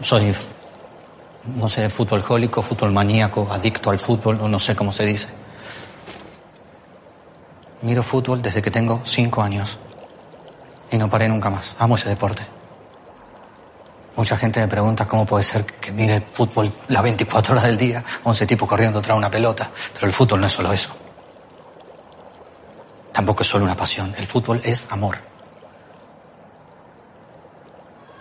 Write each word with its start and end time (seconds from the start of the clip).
soy, 0.00 0.34
no 1.56 1.68
sé, 1.68 1.88
fútbol 1.90 2.22
jólico, 2.22 2.62
fútbol 2.62 2.92
maníaco, 2.92 3.48
adicto 3.50 3.90
al 3.90 3.98
fútbol, 3.98 4.40
o 4.40 4.48
no 4.48 4.58
sé 4.58 4.76
cómo 4.76 4.92
se 4.92 5.04
dice. 5.04 5.28
Miro 7.82 8.02
fútbol 8.02 8.42
desde 8.42 8.60
que 8.60 8.70
tengo 8.70 9.00
cinco 9.04 9.42
años 9.42 9.78
y 10.90 10.98
no 10.98 11.08
paré 11.08 11.28
nunca 11.28 11.50
más. 11.50 11.76
Amo 11.78 11.94
ese 11.94 12.08
deporte. 12.08 12.46
Mucha 14.16 14.36
gente 14.36 14.58
me 14.58 14.66
pregunta 14.66 15.06
cómo 15.06 15.24
puede 15.24 15.44
ser 15.44 15.64
que 15.64 15.92
mire 15.92 16.20
fútbol 16.20 16.72
las 16.88 17.02
24 17.04 17.52
horas 17.52 17.64
del 17.66 17.76
día, 17.76 18.02
11 18.24 18.46
tipos 18.46 18.68
corriendo 18.68 19.00
tras 19.00 19.16
una 19.16 19.30
pelota, 19.30 19.70
pero 19.94 20.08
el 20.08 20.12
fútbol 20.12 20.40
no 20.40 20.46
es 20.46 20.52
solo 20.52 20.72
eso. 20.72 20.90
Tampoco 23.12 23.42
es 23.42 23.48
solo 23.48 23.64
una 23.64 23.76
pasión, 23.76 24.12
el 24.18 24.26
fútbol 24.26 24.60
es 24.64 24.88
amor. 24.90 25.18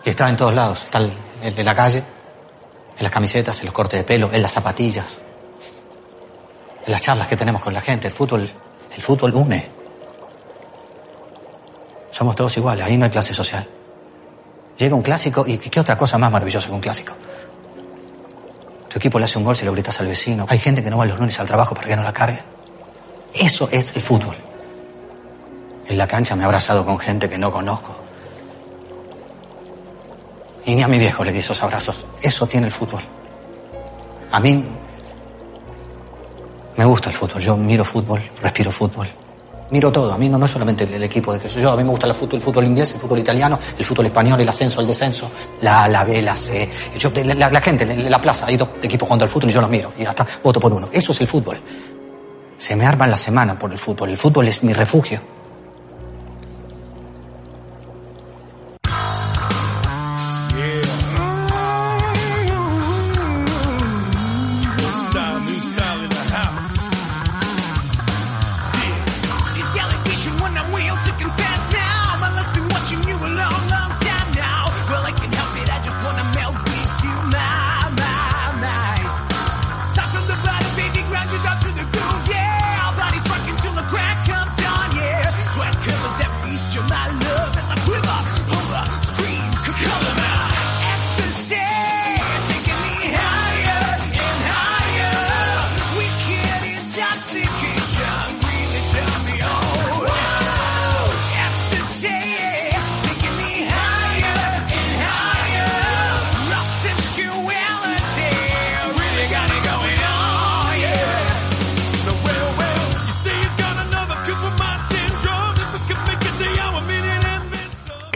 Y 0.05 0.09
está 0.11 0.29
en 0.29 0.37
todos 0.37 0.53
lados, 0.53 0.83
está 0.83 0.99
en 1.55 1.65
la 1.65 1.75
calle, 1.75 1.99
en 1.99 3.03
las 3.03 3.11
camisetas, 3.11 3.59
en 3.59 3.65
los 3.67 3.73
cortes 3.73 3.99
de 3.99 4.03
pelo, 4.03 4.29
en 4.31 4.41
las 4.41 4.51
zapatillas, 4.51 5.21
en 6.85 6.91
las 6.91 7.01
charlas 7.01 7.27
que 7.27 7.37
tenemos 7.37 7.61
con 7.61 7.73
la 7.73 7.81
gente. 7.81 8.07
El 8.07 8.13
fútbol, 8.13 8.49
el 8.95 9.01
fútbol 9.01 9.33
une. 9.33 9.67
Somos 12.11 12.35
todos 12.35 12.55
iguales, 12.57 12.85
ahí 12.85 12.97
no 12.97 13.05
hay 13.05 13.11
clase 13.11 13.33
social. 13.33 13.67
Llega 14.77 14.95
un 14.95 15.01
clásico 15.01 15.45
y 15.47 15.57
¿qué 15.57 15.79
otra 15.79 15.97
cosa 15.97 16.17
más 16.17 16.31
maravillosa 16.31 16.67
que 16.67 16.73
un 16.73 16.81
clásico? 16.81 17.13
Tu 18.89 18.97
equipo 18.97 19.19
le 19.19 19.25
hace 19.25 19.37
un 19.37 19.43
gol, 19.43 19.55
se 19.55 19.65
lo 19.65 19.71
gritas 19.71 19.99
al 19.99 20.07
vecino. 20.07 20.45
Hay 20.49 20.59
gente 20.59 20.83
que 20.83 20.89
no 20.89 20.97
va 20.97 21.05
los 21.05 21.17
lunes 21.17 21.39
al 21.39 21.45
trabajo 21.45 21.75
para 21.75 21.87
que 21.87 21.95
no 21.95 22.03
la 22.03 22.13
cargue. 22.13 22.41
Eso 23.33 23.69
es 23.71 23.95
el 23.95 24.01
fútbol. 24.01 24.35
En 25.87 25.97
la 25.97 26.07
cancha 26.07 26.35
me 26.35 26.43
he 26.43 26.45
abrazado 26.45 26.85
con 26.85 26.99
gente 26.99 27.29
que 27.29 27.37
no 27.37 27.51
conozco. 27.51 28.06
Y 30.67 30.75
ni 30.75 30.83
a 30.83 30.87
mi 30.89 30.99
viejo 30.99 31.23
le 31.23 31.31
di 31.31 31.39
esos 31.39 31.63
abrazos. 31.63 32.05
Eso 32.21 32.45
tiene 32.45 32.67
el 32.67 32.73
fútbol. 32.73 33.01
A 34.31 34.39
mí 34.41 34.63
me 36.75 36.85
gusta 36.85 37.09
el 37.09 37.15
fútbol. 37.15 37.41
Yo 37.41 37.55
miro 37.55 37.85
fútbol, 37.85 38.21
respiro 38.41 38.69
fútbol. 38.69 39.07
Miro 39.71 39.91
todo, 39.93 40.11
a 40.13 40.17
mí 40.17 40.27
no, 40.27 40.37
no 40.37 40.45
solamente 40.45 40.83
el, 40.83 41.03
equipo 41.03 41.31
de 41.33 41.39
que 41.39 41.47
soy 41.47 41.61
yo, 41.61 41.71
a 41.71 41.77
mí 41.77 41.83
me 41.83 41.89
gusta 41.89 42.07
el 42.07 42.13
fútbol, 42.13 42.35
el 42.35 42.41
fútbol 42.41 42.65
inglés, 42.65 42.93
el 42.93 42.99
fútbol 42.99 43.19
italiano, 43.19 43.57
el 43.77 43.85
fútbol 43.85 44.05
español, 44.07 44.39
el 44.39 44.47
ascenso, 44.47 44.81
el 44.81 44.87
descenso, 44.87 45.31
la, 45.61 45.87
la 45.87 46.03
B, 46.03 46.21
la 46.21 46.35
C. 46.35 46.69
Yo, 46.97 47.11
la, 47.15 47.49
la, 47.49 47.61
gente 47.61 47.85
en 47.85 48.11
la 48.11 48.19
plaza, 48.19 48.47
hay 48.47 48.57
dos 48.57 48.69
equipos 48.81 49.07
jugando 49.07 49.23
al 49.23 49.31
fútbol 49.31 49.49
y 49.49 49.53
yo 49.53 49.61
los 49.61 49.69
miro 49.69 49.93
y 49.97 50.03
hasta 50.03 50.27
voto 50.43 50.59
por 50.59 50.73
uno. 50.73 50.89
Eso 50.91 51.13
es 51.13 51.21
el 51.21 51.27
fútbol. 51.27 51.61
Se 52.57 52.75
me 52.75 52.85
arma 52.85 53.07
la 53.07 53.17
semana 53.17 53.57
por 53.57 53.71
el 53.71 53.77
fútbol. 53.77 54.09
El 54.09 54.17
fútbol 54.17 54.49
es 54.49 54.63
mi 54.63 54.73
refugio. 54.73 55.36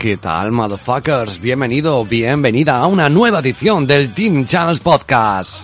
¿Qué 0.02 0.18
tal, 0.18 0.52
motherfuckers? 0.52 1.40
Bienvenido, 1.40 2.04
bienvenida 2.04 2.78
a 2.78 2.88
una 2.88 3.08
nueva 3.08 3.38
edición 3.38 3.86
del 3.86 4.12
Team 4.16 4.48
Channels 4.48 4.80
Podcast. 4.80 5.64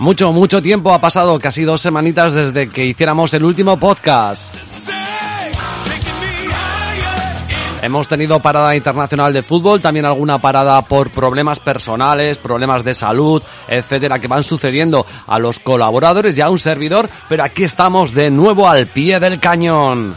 Mucho, 0.00 0.32
mucho 0.32 0.60
tiempo 0.60 0.92
ha 0.92 1.00
pasado, 1.00 1.38
casi 1.38 1.62
dos 1.62 1.80
semanitas 1.80 2.34
desde 2.34 2.68
que 2.68 2.86
hiciéramos 2.86 3.32
el 3.34 3.44
último 3.44 3.78
podcast. 3.78 4.71
Hemos 7.82 8.06
tenido 8.06 8.38
parada 8.38 8.76
internacional 8.76 9.32
de 9.32 9.42
fútbol, 9.42 9.80
también 9.80 10.06
alguna 10.06 10.40
parada 10.40 10.80
por 10.82 11.10
problemas 11.10 11.58
personales, 11.58 12.38
problemas 12.38 12.84
de 12.84 12.94
salud, 12.94 13.42
etcétera, 13.66 14.20
que 14.20 14.28
van 14.28 14.44
sucediendo 14.44 15.04
a 15.26 15.40
los 15.40 15.58
colaboradores 15.58 16.38
y 16.38 16.40
a 16.40 16.48
un 16.48 16.60
servidor, 16.60 17.10
pero 17.28 17.42
aquí 17.42 17.64
estamos 17.64 18.14
de 18.14 18.30
nuevo 18.30 18.68
al 18.68 18.86
pie 18.86 19.18
del 19.18 19.40
cañón. 19.40 20.14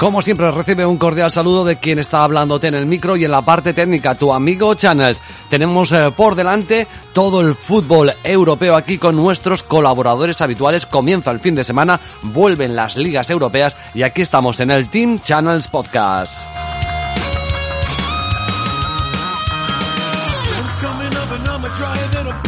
Como 0.00 0.22
siempre, 0.22 0.50
recibe 0.50 0.86
un 0.86 0.96
cordial 0.96 1.30
saludo 1.30 1.62
de 1.62 1.76
quien 1.76 1.98
está 1.98 2.24
hablándote 2.24 2.68
en 2.68 2.74
el 2.74 2.86
micro 2.86 3.16
y 3.16 3.24
en 3.26 3.30
la 3.30 3.42
parte 3.42 3.74
técnica, 3.74 4.14
tu 4.14 4.32
amigo 4.32 4.72
Channels. 4.72 5.20
Tenemos 5.50 5.92
eh, 5.92 6.10
por 6.16 6.36
delante 6.36 6.86
todo 7.12 7.40
el 7.40 7.54
fútbol 7.54 8.12
europeo 8.22 8.76
aquí 8.76 8.96
con 8.98 9.16
nuestros 9.16 9.62
colaboradores 9.64 10.40
habituales. 10.40 10.86
Comienza 10.86 11.30
el 11.30 11.40
fin 11.40 11.56
de 11.56 11.64
semana, 11.64 12.00
vuelven 12.22 12.76
las 12.76 12.96
ligas 12.96 13.28
europeas 13.30 13.76
y 13.92 14.04
aquí 14.04 14.22
estamos 14.22 14.60
en 14.60 14.70
el 14.70 14.88
Team 14.88 15.20
Channels 15.20 15.68
Podcast. 15.68 16.69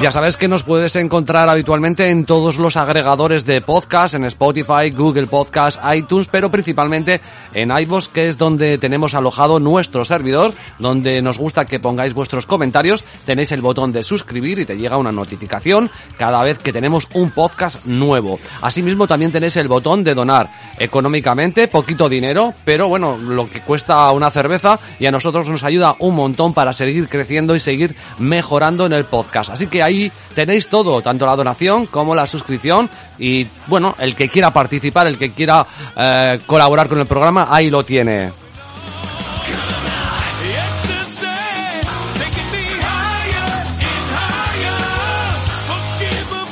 Ya 0.03 0.11
sabes 0.11 0.37
que 0.37 0.49
nos 0.49 0.65
puedes 0.65 0.97
encontrar 0.97 1.49
habitualmente 1.49 2.11
en 2.11 2.25
todos 2.25 2.57
los 2.57 2.77
agregadores 2.77 3.47
de 3.47 3.61
podcast, 3.61 4.15
en 4.15 4.25
Spotify, 4.25 4.91
Google 4.91 5.29
Podcast, 5.29 5.79
iTunes, 5.95 6.27
pero 6.27 6.51
principalmente 6.51 7.21
en 7.55 7.71
iVoox, 7.71 8.09
que 8.09 8.27
es 8.27 8.37
donde 8.37 8.79
tenemos 8.79 9.15
alojado 9.15 9.61
nuestro 9.61 10.05
servidor, 10.05 10.55
donde 10.81 11.23
nos 11.23 11.39
gusta 11.39 11.67
que 11.67 11.79
pongáis 11.79 12.15
vuestros 12.15 12.47
comentarios. 12.47 13.05
Tenéis 13.25 13.53
el 13.53 13.61
botón 13.61 13.93
de 13.93 14.03
suscribir 14.03 14.59
y 14.59 14.67
te 14.67 14.77
llega 14.77 14.97
una 14.97 15.13
notificación 15.13 15.89
cada 16.19 16.43
vez 16.43 16.59
que 16.59 16.73
tenemos 16.73 17.07
un 17.15 17.31
podcast 17.31 17.87
nuevo. 17.87 18.41
Asimismo, 18.61 19.07
también 19.07 19.31
tenéis 19.31 19.55
el 19.55 19.69
botón 19.69 20.03
de 20.03 20.17
donar 20.17 20.51
económicamente, 20.81 21.69
poquito 21.69 22.09
dinero, 22.09 22.55
pero 22.65 22.89
bueno, 22.89 23.19
lo 23.19 23.49
que 23.49 23.61
cuesta 23.61 24.11
una 24.11 24.33
cerveza 24.33 24.81
y 24.99 25.07
a 25.07 25.13
nosotros 25.13 25.49
nos 25.49 25.63
ayuda 25.63 25.95
un 26.01 26.17
montón 26.17 26.55
para 26.55 26.73
seguir 26.73 27.09
creciendo 27.09 27.55
y 27.55 27.61
seguir 27.61 27.95
mejorando 28.19 28.85
en 28.87 28.95
el 28.95 29.05
podcast. 29.05 29.51
Así 29.51 29.69
que 29.69 29.81
ahí 29.81 29.92
tenéis 30.35 30.69
todo, 30.69 31.01
tanto 31.03 31.27
la 31.27 31.37
donación 31.37 31.87
como 31.87 32.15
la 32.15 32.27
suscripción 32.27 32.89
y 33.19 33.47
bueno, 33.67 33.95
el 33.99 34.15
que 34.15 34.29
quiera 34.29 34.53
participar, 34.53 35.07
el 35.07 35.19
que 35.19 35.33
quiera 35.33 35.67
eh, 35.97 36.41
colaborar 36.47 36.89
con 36.89 36.99
el 37.01 37.07
programa, 37.07 37.49
ahí 37.51 37.71
lo 37.71 37.85
tiene. 37.85 38.43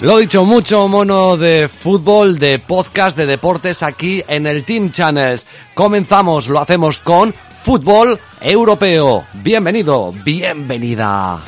Lo 0.02 0.16
dicho, 0.16 0.46
mucho 0.46 0.88
mono 0.88 1.36
de 1.36 1.68
fútbol, 1.68 2.38
de 2.38 2.58
podcast, 2.58 3.14
de 3.18 3.26
deportes 3.26 3.82
aquí 3.82 4.24
en 4.26 4.46
el 4.46 4.64
Team 4.64 4.90
Channels. 4.90 5.44
Comenzamos, 5.74 6.48
lo 6.48 6.58
hacemos 6.58 7.00
con 7.00 7.34
fútbol 7.62 8.18
europeo. 8.40 9.26
Bienvenido, 9.34 10.10
bienvenida. 10.24 11.42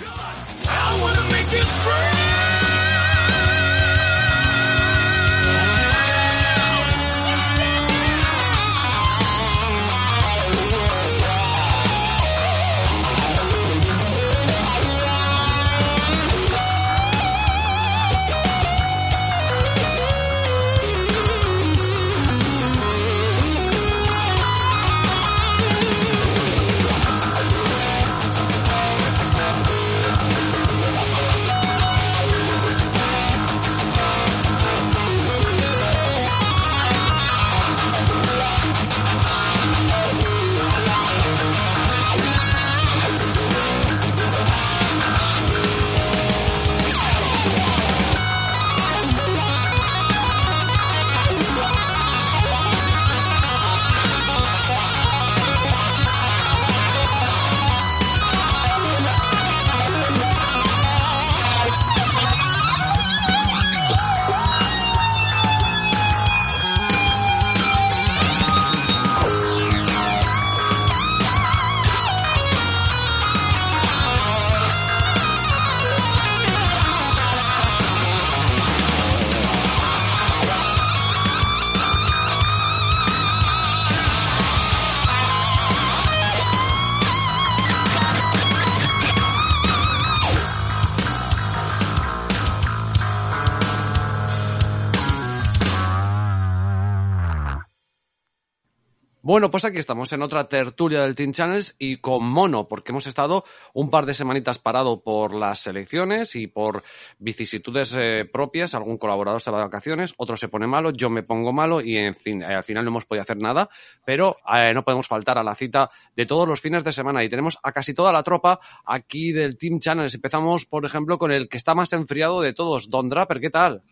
Bueno, 99.33 99.51
pues 99.51 99.65
aquí 99.65 99.79
estamos 99.79 100.13
en 100.13 100.21
otra 100.21 100.47
tertulia 100.47 101.01
del 101.01 101.15
Team 101.15 101.33
Channels 101.33 101.75
y 101.79 101.97
con 101.97 102.23
mono, 102.23 102.69
porque 102.69 102.93
hemos 102.93 103.07
estado 103.07 103.45
un 103.73 103.89
par 103.89 104.05
de 104.05 104.13
semanitas 104.13 104.59
parado 104.59 105.03
por 105.03 105.35
las 105.35 105.67
elecciones 105.67 106.37
y 106.37 106.49
por 106.49 106.83
vicisitudes 107.19 107.97
eh, 107.99 108.27
propias. 108.31 108.75
Algún 108.75 108.99
colaborador 108.99 109.41
se 109.41 109.51
va 109.51 109.57
de 109.57 109.65
vacaciones, 109.65 110.13
otro 110.19 110.37
se 110.37 110.49
pone 110.49 110.67
malo, 110.67 110.91
yo 110.91 111.09
me 111.09 111.23
pongo 111.23 111.51
malo 111.51 111.81
y 111.81 111.97
en 111.97 112.15
fin, 112.15 112.43
eh, 112.43 112.55
al 112.55 112.63
final 112.63 112.85
no 112.85 112.91
hemos 112.91 113.07
podido 113.07 113.23
hacer 113.23 113.39
nada, 113.39 113.71
pero 114.05 114.37
eh, 114.55 114.75
no 114.75 114.85
podemos 114.85 115.09
faltar 115.09 115.39
a 115.39 115.43
la 115.43 115.55
cita 115.55 115.91
de 116.15 116.27
todos 116.27 116.47
los 116.47 116.61
fines 116.61 116.85
de 116.85 116.93
semana 116.93 117.25
y 117.25 117.31
tenemos 117.31 117.59
a 117.63 117.73
casi 117.73 117.95
toda 117.95 118.13
la 118.13 118.23
tropa 118.23 118.61
aquí 118.85 119.33
del 119.33 119.57
Team 119.57 119.79
Channels. 119.79 120.15
Empezamos, 120.15 120.67
por 120.67 120.85
ejemplo, 120.85 121.17
con 121.17 121.33
el 121.33 121.49
que 121.49 121.57
está 121.57 121.75
más 121.75 121.95
enfriado 121.95 122.43
de 122.43 122.53
todos, 122.53 122.91
Don 122.91 123.09
Draper, 123.09 123.41
¿qué 123.41 123.49
tal? 123.49 123.83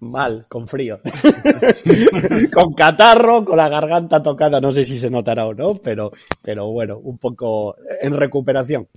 Mal, 0.00 0.46
con 0.48 0.66
frío. 0.66 1.00
con 2.52 2.74
catarro, 2.74 3.44
con 3.44 3.56
la 3.56 3.68
garganta 3.68 4.22
tocada, 4.22 4.60
no 4.60 4.72
sé 4.72 4.84
si 4.84 4.98
se 4.98 5.10
notará 5.10 5.46
o 5.46 5.54
no, 5.54 5.74
pero, 5.76 6.12
pero 6.42 6.66
bueno, 6.66 6.98
un 6.98 7.18
poco 7.18 7.76
en 8.00 8.16
recuperación. 8.16 8.88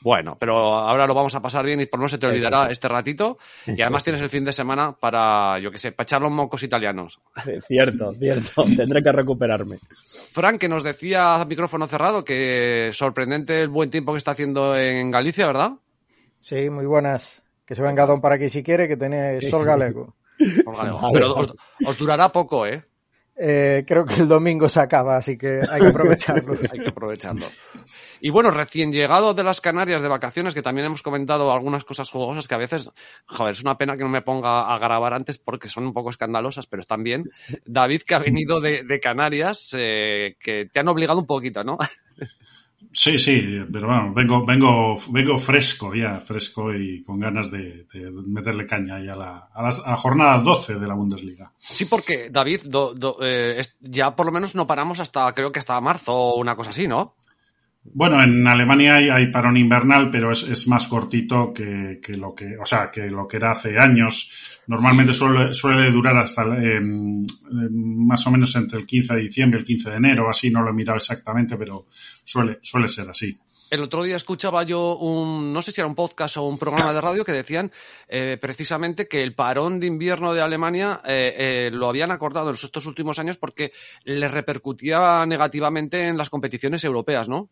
Bueno, 0.00 0.36
pero 0.38 0.74
ahora 0.74 1.06
lo 1.06 1.14
vamos 1.14 1.34
a 1.34 1.42
pasar 1.42 1.64
bien 1.64 1.80
y 1.80 1.86
por 1.86 2.00
no 2.00 2.08
se 2.08 2.18
te 2.18 2.26
olvidará 2.26 2.70
este 2.70 2.88
ratito. 2.88 3.38
Y 3.66 3.82
además 3.82 4.04
tienes 4.04 4.22
el 4.22 4.28
fin 4.28 4.44
de 4.44 4.52
semana 4.52 4.92
para, 4.92 5.58
yo 5.58 5.70
qué 5.70 5.78
sé, 5.78 5.92
para 5.92 6.04
echar 6.04 6.22
los 6.22 6.30
mocos 6.30 6.62
italianos. 6.62 7.20
Cierto, 7.66 8.14
cierto. 8.14 8.64
Tendré 8.76 9.02
que 9.02 9.12
recuperarme. 9.12 9.78
Frank, 10.32 10.58
que 10.58 10.68
nos 10.68 10.84
decía 10.84 11.40
a 11.40 11.44
micrófono 11.44 11.86
cerrado 11.86 12.24
que 12.24 12.90
sorprendente 12.92 13.60
el 13.60 13.68
buen 13.68 13.90
tiempo 13.90 14.12
que 14.12 14.18
está 14.18 14.32
haciendo 14.32 14.76
en 14.76 15.10
Galicia, 15.10 15.46
¿verdad? 15.46 15.72
Sí, 16.38 16.70
muy 16.70 16.86
buenas. 16.86 17.42
Que 17.68 17.74
se 17.74 17.82
venga 17.82 18.06
Don 18.06 18.22
para 18.22 18.36
aquí 18.36 18.48
si 18.48 18.62
quiere, 18.62 18.88
que 18.88 18.96
tiene 18.96 19.40
sol 19.50 19.62
galego. 19.62 20.16
Pero 21.12 21.34
os, 21.84 21.98
durará 21.98 22.32
poco, 22.32 22.66
¿eh? 22.66 22.82
¿eh? 23.36 23.84
Creo 23.86 24.06
que 24.06 24.14
el 24.14 24.26
domingo 24.26 24.70
se 24.70 24.80
acaba, 24.80 25.16
así 25.16 25.36
que 25.36 25.60
hay 25.70 25.82
que 25.82 25.88
aprovecharlo. 25.88 26.54
hay 26.72 26.78
que 26.78 26.88
aprovecharlo. 26.88 27.46
Y 28.22 28.30
bueno, 28.30 28.50
recién 28.50 28.90
llegado 28.90 29.34
de 29.34 29.44
las 29.44 29.60
Canarias 29.60 30.00
de 30.00 30.08
vacaciones, 30.08 30.54
que 30.54 30.62
también 30.62 30.86
hemos 30.86 31.02
comentado 31.02 31.52
algunas 31.52 31.84
cosas 31.84 32.08
jugosas 32.08 32.48
que 32.48 32.54
a 32.54 32.58
veces, 32.58 32.90
joder, 33.26 33.52
es 33.52 33.60
una 33.60 33.76
pena 33.76 33.98
que 33.98 34.02
no 34.02 34.08
me 34.08 34.22
ponga 34.22 34.74
a 34.74 34.78
grabar 34.78 35.12
antes 35.12 35.36
porque 35.36 35.68
son 35.68 35.84
un 35.84 35.92
poco 35.92 36.08
escandalosas, 36.08 36.66
pero 36.66 36.80
están 36.80 37.02
bien. 37.02 37.30
David, 37.66 38.00
que 38.06 38.14
ha 38.14 38.18
venido 38.18 38.62
de, 38.62 39.00
Canarias, 39.02 39.74
eh, 39.76 40.36
que 40.40 40.70
te 40.72 40.80
han 40.80 40.88
obligado 40.88 41.20
un 41.20 41.26
poquito, 41.26 41.62
¿no? 41.62 41.76
Sí, 42.92 43.18
sí, 43.18 43.60
pero 43.72 43.86
bueno, 43.86 44.12
vengo, 44.14 44.46
vengo, 44.46 44.96
vengo 45.10 45.38
fresco 45.38 45.94
ya, 45.94 46.20
fresco 46.20 46.74
y 46.74 47.02
con 47.02 47.20
ganas 47.20 47.50
de, 47.50 47.86
meterle 48.26 48.66
caña 48.66 49.00
ya 49.00 49.12
a 49.12 49.16
la, 49.16 49.48
a, 49.84 49.96
jornada 49.96 50.38
12 50.38 50.76
de 50.76 50.86
la 50.86 50.94
Bundesliga. 50.94 51.52
Sí, 51.58 51.84
porque 51.84 52.30
David, 52.30 52.62
eh, 53.20 53.62
ya 53.80 54.16
por 54.16 54.26
lo 54.26 54.32
menos 54.32 54.54
no 54.54 54.66
paramos 54.66 55.00
hasta, 55.00 55.32
creo 55.34 55.52
que 55.52 55.58
hasta 55.58 55.80
marzo 55.80 56.14
o 56.14 56.40
una 56.40 56.56
cosa 56.56 56.70
así, 56.70 56.88
¿no? 56.88 57.14
Bueno, 57.94 58.22
en 58.22 58.46
Alemania 58.46 58.96
hay, 58.96 59.26
parón 59.28 59.56
invernal, 59.56 60.10
pero 60.10 60.30
es, 60.32 60.66
más 60.68 60.86
cortito 60.86 61.52
que, 61.52 62.00
lo 62.08 62.34
que, 62.34 62.56
o 62.56 62.66
sea, 62.66 62.90
que 62.90 63.08
lo 63.08 63.26
que 63.26 63.36
era 63.36 63.52
hace 63.52 63.78
años. 63.78 64.32
Normalmente 64.66 65.14
suele, 65.14 65.90
durar 65.90 66.16
hasta 66.16 66.42
em, 66.42 67.24
em, 67.24 68.06
más 68.06 68.26
o 68.26 68.30
menos 68.30 68.54
entre 68.56 68.78
el 68.78 68.86
15 68.86 69.14
de 69.14 69.20
diciembre 69.20 69.58
y 69.58 69.62
el 69.62 69.66
15 69.66 69.90
de 69.90 69.96
enero, 69.96 70.28
así 70.28 70.50
no 70.50 70.62
lo 70.62 70.70
he 70.70 70.74
mirado 70.74 70.98
exactamente, 70.98 71.56
pero 71.56 71.86
suele, 72.24 72.58
suele 72.62 72.88
ser 72.88 73.08
así. 73.08 73.38
El 73.70 73.82
otro 73.82 74.02
día 74.02 74.16
escuchaba 74.16 74.62
yo 74.62 74.96
un, 74.96 75.52
no 75.52 75.60
sé 75.60 75.72
si 75.72 75.80
era 75.80 75.88
un 75.88 75.94
podcast 75.94 76.38
o 76.38 76.44
un 76.44 76.58
programa 76.58 76.94
de 76.94 77.00
radio 77.02 77.24
que 77.24 77.32
decían 77.32 77.70
eh, 78.08 78.38
precisamente 78.40 79.06
que 79.08 79.22
el 79.22 79.34
parón 79.34 79.78
de 79.78 79.86
invierno 79.86 80.32
de 80.32 80.40
Alemania 80.40 81.02
eh, 81.04 81.34
eh, 81.36 81.70
lo 81.70 81.88
habían 81.88 82.10
acordado 82.10 82.48
en 82.48 82.54
estos 82.54 82.86
últimos 82.86 83.18
años 83.18 83.36
porque 83.36 83.72
les 84.04 84.30
repercutía 84.30 85.26
negativamente 85.26 86.08
en 86.08 86.16
las 86.16 86.30
competiciones 86.30 86.82
europeas, 86.82 87.28
¿no? 87.28 87.50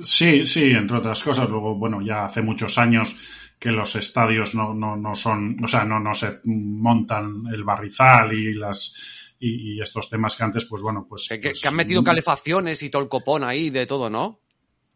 Sí, 0.00 0.46
sí, 0.46 0.70
entre 0.70 0.98
otras 0.98 1.22
cosas. 1.22 1.48
Luego, 1.48 1.74
bueno, 1.74 2.00
ya 2.00 2.24
hace 2.24 2.42
muchos 2.42 2.78
años 2.78 3.16
que 3.58 3.72
los 3.72 3.96
estadios 3.96 4.54
no, 4.54 4.74
no, 4.74 4.96
no 4.96 5.14
son, 5.14 5.62
o 5.62 5.66
sea, 5.66 5.84
no, 5.84 5.98
no 5.98 6.14
se 6.14 6.40
montan 6.44 7.44
el 7.52 7.64
barrizal 7.64 8.32
y 8.32 8.54
las 8.54 8.94
y, 9.40 9.80
estos 9.80 10.10
temas 10.10 10.36
que 10.36 10.44
antes, 10.44 10.64
pues 10.64 10.82
bueno, 10.82 11.06
pues 11.08 11.28
que, 11.28 11.38
pues, 11.38 11.64
han 11.64 11.74
metido 11.74 12.02
calefacciones 12.02 12.82
y 12.82 12.90
todo 12.90 13.02
el 13.02 13.08
copón 13.08 13.44
ahí 13.44 13.70
de 13.70 13.86
todo, 13.86 14.10
¿no? 14.10 14.40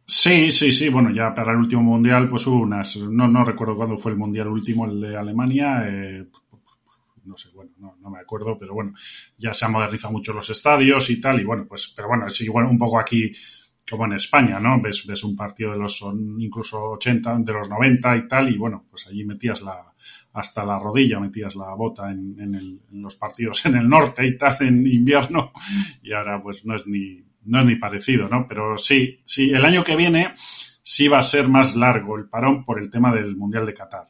Sí, 0.04 0.50
sí, 0.50 0.72
sí. 0.72 0.88
Bueno, 0.88 1.10
ya 1.10 1.32
para 1.34 1.52
el 1.52 1.58
último 1.58 1.82
mundial, 1.82 2.28
pues 2.28 2.46
hubo 2.46 2.60
unas. 2.60 2.96
No, 2.96 3.28
no 3.28 3.44
recuerdo 3.44 3.76
cuándo 3.76 3.96
fue 3.96 4.12
el 4.12 4.18
mundial 4.18 4.48
último, 4.48 4.86
el 4.86 5.00
de 5.00 5.16
Alemania. 5.16 5.84
Eh, 5.86 6.26
no 7.24 7.36
sé, 7.36 7.50
bueno, 7.54 7.70
no, 7.78 7.96
no, 8.00 8.10
me 8.10 8.18
acuerdo, 8.18 8.58
pero 8.58 8.74
bueno, 8.74 8.94
ya 9.38 9.54
se 9.54 9.64
han 9.64 9.72
modernizado 9.72 10.12
mucho 10.12 10.32
los 10.32 10.50
estadios 10.50 11.08
y 11.10 11.20
tal. 11.20 11.40
Y 11.40 11.44
bueno, 11.44 11.66
pues, 11.68 11.92
pero 11.94 12.08
bueno, 12.08 12.26
es 12.26 12.40
igual 12.40 12.66
un 12.66 12.78
poco 12.78 12.98
aquí 12.98 13.32
como 13.92 14.06
en 14.06 14.14
España, 14.14 14.58
¿no? 14.58 14.80
Ves, 14.80 15.06
ves 15.06 15.22
un 15.22 15.36
partido 15.36 15.72
de 15.72 15.78
los 15.78 16.02
incluso 16.38 16.92
80, 16.92 17.36
de 17.40 17.52
los 17.52 17.68
90 17.68 18.16
y 18.16 18.26
tal, 18.26 18.48
y 18.48 18.56
bueno, 18.56 18.86
pues 18.88 19.06
allí 19.06 19.22
metías 19.24 19.60
la, 19.60 19.92
hasta 20.32 20.64
la 20.64 20.78
rodilla, 20.78 21.20
metías 21.20 21.54
la 21.54 21.74
bota 21.74 22.10
en, 22.10 22.34
en, 22.40 23.02
los 23.02 23.16
partidos 23.16 23.66
en 23.66 23.76
el 23.76 23.86
norte 23.86 24.26
y 24.26 24.36
tal, 24.38 24.56
en 24.60 24.86
invierno, 24.86 25.52
y 26.02 26.12
ahora 26.12 26.42
pues 26.42 26.64
no 26.64 26.74
es 26.74 26.86
ni, 26.86 27.22
no 27.44 27.60
es 27.60 27.66
ni 27.66 27.76
parecido, 27.76 28.28
¿no? 28.28 28.48
Pero 28.48 28.78
sí, 28.78 29.20
sí, 29.22 29.50
el 29.50 29.64
año 29.64 29.84
que 29.84 29.94
viene 29.94 30.34
sí 30.82 31.06
va 31.06 31.18
a 31.18 31.22
ser 31.22 31.48
más 31.48 31.76
largo 31.76 32.16
el 32.16 32.28
parón 32.28 32.64
por 32.64 32.80
el 32.80 32.90
tema 32.90 33.14
del 33.14 33.36
Mundial 33.36 33.66
de 33.66 33.74
Qatar. 33.74 34.08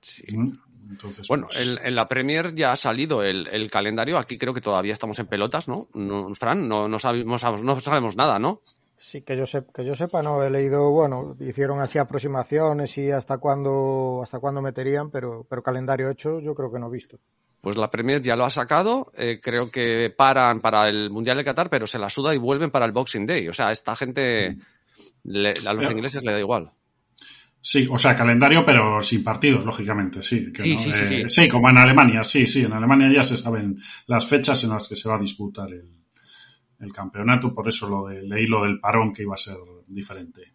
Sí. 0.00 0.24
¿Mm? 0.34 0.52
Entonces, 0.92 1.26
bueno, 1.26 1.46
pues 1.46 1.80
en, 1.82 1.94
la 1.94 2.06
Premier 2.06 2.54
ya 2.54 2.72
ha 2.72 2.76
salido 2.76 3.22
el, 3.22 3.70
calendario. 3.70 4.18
Aquí 4.18 4.36
creo 4.36 4.52
que 4.52 4.60
todavía 4.60 4.92
estamos 4.92 5.18
en 5.18 5.26
pelotas, 5.26 5.66
¿no? 5.66 5.88
no 5.94 6.34
Fran, 6.34 6.68
no, 6.68 6.86
no, 6.86 6.98
sabemos, 6.98 7.62
no 7.62 7.80
sabemos 7.80 8.16
nada, 8.16 8.38
¿no? 8.38 8.60
Sí, 9.04 9.22
que 9.22 9.36
yo, 9.36 9.46
sepa, 9.46 9.72
que 9.74 9.84
yo 9.84 9.96
sepa, 9.96 10.22
no, 10.22 10.44
he 10.44 10.48
leído, 10.48 10.88
bueno, 10.90 11.36
hicieron 11.40 11.80
así 11.80 11.98
aproximaciones 11.98 12.96
y 12.98 13.10
hasta 13.10 13.38
cuándo, 13.38 14.20
hasta 14.22 14.38
cuándo 14.38 14.62
meterían, 14.62 15.10
pero, 15.10 15.44
pero 15.50 15.60
calendario 15.60 16.08
hecho 16.08 16.38
yo 16.38 16.54
creo 16.54 16.72
que 16.72 16.78
no 16.78 16.86
he 16.86 16.92
visto. 16.92 17.18
Pues 17.60 17.76
la 17.76 17.90
Premier 17.90 18.22
ya 18.22 18.36
lo 18.36 18.44
ha 18.44 18.50
sacado, 18.50 19.10
eh, 19.16 19.40
creo 19.42 19.72
que 19.72 20.14
paran 20.16 20.60
para 20.60 20.88
el 20.88 21.10
Mundial 21.10 21.36
de 21.36 21.44
Qatar, 21.44 21.68
pero 21.68 21.84
se 21.84 21.98
la 21.98 22.08
suda 22.08 22.32
y 22.32 22.38
vuelven 22.38 22.70
para 22.70 22.86
el 22.86 22.92
Boxing 22.92 23.26
Day. 23.26 23.48
O 23.48 23.52
sea, 23.52 23.72
esta 23.72 23.96
gente, 23.96 24.56
a 25.26 25.72
los 25.74 25.90
ingleses 25.90 26.22
le 26.22 26.32
da 26.32 26.38
igual. 26.38 26.70
Sí, 27.60 27.88
o 27.90 27.98
sea, 27.98 28.16
calendario, 28.16 28.64
pero 28.64 29.02
sin 29.02 29.24
partidos, 29.24 29.64
lógicamente, 29.64 30.22
sí. 30.22 30.52
sí, 30.54 30.76
sí, 30.76 30.92
sí, 30.92 31.06
sí, 31.06 31.22
sí, 31.26 31.48
como 31.48 31.68
en 31.68 31.78
Alemania, 31.78 32.22
sí, 32.22 32.46
sí, 32.46 32.62
en 32.62 32.72
Alemania 32.72 33.10
ya 33.12 33.24
se 33.24 33.36
saben 33.36 33.80
las 34.06 34.26
fechas 34.26 34.62
en 34.62 34.70
las 34.70 34.86
que 34.86 34.94
se 34.94 35.08
va 35.08 35.16
a 35.16 35.20
disputar 35.20 35.68
el, 35.72 36.01
el 36.82 36.92
campeonato, 36.92 37.54
por 37.54 37.68
eso 37.68 37.88
lo 37.88 38.06
de, 38.08 38.22
leí 38.22 38.46
lo 38.46 38.64
del 38.64 38.80
parón 38.80 39.12
que 39.12 39.22
iba 39.22 39.34
a 39.34 39.38
ser 39.38 39.56
diferente. 39.86 40.52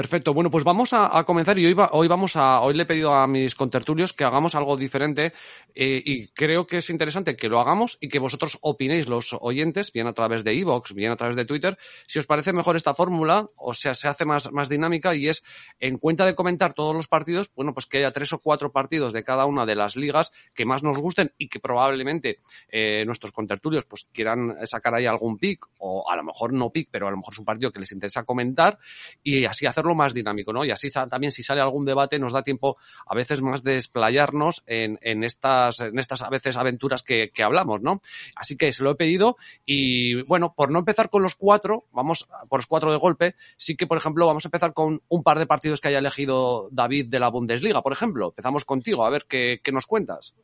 Perfecto. 0.00 0.32
Bueno, 0.32 0.50
pues 0.50 0.64
vamos 0.64 0.94
a, 0.94 1.22
comenzar 1.24 1.58
y 1.58 1.66
hoy, 1.66 1.76
hoy 1.90 2.08
vamos 2.08 2.34
a, 2.34 2.62
hoy 2.62 2.72
le 2.72 2.84
he 2.84 2.86
pedido 2.86 3.12
a 3.12 3.26
mis 3.26 3.54
contertulios 3.54 4.14
que 4.14 4.24
hagamos 4.24 4.54
algo 4.54 4.78
diferente 4.78 5.34
eh, 5.74 6.02
y 6.02 6.28
creo 6.28 6.66
que 6.66 6.78
es 6.78 6.88
interesante 6.88 7.36
que 7.36 7.50
lo 7.50 7.60
hagamos 7.60 7.98
y 8.00 8.08
que 8.08 8.18
vosotros 8.18 8.56
opinéis, 8.62 9.08
los 9.08 9.36
oyentes, 9.38 9.92
bien 9.92 10.06
a 10.06 10.14
través 10.14 10.42
de 10.42 10.58
Evox, 10.58 10.94
bien 10.94 11.12
a 11.12 11.16
través 11.16 11.36
de 11.36 11.44
Twitter, 11.44 11.76
si 12.06 12.18
os 12.18 12.26
parece 12.26 12.54
mejor 12.54 12.76
esta 12.76 12.94
fórmula, 12.94 13.44
o 13.56 13.74
sea, 13.74 13.92
se 13.92 14.08
hace 14.08 14.24
más, 14.24 14.50
más 14.52 14.70
dinámica 14.70 15.14
y 15.14 15.28
es 15.28 15.44
en 15.80 15.98
cuenta 15.98 16.24
de 16.24 16.34
comentar 16.34 16.72
todos 16.72 16.94
los 16.94 17.06
partidos, 17.06 17.50
bueno, 17.54 17.74
pues 17.74 17.84
que 17.84 17.98
haya 17.98 18.10
tres 18.10 18.32
o 18.32 18.38
cuatro 18.38 18.72
partidos 18.72 19.12
de 19.12 19.22
cada 19.22 19.44
una 19.44 19.66
de 19.66 19.74
las 19.74 19.96
ligas 19.96 20.32
que 20.54 20.64
más 20.64 20.82
nos 20.82 20.96
gusten 20.96 21.34
y 21.36 21.48
que 21.48 21.60
probablemente 21.60 22.38
eh, 22.70 23.04
nuestros 23.04 23.32
contertulios 23.32 23.84
pues 23.84 24.08
quieran 24.10 24.56
sacar 24.64 24.94
ahí 24.94 25.04
algún 25.04 25.36
pick 25.36 25.66
o 25.76 26.10
a 26.10 26.16
lo 26.16 26.24
mejor 26.24 26.54
no 26.54 26.70
pick, 26.70 26.88
pero 26.90 27.06
a 27.06 27.10
lo 27.10 27.18
mejor 27.18 27.34
es 27.34 27.38
un 27.38 27.44
partido 27.44 27.70
que 27.70 27.80
les 27.80 27.92
interesa 27.92 28.22
comentar 28.22 28.78
y 29.22 29.44
así 29.44 29.66
hacer 29.66 29.89
hacerlo 29.90 29.94
más 29.94 30.14
dinámico, 30.14 30.52
¿no? 30.52 30.64
Y 30.64 30.70
así 30.70 30.88
también 31.08 31.32
si 31.32 31.42
sale 31.42 31.60
algún 31.60 31.84
debate 31.84 32.18
nos 32.18 32.32
da 32.32 32.42
tiempo 32.42 32.76
a 33.06 33.14
veces 33.14 33.42
más 33.42 33.62
de 33.62 33.76
explayarnos 33.76 34.62
en, 34.66 34.98
en 35.02 35.24
estas, 35.24 35.80
en 35.80 35.98
estas 35.98 36.22
a 36.22 36.30
veces 36.30 36.56
aventuras 36.56 37.02
que, 37.02 37.30
que, 37.30 37.42
hablamos, 37.42 37.80
¿no? 37.82 38.00
Así 38.36 38.56
que 38.56 38.72
se 38.72 38.82
lo 38.82 38.90
he 38.90 38.94
pedido 38.94 39.36
y 39.64 40.22
bueno, 40.22 40.54
por 40.54 40.70
no 40.70 40.78
empezar 40.78 41.10
con 41.10 41.22
los 41.22 41.34
cuatro, 41.34 41.86
vamos 41.92 42.28
por 42.48 42.58
los 42.58 42.66
cuatro 42.66 42.92
de 42.92 42.98
golpe, 42.98 43.34
sí 43.56 43.76
que 43.76 43.86
por 43.86 43.98
ejemplo 43.98 44.26
vamos 44.26 44.44
a 44.44 44.48
empezar 44.48 44.72
con 44.72 45.00
un 45.08 45.22
par 45.22 45.38
de 45.38 45.46
partidos 45.46 45.80
que 45.80 45.88
haya 45.88 45.98
elegido 45.98 46.68
David 46.70 47.06
de 47.08 47.20
la 47.20 47.28
Bundesliga, 47.28 47.82
por 47.82 47.92
ejemplo. 47.92 48.28
Empezamos 48.28 48.64
contigo, 48.64 49.04
a 49.04 49.10
ver 49.10 49.26
qué, 49.28 49.60
qué 49.62 49.72
nos 49.72 49.86
cuentas. 49.86 50.34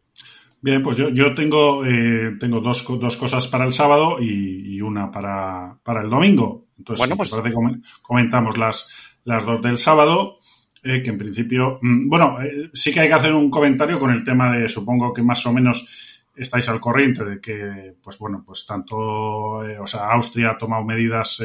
Bien, 0.61 0.83
pues 0.83 0.97
yo, 0.97 1.11
yo 1.11 1.35
tengo, 1.35 1.85
eh, 1.85 2.37
tengo 2.41 2.61
dos, 2.61 2.85
dos, 2.99 3.17
cosas 3.17 3.47
para 3.47 3.67
el 3.67 3.73
sábado 3.73 4.17
y, 4.21 4.75
y 4.75 4.81
una 4.81 5.11
para, 5.11 5.79
para, 5.83 6.03
el 6.03 6.11
domingo. 6.11 6.67
Entonces, 6.79 6.99
bueno, 6.99 7.17
pues... 7.17 7.31
parece 7.31 7.55
comentamos 8.03 8.57
las, 8.57 8.89
las 9.27 9.45
dos 9.45 9.61
del 9.61 9.77
sábado, 9.77 10.39
eh, 10.83 11.03
que 11.03 11.11
en 11.11 11.19
principio, 11.19 11.79
mm, 11.83 12.09
bueno, 12.09 12.41
eh, 12.41 12.71
sí 12.73 12.93
que 12.93 13.01
hay 13.01 13.09
que 13.09 13.15
hacer 13.15 13.35
un 13.35 13.51
comentario 13.51 13.99
con 13.99 14.11
el 14.11 14.25
tema 14.25 14.57
de, 14.57 14.69
supongo 14.69 15.13
que 15.13 15.21
más 15.21 15.45
o 15.47 15.53
menos 15.53 15.87
estáis 16.35 16.69
al 16.69 16.81
corriente 16.81 17.25
de 17.25 17.41
que, 17.41 17.95
pues 18.01 18.19
bueno, 18.19 18.45
pues 18.47 18.65
tanto, 18.65 19.67
eh, 19.67 19.79
o 19.81 19.87
sea, 19.87 20.07
Austria 20.13 20.51
ha 20.51 20.59
tomado 20.59 20.85
medidas 20.85 21.43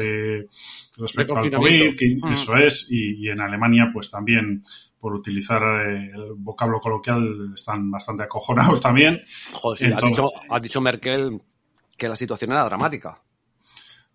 respecto 0.96 1.36
al 1.36 1.50
COVID, 1.50 1.96
que 1.96 2.16
mm. 2.20 2.32
eso 2.32 2.56
es, 2.56 2.86
y, 2.88 3.28
en 3.28 3.40
Alemania, 3.40 3.90
pues 3.92 4.10
también, 4.10 4.64
por 5.00 5.14
utilizar 5.14 5.62
el 5.90 6.34
vocablo 6.36 6.78
coloquial, 6.78 7.52
están 7.54 7.90
bastante 7.90 8.22
acojonados 8.22 8.80
también. 8.80 9.22
Joder, 9.54 9.94
ha, 9.94 10.06
dicho, 10.06 10.30
ha 10.48 10.60
dicho 10.60 10.80
Merkel 10.80 11.40
que 11.98 12.08
la 12.08 12.14
situación 12.14 12.52
era 12.52 12.64
dramática. 12.64 13.20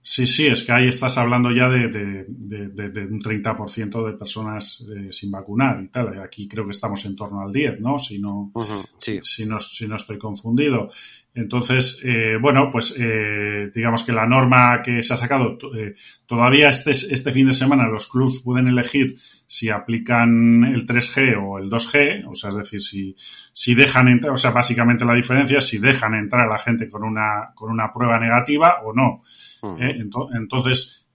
Sí, 0.10 0.26
sí, 0.26 0.48
es 0.48 0.64
que 0.64 0.72
ahí 0.72 0.88
estás 0.88 1.18
hablando 1.18 1.52
ya 1.52 1.68
de, 1.68 1.90
de, 1.90 2.26
de, 2.30 2.90
de 2.90 3.06
un 3.08 3.20
30% 3.22 4.06
de 4.06 4.14
personas 4.14 4.88
eh, 4.96 5.12
sin 5.12 5.30
vacunar 5.30 5.84
y 5.84 5.90
tal. 5.90 6.18
Aquí 6.22 6.48
creo 6.48 6.64
que 6.64 6.72
estamos 6.72 7.04
en 7.04 7.14
torno 7.14 7.42
al 7.42 7.52
10, 7.52 7.82
¿no? 7.82 8.00
Si 8.00 8.18
no, 8.18 8.50
uh 8.54 8.64
-huh, 8.64 8.86
sí. 8.98 9.20
si 9.22 9.46
no, 9.46 9.60
si 9.60 9.86
no 9.86 9.98
estoy 9.98 10.18
confundido. 10.18 10.90
Entonces, 11.38 12.02
eh, 12.04 12.40
bueno, 12.42 12.72
pues 12.72 12.96
eh, 13.00 13.70
digamos 13.74 14.04
que 14.04 14.12
la 14.12 14.26
norma 14.26 14.82
que 14.82 15.04
se 15.04 15.14
ha 15.14 15.18
sacado, 15.18 15.60
eh, 15.76 15.94
todavía 16.26 16.70
este, 16.70 16.90
este 16.90 17.32
fin 17.32 17.46
de 17.46 17.54
semana 17.54 17.88
los 17.88 18.08
clubs 18.08 18.42
pueden 18.44 18.68
elegir 18.68 19.20
si 19.46 19.70
aplican 19.70 20.64
el 20.64 20.88
3G 20.88 21.38
o 21.40 21.60
el 21.60 21.70
2G, 21.70 22.26
o 22.28 22.34
sea, 22.34 22.50
es 22.50 22.56
decir, 22.56 22.82
si, 22.82 23.16
si 23.54 23.76
dejan 23.76 24.08
entrar, 24.08 24.34
o 24.34 24.38
sea, 24.38 24.50
básicamente 24.50 25.06
la 25.06 25.14
diferencia 25.14 25.60
es 25.60 25.68
si 25.68 25.78
dejan 25.78 26.16
entrar 26.16 26.46
a 26.46 26.54
la 26.54 26.58
gente 26.58 26.90
con 26.90 27.04
una, 27.04 27.52
con 27.54 27.70
una 27.70 27.94
prueba 27.94 28.20
negativa 28.20 28.82
o 28.84 28.92
no. 28.92 29.22
Uh 29.62 29.78
-huh. 29.78 30.30
entonces, 30.36 31.06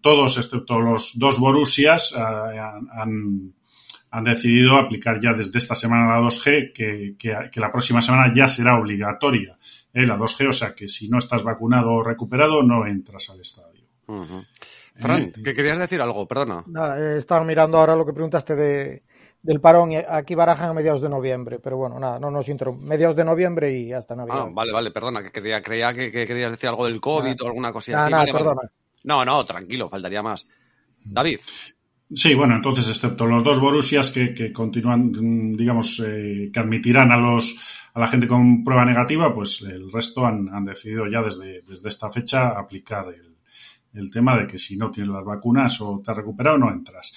todos, 0.00 0.38
excepto 0.38 0.80
los 0.80 1.18
dos 1.18 1.38
Borussias, 1.38 2.14
han, 2.16 3.52
han 4.12 4.24
decidido 4.24 4.76
aplicar 4.76 5.18
ya 5.20 5.32
desde 5.32 5.58
esta 5.58 5.74
semana 5.74 6.06
la 6.06 6.20
2G, 6.20 6.72
que, 6.74 7.14
que, 7.18 7.34
que 7.50 7.60
la 7.60 7.72
próxima 7.72 8.02
semana 8.02 8.30
ya 8.32 8.46
será 8.46 8.78
obligatoria 8.78 9.56
¿eh? 9.94 10.06
la 10.06 10.18
2G, 10.18 10.50
o 10.50 10.52
sea 10.52 10.74
que 10.74 10.86
si 10.86 11.08
no 11.08 11.18
estás 11.18 11.42
vacunado 11.42 11.92
o 11.92 12.02
recuperado 12.04 12.62
no 12.62 12.86
entras 12.86 13.30
al 13.30 13.40
estadio. 13.40 13.82
Uh 14.06 14.22
-huh. 14.22 14.46
Fran, 14.96 15.22
eh, 15.22 15.32
¿qué 15.42 15.54
querías 15.54 15.78
decir 15.78 16.02
algo? 16.02 16.28
Perdona. 16.28 16.62
Nada, 16.66 17.00
eh, 17.00 17.16
estaba 17.16 17.42
mirando 17.44 17.78
ahora 17.78 17.96
lo 17.96 18.04
que 18.04 18.12
preguntaste 18.12 18.54
de, 18.54 19.02
del 19.40 19.60
parón 19.62 19.92
y 19.92 19.96
aquí 19.96 20.34
barajan 20.34 20.68
a 20.68 20.74
mediados 20.74 21.00
de 21.00 21.08
noviembre, 21.08 21.58
pero 21.58 21.78
bueno, 21.78 21.98
nada, 21.98 22.18
no 22.18 22.30
nos 22.30 22.46
interrumpe. 22.50 22.84
Mediados 22.84 23.16
de 23.16 23.24
noviembre 23.24 23.72
y 23.72 23.94
hasta 23.94 24.14
Navidad. 24.14 24.44
Ah, 24.46 24.50
vale, 24.52 24.72
vale, 24.72 24.90
perdona, 24.90 25.22
que 25.22 25.32
creía, 25.32 25.62
creía 25.62 25.94
que, 25.94 26.12
que, 26.12 26.26
querías 26.26 26.50
decir 26.50 26.68
algo 26.68 26.84
del 26.84 27.00
COVID 27.00 27.34
nah, 27.34 27.44
o 27.44 27.46
alguna 27.46 27.72
cosilla 27.72 27.96
nah, 27.96 28.02
así. 28.02 28.10
Nah, 28.12 28.18
vale, 28.18 28.32
perdona. 28.32 28.56
Vale. 28.56 28.70
No, 29.04 29.24
no, 29.24 29.44
tranquilo, 29.46 29.88
faltaría 29.88 30.22
más. 30.22 30.46
David. 31.04 31.40
Sí, 32.14 32.34
bueno, 32.34 32.56
entonces, 32.56 32.88
excepto 32.88 33.26
los 33.26 33.42
dos 33.42 33.58
Borussias 33.58 34.10
que, 34.10 34.34
que 34.34 34.52
continúan, 34.52 35.12
digamos, 35.52 36.02
eh, 36.06 36.50
que 36.52 36.60
admitirán 36.60 37.10
a 37.10 37.16
los 37.16 37.56
a 37.94 38.00
la 38.00 38.08
gente 38.08 38.26
con 38.26 38.64
prueba 38.64 38.84
negativa, 38.84 39.34
pues 39.34 39.62
el 39.62 39.92
resto 39.92 40.26
han, 40.26 40.48
han 40.48 40.64
decidido 40.64 41.06
ya 41.06 41.22
desde, 41.22 41.62
desde 41.62 41.88
esta 41.88 42.10
fecha 42.10 42.48
aplicar 42.48 43.06
el, 43.08 43.36
el 43.94 44.10
tema 44.10 44.38
de 44.38 44.46
que 44.46 44.58
si 44.58 44.76
no 44.76 44.90
tienes 44.90 45.12
las 45.12 45.24
vacunas 45.24 45.80
o 45.80 46.00
te 46.02 46.10
has 46.10 46.16
recuperado, 46.16 46.58
no 46.58 46.70
entras. 46.70 47.12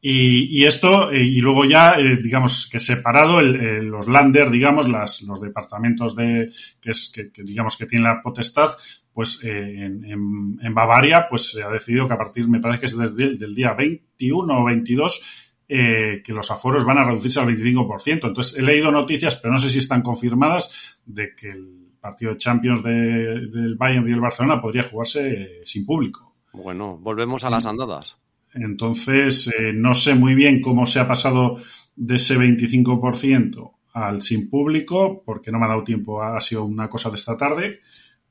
Y, 0.00 0.58
y 0.58 0.64
esto, 0.64 1.10
eh, 1.10 1.22
y 1.22 1.40
luego 1.40 1.64
ya, 1.64 1.94
eh, 1.98 2.18
digamos, 2.22 2.68
que 2.70 2.80
separado 2.80 3.40
el, 3.40 3.86
los 3.86 4.08
Lander, 4.08 4.50
digamos, 4.50 4.88
las, 4.88 5.22
los 5.22 5.40
departamentos 5.40 6.16
de, 6.16 6.50
que, 6.80 6.92
es, 6.92 7.10
que, 7.12 7.30
que 7.30 7.42
digamos 7.42 7.76
que 7.76 7.86
tienen 7.86 8.08
la 8.08 8.22
potestad, 8.22 8.70
pues 9.20 9.44
eh, 9.44 9.84
en, 9.84 10.02
en, 10.02 10.58
en, 10.62 10.74
Bavaria, 10.74 11.26
pues 11.28 11.50
se 11.50 11.62
ha 11.62 11.68
decidido 11.68 12.08
que 12.08 12.14
a 12.14 12.16
partir, 12.16 12.48
me 12.48 12.58
parece 12.58 12.80
que 12.80 12.86
es 12.86 12.96
desde 12.96 13.44
el 13.44 13.54
día 13.54 13.74
21 13.74 14.62
o 14.62 14.64
22, 14.64 15.22
eh, 15.68 16.22
que 16.24 16.32
los 16.32 16.50
aforos 16.50 16.86
van 16.86 16.96
a 16.96 17.04
reducirse 17.04 17.38
al 17.38 17.54
25%. 17.54 18.28
Entonces, 18.28 18.58
he 18.58 18.62
leído 18.62 18.90
noticias, 18.90 19.36
pero 19.36 19.52
no 19.52 19.58
sé 19.58 19.68
si 19.68 19.76
están 19.76 20.00
confirmadas, 20.00 20.98
de 21.04 21.34
que 21.34 21.50
el 21.50 21.90
partido 22.00 22.32
de 22.32 22.38
Champions 22.38 22.82
de, 22.82 22.92
del 22.92 23.74
Bayern 23.76 24.08
y 24.08 24.12
el 24.12 24.20
Barcelona 24.20 24.58
podría 24.58 24.84
jugarse 24.84 25.30
eh, 25.30 25.60
sin 25.66 25.84
público. 25.84 26.34
Bueno, 26.54 26.96
volvemos 26.96 27.44
a 27.44 27.50
las 27.50 27.66
andadas. 27.66 28.16
Entonces, 28.54 29.48
eh, 29.48 29.74
no 29.74 29.94
sé 29.94 30.14
muy 30.14 30.34
bien 30.34 30.62
cómo 30.62 30.86
se 30.86 30.98
ha 30.98 31.06
pasado 31.06 31.58
de 31.94 32.16
ese 32.16 32.38
25% 32.38 33.72
al 33.92 34.22
sin 34.22 34.48
público, 34.48 35.22
porque 35.26 35.52
no 35.52 35.58
me 35.58 35.66
ha 35.66 35.68
dado 35.68 35.82
tiempo, 35.82 36.22
ha 36.22 36.40
sido 36.40 36.64
una 36.64 36.88
cosa 36.88 37.10
de 37.10 37.16
esta 37.16 37.36
tarde, 37.36 37.80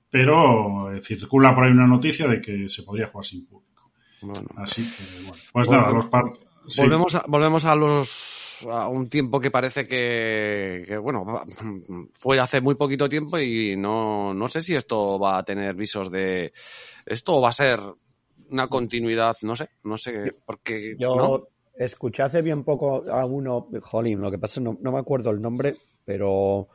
pero 0.09 0.91
eh, 0.91 1.01
circula 1.01 1.53
por 1.53 1.65
ahí 1.65 1.71
una 1.71 1.87
noticia 1.87 2.27
de 2.27 2.41
que 2.41 2.69
se 2.69 2.83
podría 2.83 3.07
jugar 3.07 3.25
sin 3.25 3.45
público. 3.45 3.91
Bueno. 4.21 4.47
Así 4.57 4.83
que, 4.83 5.23
bueno, 5.23 5.43
pues 5.53 5.67
bueno, 5.67 5.81
nada, 5.81 5.93
los 5.93 6.05
partidos. 6.07 6.49
Sí. 6.67 6.81
Volvemos, 6.81 7.15
a, 7.15 7.23
volvemos 7.27 7.65
a 7.65 7.75
los 7.75 8.67
a 8.69 8.87
un 8.87 9.09
tiempo 9.09 9.39
que 9.39 9.49
parece 9.49 9.87
que, 9.87 10.83
que, 10.85 10.97
bueno 10.97 11.41
fue 12.13 12.39
hace 12.39 12.61
muy 12.61 12.75
poquito 12.75 13.09
tiempo 13.09 13.39
y 13.39 13.75
no, 13.75 14.33
no 14.35 14.47
sé 14.47 14.61
si 14.61 14.75
esto 14.75 15.17
va 15.17 15.39
a 15.39 15.43
tener 15.43 15.73
visos 15.73 16.11
de 16.11 16.53
esto 17.05 17.41
va 17.41 17.49
a 17.49 17.53
ser 17.53 17.79
una 18.51 18.67
continuidad 18.67 19.37
no 19.41 19.55
sé 19.55 19.69
no 19.83 19.97
sé 19.97 20.29
porque 20.45 20.95
yo 20.99 21.15
¿no? 21.15 21.47
escuché 21.73 22.21
hace 22.21 22.41
bien 22.41 22.63
poco 22.63 23.09
a 23.09 23.25
uno 23.25 23.67
jolín 23.81 24.21
lo 24.21 24.29
que 24.29 24.37
pasa 24.37 24.61
no, 24.61 24.77
no 24.79 24.91
me 24.91 24.99
acuerdo 24.99 25.31
el 25.31 25.41
nombre 25.41 25.75
pero 26.05 26.67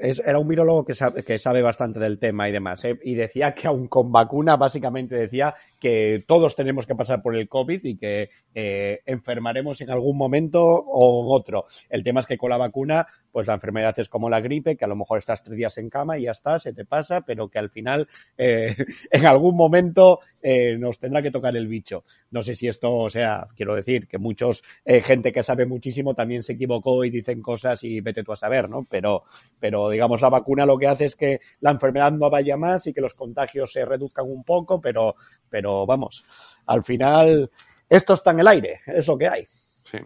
es, 0.00 0.18
era 0.20 0.38
un 0.38 0.48
virólogo 0.48 0.84
que 0.84 0.94
sabe, 0.94 1.22
que 1.22 1.38
sabe, 1.38 1.62
bastante 1.62 1.98
del 1.98 2.18
tema 2.18 2.48
y 2.48 2.52
demás, 2.52 2.84
¿eh? 2.84 2.98
y 3.02 3.14
decía 3.14 3.54
que 3.54 3.66
aún 3.66 3.88
con 3.88 4.12
vacuna, 4.12 4.56
básicamente 4.56 5.14
decía 5.14 5.54
que 5.80 6.24
todos 6.26 6.56
tenemos 6.56 6.86
que 6.86 6.94
pasar 6.94 7.22
por 7.22 7.36
el 7.36 7.48
COVID 7.48 7.84
y 7.84 7.96
que 7.96 8.30
eh, 8.54 9.00
enfermaremos 9.06 9.80
en 9.80 9.90
algún 9.90 10.16
momento 10.16 10.62
o 10.62 11.34
otro. 11.34 11.66
El 11.88 12.04
tema 12.04 12.20
es 12.20 12.26
que 12.26 12.38
con 12.38 12.50
la 12.50 12.56
vacuna, 12.56 13.06
pues 13.36 13.48
la 13.48 13.52
enfermedad 13.52 13.94
es 13.98 14.08
como 14.08 14.30
la 14.30 14.40
gripe, 14.40 14.78
que 14.78 14.86
a 14.86 14.88
lo 14.88 14.96
mejor 14.96 15.18
estás 15.18 15.42
tres 15.42 15.58
días 15.58 15.76
en 15.76 15.90
cama 15.90 16.16
y 16.16 16.22
ya 16.22 16.30
está, 16.30 16.58
se 16.58 16.72
te 16.72 16.86
pasa, 16.86 17.20
pero 17.20 17.50
que 17.50 17.58
al 17.58 17.68
final 17.68 18.08
eh, 18.38 18.74
en 19.10 19.26
algún 19.26 19.54
momento 19.54 20.20
eh, 20.40 20.78
nos 20.78 20.98
tendrá 20.98 21.20
que 21.20 21.30
tocar 21.30 21.54
el 21.54 21.68
bicho. 21.68 22.04
No 22.30 22.40
sé 22.40 22.54
si 22.54 22.66
esto, 22.66 22.90
o 22.94 23.10
sea, 23.10 23.46
quiero 23.54 23.74
decir 23.74 24.08
que 24.08 24.16
muchos, 24.16 24.64
eh, 24.86 25.02
gente 25.02 25.32
que 25.32 25.42
sabe 25.42 25.66
muchísimo 25.66 26.14
también 26.14 26.42
se 26.42 26.54
equivocó 26.54 27.04
y 27.04 27.10
dicen 27.10 27.42
cosas 27.42 27.84
y 27.84 28.00
vete 28.00 28.24
tú 28.24 28.32
a 28.32 28.36
saber, 28.36 28.70
¿no? 28.70 28.86
Pero 28.88 29.24
pero 29.60 29.90
digamos 29.90 30.22
la 30.22 30.30
vacuna 30.30 30.64
lo 30.64 30.78
que 30.78 30.86
hace 30.86 31.04
es 31.04 31.14
que 31.14 31.40
la 31.60 31.72
enfermedad 31.72 32.12
no 32.12 32.30
vaya 32.30 32.56
más 32.56 32.86
y 32.86 32.94
que 32.94 33.02
los 33.02 33.12
contagios 33.12 33.70
se 33.70 33.84
reduzcan 33.84 34.24
un 34.30 34.44
poco, 34.44 34.80
pero, 34.80 35.14
pero 35.50 35.84
vamos, 35.84 36.24
al 36.64 36.82
final 36.82 37.50
esto 37.86 38.14
está 38.14 38.30
en 38.30 38.40
el 38.40 38.48
aire, 38.48 38.80
es 38.86 39.06
lo 39.06 39.18
que 39.18 39.28
hay. 39.28 39.46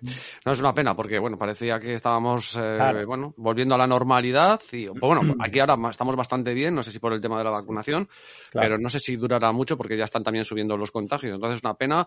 Sí. 0.02 0.14
No 0.44 0.52
es 0.52 0.60
una 0.60 0.72
pena 0.72 0.94
porque, 0.94 1.18
bueno, 1.18 1.36
parecía 1.36 1.78
que 1.78 1.94
estábamos, 1.94 2.56
eh, 2.56 2.60
claro. 2.60 3.06
bueno, 3.06 3.34
volviendo 3.36 3.74
a 3.74 3.78
la 3.78 3.86
normalidad 3.86 4.60
y, 4.72 4.86
pues, 4.86 5.00
bueno, 5.00 5.22
aquí 5.40 5.60
ahora 5.60 5.76
estamos 5.90 6.16
bastante 6.16 6.54
bien, 6.54 6.74
no 6.74 6.82
sé 6.82 6.90
si 6.90 6.98
por 6.98 7.12
el 7.12 7.20
tema 7.20 7.38
de 7.38 7.44
la 7.44 7.50
vacunación, 7.50 8.08
claro. 8.50 8.68
pero 8.68 8.78
no 8.78 8.88
sé 8.88 8.98
si 8.98 9.16
durará 9.16 9.52
mucho 9.52 9.76
porque 9.76 9.96
ya 9.96 10.04
están 10.04 10.22
también 10.22 10.44
subiendo 10.44 10.76
los 10.76 10.90
contagios. 10.90 11.34
Entonces 11.34 11.56
es 11.56 11.64
una 11.64 11.74
pena 11.74 12.06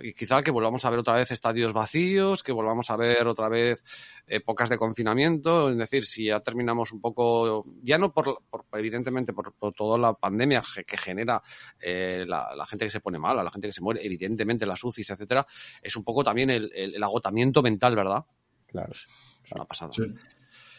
y 0.00 0.12
quizá 0.12 0.42
que 0.42 0.50
volvamos 0.50 0.84
a 0.84 0.90
ver 0.90 0.98
otra 0.98 1.14
vez 1.14 1.30
estadios 1.30 1.72
vacíos, 1.72 2.42
que 2.42 2.52
volvamos 2.52 2.90
a 2.90 2.96
ver 2.96 3.26
otra 3.26 3.48
vez 3.48 3.84
épocas 4.26 4.68
de 4.68 4.78
confinamiento, 4.78 5.70
es 5.70 5.76
decir, 5.76 6.04
si 6.04 6.26
ya 6.26 6.40
terminamos 6.40 6.92
un 6.92 7.00
poco, 7.00 7.64
ya 7.82 7.98
no 7.98 8.12
por, 8.12 8.42
por 8.48 8.64
evidentemente 8.74 9.32
por, 9.32 9.52
por, 9.54 9.72
toda 9.72 9.98
la 9.98 10.14
pandemia 10.14 10.62
que 10.86 10.96
genera 10.96 11.42
eh, 11.80 12.24
la, 12.26 12.54
la, 12.54 12.66
gente 12.66 12.84
que 12.86 12.90
se 12.90 13.00
pone 13.00 13.18
mal, 13.18 13.36
la 13.36 13.50
gente 13.50 13.68
que 13.68 13.72
se 13.72 13.82
muere, 13.82 14.04
evidentemente 14.04 14.66
las 14.66 14.82
UCIs, 14.82 15.10
etcétera, 15.10 15.46
es 15.82 15.96
un 15.96 16.04
poco 16.04 16.24
también 16.24 16.50
el, 16.50 16.70
el, 16.74 16.94
el 16.94 17.02
agotamiento 17.02 17.62
mental, 17.62 17.96
¿verdad? 17.96 18.24
Claro. 18.66 18.92
Es 18.92 19.52
una 19.52 19.64
pasada. 19.64 19.90
Sí. 19.92 20.02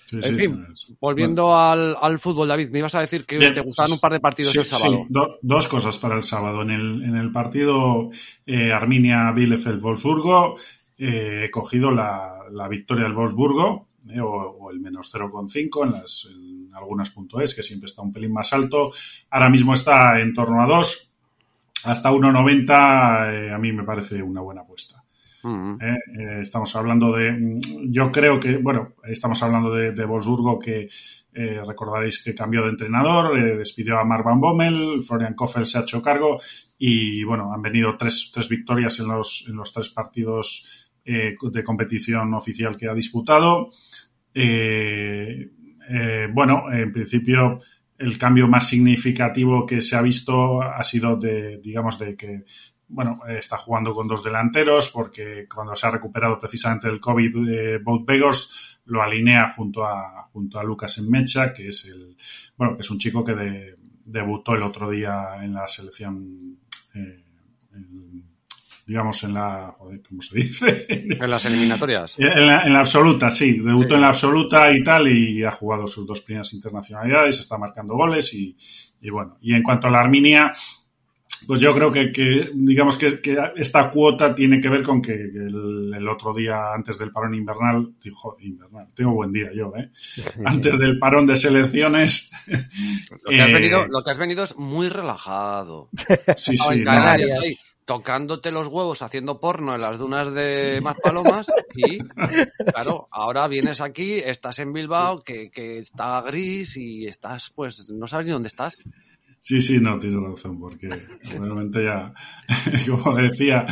Sí, 0.10 0.16
en 0.16 0.24
sí, 0.24 0.36
fin, 0.36 0.66
sí. 0.74 0.98
volviendo 1.00 1.44
bueno. 1.44 1.60
al, 1.60 1.96
al, 2.02 2.18
fútbol, 2.18 2.48
David, 2.48 2.70
me 2.72 2.80
ibas 2.80 2.96
a 2.96 3.02
decir 3.02 3.28
que 3.28 3.38
Bien, 3.38 3.54
te 3.54 3.62
gustaban 3.62 3.92
un 3.92 4.00
par 4.00 4.12
de 4.12 4.20
partidos 4.20 4.56
el 4.56 4.66
sábado. 4.66 5.06
Do, 5.08 5.38
dos 5.44 5.68
cosas 5.68 6.00
para 6.00 6.16
el 6.16 6.24
sábado. 6.24 6.64
En 6.64 6.72
el, 6.72 7.04
en 7.04 7.16
el 7.16 7.32
partido 7.32 8.10
eh, 8.48 8.72
Arminia-Bielefeld-Wolfsburgo 8.74 10.56
eh, 10.98 11.44
he 11.46 11.52
cogido 11.52 11.92
la, 11.92 12.40
la, 12.52 12.68
victoria 12.68 13.04
del 13.04 13.14
Wolfsburgo 13.14 13.88
eh, 14.10 14.20
o, 14.20 14.28
o, 14.28 14.72
el 14.72 14.80
menos 14.80 15.14
0,5 15.14 15.86
en, 15.86 15.92
las, 15.92 16.28
en 16.32 16.72
algunas 16.74 17.12
puntos 17.12 17.44
es, 17.44 17.54
que 17.54 17.62
siempre 17.62 17.86
está 17.86 18.02
un 18.02 18.12
pelín 18.12 18.34
más 18.34 18.52
alto. 18.52 18.92
Ahora 19.30 19.50
mismo 19.50 19.76
está 19.76 20.20
en 20.20 20.34
torno 20.34 20.64
a 20.64 20.66
2. 20.66 21.14
Hasta 21.84 22.12
1,90 22.12 23.34
eh, 23.34 23.54
a 23.54 23.58
mí 23.60 23.72
me 23.72 23.84
parece 23.84 24.24
una 24.24 24.42
buena 24.42 24.62
apuesta. 24.62 25.04
Eh, 25.42 25.98
eh, 26.20 26.40
estamos 26.42 26.76
hablando 26.76 27.16
de, 27.16 27.60
yo 27.88 28.12
creo 28.12 28.40
que, 28.40 28.58
bueno, 28.58 28.96
estamos 29.04 29.42
hablando 29.42 29.74
de, 29.74 29.94
de 29.94 30.06
Wolfsburgo 30.06 30.60
que 30.60 30.90
eh, 31.34 31.62
recordaréis 31.66 32.22
que 32.22 32.36
cambió 32.36 32.64
de 32.64 32.72
entrenador, 32.72 33.58
despidió 33.58 34.00
a 34.00 34.04
Mark 34.04 34.26
Van 34.26 34.42
Bommel, 34.42 35.02
Florian 35.02 35.36
Kofel 35.36 35.66
se 35.66 35.78
ha 35.78 35.82
hecho 35.82 36.02
cargo 36.02 36.42
y, 36.78 37.24
bueno, 37.24 37.54
han 37.54 37.62
venido 37.62 37.96
tres, 37.98 38.32
tres 38.34 38.50
victorias 38.50 39.00
en 39.00 39.08
los, 39.08 39.46
en 39.48 39.56
los 39.56 39.72
tres 39.72 39.90
partidos 39.90 40.88
de 41.06 41.64
competición 41.64 42.34
oficial 42.36 42.78
que 42.78 42.88
ha 42.88 42.94
disputado. 42.94 43.70
Bueno, 46.34 46.72
en 46.72 46.92
principio 46.92 47.62
el 47.98 48.18
cambio 48.18 48.48
más 48.48 48.68
significativo 48.68 49.66
que 49.66 49.82
se 49.82 49.96
ha 49.96 50.02
visto 50.02 50.62
ha 50.62 50.84
sido 50.84 51.18
de, 51.18 51.58
digamos, 51.58 51.98
de 52.00 52.16
que 52.16 52.44
bueno, 52.90 53.22
está 53.28 53.58
jugando 53.58 53.94
con 53.94 54.08
dos 54.08 54.24
delanteros 54.24 54.90
porque 54.90 55.48
cuando 55.54 55.76
se 55.76 55.88
ha 55.88 55.92
recuperado 55.92 56.40
precisamente 56.40 56.88
del 56.88 57.00
COVID, 57.00 57.50
eh, 57.50 57.78
Boat 57.78 58.06
Begors 58.06 58.80
lo 58.86 59.02
alinea 59.02 59.54
junto 59.56 59.86
a, 59.86 60.28
junto 60.34 60.60
a 60.60 60.64
Lucas 60.64 60.98
Enmecha, 60.98 61.54
que 61.54 61.68
es 61.68 61.86
el, 61.86 62.18
bueno, 62.58 62.76
que 62.76 62.82
es 62.82 62.90
un 62.90 62.98
chico 62.98 63.24
que 63.24 63.36
de, 63.36 63.76
debutó 64.06 64.56
el 64.56 64.64
otro 64.64 64.90
día 64.90 65.36
en 65.42 65.54
la 65.54 65.68
selección 65.68 66.58
eh, 66.96 67.24
digamos, 68.90 69.24
en 69.24 69.36
la, 69.36 69.72
joder, 69.78 70.02
¿cómo 70.02 70.22
se 70.22 70.40
dice? 70.40 70.88
En 70.90 71.30
las 71.30 71.46
eliminatorias. 71.46 72.16
En 72.18 72.48
la, 72.48 72.64
en 72.64 72.74
la 72.74 72.80
absoluta, 72.80 73.30
sí. 73.30 73.60
Debutó 73.60 73.90
sí. 73.90 73.94
en 73.94 74.02
la 74.02 74.08
absoluta 74.08 74.72
y 74.72 74.84
tal, 74.84 75.08
y 75.08 75.44
ha 75.44 75.52
jugado 75.52 75.86
sus 75.86 76.08
dos 76.08 76.22
primeras 76.22 76.52
internacionalidades, 76.54 77.40
está 77.40 77.60
marcando 77.60 77.94
goles 77.94 78.34
y, 78.34 78.58
y 79.00 79.10
bueno. 79.12 79.38
Y 79.42 79.54
en 79.54 79.62
cuanto 79.62 79.88
a 79.88 79.92
la 79.92 80.00
Arminia, 80.00 80.54
pues 81.50 81.62
yo 81.62 81.74
creo 81.74 81.92
que, 81.92 82.12
que 82.12 82.52
digamos 82.54 82.96
que, 82.96 83.20
que, 83.20 83.36
esta 83.56 83.90
cuota 83.90 84.36
tiene 84.36 84.62
que 84.62 84.70
ver 84.70 84.84
con 84.84 85.02
que 85.02 85.14
el, 85.14 85.92
el, 85.98 86.08
otro 86.08 86.32
día, 86.32 86.74
antes 86.76 87.00
del 87.00 87.12
parón 87.12 87.34
invernal, 87.34 87.92
dijo, 88.04 88.38
invernal, 88.40 88.86
tengo 88.94 89.16
buen 89.16 89.32
día 89.32 89.50
yo, 89.52 89.74
¿eh? 89.76 89.90
Antes 90.46 90.78
del 90.78 91.00
parón 91.00 91.26
de 91.26 91.36
selecciones. 91.36 92.30
Lo 93.24 93.32
que, 93.32 93.42
has, 93.42 93.52
venido, 93.52 93.88
lo 93.88 94.04
que 94.04 94.12
has 94.12 94.20
venido 94.20 94.44
es 94.44 94.56
muy 94.58 94.90
relajado. 94.90 95.90
Sí, 96.38 96.56
sí. 96.56 96.84
No, 96.84 96.92
ahí, 96.92 97.26
tocándote 97.84 98.52
los 98.52 98.68
huevos 98.68 99.02
haciendo 99.02 99.40
porno 99.40 99.74
en 99.74 99.82
las 99.82 99.98
dunas 99.98 100.32
de 100.32 100.80
Mazpalomas 100.84 101.52
y 101.74 101.98
claro, 102.72 103.08
ahora 103.10 103.48
vienes 103.48 103.82
aquí, 103.82 104.20
estás 104.24 104.60
en 104.60 104.72
Bilbao, 104.72 105.24
que, 105.24 105.50
que 105.50 105.80
está 105.80 106.22
gris 106.22 106.78
y 106.78 107.08
estás, 107.08 107.52
pues, 107.56 107.90
no 107.90 108.06
sabes 108.06 108.28
ni 108.28 108.34
dónde 108.34 108.50
estás. 108.50 108.84
Sí, 109.42 109.62
sí, 109.62 109.80
no, 109.80 109.98
tienes 109.98 110.22
razón, 110.22 110.60
porque 110.60 110.90
realmente 111.24 111.84
ya, 111.84 112.14
como 112.90 113.16
decía, 113.16 113.66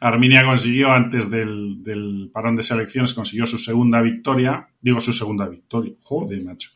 Arminia 0.00 0.44
consiguió 0.44 0.90
antes 0.90 1.30
del, 1.30 1.82
del, 1.82 2.28
parón 2.32 2.56
de 2.56 2.64
selecciones, 2.64 3.14
consiguió 3.14 3.46
su 3.46 3.58
segunda 3.58 4.02
victoria, 4.02 4.68
digo 4.80 5.00
su 5.00 5.12
segunda 5.12 5.48
victoria, 5.48 5.94
joder, 6.02 6.42
macho, 6.44 6.70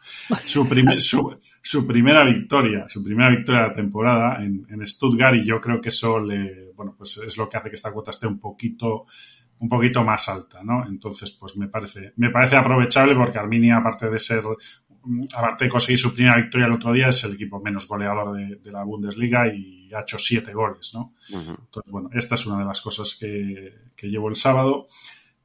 su, 0.45 0.69
primer, 0.69 1.03
su, 1.03 1.39
su 1.61 1.87
primera 1.87 2.25
victoria, 2.25 2.87
su 2.89 3.03
primera 3.03 3.31
victoria 3.31 3.63
de 3.63 3.69
la 3.69 3.75
temporada 3.75 4.45
en, 4.45 4.65
en, 4.71 4.87
Stuttgart 4.87 5.37
y 5.37 5.45
yo 5.45 5.61
creo 5.61 5.81
que 5.81 5.89
eso 5.89 6.21
le, 6.21 6.71
bueno, 6.77 6.95
pues 6.97 7.19
es 7.19 7.37
lo 7.37 7.49
que 7.49 7.57
hace 7.57 7.69
que 7.69 7.75
esta 7.75 7.93
cuota 7.93 8.13
esté 8.13 8.29
un 8.29 8.39
poquito, 8.39 9.07
un 9.59 9.69
poquito 9.69 10.05
más 10.05 10.29
alta, 10.29 10.63
¿no? 10.63 10.87
Entonces, 10.87 11.33
pues 11.33 11.57
me 11.57 11.67
parece, 11.67 12.13
me 12.17 12.31
parece 12.31 12.55
aprovechable 12.55 13.17
porque 13.17 13.39
Arminia, 13.39 13.79
aparte 13.79 14.09
de 14.09 14.19
ser 14.21 14.45
aparte 15.35 15.65
de 15.65 15.71
conseguir 15.71 15.99
su 15.99 16.15
primera 16.15 16.37
victoria 16.37 16.67
el 16.67 16.73
otro 16.73 16.93
día, 16.93 17.09
es 17.09 17.25
el 17.25 17.35
equipo 17.35 17.61
menos 17.61 17.87
goleador 17.87 18.37
de, 18.37 18.57
de 18.57 18.73
la 18.73 18.85
Bundesliga 18.85 19.47
y 19.49 19.93
ha 19.95 20.01
hecho 20.01 20.19
siete 20.19 20.53
goles, 20.53 20.93
¿no? 20.95 21.15
Uh 21.31 21.37
-huh. 21.37 21.59
Entonces, 21.59 21.93
bueno, 21.93 22.11
esta 22.13 22.35
es 22.35 22.47
una 22.47 22.59
de 22.59 22.65
las 22.65 22.81
cosas 22.81 23.17
que, 23.19 23.73
que, 23.97 24.09
llevo 24.09 24.29
el 24.29 24.37
sábado. 24.37 24.89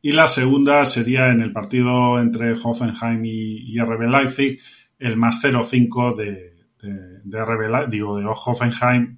Y 0.02 0.12
la 0.14 0.28
segunda 0.28 0.84
sería 0.86 1.32
en 1.32 1.42
el 1.42 1.52
partido 1.52 2.20
entre 2.20 2.54
Hoffenheim 2.54 3.24
y, 3.24 3.72
y 3.74 3.80
RB 3.80 4.10
Leipzig, 4.10 4.60
el 4.98 5.16
más 5.18 5.44
0-5 5.44 6.16
de, 6.16 6.54
de, 6.82 7.20
de, 7.24 7.46
RB, 7.46 7.90
digo, 7.90 8.18
de 8.18 8.26
Hoffenheim. 8.26 9.18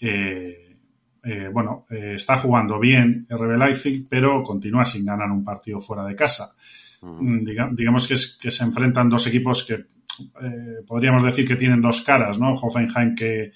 Eh, 0.00 0.76
eh, 1.24 1.48
bueno, 1.52 1.86
eh, 1.90 2.14
está 2.14 2.38
jugando 2.38 2.78
bien 2.78 3.26
RB 3.28 3.58
Leipzig, 3.58 4.04
pero 4.08 4.42
continúa 4.42 4.84
sin 4.84 5.04
ganar 5.04 5.30
un 5.30 5.44
partido 5.44 5.80
fuera 5.80 6.04
de 6.04 6.14
casa. 6.14 6.54
Mm. 7.00 7.44
digamos 7.74 8.08
que, 8.08 8.16
se 8.16 8.64
enfrentan 8.64 9.08
dos 9.08 9.26
equipos 9.26 9.64
que 9.64 9.74
eh, 9.74 10.82
podríamos 10.86 11.22
decir 11.22 11.46
que 11.46 11.56
tienen 11.56 11.80
dos 11.80 12.02
caras, 12.02 12.38
¿no? 12.38 12.54
Hoffenheim 12.54 13.14
que 13.14 13.52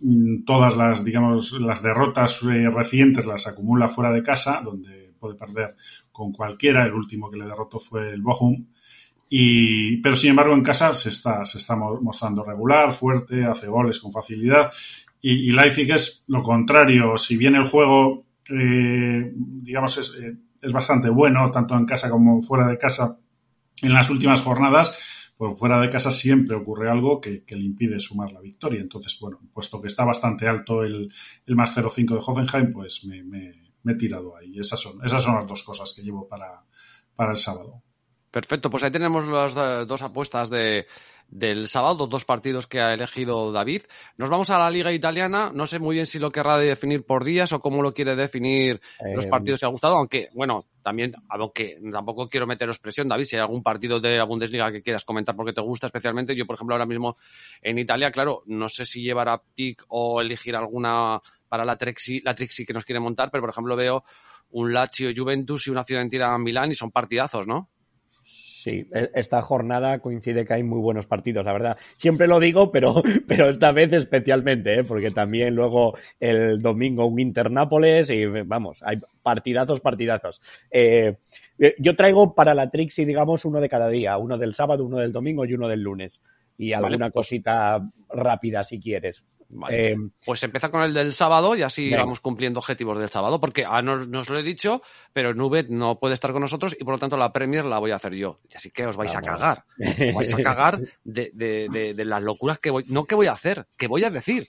mm, 0.00 0.44
todas 0.44 0.76
las, 0.76 1.04
digamos, 1.04 1.52
las 1.52 1.82
derrotas 1.82 2.42
eh, 2.42 2.68
recientes 2.70 3.24
las 3.24 3.46
acumula 3.46 3.88
fuera 3.88 4.12
de 4.12 4.22
casa, 4.22 4.60
donde 4.62 5.12
puede 5.18 5.36
perder 5.36 5.76
con 6.10 6.32
cualquiera. 6.32 6.84
El 6.84 6.92
último 6.92 7.30
que 7.30 7.38
le 7.38 7.46
derrotó 7.46 7.78
fue 7.78 8.10
el 8.10 8.20
Bochum. 8.20 8.66
Y, 9.34 9.96
pero 10.02 10.14
sin 10.14 10.30
embargo 10.30 10.52
en 10.52 10.62
casa 10.62 10.92
se 10.92 11.08
está, 11.08 11.46
se 11.46 11.56
está 11.56 11.74
mostrando 11.74 12.44
regular, 12.44 12.92
fuerte, 12.92 13.46
hace 13.46 13.66
goles 13.66 13.98
con 13.98 14.12
facilidad. 14.12 14.70
Y, 15.22 15.52
Leipzig 15.52 15.90
es 15.90 16.24
lo 16.26 16.42
contrario. 16.42 17.16
Si 17.16 17.36
bien 17.36 17.54
el 17.54 17.68
juego, 17.68 18.26
eh, 18.50 19.32
digamos, 19.34 19.96
es, 19.96 20.12
es 20.62 20.72
bastante 20.72 21.10
bueno, 21.10 21.50
tanto 21.50 21.74
en 21.76 21.84
casa 21.84 22.08
como 22.08 22.40
fuera 22.40 22.68
de 22.68 22.78
casa. 22.78 23.18
En 23.82 23.92
las 23.92 24.08
últimas 24.10 24.40
jornadas, 24.40 24.96
pues 25.36 25.58
fuera 25.58 25.80
de 25.80 25.90
casa 25.90 26.12
siempre 26.12 26.54
ocurre 26.54 26.88
algo 26.88 27.20
que, 27.20 27.44
que 27.44 27.56
le 27.56 27.64
impide 27.64 27.98
sumar 27.98 28.30
la 28.30 28.40
victoria. 28.40 28.80
Entonces, 28.80 29.18
bueno, 29.20 29.40
puesto 29.52 29.80
que 29.80 29.88
está 29.88 30.04
bastante 30.04 30.46
alto 30.46 30.84
el, 30.84 31.12
el 31.46 31.56
más 31.56 31.76
0-5 31.76 32.14
de 32.14 32.22
Hoffenheim, 32.24 32.72
pues 32.72 33.04
me, 33.04 33.24
me, 33.24 33.72
he 33.84 33.94
tirado 33.96 34.36
ahí. 34.36 34.56
Esas 34.56 34.78
son, 34.78 35.04
esas 35.04 35.22
son 35.22 35.34
las 35.34 35.46
dos 35.48 35.64
cosas 35.64 35.92
que 35.94 36.02
llevo 36.02 36.28
para, 36.28 36.62
para 37.16 37.32
el 37.32 37.38
sábado. 37.38 37.82
Perfecto, 38.30 38.70
pues 38.70 38.84
ahí 38.84 38.90
tenemos 38.90 39.26
las 39.26 39.54
dos 39.86 40.00
apuestas 40.02 40.48
de, 40.48 40.86
del 41.28 41.68
sábado, 41.68 42.06
dos 42.06 42.24
partidos 42.24 42.66
que 42.66 42.80
ha 42.80 42.92
elegido 42.92 43.52
David. 43.52 43.82
Nos 44.16 44.30
vamos 44.30 44.50
a 44.50 44.58
la 44.58 44.70
Liga 44.70 44.92
Italiana. 44.92 45.50
No 45.54 45.66
sé 45.66 45.78
muy 45.78 45.94
bien 45.94 46.06
si 46.06 46.18
lo 46.18 46.30
querrá 46.30 46.58
definir 46.58 47.04
por 47.04 47.24
días 47.24 47.52
o 47.52 47.60
cómo 47.60 47.82
lo 47.82 47.92
quiere 47.94 48.14
definir 48.16 48.80
eh, 49.00 49.14
los 49.14 49.26
partidos 49.26 49.60
que 49.60 49.66
ha 49.66 49.70
gustado, 49.70 49.96
aunque, 49.96 50.28
bueno, 50.34 50.66
también, 50.82 51.14
aunque 51.28 51.78
tampoco 51.90 52.28
quiero 52.28 52.46
meteros 52.46 52.78
presión, 52.78 53.08
David, 53.08 53.24
si 53.24 53.36
hay 53.36 53.42
algún 53.42 53.62
partido 53.62 54.00
de 54.00 54.16
la 54.16 54.24
Bundesliga 54.24 54.70
que 54.70 54.82
quieras 54.82 55.04
comentar 55.04 55.34
porque 55.36 55.52
te 55.52 55.60
gusta 55.60 55.86
especialmente. 55.86 56.36
Yo, 56.36 56.46
por 56.46 56.56
ejemplo, 56.56 56.74
ahora 56.74 56.86
mismo 56.86 57.16
en 57.62 57.78
Italia, 57.78 58.10
claro, 58.10 58.42
no 58.46 58.68
sé 58.68 58.84
si 58.84 59.02
llevar 59.02 59.28
a 59.28 59.40
pick 59.40 59.84
o 59.88 60.20
elegir 60.20 60.56
alguna 60.56 61.20
para 61.48 61.64
la 61.64 61.76
Trixie, 61.76 62.22
la 62.24 62.34
Trixie 62.34 62.64
que 62.64 62.72
nos 62.72 62.84
quiere 62.84 62.98
montar, 62.98 63.30
pero 63.30 63.42
por 63.42 63.50
ejemplo 63.50 63.76
veo 63.76 64.04
un 64.52 64.72
Lazio 64.72 65.10
Juventus 65.14 65.66
y 65.66 65.70
una 65.70 65.84
Fiorentina 65.84 66.36
Milán 66.38 66.70
y 66.70 66.74
son 66.74 66.90
partidazos, 66.90 67.46
¿no? 67.46 67.68
Sí, 68.62 68.86
esta 68.92 69.42
jornada 69.42 69.98
coincide 69.98 70.46
que 70.46 70.54
hay 70.54 70.62
muy 70.62 70.78
buenos 70.78 71.06
partidos, 71.06 71.44
la 71.44 71.52
verdad. 71.52 71.76
Siempre 71.96 72.28
lo 72.28 72.38
digo, 72.38 72.70
pero, 72.70 73.02
pero 73.26 73.50
esta 73.50 73.72
vez 73.72 73.92
especialmente, 73.92 74.78
¿eh? 74.78 74.84
porque 74.84 75.10
también 75.10 75.56
luego 75.56 75.98
el 76.20 76.62
domingo 76.62 77.04
un 77.06 77.18
Inter-Nápoles 77.18 78.10
y 78.10 78.24
vamos, 78.24 78.80
hay 78.84 79.00
partidazos, 79.20 79.80
partidazos. 79.80 80.40
Eh, 80.70 81.16
yo 81.80 81.96
traigo 81.96 82.36
para 82.36 82.54
la 82.54 82.70
Trixie, 82.70 83.04
digamos, 83.04 83.44
uno 83.44 83.60
de 83.60 83.68
cada 83.68 83.88
día, 83.88 84.16
uno 84.16 84.38
del 84.38 84.54
sábado, 84.54 84.84
uno 84.84 84.98
del 84.98 85.10
domingo 85.10 85.44
y 85.44 85.54
uno 85.54 85.66
del 85.66 85.82
lunes. 85.82 86.22
Y 86.56 86.72
alguna 86.72 87.06
vale. 87.06 87.12
cosita 87.12 87.84
rápida 88.10 88.62
si 88.62 88.78
quieres. 88.78 89.24
Vale. 89.54 89.92
Eh, 89.92 89.96
pues 90.24 90.42
empieza 90.42 90.70
con 90.70 90.82
el 90.82 90.94
del 90.94 91.12
sábado 91.12 91.54
y 91.54 91.62
así 91.62 91.90
vamos 91.94 92.20
cumpliendo 92.20 92.58
objetivos 92.58 92.98
del 92.98 93.10
sábado, 93.10 93.38
porque 93.38 93.66
ah, 93.68 93.82
no, 93.82 94.04
no 94.06 94.20
os 94.20 94.30
lo 94.30 94.38
he 94.38 94.42
dicho, 94.42 94.80
pero 95.12 95.34
Nubet 95.34 95.68
no 95.68 95.98
puede 95.98 96.14
estar 96.14 96.32
con 96.32 96.40
nosotros 96.40 96.74
y 96.78 96.84
por 96.84 96.94
lo 96.94 96.98
tanto 96.98 97.18
la 97.18 97.32
Premier 97.32 97.66
la 97.66 97.78
voy 97.78 97.90
a 97.90 97.96
hacer 97.96 98.14
yo. 98.14 98.40
Y 98.50 98.56
así 98.56 98.70
que 98.70 98.86
os 98.86 98.96
vais 98.96 99.12
vamos. 99.12 99.28
a 99.28 99.32
cagar. 99.32 99.64
Os 100.08 100.14
vais 100.14 100.34
a 100.34 100.36
cagar 100.38 100.80
de, 101.04 101.30
de, 101.34 101.68
de, 101.70 101.92
de, 101.92 102.04
las 102.06 102.22
locuras 102.22 102.58
que 102.58 102.70
voy, 102.70 102.84
no 102.88 103.04
que 103.04 103.14
voy 103.14 103.26
a 103.26 103.32
hacer, 103.32 103.66
que 103.76 103.88
voy 103.88 104.04
a 104.04 104.10
decir. 104.10 104.48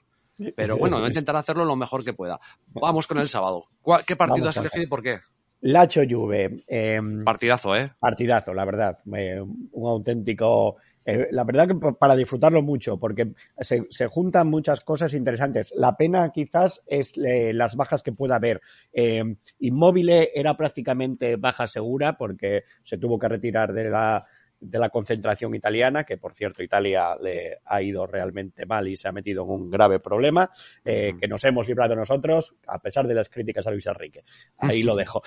Pero 0.56 0.78
bueno, 0.78 0.98
voy 0.98 1.06
a 1.06 1.10
intentar 1.10 1.36
hacerlo 1.36 1.66
lo 1.66 1.76
mejor 1.76 2.04
que 2.04 2.14
pueda. 2.14 2.40
Vamos 2.68 3.06
con 3.06 3.20
el 3.20 3.28
sábado. 3.28 3.66
¿Qué 4.08 4.16
partido 4.16 4.50
has 4.50 4.58
elegido 4.58 4.84
y 4.84 4.88
por 4.88 5.04
qué? 5.04 5.20
Lacho 5.62 6.02
Juve. 6.10 6.64
Eh, 6.68 7.00
partidazo, 7.24 7.76
¿eh? 7.76 7.92
Partidazo, 8.00 8.54
la 8.54 8.66
verdad. 8.66 9.00
Eh, 9.16 9.40
un 9.42 9.90
auténtico 9.90 10.78
eh, 11.06 11.28
la 11.32 11.44
verdad 11.44 11.68
que 11.68 11.76
para 11.94 12.16
disfrutarlo 12.16 12.62
mucho, 12.62 12.98
porque 12.98 13.34
se, 13.60 13.86
se, 13.90 14.08
juntan 14.08 14.50
muchas 14.50 14.82
cosas 14.82 15.14
interesantes. 15.14 15.74
La 15.76 15.98
pena 15.98 16.32
quizás 16.32 16.82
es 16.88 17.14
eh, 17.18 17.52
las 17.54 17.76
bajas 17.76 18.04
que 18.04 18.14
pueda 18.14 18.36
haber. 18.36 18.62
Eh, 18.92 19.24
Inmóvil 19.60 20.10
era 20.10 20.56
prácticamente 20.56 21.36
baja 21.36 21.68
segura 21.68 22.18
porque 22.18 22.64
se 22.84 22.98
tuvo 22.98 23.20
que 23.20 23.28
retirar 23.28 23.74
de 23.74 23.90
la, 23.90 24.26
de 24.60 24.80
la 24.80 24.90
concentración 24.90 25.54
italiana, 25.56 26.04
que 26.04 26.18
por 26.18 26.34
cierto 26.34 26.64
Italia 26.64 27.16
le 27.22 27.60
ha 27.66 27.82
ido 27.82 28.06
realmente 28.08 28.66
mal 28.66 28.88
y 28.88 28.98
se 28.98 29.08
ha 29.08 29.12
metido 29.12 29.44
en 29.44 29.50
un 29.50 29.70
grave 29.70 30.00
problema, 30.00 30.50
eh, 30.86 31.14
que 31.20 31.28
nos 31.28 31.44
hemos 31.44 31.68
librado 31.68 31.96
nosotros, 31.96 32.56
a 32.68 32.80
pesar 32.80 33.08
de 33.08 33.14
las 33.14 33.30
críticas 33.30 33.68
a 33.68 33.72
Luis 33.72 33.86
Enrique. 33.88 34.24
Ahí 34.58 34.84
lo 34.84 34.96
dejo. 34.96 35.22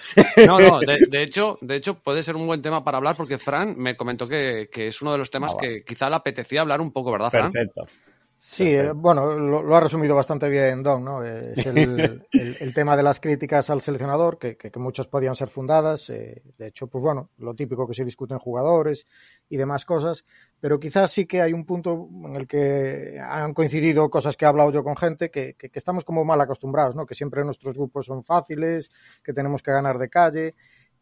No, 0.46 0.58
no, 0.58 0.80
de, 0.80 1.06
de 1.08 1.22
hecho, 1.22 1.58
de 1.60 1.76
hecho 1.76 2.02
puede 2.02 2.22
ser 2.22 2.36
un 2.36 2.46
buen 2.46 2.62
tema 2.62 2.82
para 2.82 2.98
hablar 2.98 3.16
porque 3.16 3.38
Fran 3.38 3.76
me 3.76 3.96
comentó 3.96 4.26
que, 4.26 4.68
que 4.72 4.88
es 4.88 5.02
uno 5.02 5.12
de 5.12 5.18
los 5.18 5.30
temas 5.30 5.54
ah, 5.54 5.58
que 5.60 5.84
quizá 5.84 6.08
le 6.08 6.16
apetecía 6.16 6.62
hablar 6.62 6.80
un 6.80 6.92
poco, 6.92 7.12
¿verdad, 7.12 7.30
Fran? 7.30 7.52
Perfecto. 7.52 7.86
Sí, 8.38 8.64
eh, 8.64 8.92
bueno, 8.92 9.34
lo, 9.34 9.62
lo, 9.62 9.76
ha 9.76 9.80
resumido 9.80 10.14
bastante 10.14 10.48
bien 10.50 10.82
Don, 10.82 11.02
¿no? 11.02 11.24
Es 11.24 11.64
el, 11.66 11.78
el, 12.32 12.56
el 12.60 12.74
tema 12.74 12.94
de 12.94 13.02
las 13.02 13.18
críticas 13.18 13.70
al 13.70 13.80
seleccionador, 13.80 14.38
que, 14.38 14.56
que, 14.58 14.70
que 14.70 14.78
muchas 14.78 15.08
podían 15.08 15.34
ser 15.34 15.48
fundadas. 15.48 16.10
Eh, 16.10 16.42
de 16.58 16.66
hecho, 16.66 16.86
pues 16.86 17.02
bueno, 17.02 17.30
lo 17.38 17.54
típico 17.54 17.88
que 17.88 17.94
se 17.94 18.04
discute 18.04 18.34
en 18.34 18.40
jugadores 18.40 19.06
y 19.48 19.56
demás 19.56 19.86
cosas. 19.86 20.24
Pero 20.60 20.78
quizás 20.78 21.10
sí 21.10 21.26
que 21.26 21.40
hay 21.40 21.54
un 21.54 21.64
punto 21.64 22.08
en 22.24 22.36
el 22.36 22.46
que 22.46 23.18
han 23.18 23.54
coincidido 23.54 24.10
cosas 24.10 24.36
que 24.36 24.44
he 24.44 24.48
hablado 24.48 24.70
yo 24.70 24.84
con 24.84 24.96
gente, 24.96 25.30
que, 25.30 25.54
que 25.54 25.70
estamos 25.74 26.04
como 26.04 26.24
mal 26.24 26.40
acostumbrados, 26.40 26.94
¿no? 26.94 27.06
Que 27.06 27.14
siempre 27.14 27.42
nuestros 27.42 27.74
grupos 27.74 28.04
son 28.06 28.22
fáciles, 28.22 28.90
que 29.24 29.32
tenemos 29.32 29.62
que 29.62 29.72
ganar 29.72 29.98
de 29.98 30.10
calle. 30.10 30.54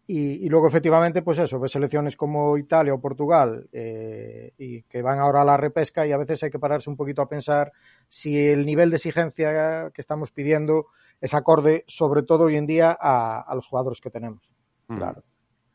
Y, 0.06 0.44
y, 0.44 0.48
luego, 0.50 0.68
efectivamente, 0.68 1.22
pues 1.22 1.38
eso, 1.38 1.58
ves 1.58 1.72
selecciones 1.72 2.14
como 2.14 2.58
Italia 2.58 2.92
o 2.92 3.00
Portugal 3.00 3.66
eh, 3.72 4.52
y 4.58 4.82
que 4.82 5.00
van 5.00 5.18
ahora 5.18 5.40
a 5.40 5.44
la 5.46 5.56
repesca 5.56 6.06
y 6.06 6.12
a 6.12 6.18
veces 6.18 6.42
hay 6.42 6.50
que 6.50 6.58
pararse 6.58 6.90
un 6.90 6.96
poquito 6.96 7.22
a 7.22 7.28
pensar 7.28 7.72
si 8.08 8.38
el 8.38 8.66
nivel 8.66 8.90
de 8.90 8.96
exigencia 8.96 9.90
que 9.94 10.00
estamos 10.02 10.30
pidiendo 10.30 10.88
es 11.22 11.32
acorde, 11.32 11.84
sobre 11.86 12.22
todo 12.22 12.44
hoy 12.44 12.56
en 12.56 12.66
día, 12.66 12.96
a, 13.00 13.40
a 13.40 13.54
los 13.54 13.66
jugadores 13.66 14.00
que 14.02 14.10
tenemos. 14.10 14.52
Mm. 14.88 14.96
Claro. 14.96 15.24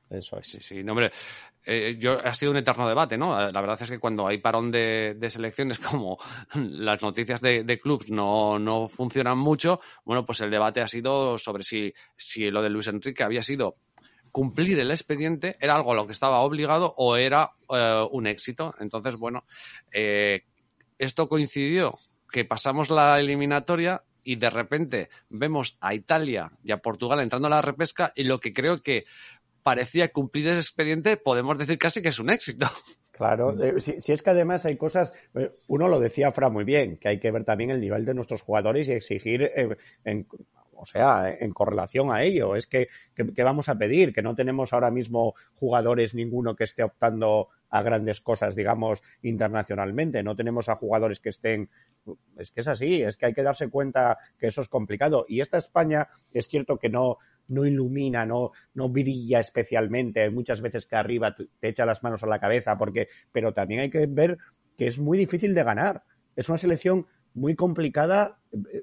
Eso 0.10 0.40
es. 0.40 0.48
Sí, 0.48 0.60
sí, 0.62 0.84
no, 0.84 0.94
hombre, 0.94 1.12
eh, 1.66 1.98
yo, 2.00 2.18
ha 2.24 2.34
sido 2.34 2.52
un 2.52 2.58
eterno 2.58 2.88
debate, 2.88 3.18
¿no? 3.18 3.38
La 3.52 3.62
verdad 3.62 3.78
es 3.80 3.92
que 3.92 4.00
cuando 4.00 4.28
hay 4.28 4.40
parón 4.40 4.72
de, 4.72 5.16
de 5.16 5.30
selecciones, 5.30 5.78
como 5.80 6.18
las 6.54 7.02
noticias 7.04 7.42
de, 7.42 7.64
de 7.64 7.80
clubs 7.80 8.10
no, 8.10 8.58
no, 8.58 8.88
funcionan 8.88 9.38
mucho, 9.38 9.80
bueno, 10.04 10.26
pues 10.26 10.42
el 10.42 10.50
debate 10.50 10.82
ha 10.82 10.88
sido 10.88 11.38
sobre 11.38 11.64
si, 11.64 11.94
si 12.16 12.50
lo 12.50 12.64
de 12.64 12.70
Luis 12.70 12.88
Enrique 12.88 13.24
había 13.24 13.44
sido 13.44 13.76
cumplir 14.32 14.80
el 14.80 14.92
expediente, 14.92 15.58
era 15.60 15.76
algo 15.76 15.92
a 15.92 15.96
lo 15.96 16.06
que 16.06 16.14
estaba 16.14 16.40
obligado 16.40 16.94
o 16.98 17.16
era 17.16 17.52
eh, 17.70 18.06
un 18.12 18.28
éxito. 18.28 18.76
Entonces, 18.80 19.16
bueno, 19.16 19.46
eh, 19.92 20.44
esto 20.98 21.28
coincidió 21.28 22.00
que 22.32 22.46
pasamos 22.46 22.90
la 22.90 23.20
eliminatoria 23.20 24.04
y 24.24 24.36
de 24.36 24.50
repente 24.50 25.10
vemos 25.30 25.78
a 25.82 25.94
Italia 25.94 26.52
y 26.64 26.72
a 26.72 26.78
Portugal 26.78 27.20
entrando 27.20 27.48
a 27.48 27.52
la 27.52 27.62
repesca 27.62 28.12
y 28.16 28.24
lo 28.24 28.40
que 28.40 28.54
creo 28.54 28.82
que 28.82 29.06
parecía 29.64 30.12
cumplir 30.12 30.48
ese 30.48 30.60
expediente, 30.60 31.18
podemos 31.18 31.58
decir 31.58 31.78
casi 31.78 32.02
que 32.02 32.10
es 32.10 32.20
un 32.20 32.30
éxito. 32.30 32.68
Claro, 33.20 33.62
eh, 33.62 33.82
si, 33.82 34.00
si, 34.00 34.14
es 34.14 34.24
que 34.24 34.30
además 34.30 34.66
hay 34.66 34.78
cosas, 34.78 35.14
uno 35.68 35.90
lo 35.90 36.00
decía 36.00 36.32
Fra 36.32 36.50
muy 36.50 36.64
bien, 36.64 36.96
que 36.96 37.10
hay 37.10 37.20
que 37.20 37.32
ver 37.32 37.44
también 37.44 37.70
el 37.70 37.82
nivel 37.82 38.06
de 38.06 38.14
nuestros 38.14 38.42
jugadores 38.42 38.88
y 38.88 38.94
exigir, 38.94 39.42
eh, 39.44 39.76
en, 40.06 40.26
o 40.82 40.86
sea, 40.86 41.30
en 41.30 41.52
correlación 41.52 42.12
a 42.12 42.24
ello. 42.24 42.56
Es 42.56 42.68
que, 42.68 42.88
que, 43.16 43.44
vamos 43.44 43.70
a 43.70 43.78
pedir, 43.78 44.14
que 44.14 44.22
no 44.22 44.36
tenemos 44.36 44.74
ahora 44.74 44.92
mismo 44.92 45.36
jugadores 45.56 46.14
ninguno 46.14 46.56
que 46.56 46.64
esté 46.64 46.84
optando 46.84 47.50
a 47.70 47.82
grandes 47.84 48.22
cosas, 48.22 48.56
digamos, 48.56 49.04
internacionalmente. 49.22 50.24
No 50.24 50.36
tenemos 50.36 50.70
a 50.70 50.76
jugadores 50.76 51.20
que 51.20 51.30
estén. 51.30 51.70
Es 52.38 52.52
que 52.52 52.62
es 52.62 52.68
así, 52.68 53.02
es 53.02 53.18
que 53.18 53.28
hay 53.28 53.34
que 53.34 53.44
darse 53.44 53.70
cuenta 53.70 54.18
que 54.40 54.48
eso 54.48 54.62
es 54.62 54.70
complicado. 54.70 55.26
Y 55.28 55.42
esta 55.42 55.58
España 55.58 56.08
es 56.32 56.48
cierto 56.48 56.78
que 56.78 56.90
no, 56.90 57.18
no 57.50 57.66
ilumina, 57.66 58.26
no, 58.26 58.52
no 58.74 58.90
brilla 58.90 59.40
especialmente. 59.40 60.24
Hay 60.24 60.32
muchas 60.32 60.62
veces 60.62 60.88
que 60.88 60.96
arriba 60.96 61.36
te 61.36 61.68
echa 61.68 61.86
las 61.86 62.04
manos 62.04 62.24
a 62.24 62.28
la 62.28 62.40
cabeza, 62.40 62.78
porque, 62.78 63.10
pero 63.32 63.54
también 63.54 63.82
hay 63.82 63.90
que 63.90 64.08
ver 64.08 64.38
que 64.78 64.88
es 64.88 64.98
muy 64.98 65.18
difícil 65.18 65.54
de 65.54 65.64
ganar. 65.64 66.04
Es 66.36 66.48
una 66.48 66.58
selección 66.58 67.06
muy 67.34 67.56
complicada. 67.56 68.38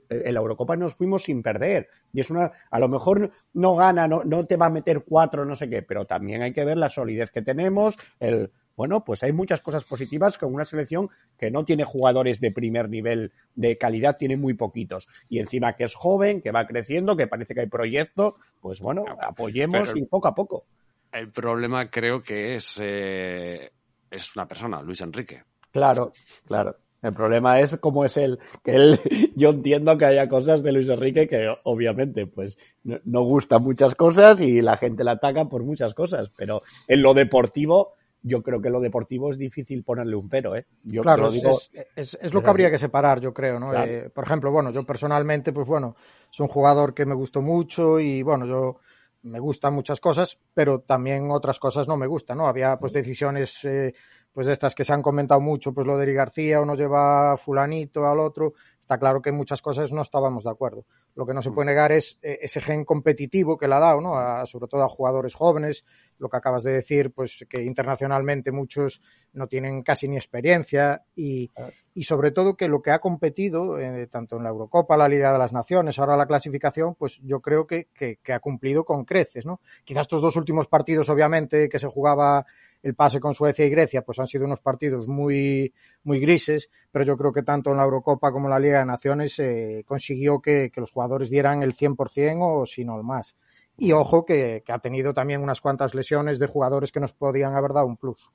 En 0.09 0.35
la 0.35 0.40
Eurocopa 0.40 0.76
nos 0.76 0.94
fuimos 0.94 1.24
sin 1.24 1.42
perder. 1.42 1.88
Y 2.12 2.20
es 2.20 2.30
una, 2.30 2.52
a 2.70 2.78
lo 2.78 2.88
mejor 2.88 3.30
no 3.54 3.76
gana, 3.76 4.06
no, 4.06 4.22
no 4.24 4.46
te 4.46 4.56
va 4.56 4.66
a 4.66 4.70
meter 4.70 5.04
cuatro, 5.04 5.44
no 5.44 5.56
sé 5.56 5.68
qué, 5.68 5.82
pero 5.82 6.04
también 6.04 6.42
hay 6.42 6.52
que 6.52 6.64
ver 6.64 6.78
la 6.78 6.88
solidez 6.88 7.30
que 7.30 7.42
tenemos, 7.42 7.98
el, 8.20 8.50
bueno, 8.76 9.04
pues 9.04 9.22
hay 9.22 9.32
muchas 9.32 9.62
cosas 9.62 9.85
positivas 9.85 10.37
con 10.37 10.52
una 10.52 10.66
selección 10.66 11.09
que 11.38 11.50
no 11.50 11.64
tiene 11.64 11.85
jugadores 11.85 12.40
de 12.40 12.52
primer 12.52 12.90
nivel 12.90 13.32
de 13.54 13.78
calidad, 13.78 14.18
tiene 14.18 14.37
muy 14.37 14.54
poquitos. 14.54 15.09
Y 15.28 15.38
encima 15.38 15.74
que 15.74 15.85
es 15.85 15.94
joven, 15.94 16.42
que 16.42 16.52
va 16.52 16.66
creciendo, 16.66 17.16
que 17.16 17.26
parece 17.26 17.54
que 17.54 17.62
hay 17.62 17.68
proyecto, 17.68 18.35
pues 18.61 18.80
bueno, 18.80 19.04
apoyemos 19.20 19.88
Pero 19.88 19.98
y 19.98 20.04
poco 20.04 20.28
a 20.28 20.35
poco. 20.35 20.66
El 21.11 21.30
problema 21.32 21.87
creo 21.87 22.22
que 22.22 22.56
es, 22.56 22.78
eh, 22.82 23.72
es 24.11 24.37
una 24.37 24.46
persona, 24.46 24.82
Luis 24.82 25.00
Enrique. 25.00 25.42
Claro, 25.70 26.12
claro. 26.46 26.76
El 27.07 27.14
problema 27.14 27.61
es 27.61 27.77
cómo 27.79 28.05
es 28.05 28.16
él, 28.16 28.38
que 28.62 28.75
él, 28.75 29.01
yo 29.37 29.51
entiendo 29.51 29.97
que 29.97 30.05
haya 30.05 30.29
cosas 30.29 30.62
de 30.62 30.73
Luis 30.73 30.88
Enrique 30.88 31.29
que 31.29 31.55
obviamente 31.64 32.27
pues 32.27 32.59
no, 32.85 32.99
no 33.05 33.23
gustan 33.23 33.62
muchas 33.62 33.95
cosas 33.95 34.40
y 34.40 34.61
la 34.61 34.77
gente 34.77 35.05
la 35.05 35.12
ataca 35.12 35.47
por 35.47 35.62
muchas 35.62 35.95
cosas, 35.95 36.31
pero 36.37 36.62
en 36.88 37.03
lo 37.03 37.14
deportivo 37.14 37.95
yo 38.27 38.42
creo 38.42 38.61
que 38.61 38.71
lo 38.71 38.81
deportivo 38.81 39.31
es 39.31 39.38
difícil 39.38 39.85
ponerle 39.85 40.16
un 40.16 40.29
pero, 40.29 40.57
¿eh? 40.57 40.66
Yo 40.83 41.03
claro, 41.03 41.25
lo 41.25 41.31
digo, 41.31 41.59
es, 41.73 41.87
es, 41.95 42.19
es, 42.21 42.35
lo 42.35 42.42
que 42.42 42.51
habría 42.51 42.73
que 42.73 42.79
separar, 42.79 43.21
yo 43.21 43.33
creo, 43.33 43.61
¿no? 43.61 43.71
Claro. 43.71 43.90
Eh, 43.90 44.11
por 44.12 44.25
ejemplo, 44.25 44.51
bueno, 44.51 44.73
yo 44.73 44.83
personalmente, 44.85 45.53
pues 45.53 45.69
bueno, 45.69 45.95
es 46.29 46.40
un 46.40 46.49
jugador 46.49 46.92
que 46.92 47.07
me 47.07 47.14
gustó 47.14 47.40
mucho 47.40 48.01
y 48.01 48.23
bueno, 48.23 48.45
yo 48.47 48.81
me 49.26 49.40
gustan 49.40 49.74
muchas 49.74 50.00
cosas, 50.00 50.38
pero 50.54 50.80
también 50.80 51.30
otras 51.30 51.58
cosas 51.58 51.88
no 51.88 51.96
me 51.96 52.06
gustan, 52.06 52.38
¿no? 52.38 52.46
Había 52.46 52.78
pues 52.78 52.92
decisiones 52.92 53.64
eh, 53.64 53.92
pues 54.32 54.46
de 54.46 54.52
estas 54.52 54.74
que 54.74 54.84
se 54.84 54.92
han 54.92 55.02
comentado 55.02 55.40
mucho, 55.40 55.72
pues 55.72 55.86
lo 55.86 55.96
de 55.96 56.04
Eri 56.04 56.14
García, 56.14 56.60
uno 56.60 56.74
lleva 56.74 57.36
fulanito 57.36 58.06
al 58.06 58.20
otro, 58.20 58.54
está 58.78 58.98
claro 58.98 59.20
que 59.20 59.30
en 59.30 59.36
muchas 59.36 59.60
cosas 59.62 59.92
no 59.92 60.02
estábamos 60.02 60.44
de 60.44 60.50
acuerdo. 60.50 60.84
Lo 61.16 61.26
que 61.26 61.33
no 61.33 61.40
se 61.40 61.50
puede 61.50 61.66
negar 61.66 61.92
es 61.92 62.18
eh, 62.22 62.38
ese 62.42 62.61
gen 62.61 62.85
competitivo 62.85 63.57
que 63.57 63.66
le 63.66 63.74
ha 63.74 63.81
dado, 63.81 64.02
¿no? 64.02 64.18
A, 64.18 64.44
sobre 64.44 64.68
todo 64.68 64.83
a 64.85 64.88
jugadores 64.88 65.35
jóvenes, 65.35 65.85
lo 66.18 66.29
que 66.29 66.37
acabas 66.37 66.62
de 66.62 66.72
decir, 66.72 67.11
pues 67.11 67.46
que 67.48 67.62
internacionalmente 67.62 68.52
muchos 68.52 69.00
no 69.33 69.46
tienen 69.46 69.83
casi 69.83 70.09
ni 70.09 70.16
experiencia 70.16 71.05
y, 71.14 71.50
y 71.94 72.05
sobre 72.05 72.33
todo 72.33 72.55
que 72.55 72.68
lo 72.68 72.83
que 72.83 72.90
ha 72.90 72.98
competido, 72.98 73.79
eh, 73.79 74.07
tanto 74.09 74.37
en 74.37 74.44
la 74.44 74.50
Eurocopa, 74.50 74.98
la 74.98 75.09
Liga 75.09 75.33
de 75.33 75.38
las 75.38 75.55
Naciones, 75.55 75.98
ahora 75.98 76.18
la 76.18 76.26
clasificación, 76.26 76.94
pues 76.94 77.18
yo 77.22 77.40
creo 77.40 77.66
que, 77.66 77.88
que, 77.94 78.18
que 78.22 78.35
ha 78.35 78.40
cumplido 78.40 78.85
con 78.85 79.07
creces, 79.07 79.46
¿no? 79.46 79.61
Quizás 79.85 80.02
estos 80.02 80.20
dos 80.20 80.37
últimos 80.37 80.68
partidos, 80.68 81.09
obviamente, 81.09 81.70
que 81.70 81.79
se 81.79 81.88
jugaba 81.88 82.44
el 82.83 82.94
pase 82.94 83.18
con 83.18 83.35
Suecia 83.35 83.64
y 83.64 83.70
Grecia, 83.70 84.02
pues 84.02 84.18
han 84.20 84.29
sido 84.29 84.44
unos 84.44 84.61
partidos 84.61 85.09
muy, 85.09 85.74
muy 86.05 86.20
grises, 86.20 86.70
pero 86.92 87.05
yo 87.05 87.16
creo 87.16 87.33
que 87.33 87.42
tanto 87.42 87.70
en 87.70 87.79
la 87.79 87.85
Eurocopa 87.85 88.31
como 88.31 88.46
en 88.46 88.52
la 88.52 88.61
Liga 88.61 88.79
de 88.79 88.87
Naciones 88.87 89.38
eh, 89.40 89.83
consiguió 89.87 90.40
que, 90.40 90.70
que, 90.72 90.81
los 90.81 90.92
jugadores 90.92 91.06
dieran 91.31 91.62
el 91.62 91.75
100% 91.75 92.38
o 92.40 92.66
si 92.66 92.85
no 92.85 92.97
el 92.97 93.05
más. 93.05 93.37
Y 93.79 93.92
ojo 93.92 94.25
que, 94.25 94.62
que, 94.64 94.73
ha 94.73 94.79
tenido 94.79 95.12
también 95.12 95.42
unas 95.42 95.61
cuantas 95.61 95.95
lesiones 95.95 96.38
de 96.38 96.47
jugadores 96.47 96.92
que 96.92 97.01
nos 97.01 97.12
podían 97.12 97.55
haber 97.55 97.73
dado 97.73 97.87
un 97.87 97.97
plus. 97.97 98.31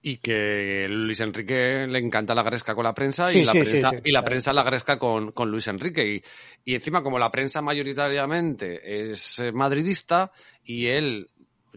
Y 0.00 0.18
que 0.18 0.86
Luis 0.88 1.20
Enrique 1.20 1.86
le 1.88 1.98
encanta 1.98 2.34
la 2.34 2.42
gresca 2.42 2.74
con 2.74 2.84
la 2.84 2.92
prensa 2.92 3.28
sí, 3.28 3.38
y, 3.38 3.44
la 3.44 3.52
sí, 3.52 3.60
prensa, 3.60 3.90
sí, 3.90 3.96
y 4.04 4.12
la 4.12 4.22
prensa 4.22 4.52
la 4.52 4.62
gresca 4.62 4.98
con, 4.98 5.32
con 5.32 5.50
Luis 5.50 5.66
Enrique. 5.66 6.06
Y, 6.06 6.22
y 6.62 6.74
encima, 6.74 7.02
como 7.02 7.18
la 7.18 7.30
prensa 7.30 7.62
mayoritariamente 7.62 9.08
es 9.10 9.42
madridista 9.54 10.30
y 10.62 10.88
él 10.88 11.30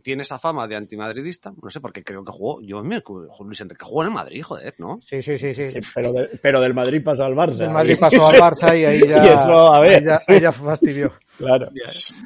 tiene 0.07 0.21
esa 0.21 0.39
fama 0.39 0.65
de 0.69 0.77
antimadridista, 0.77 1.51
no 1.61 1.69
sé, 1.69 1.81
porque 1.81 2.01
creo 2.01 2.23
que 2.23 2.31
jugó, 2.31 2.61
yo 2.61 2.81
me 2.81 3.03
Luis 3.43 3.59
Enrique 3.59 3.83
jugó 3.83 4.03
en 4.03 4.07
el 4.07 4.13
Madrid, 4.13 4.41
joder, 4.41 4.73
¿no? 4.77 5.01
Sí, 5.05 5.21
sí, 5.21 5.37
sí, 5.37 5.53
sí. 5.53 5.69
sí 5.69 5.79
pero, 5.93 6.13
de, 6.13 6.29
pero, 6.41 6.61
del 6.61 6.73
Madrid 6.73 7.03
pasó 7.03 7.25
al 7.25 7.33
Barça. 7.33 7.57
Del 7.57 7.71
Madrid 7.71 7.97
pasó 7.99 8.29
al 8.29 8.37
Barça 8.37 8.79
y 8.79 8.85
ahí 8.85 9.01
ya, 9.05 9.25
y 9.25 9.27
eso, 9.27 9.73
a 9.73 9.81
ver. 9.81 9.97
Ahí 9.97 10.05
ya, 10.05 10.21
ahí 10.25 10.39
ya 10.39 10.53
fastidió. 10.53 11.11
Claro. 11.37 11.69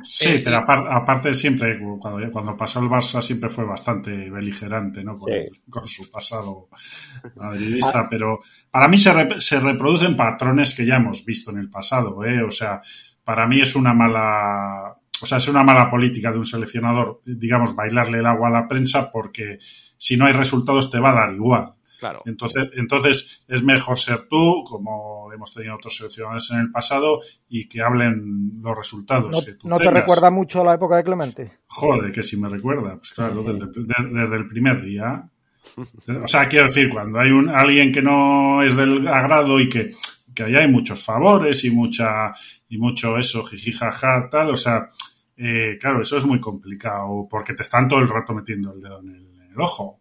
Sí, 0.04 0.30
eh, 0.30 0.42
pero 0.44 0.58
aparte, 0.58 0.90
aparte, 0.92 1.34
siempre, 1.34 1.80
cuando, 2.00 2.32
cuando 2.32 2.56
pasó 2.56 2.82
el 2.82 2.86
Barça, 2.86 3.20
siempre 3.20 3.50
fue 3.50 3.66
bastante 3.66 4.12
beligerante, 4.30 5.04
¿no? 5.04 5.14
Con, 5.14 5.34
sí. 5.34 5.62
con 5.68 5.88
su 5.88 6.12
pasado 6.12 6.68
madridista, 7.36 8.02
ah. 8.02 8.08
pero 8.08 8.42
para 8.70 8.88
mí 8.90 9.00
se, 9.00 9.12
re, 9.12 9.40
se 9.40 9.60
reproducen 9.60 10.16
patrones 10.16 10.76
que 10.76 10.86
ya 10.86 10.98
hemos 10.98 11.26
visto 11.26 11.50
en 11.50 11.58
el 11.58 11.72
pasado, 11.72 12.24
¿eh? 12.26 12.44
O 12.44 12.52
sea, 12.52 12.80
para 13.24 13.48
mí 13.48 13.60
es 13.60 13.76
una 13.76 13.96
mala 13.96 15.01
o 15.22 15.26
sea, 15.26 15.38
es 15.38 15.48
una 15.48 15.64
mala 15.64 15.90
política 15.90 16.32
de 16.32 16.38
un 16.38 16.46
seleccionador, 16.46 17.22
digamos, 17.26 17.76
bailarle 17.76 18.20
el 18.20 18.26
agua 18.26 18.48
a 18.48 18.52
la 18.52 18.68
prensa 18.68 19.12
porque 19.12 19.60
si 19.98 20.18
no 20.18 20.26
hay 20.26 20.34
resultados 20.34 20.90
te 20.90 21.00
va 21.00 21.12
a 21.12 21.26
dar 21.26 21.34
igual. 21.34 21.74
Claro. 22.00 22.20
Entonces, 22.26 22.68
entonces 22.76 23.44
es 23.48 23.62
mejor 23.62 24.00
ser 24.00 24.28
tú, 24.28 24.64
como 24.68 25.32
hemos 25.32 25.54
tenido 25.54 25.76
otros 25.76 25.96
seleccionadores 25.96 26.50
en 26.50 26.60
el 26.62 26.72
pasado, 26.72 27.22
y 27.48 27.70
que 27.70 27.84
hablen 27.84 28.60
los 28.60 28.76
resultados. 28.76 29.30
¿No, 29.32 29.46
que 29.46 29.54
tú 29.54 29.70
¿no 29.70 29.78
te 29.78 29.92
recuerda 29.92 30.32
mucho 30.32 30.64
la 30.64 30.74
época 30.74 30.96
de 30.96 31.04
Clemente? 31.04 31.60
Joder, 31.68 32.12
que 32.12 32.24
si 32.24 32.38
me 32.38 32.50
recuerda. 32.50 32.96
Pues 32.96 33.12
claro, 33.12 33.44
desde, 33.44 33.68
desde 34.12 34.36
el 34.36 34.48
primer 34.48 34.84
día. 34.84 35.30
O 36.24 36.28
sea, 36.28 36.48
quiero 36.48 36.66
decir, 36.66 36.90
cuando 36.90 37.20
hay 37.20 37.30
un, 37.30 37.50
alguien 37.50 37.92
que 37.92 38.02
no 38.02 38.64
es 38.64 38.76
del 38.76 39.08
agrado 39.08 39.60
y 39.60 39.70
que, 39.70 39.92
que 40.34 40.44
ahí 40.44 40.56
hay 40.56 40.68
muchos 40.68 41.06
favores 41.06 41.64
y 41.66 41.70
mucha 41.70 42.34
y 42.68 42.78
mucho 42.78 43.18
eso, 43.18 43.44
jijijaja, 43.44 44.30
tal, 44.30 44.52
o 44.52 44.58
sea, 44.58 44.90
eh, 45.44 45.78
claro, 45.80 46.04
eso 46.04 46.18
es 46.18 46.26
muy 46.26 46.40
complicado 46.40 47.28
porque 47.28 47.56
te 47.56 47.64
están 47.64 47.88
todo 47.88 48.00
el 48.00 48.08
rato 48.08 48.32
metiendo 48.32 48.74
el 48.74 48.80
dedo 48.80 49.00
en 49.00 49.10
el, 49.10 49.42
en 49.42 49.52
el, 49.52 49.60
ojo. 49.60 50.00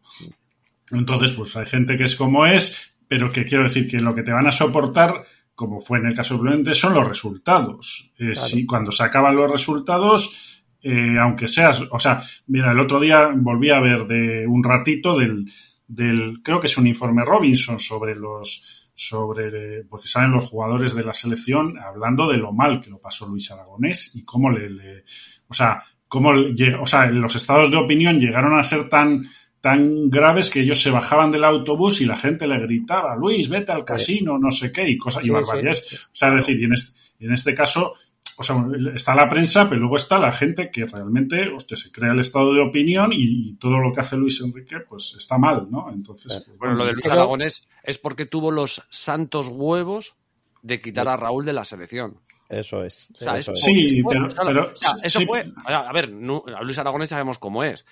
Entonces, 0.90 1.32
pues 1.32 1.56
hay 1.56 1.66
gente 1.66 1.96
que 1.96 2.04
es 2.04 2.14
como 2.14 2.44
es, 2.44 2.94
pero 3.08 3.32
que 3.32 3.46
quiero 3.46 3.64
decir 3.64 3.88
que 3.88 4.00
lo 4.00 4.14
que 4.14 4.22
te 4.22 4.32
van 4.32 4.46
a 4.46 4.50
soportar, 4.50 5.24
como 5.54 5.80
fue 5.80 5.98
en 5.98 6.06
el 6.06 6.14
caso 6.14 6.36
de 6.36 6.74
son 6.74 6.92
los 6.92 7.08
resultados. 7.08 8.12
Eh, 8.18 8.32
claro. 8.32 8.48
Si 8.48 8.66
cuando 8.66 8.92
se 8.92 9.02
acaban 9.02 9.34
los 9.34 9.50
resultados, 9.50 10.62
eh, 10.82 11.16
aunque 11.18 11.48
seas, 11.48 11.84
o 11.90 11.98
sea, 11.98 12.22
mira, 12.46 12.72
el 12.72 12.78
otro 12.78 13.00
día 13.00 13.30
volví 13.34 13.70
a 13.70 13.80
ver 13.80 14.06
de 14.06 14.46
un 14.46 14.62
ratito 14.62 15.18
del, 15.18 15.50
del, 15.88 16.42
creo 16.42 16.60
que 16.60 16.66
es 16.66 16.76
un 16.76 16.86
informe 16.86 17.24
Robinson 17.24 17.80
sobre 17.80 18.14
los, 18.14 18.79
sobre, 19.00 19.82
porque 19.84 20.08
salen 20.08 20.32
los 20.32 20.50
jugadores 20.50 20.94
de 20.94 21.02
la 21.02 21.14
selección 21.14 21.78
hablando 21.78 22.28
de 22.28 22.36
lo 22.36 22.52
mal 22.52 22.82
que 22.82 22.90
lo 22.90 22.98
pasó 22.98 23.26
Luis 23.26 23.50
Aragonés 23.50 24.14
y 24.14 24.26
cómo 24.26 24.50
le, 24.50 24.68
le 24.68 25.04
o 25.48 25.54
sea, 25.54 25.82
cómo, 26.06 26.32
o 26.78 26.86
sea, 26.86 27.06
los 27.06 27.34
estados 27.34 27.70
de 27.70 27.78
opinión 27.78 28.20
llegaron 28.20 28.58
a 28.58 28.62
ser 28.62 28.90
tan, 28.90 29.26
tan 29.62 30.10
graves 30.10 30.50
que 30.50 30.60
ellos 30.60 30.82
se 30.82 30.90
bajaban 30.90 31.30
del 31.30 31.44
autobús 31.44 32.02
y 32.02 32.04
la 32.04 32.18
gente 32.18 32.46
le 32.46 32.60
gritaba, 32.60 33.16
Luis, 33.16 33.48
vete 33.48 33.72
al 33.72 33.86
casino, 33.86 34.38
no 34.38 34.50
sé 34.50 34.70
qué, 34.70 34.86
y 34.86 34.98
cosas, 34.98 35.22
sí, 35.22 35.30
y 35.30 35.32
barbaridades. 35.32 35.86
Sí. 35.88 35.96
O 35.96 36.10
sea, 36.12 36.28
es 36.28 36.34
decir, 36.34 36.60
y 36.60 36.64
en 36.64 36.74
este, 36.74 37.00
en 37.20 37.32
este 37.32 37.54
caso, 37.54 37.94
o 38.40 38.42
sea, 38.42 38.56
está 38.94 39.14
la 39.14 39.28
prensa, 39.28 39.68
pero 39.68 39.82
luego 39.82 39.96
está 39.96 40.18
la 40.18 40.32
gente 40.32 40.70
que 40.70 40.86
realmente, 40.86 41.46
hostia, 41.54 41.76
se 41.76 41.92
crea 41.92 42.12
el 42.12 42.20
estado 42.20 42.54
de 42.54 42.62
opinión 42.62 43.12
y, 43.12 43.50
y 43.50 43.54
todo 43.56 43.78
lo 43.78 43.92
que 43.92 44.00
hace 44.00 44.16
Luis 44.16 44.40
Enrique, 44.40 44.80
pues 44.88 45.14
está 45.18 45.36
mal, 45.36 45.66
¿no? 45.70 45.90
Entonces, 45.92 46.42
pues, 46.46 46.56
bueno, 46.58 46.74
lo 46.74 46.86
de 46.86 46.92
Luis 46.94 47.06
Aragones 47.06 47.68
es 47.82 47.98
porque 47.98 48.24
tuvo 48.24 48.50
los 48.50 48.82
santos 48.88 49.48
huevos 49.48 50.16
de 50.62 50.80
quitar 50.80 51.06
a 51.08 51.18
Raúl 51.18 51.44
de 51.44 51.52
la 51.52 51.66
selección. 51.66 52.18
Eso 52.48 52.82
es. 52.82 53.10
O 53.12 53.16
sea, 53.16 53.36
eso 53.36 53.52
es- 53.52 53.58
es. 53.58 53.64
Sí, 53.64 54.02
pero- 54.08 54.26
o 54.26 54.30
sea, 54.30 54.44
pero- 54.46 54.70
o 54.72 54.76
sea, 54.76 54.90
eso 55.02 55.18
sí. 55.20 55.26
fue. 55.26 55.52
A 55.66 55.92
ver, 55.92 56.10
no- 56.10 56.42
a 56.56 56.62
Luis 56.62 56.78
Aragonés 56.78 57.10
sabemos 57.10 57.38
cómo 57.38 57.62
es, 57.62 57.84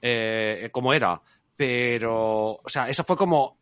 eh, 0.00 0.68
cómo 0.72 0.92
era, 0.92 1.20
pero, 1.56 2.52
o 2.62 2.68
sea, 2.68 2.88
eso 2.88 3.02
fue 3.04 3.16
como, 3.16 3.55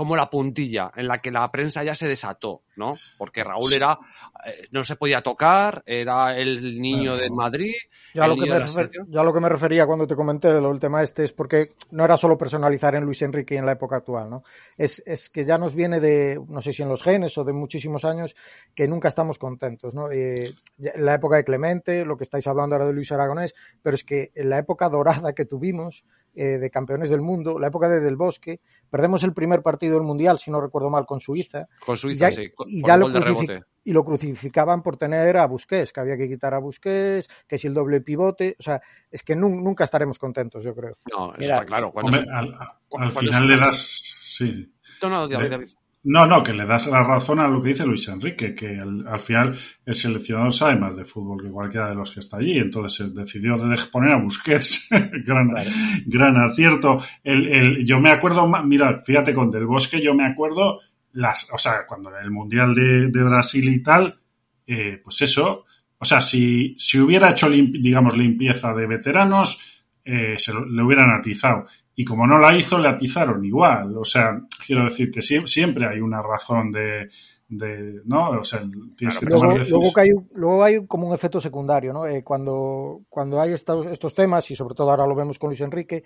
como 0.00 0.16
la 0.16 0.30
puntilla 0.30 0.90
en 0.96 1.06
la 1.08 1.20
que 1.20 1.30
la 1.30 1.50
prensa 1.52 1.84
ya 1.84 1.94
se 1.94 2.08
desató, 2.08 2.62
¿no? 2.76 2.96
Porque 3.18 3.44
Raúl 3.44 3.70
era, 3.74 3.98
eh, 4.46 4.66
no 4.70 4.82
se 4.82 4.96
podía 4.96 5.20
tocar, 5.20 5.82
era 5.84 6.38
el 6.38 6.80
niño 6.80 7.10
Bueno. 7.10 7.22
de 7.22 7.30
Madrid. 7.30 7.74
Yo 8.14 8.24
a, 8.24 8.26
lo 8.28 8.34
que 8.36 8.40
me 8.40 8.46
de 8.48 8.58
la 8.60 8.64
refer- 8.64 8.68
selección. 8.68 9.06
yo 9.10 9.20
a 9.20 9.24
lo 9.24 9.34
que 9.34 9.40
me 9.40 9.48
refería 9.50 9.84
cuando 9.84 10.06
te 10.06 10.16
comenté 10.16 10.48
el 10.48 10.78
tema 10.80 11.02
este 11.02 11.24
es 11.24 11.34
porque 11.34 11.74
no 11.90 12.02
era 12.06 12.16
solo 12.16 12.38
personalizar 12.38 12.94
en 12.94 13.04
Luis 13.04 13.20
Enrique 13.20 13.56
en 13.58 13.66
la 13.66 13.72
época 13.72 13.96
actual, 13.96 14.30
¿no? 14.30 14.42
Es, 14.78 15.02
es 15.04 15.28
que 15.28 15.44
ya 15.44 15.58
nos 15.58 15.74
viene 15.74 16.00
de, 16.00 16.40
no 16.48 16.62
sé 16.62 16.72
si 16.72 16.82
en 16.82 16.88
los 16.88 17.02
genes 17.02 17.36
o 17.36 17.44
de 17.44 17.52
muchísimos 17.52 18.06
años, 18.06 18.34
que 18.74 18.88
nunca 18.88 19.08
estamos 19.08 19.38
contentos, 19.38 19.94
¿no? 19.94 20.10
Eh, 20.10 20.54
la 20.96 21.12
época 21.12 21.36
de 21.36 21.44
Clemente, 21.44 22.06
lo 22.06 22.16
que 22.16 22.24
estáis 22.24 22.46
hablando 22.46 22.74
ahora 22.74 22.86
de 22.86 22.94
Luis 22.94 23.12
Aragonés, 23.12 23.54
pero 23.82 23.94
es 23.94 24.02
que 24.04 24.30
en 24.34 24.48
la 24.48 24.58
época 24.58 24.88
dorada 24.88 25.34
que 25.34 25.44
tuvimos, 25.44 26.04
eh, 26.34 26.58
de 26.58 26.70
campeones 26.70 27.10
del 27.10 27.20
mundo, 27.20 27.58
la 27.58 27.68
época 27.68 27.88
de 27.88 28.00
Del 28.00 28.16
Bosque, 28.16 28.60
perdemos 28.88 29.22
el 29.24 29.32
primer 29.32 29.62
partido 29.62 29.94
del 29.94 30.04
Mundial, 30.06 30.38
si 30.38 30.50
no 30.50 30.60
recuerdo 30.60 30.90
mal, 30.90 31.06
con 31.06 31.20
Suiza, 31.20 31.66
Con 31.84 31.96
Suiza, 31.96 32.28
y 32.28 32.30
ya, 32.30 32.36
sí. 32.36 32.50
con- 32.50 32.68
y 32.70 32.82
ya 32.82 32.96
lo 32.96 33.08
de 33.08 33.62
y 33.82 33.92
lo 33.92 34.04
crucificaban 34.04 34.82
por 34.82 34.98
tener 34.98 35.38
a 35.38 35.46
Busquets, 35.46 35.92
que 35.92 36.00
había 36.00 36.16
que 36.16 36.28
quitar 36.28 36.52
a 36.52 36.58
Busquets, 36.58 37.28
que 37.48 37.56
si 37.56 37.66
el 37.66 37.74
doble 37.74 38.02
pivote, 38.02 38.54
o 38.58 38.62
sea, 38.62 38.80
es 39.10 39.22
que 39.22 39.34
nun- 39.34 39.62
nunca 39.62 39.84
estaremos 39.84 40.18
contentos, 40.18 40.62
yo 40.62 40.74
creo. 40.74 40.92
No, 41.10 41.28
eso 41.30 41.36
Mira, 41.38 41.54
está 41.54 41.64
claro. 41.64 41.90
Cuando 41.90 42.08
Hombre, 42.18 42.24
se- 42.24 42.30
al, 42.30 42.54
al 42.54 42.68
cuando 42.88 43.10
final 43.18 43.48
le 43.48 43.56
das. 43.56 44.14
Sí. 44.22 44.72
No, 45.02 45.08
no, 45.08 45.26
David, 45.28 45.46
Eh, 45.46 45.48
David. 45.48 45.68
No, 46.02 46.24
no, 46.26 46.42
que 46.42 46.54
le 46.54 46.64
das 46.64 46.86
la 46.86 47.02
razón 47.02 47.40
a 47.40 47.48
lo 47.48 47.60
que 47.62 47.70
dice 47.70 47.84
Luis 47.86 48.08
Enrique, 48.08 48.54
que 48.54 48.78
al, 48.78 49.06
al 49.06 49.20
final 49.20 49.54
el 49.84 49.94
seleccionador 49.94 50.54
sabe 50.54 50.76
más 50.76 50.96
de 50.96 51.04
fútbol 51.04 51.42
que 51.44 51.52
cualquiera 51.52 51.90
de 51.90 51.94
los 51.94 52.10
que 52.10 52.20
está 52.20 52.38
allí, 52.38 52.56
entonces 52.58 53.06
eh, 53.06 53.10
decidió 53.14 53.58
de 53.58 53.76
poner 53.92 54.12
a 54.12 54.16
Busquets, 54.16 54.88
gran, 55.26 55.50
gran 56.06 56.36
acierto. 56.38 57.02
El, 57.22 57.46
el- 57.48 57.84
yo 57.86 58.00
me 58.00 58.10
acuerdo, 58.10 58.48
mira, 58.64 59.02
fíjate 59.04 59.34
con 59.34 59.50
Del 59.50 59.66
Bosque, 59.66 60.00
yo 60.00 60.14
me 60.14 60.24
acuerdo, 60.26 60.80
las, 61.12 61.50
o 61.52 61.58
sea, 61.58 61.84
cuando 61.86 62.16
el 62.16 62.30
Mundial 62.30 62.74
de, 62.74 63.08
de 63.10 63.22
Brasil 63.22 63.68
y 63.68 63.82
tal, 63.82 64.18
eh, 64.66 65.00
pues 65.04 65.20
eso, 65.20 65.66
o 65.98 66.04
sea, 66.06 66.22
si, 66.22 66.76
si 66.78 66.98
hubiera 66.98 67.28
hecho, 67.30 67.46
lim- 67.50 67.72
digamos, 67.78 68.16
limpieza 68.16 68.72
de 68.72 68.86
veteranos, 68.86 69.82
eh, 70.02 70.36
se 70.38 70.54
lo- 70.54 70.64
le 70.64 70.82
hubieran 70.82 71.10
atizado. 71.10 71.66
Y 72.00 72.04
como 72.04 72.26
no 72.26 72.38
la 72.38 72.56
hizo, 72.56 72.78
le 72.78 72.88
atizaron 72.88 73.44
igual. 73.44 73.96
O 73.98 74.04
sea, 74.04 74.40
quiero 74.66 74.84
decir 74.84 75.10
que 75.10 75.20
sie- 75.20 75.46
siempre 75.46 75.86
hay 75.86 76.00
una 76.00 76.22
razón 76.22 76.72
de, 76.72 77.10
de 77.48 78.00
¿no? 78.04 78.30
O 78.40 78.44
sea, 78.44 78.60
tienes 78.96 79.18
que 79.18 79.26
Luego, 79.26 79.40
tomar 79.42 79.56
luego, 79.56 79.58
decisiones. 79.58 79.94
que 79.94 80.00
hay, 80.00 80.08
luego 80.34 80.64
hay 80.64 80.86
como 80.86 81.08
un 81.08 81.14
efecto 81.14 81.40
secundario, 81.40 81.92
¿no? 81.92 82.06
Eh, 82.06 82.22
cuando, 82.24 83.02
cuando 83.08 83.40
hay 83.40 83.52
estos, 83.52 83.86
estos 83.86 84.14
temas, 84.14 84.50
y 84.50 84.56
sobre 84.56 84.74
todo 84.74 84.90
ahora 84.90 85.06
lo 85.06 85.14
vemos 85.14 85.38
con 85.38 85.50
Luis 85.50 85.60
Enrique, 85.60 86.04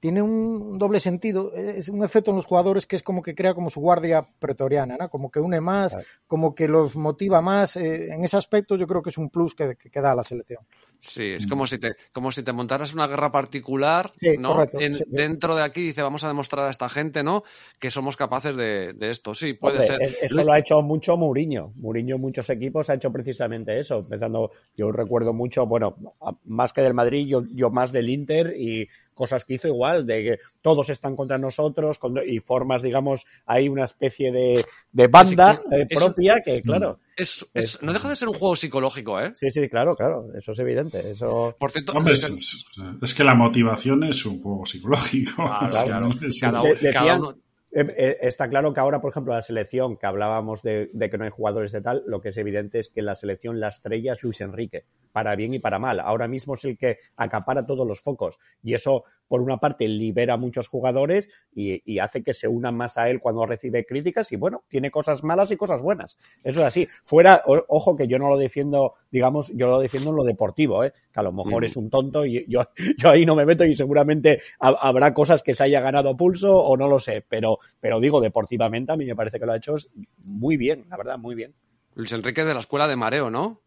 tiene 0.00 0.20
un 0.22 0.78
doble 0.78 0.98
sentido. 1.00 1.52
Es 1.54 1.88
un 1.90 2.02
efecto 2.02 2.30
en 2.30 2.36
los 2.36 2.46
jugadores 2.46 2.86
que 2.86 2.96
es 2.96 3.02
como 3.02 3.22
que 3.22 3.34
crea 3.34 3.54
como 3.54 3.70
su 3.70 3.80
guardia 3.80 4.26
pretoriana, 4.38 4.96
¿no? 4.98 5.08
Como 5.10 5.30
que 5.30 5.38
une 5.40 5.60
más, 5.60 5.92
Claro. 5.92 6.06
como 6.26 6.54
que 6.54 6.66
los 6.66 6.96
motiva 6.96 7.40
más. 7.40 7.76
eh, 7.76 8.08
en 8.12 8.24
ese 8.24 8.36
aspecto 8.36 8.76
yo 8.76 8.86
creo 8.86 9.00
que 9.02 9.10
es 9.10 9.18
un 9.18 9.30
plus 9.30 9.54
que, 9.54 9.76
que, 9.76 9.90
que 9.90 10.00
da 10.00 10.10
a 10.12 10.16
la 10.16 10.24
selección. 10.24 10.64
Sí, 11.00 11.24
es 11.32 11.46
como 11.46 11.66
si 11.66 11.78
te, 11.78 11.92
como 12.12 12.30
si 12.32 12.42
te 12.42 12.52
montaras 12.52 12.92
una 12.94 13.06
guerra 13.06 13.30
particular, 13.30 14.10
Sí, 14.20 14.36
¿no? 14.38 14.54
correcto, 14.54 14.80
En- 14.80 14.94
sí. 14.96 15.04
Dentro 15.06 15.54
de 15.54 15.62
aquí 15.62 15.80
dice, 15.82 16.02
vamos 16.02 16.24
a 16.24 16.28
demostrar 16.28 16.66
a 16.66 16.70
esta 16.70 16.88
gente, 16.88 17.22
¿no? 17.22 17.44
Que 17.78 17.90
somos 17.90 18.16
capaces 18.16 18.56
de, 18.56 18.92
de 18.92 19.10
esto. 19.10 19.34
Sí, 19.34 19.52
puede 19.54 19.74
Hombre, 19.78 19.86
ser. 19.86 20.02
e- 20.02 20.16
Eso 20.26 20.42
lo 20.44 20.52
ha 20.52 20.58
hecho 20.58 20.80
mucho 20.82 21.16
Mourinho. 21.16 21.72
Mourinho 21.76 22.16
en 22.16 22.20
muchos 22.20 22.48
equipos 22.50 22.90
ha 22.90 22.94
hecho 22.94 23.12
precisamente 23.12 23.78
eso. 23.78 23.98
Empezando, 23.98 24.50
yo 24.76 24.90
recuerdo 24.90 25.32
mucho, 25.32 25.66
bueno, 25.66 25.96
más 26.44 26.72
que 26.72 26.80
del 26.82 26.94
Madrid, 26.94 27.26
yo, 27.28 27.44
yo 27.54 27.70
más 27.70 27.92
del 27.92 28.08
Inter 28.08 28.54
y 28.58 28.88
cosas 29.14 29.44
que 29.44 29.54
hizo 29.54 29.68
igual, 29.68 30.06
de 30.06 30.22
que 30.22 30.38
todos 30.60 30.90
están 30.90 31.16
contra 31.16 31.38
nosotros 31.38 31.98
con- 31.98 32.20
y 32.26 32.38
formas, 32.40 32.82
digamos, 32.82 33.26
hay 33.46 33.68
una 33.68 33.84
especie 33.84 34.30
de, 34.30 34.64
de 34.92 35.06
banda 35.06 35.62
eh, 35.70 35.86
propia 35.94 36.42
que, 36.44 36.60
claro, 36.62 36.98
Es, 37.16 37.46
es- 37.54 37.82
no 37.82 37.92
deja 37.92 38.08
de 38.08 38.16
ser 38.16 38.28
un 38.28 38.34
juego 38.34 38.56
psicológico, 38.56 39.18
¿eh? 39.20 39.32
sí, 39.34 39.50
sí, 39.50 39.68
claro, 39.68 39.96
claro, 39.96 40.26
eso 40.38 40.52
es 40.52 40.58
evidente. 40.58 41.10
Eso, 41.10 41.54
Por 41.58 41.70
cierto, 41.72 41.92
Hombre, 41.92 42.12
es, 42.14 42.64
es- 43.02 43.14
que 43.14 43.24
la 43.24 43.34
motivación 43.34 44.04
es 44.04 44.24
un 44.26 44.42
juego 44.42 44.66
psicológico. 44.66 45.32
Claro, 45.44 45.70
cada, 45.72 45.98
uno- 46.06 46.16
cada 46.40 46.62
decían- 46.62 47.18
uno- 47.20 47.34
Eh, 47.78 47.84
eh, 47.98 48.16
está 48.22 48.48
claro 48.48 48.72
que 48.72 48.80
ahora, 48.80 49.02
por 49.02 49.10
ejemplo, 49.10 49.34
la 49.34 49.42
selección, 49.42 49.98
que 49.98 50.06
hablábamos 50.06 50.62
de, 50.62 50.88
de 50.94 51.10
que 51.10 51.18
no 51.18 51.24
hay 51.24 51.30
jugadores 51.30 51.72
de 51.72 51.82
tal, 51.82 52.02
lo 52.06 52.22
que 52.22 52.30
es 52.30 52.36
evidente 52.38 52.78
es 52.78 52.88
que 52.88 53.00
en 53.00 53.06
la 53.06 53.14
selección 53.14 53.60
la 53.60 53.68
estrella 53.68 54.14
es 54.14 54.22
Luis 54.22 54.40
Enrique, 54.40 54.84
para 55.12 55.36
bien 55.36 55.52
y 55.52 55.58
para 55.58 55.78
mal. 55.78 56.00
Ahora 56.00 56.26
mismo 56.26 56.54
es 56.54 56.64
el 56.64 56.78
que 56.78 56.98
acapara 57.18 57.66
todos 57.66 57.86
los 57.86 58.00
focos 58.00 58.38
y 58.62 58.72
eso, 58.72 59.04
por 59.28 59.40
una 59.42 59.58
parte, 59.58 59.88
libera 59.88 60.34
a 60.34 60.36
muchos 60.36 60.68
jugadores 60.68 61.28
y, 61.54 61.82
y 61.90 61.98
hace 61.98 62.22
que 62.22 62.32
se 62.34 62.48
unan 62.48 62.76
más 62.76 62.96
a 62.98 63.08
él 63.10 63.20
cuando 63.20 63.44
recibe 63.46 63.84
críticas 63.84 64.30
y, 64.32 64.36
bueno, 64.36 64.64
tiene 64.68 64.90
cosas 64.90 65.24
malas 65.24 65.50
y 65.50 65.56
cosas 65.56 65.82
buenas. 65.82 66.16
Eso 66.44 66.60
es 66.60 66.66
así. 66.66 66.88
Fuera, 67.02 67.42
o- 67.46 67.64
ojo 67.68 67.96
que 67.96 68.06
yo 68.08 68.18
no 68.18 68.28
lo 68.28 68.36
defiendo, 68.36 68.94
digamos, 69.10 69.48
yo 69.54 69.66
lo 69.68 69.80
defiendo 69.80 70.10
en 70.10 70.16
lo 70.16 70.24
deportivo, 70.24 70.84
¿eh? 70.84 70.92
que 71.12 71.20
a 71.20 71.22
lo 71.22 71.32
mejor 71.32 71.62
Mm. 71.62 71.66
es 71.66 71.76
un 71.76 71.90
tonto 71.90 72.24
y 72.24 72.44
yo, 72.48 72.60
yo 72.98 73.10
ahí 73.10 73.26
no 73.26 73.34
me 73.36 73.46
meto 73.46 73.64
y 73.64 73.74
seguramente 73.74 74.40
ha- 74.60 74.68
habrá 74.80 75.12
cosas 75.14 75.42
que 75.42 75.54
se 75.54 75.64
haya 75.64 75.80
ganado 75.80 76.10
a 76.10 76.16
pulso 76.16 76.56
o 76.56 76.76
no 76.76 76.88
lo 76.88 76.98
sé, 76.98 77.24
pero, 77.28 77.58
pero 77.80 78.00
digo, 78.00 78.20
deportivamente 78.20 78.92
a 78.92 78.96
mí 78.96 79.04
me 79.06 79.16
parece 79.16 79.38
que 79.40 79.46
lo 79.46 79.52
ha 79.52 79.56
hecho 79.56 79.76
muy 80.24 80.56
bien, 80.56 80.84
la 80.88 80.96
verdad, 80.96 81.18
muy 81.18 81.34
bien. 81.34 81.54
Luis 81.94 82.12
Enrique 82.12 82.44
de 82.44 82.52
la 82.54 82.60
escuela 82.60 82.86
de 82.86 82.96
mareo, 82.96 83.30
¿no? 83.30 83.60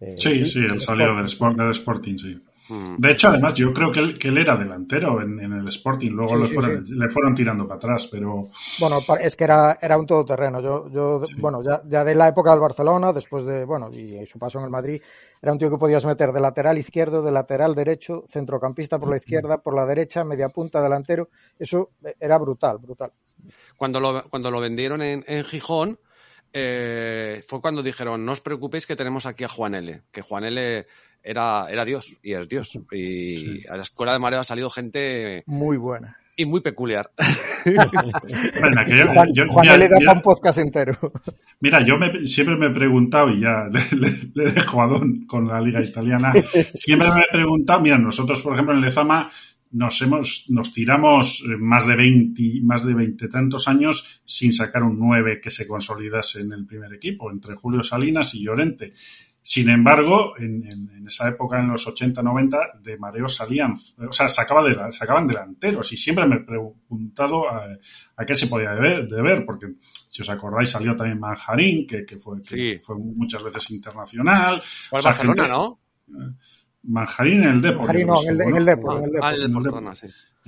Eh, 0.00 0.14
Sí, 0.16 0.46
sí, 0.46 0.60
él 0.60 0.80
salió 0.80 1.14
del, 1.16 1.26
Sport, 1.26 1.56
del 1.58 1.70
Sporting, 1.72 2.16
sí. 2.16 2.40
Mm. 2.70 2.96
De 2.98 3.10
hecho, 3.10 3.28
además, 3.28 3.54
yo 3.54 3.72
creo 3.72 3.90
que 3.90 3.98
él, 3.98 4.18
que 4.18 4.28
él 4.28 4.38
era 4.38 4.56
delantero 4.56 5.20
en, 5.20 5.40
en 5.40 5.52
el 5.52 5.66
Sporting, 5.66 6.10
luego 6.10 6.34
Sí, 6.34 6.38
le, 6.38 6.46
sí, 6.46 6.54
fueron, 6.54 6.84
le 6.88 7.08
fueron 7.08 7.34
tirando 7.34 7.64
para 7.66 7.78
atrás, 7.78 8.08
pero 8.10 8.48
Bueno, 8.78 9.00
es 9.20 9.34
que 9.34 9.44
era, 9.44 9.76
era 9.82 9.98
un 9.98 10.06
todoterreno. 10.06 10.60
Yo, 10.60 10.88
yo 10.88 11.20
bueno, 11.38 11.62
ya, 11.64 11.82
ya 11.84 12.04
de 12.04 12.14
la 12.14 12.28
época 12.28 12.52
del 12.52 12.60
Barcelona, 12.60 13.12
después 13.12 13.44
de, 13.44 13.64
bueno, 13.64 13.90
y 13.92 14.24
su 14.26 14.38
paso 14.38 14.58
en 14.60 14.66
el 14.66 14.70
Madrid, 14.70 15.02
era 15.42 15.52
un 15.52 15.58
tío 15.58 15.68
que 15.68 15.78
podías 15.78 16.04
meter 16.06 16.32
de 16.32 16.40
lateral 16.40 16.78
izquierdo, 16.78 17.22
de 17.22 17.32
lateral 17.32 17.74
derecho, 17.74 18.24
centrocampista 18.28 18.98
por 18.98 19.10
la 19.10 19.16
izquierda, 19.16 19.58
por 19.58 19.74
la 19.74 19.84
derecha, 19.84 20.22
media 20.22 20.48
punta, 20.48 20.80
delantero. 20.80 21.28
Eso 21.58 21.90
era 22.20 22.38
brutal, 22.38 22.78
brutal. 22.78 23.12
Cuando 23.76 23.98
lo, 23.98 24.28
cuando 24.28 24.50
lo 24.50 24.60
vendieron 24.60 25.02
en, 25.02 25.24
en 25.26 25.44
Gijón, 25.44 25.98
eh, 26.52 27.42
fue 27.46 27.60
cuando 27.60 27.82
dijeron, 27.82 28.24
no 28.24 28.32
os 28.32 28.40
preocupéis 28.40 28.86
que 28.86 28.96
tenemos 28.96 29.26
aquí 29.26 29.44
a 29.44 29.48
Juan 29.48 29.74
L. 29.74 30.02
Que 30.10 30.22
Juan 30.22 30.44
L 30.44 30.86
era, 31.22 31.66
era 31.70 31.84
Dios 31.84 32.16
y 32.22 32.32
es 32.32 32.48
Dios. 32.48 32.78
Y 32.92 33.66
a 33.68 33.76
la 33.76 33.82
escuela 33.82 34.12
de 34.12 34.18
mareo 34.18 34.40
ha 34.40 34.44
salido 34.44 34.70
gente 34.70 35.42
Muy 35.46 35.76
buena. 35.76 36.16
y 36.36 36.46
muy 36.46 36.60
peculiar. 36.60 37.10
Juan, 37.64 39.32
yo- 39.34 39.46
Juan 39.48 39.62
mira, 39.62 39.74
L 39.74 39.88
da 39.88 39.96
mira- 39.98 40.06
para 40.06 40.18
un 40.18 40.22
podcast 40.22 40.58
entero. 40.58 40.96
Mira, 41.60 41.84
yo 41.84 41.98
me- 41.98 42.24
siempre 42.24 42.56
me 42.56 42.66
he 42.66 42.70
preguntado, 42.70 43.30
y 43.30 43.40
ya 43.40 43.64
le, 43.70 43.80
le- 43.98 44.30
le 44.34 44.52
dejo 44.52 44.82
a 44.82 44.86
Don 44.86 45.26
con 45.26 45.46
la 45.46 45.60
liga 45.60 45.82
italiana, 45.82 46.32
siempre 46.74 47.08
me 47.10 47.20
he 47.20 47.32
preguntado, 47.32 47.80
mira, 47.80 47.98
nosotros, 47.98 48.40
por 48.42 48.54
ejemplo, 48.54 48.74
en 48.74 48.80
Lezama 48.80 49.30
nos 49.72 50.02
hemos, 50.02 50.46
nos 50.48 50.72
tiramos 50.72 51.44
eh, 51.46 51.56
más 51.56 51.86
de 51.86 51.94
20, 51.94 52.42
más 52.62 52.84
de 52.84 52.94
20 52.94 53.28
tantos 53.28 53.68
años 53.68 54.20
sin 54.24 54.52
sacar 54.52 54.82
un 54.82 54.98
9 54.98 55.40
que 55.40 55.50
se 55.50 55.68
consolidase 55.68 56.40
en 56.40 56.52
el 56.52 56.66
primer 56.66 56.92
equipo, 56.94 57.30
entre 57.30 57.54
Julio 57.54 57.82
Salinas 57.84 58.34
y 58.34 58.42
Llorente. 58.42 58.94
Sin 59.42 59.70
embargo, 59.70 60.36
en, 60.38 60.64
en- 60.70 60.90
en 60.96 61.06
esa 61.06 61.28
época, 61.28 61.58
en 61.58 61.68
los 61.68 61.86
80-90, 61.86 62.80
de 62.82 62.98
mareo 62.98 63.26
salían, 63.26 63.72
o 63.72 64.12
sea, 64.12 64.28
sacaba 64.28 64.62
de 64.62 64.74
la- 64.74 64.92
sacaban 64.92 65.26
delanteros 65.26 65.90
y 65.92 65.96
siempre 65.96 66.26
me 66.26 66.36
he 66.36 66.40
preguntado 66.40 67.48
a, 67.48 67.64
a 68.16 68.24
qué 68.26 68.34
se 68.34 68.46
podía 68.48 68.72
deber, 68.72 69.08
deber, 69.08 69.44
porque 69.46 69.68
si 70.08 70.20
os 70.22 70.28
acordáis 70.30 70.68
salió 70.70 70.94
también 70.94 71.18
Manjarín, 71.18 71.86
que, 71.86 72.04
que 72.04 72.18
fue, 72.18 72.42
que 72.42 72.74
Sí. 72.74 72.78
fue 72.82 72.96
muchas 72.98 73.42
veces 73.42 73.70
internacional. 73.70 74.60
Fue 74.90 74.98
O 74.98 75.02
sea, 75.02 75.12
Barcelona, 75.12 75.42
gente- 75.44 75.48
¿no? 75.56 75.80
Manjarín 76.82 77.42
en 77.42 77.48
el 77.50 77.60
Depor. 77.62 77.78
Manjarín 77.80 78.06
no, 78.06 78.22
en 78.22 78.28
el- 78.28 78.56
el 78.58 78.64
Depor, 78.66 79.02
el 79.04 79.10
Depor. 79.10 79.20
Ah, 79.22 79.32
el 79.32 79.38
de 79.40 79.44
en 79.44 79.50
el 79.50 79.54
Barcelona, 79.54 79.94
sí. 79.94 80.06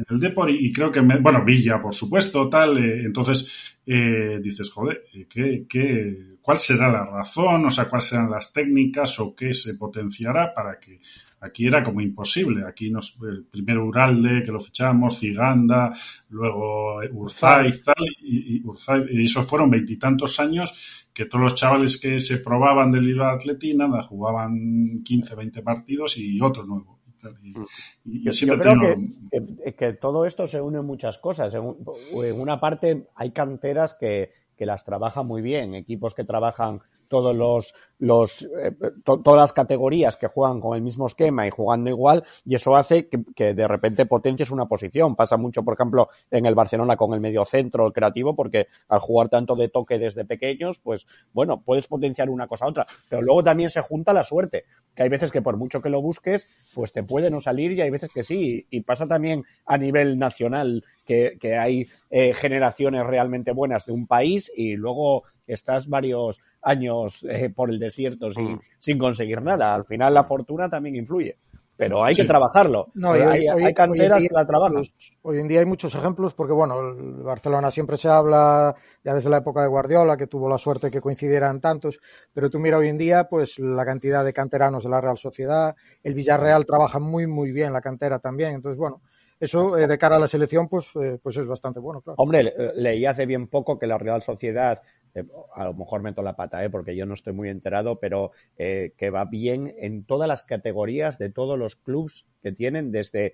En 0.09 0.15
el 0.15 0.21
Depor 0.21 0.51
y, 0.51 0.67
y 0.67 0.73
creo 0.73 0.91
que, 0.91 1.03
me- 1.03 1.19
bueno, 1.19 1.45
Villa, 1.45 1.81
por 1.81 1.95
supuesto, 1.95 2.49
tal, 2.49 2.79
eh, 2.79 3.03
entonces 3.05 3.75
eh, 3.87 4.39
dices, 4.43 4.71
joder, 4.71 5.05
eh, 5.15 5.27
¿qué, 5.29 5.65
qué, 5.69 6.37
cuál 6.41 6.59
será 6.59 6.91
la 6.91 7.05
razón? 7.05 7.67
O 7.67 7.71
sea, 7.71 7.87
¿cuáles 7.89 8.07
serán 8.09 8.31
las 8.31 8.53
técnicas 8.53 9.19
o 9.21 9.35
qué 9.35 9.53
se 9.55 9.75
potenciará 9.75 10.53
para 10.55 10.79
que 10.79 11.01
aquí 11.41 11.67
era 11.67 11.83
como 11.83 12.01
imposible? 12.01 12.65
Aquí 12.67 12.91
nos, 12.91 13.19
el 13.23 13.45
primero 13.45 13.85
Uralde, 13.87 14.43
que 14.43 14.53
lo 14.53 14.61
fichamos, 14.61 15.19
Ciganda, 15.19 15.93
luego 16.31 17.03
eh, 17.03 17.11
Urzaiz, 17.13 17.83
tal, 17.83 17.95
y, 18.21 18.57
y, 18.59 18.63
Urzaiz, 18.65 19.05
y 19.11 19.25
eso 19.25 19.43
fueron 19.43 19.71
veintitantos 19.71 20.39
años 20.41 20.75
que 21.13 21.27
todos 21.27 21.43
los 21.43 21.55
chavales 21.55 22.01
que 22.01 22.21
se 22.21 22.39
probaban 22.39 22.91
del 22.91 23.09
hilo 23.09 23.27
Atleti, 23.27 23.75
nada, 23.75 24.03
jugaban 24.03 25.03
15, 25.05 25.35
20 25.35 25.63
partidos 25.63 26.17
y 26.17 26.41
otro 26.41 26.65
nuevo. 26.65 27.02
Y, 27.23 27.53
tal, 27.53 27.67
y- 28.05 28.29
y 28.29 28.31
Yo, 28.33 28.59
creo 28.59 28.73
tengo- 28.73 28.97
que, 29.31 29.47
que- 29.65 29.75
que 29.75 29.93
todo 29.95 30.25
esto 30.27 30.47
se 30.47 30.61
une 30.61 30.79
en 30.79 30.85
muchas 30.87 31.19
cosas. 31.19 31.55
En, 31.55 31.63
un- 31.63 31.79
en 32.25 32.41
una 32.41 32.59
parte 32.61 33.07
hay 33.15 33.31
canteras 33.31 33.95
que, 33.95 34.33
que 34.57 34.67
las 34.67 34.85
trabajan 34.85 35.27
muy 35.27 35.43
bien, 35.43 35.75
equipos 35.75 36.15
que 36.15 36.25
trabajan 36.25 36.81
todos 37.09 37.35
los, 37.37 37.75
los 38.03 38.43
eh, 38.43 38.73
todas 39.05 39.41
las 39.41 39.53
categorías 39.53 40.17
que 40.17 40.27
juegan 40.27 40.61
con 40.61 40.77
el 40.77 40.83
mismo 40.83 41.07
esquema 41.07 41.47
y 41.47 41.51
jugando 41.51 41.89
igual, 41.89 42.25
y 42.45 42.57
eso 42.57 42.75
hace 42.75 43.09
que, 43.09 43.23
que, 43.35 43.55
de 43.55 43.69
repente 43.69 44.07
potencies 44.07 44.51
una 44.51 44.67
posición. 44.67 45.15
Pasa 45.15 45.37
mucho, 45.37 45.63
por 45.63 45.75
ejemplo, 45.75 46.09
en 46.29 46.45
el 46.47 46.57
Barcelona 46.57 46.97
con 46.97 47.15
el 47.15 47.21
medio 47.21 47.45
centro, 47.45 47.87
el 47.87 47.93
creativo, 47.93 48.35
porque 48.35 48.67
al 48.89 48.99
jugar 48.99 49.29
tanto 49.29 49.55
de 49.55 49.69
toque 49.69 50.01
desde 50.01 50.25
pequeños, 50.25 50.81
pues 50.81 51.07
bueno, 51.33 51.63
puedes 51.65 51.87
potenciar 51.87 52.29
una 52.29 52.49
cosa 52.49 52.65
a 52.65 52.69
otra. 52.71 52.87
Pero 53.09 53.23
luego 53.23 53.45
también 53.45 53.71
se 53.71 53.81
junta 53.83 54.13
la 54.13 54.25
suerte, 54.25 54.65
que 54.97 55.05
hay 55.05 55.09
veces 55.09 55.31
que 55.31 55.41
por 55.41 55.57
mucho 55.57 55.81
que 55.81 55.89
lo 55.89 56.03
busques, 56.03 56.49
pues 56.75 56.93
te 56.93 57.05
puede 57.05 57.31
no 57.31 57.41
salir 57.41 57.71
y 57.71 57.83
hay 57.83 57.91
veces 57.91 58.11
que 58.13 58.25
sí. 58.25 58.67
Y 58.69 58.81
pasa 58.81 59.07
también 59.07 59.45
a 59.65 59.79
nivel 59.79 60.19
nacional 60.19 60.85
que, 61.05 61.37
que 61.41 61.57
hay 61.57 61.87
eh, 62.11 62.35
generaciones 62.35 63.07
realmente 63.07 63.53
buenas 63.53 63.87
de 63.87 63.93
un 63.93 64.09
país 64.09 64.51
y 64.57 64.75
luego 64.75 65.23
estás 65.47 65.89
varios 65.89 66.41
años 66.63 67.25
eh, 67.29 67.51
por 67.51 67.71
el 67.71 67.79
desierto 67.93 68.31
sin, 68.31 68.55
mm. 68.55 68.61
sin 68.79 68.99
conseguir 68.99 69.43
nada. 69.43 69.75
Al 69.75 69.85
final 69.85 70.15
la 70.15 70.25
fortuna 70.25 70.69
también 70.69 70.97
influye 70.97 71.37
pero 71.83 72.05
hay 72.05 72.15
sí. 72.15 72.23
que 72.23 72.29
trabajarlo. 72.29 72.89
No, 72.95 73.11
hoy, 73.11 73.21
hay, 73.21 73.49
hoy, 73.49 73.65
hay, 73.65 73.75
canteras 73.75 74.23
que 74.23 74.29
la 74.33 74.47
trabajan. 74.47 74.83
Hoy 75.23 75.39
en 75.41 75.49
día 75.49 75.59
hay 75.59 75.67
muchos 75.67 75.93
ejemplos 75.95 76.33
porque, 76.33 76.53
bueno, 76.53 76.79
el 76.79 77.25
Barcelona 77.25 77.73
siempre 77.73 77.97
se 77.97 78.09
habla, 78.09 78.75
ya 79.03 79.15
desde 79.15 79.31
la 79.31 79.39
época 79.39 79.63
de 79.63 79.69
Guardiola, 79.69 80.17
que 80.17 80.29
tuvo 80.29 80.49
la 80.49 80.59
suerte 80.59 80.93
que 80.93 81.01
coincidieran 81.01 81.61
tantos, 81.61 81.99
pero 82.33 82.51
tú 82.51 82.61
mira 82.61 82.79
hoy 82.79 82.89
en 82.89 82.99
día, 82.99 83.25
pues 83.25 83.59
la 83.59 83.85
cantidad 83.85 84.25
de 84.25 84.33
canteranos 84.33 84.85
de 84.85 84.91
la 84.91 85.01
Real 85.01 85.19
Sociedad, 85.19 85.75
el 86.05 86.15
Villarreal 86.15 86.65
trabaja 86.67 87.01
muy, 87.01 87.27
muy 87.27 87.51
bien 87.51 87.73
la 87.73 87.81
cantera 87.81 88.21
también, 88.21 88.55
entonces, 88.55 88.79
bueno, 88.79 89.01
eso 89.43 89.77
eh, 89.77 89.89
de 89.89 89.99
cara 89.99 90.17
a 90.17 90.19
la 90.21 90.29
selección, 90.29 90.69
pues, 90.69 90.91
eh, 90.95 91.19
pues 91.21 91.37
es 91.37 91.47
bastante 91.47 91.81
bueno, 91.81 92.01
claro. 92.01 92.15
Hombre, 92.19 92.55
leí 92.77 93.05
hace 93.07 93.27
bien 93.27 93.49
poco 93.49 93.77
que 93.77 93.89
la 93.89 93.99
Real 93.99 94.23
Sociedad, 94.23 94.81
eh, 95.17 95.25
a 95.57 95.65
lo 95.65 95.75
mejor 95.75 96.01
meto 96.01 96.23
la 96.23 96.37
pata, 96.37 96.65
eh, 96.65 96.71
porque 96.71 96.95
yo 96.95 97.07
no 97.07 97.15
estoy 97.15 97.33
muy 97.33 97.49
enterado, 97.49 97.99
pero 97.99 98.31
eh, 98.57 98.93
que 98.97 99.11
va 99.11 99.25
bien 99.25 99.75
en 99.79 100.05
todas 100.05 100.29
las 100.29 100.45
categorías 100.45 101.19
de 101.19 101.29
todos 101.29 101.59
los 101.59 101.75
clubs 101.75 102.25
que 102.41 102.53
tienen, 102.53 102.93
desde, 102.93 103.33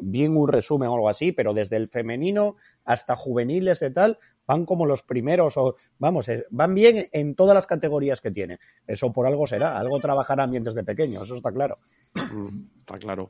bien 0.00 0.34
un 0.34 0.48
resumen 0.48 0.88
o 0.88 0.94
algo 0.94 1.10
así, 1.10 1.30
pero 1.30 1.52
desde 1.52 1.76
el 1.76 1.88
femenino 1.88 2.56
hasta 2.86 3.14
juveniles 3.14 3.80
de 3.80 3.90
tal, 3.90 4.18
van 4.52 4.66
como 4.66 4.84
los 4.84 5.02
primeros, 5.02 5.56
o 5.56 5.76
vamos, 5.98 6.26
van 6.50 6.74
bien 6.74 7.08
en 7.12 7.34
todas 7.34 7.54
las 7.54 7.66
categorías 7.66 8.20
que 8.20 8.30
tienen. 8.30 8.58
Eso 8.86 9.12
por 9.12 9.26
algo 9.26 9.46
será, 9.46 9.78
algo 9.78 9.98
trabajarán 9.98 10.50
bien 10.50 10.64
desde 10.64 10.84
pequeños, 10.84 11.22
eso 11.22 11.36
está 11.36 11.52
claro. 11.52 11.78
Está 12.80 12.98
claro. 12.98 13.28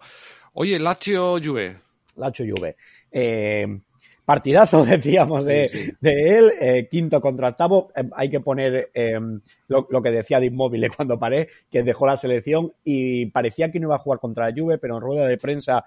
Oye, 0.55 0.79
Lazio 0.79 1.39
Juve. 1.43 1.79
Lazio 2.17 2.45
Juve. 2.55 2.77
Eh, 3.11 3.81
partidazo, 4.25 4.85
decíamos, 4.85 5.45
de, 5.45 5.69
sí, 5.69 5.85
sí. 5.87 5.93
de 6.01 6.39
él, 6.39 6.53
eh, 6.61 6.89
quinto 6.91 7.21
contra 7.21 7.51
octavo. 7.51 7.93
Eh, 7.95 8.03
hay 8.17 8.29
que 8.29 8.41
poner 8.41 8.91
eh, 8.93 9.19
lo, 9.69 9.87
lo, 9.89 10.03
que 10.03 10.11
decía 10.11 10.41
de 10.41 10.47
Inmóvil 10.47 10.91
cuando 10.97 11.19
paré, 11.21 11.49
que 11.71 11.85
dejó 11.85 12.07
la 12.07 12.17
selección 12.17 12.73
y 12.83 13.27
parecía 13.27 13.71
que 13.71 13.79
no 13.79 13.89
iba 13.89 13.97
a 13.97 14.01
jugar 14.01 14.19
contra 14.19 14.49
la 14.49 14.55
Juve, 14.57 14.79
pero 14.79 14.97
en 14.97 15.03
rueda 15.03 15.27
de 15.29 15.39
prensa 15.39 15.85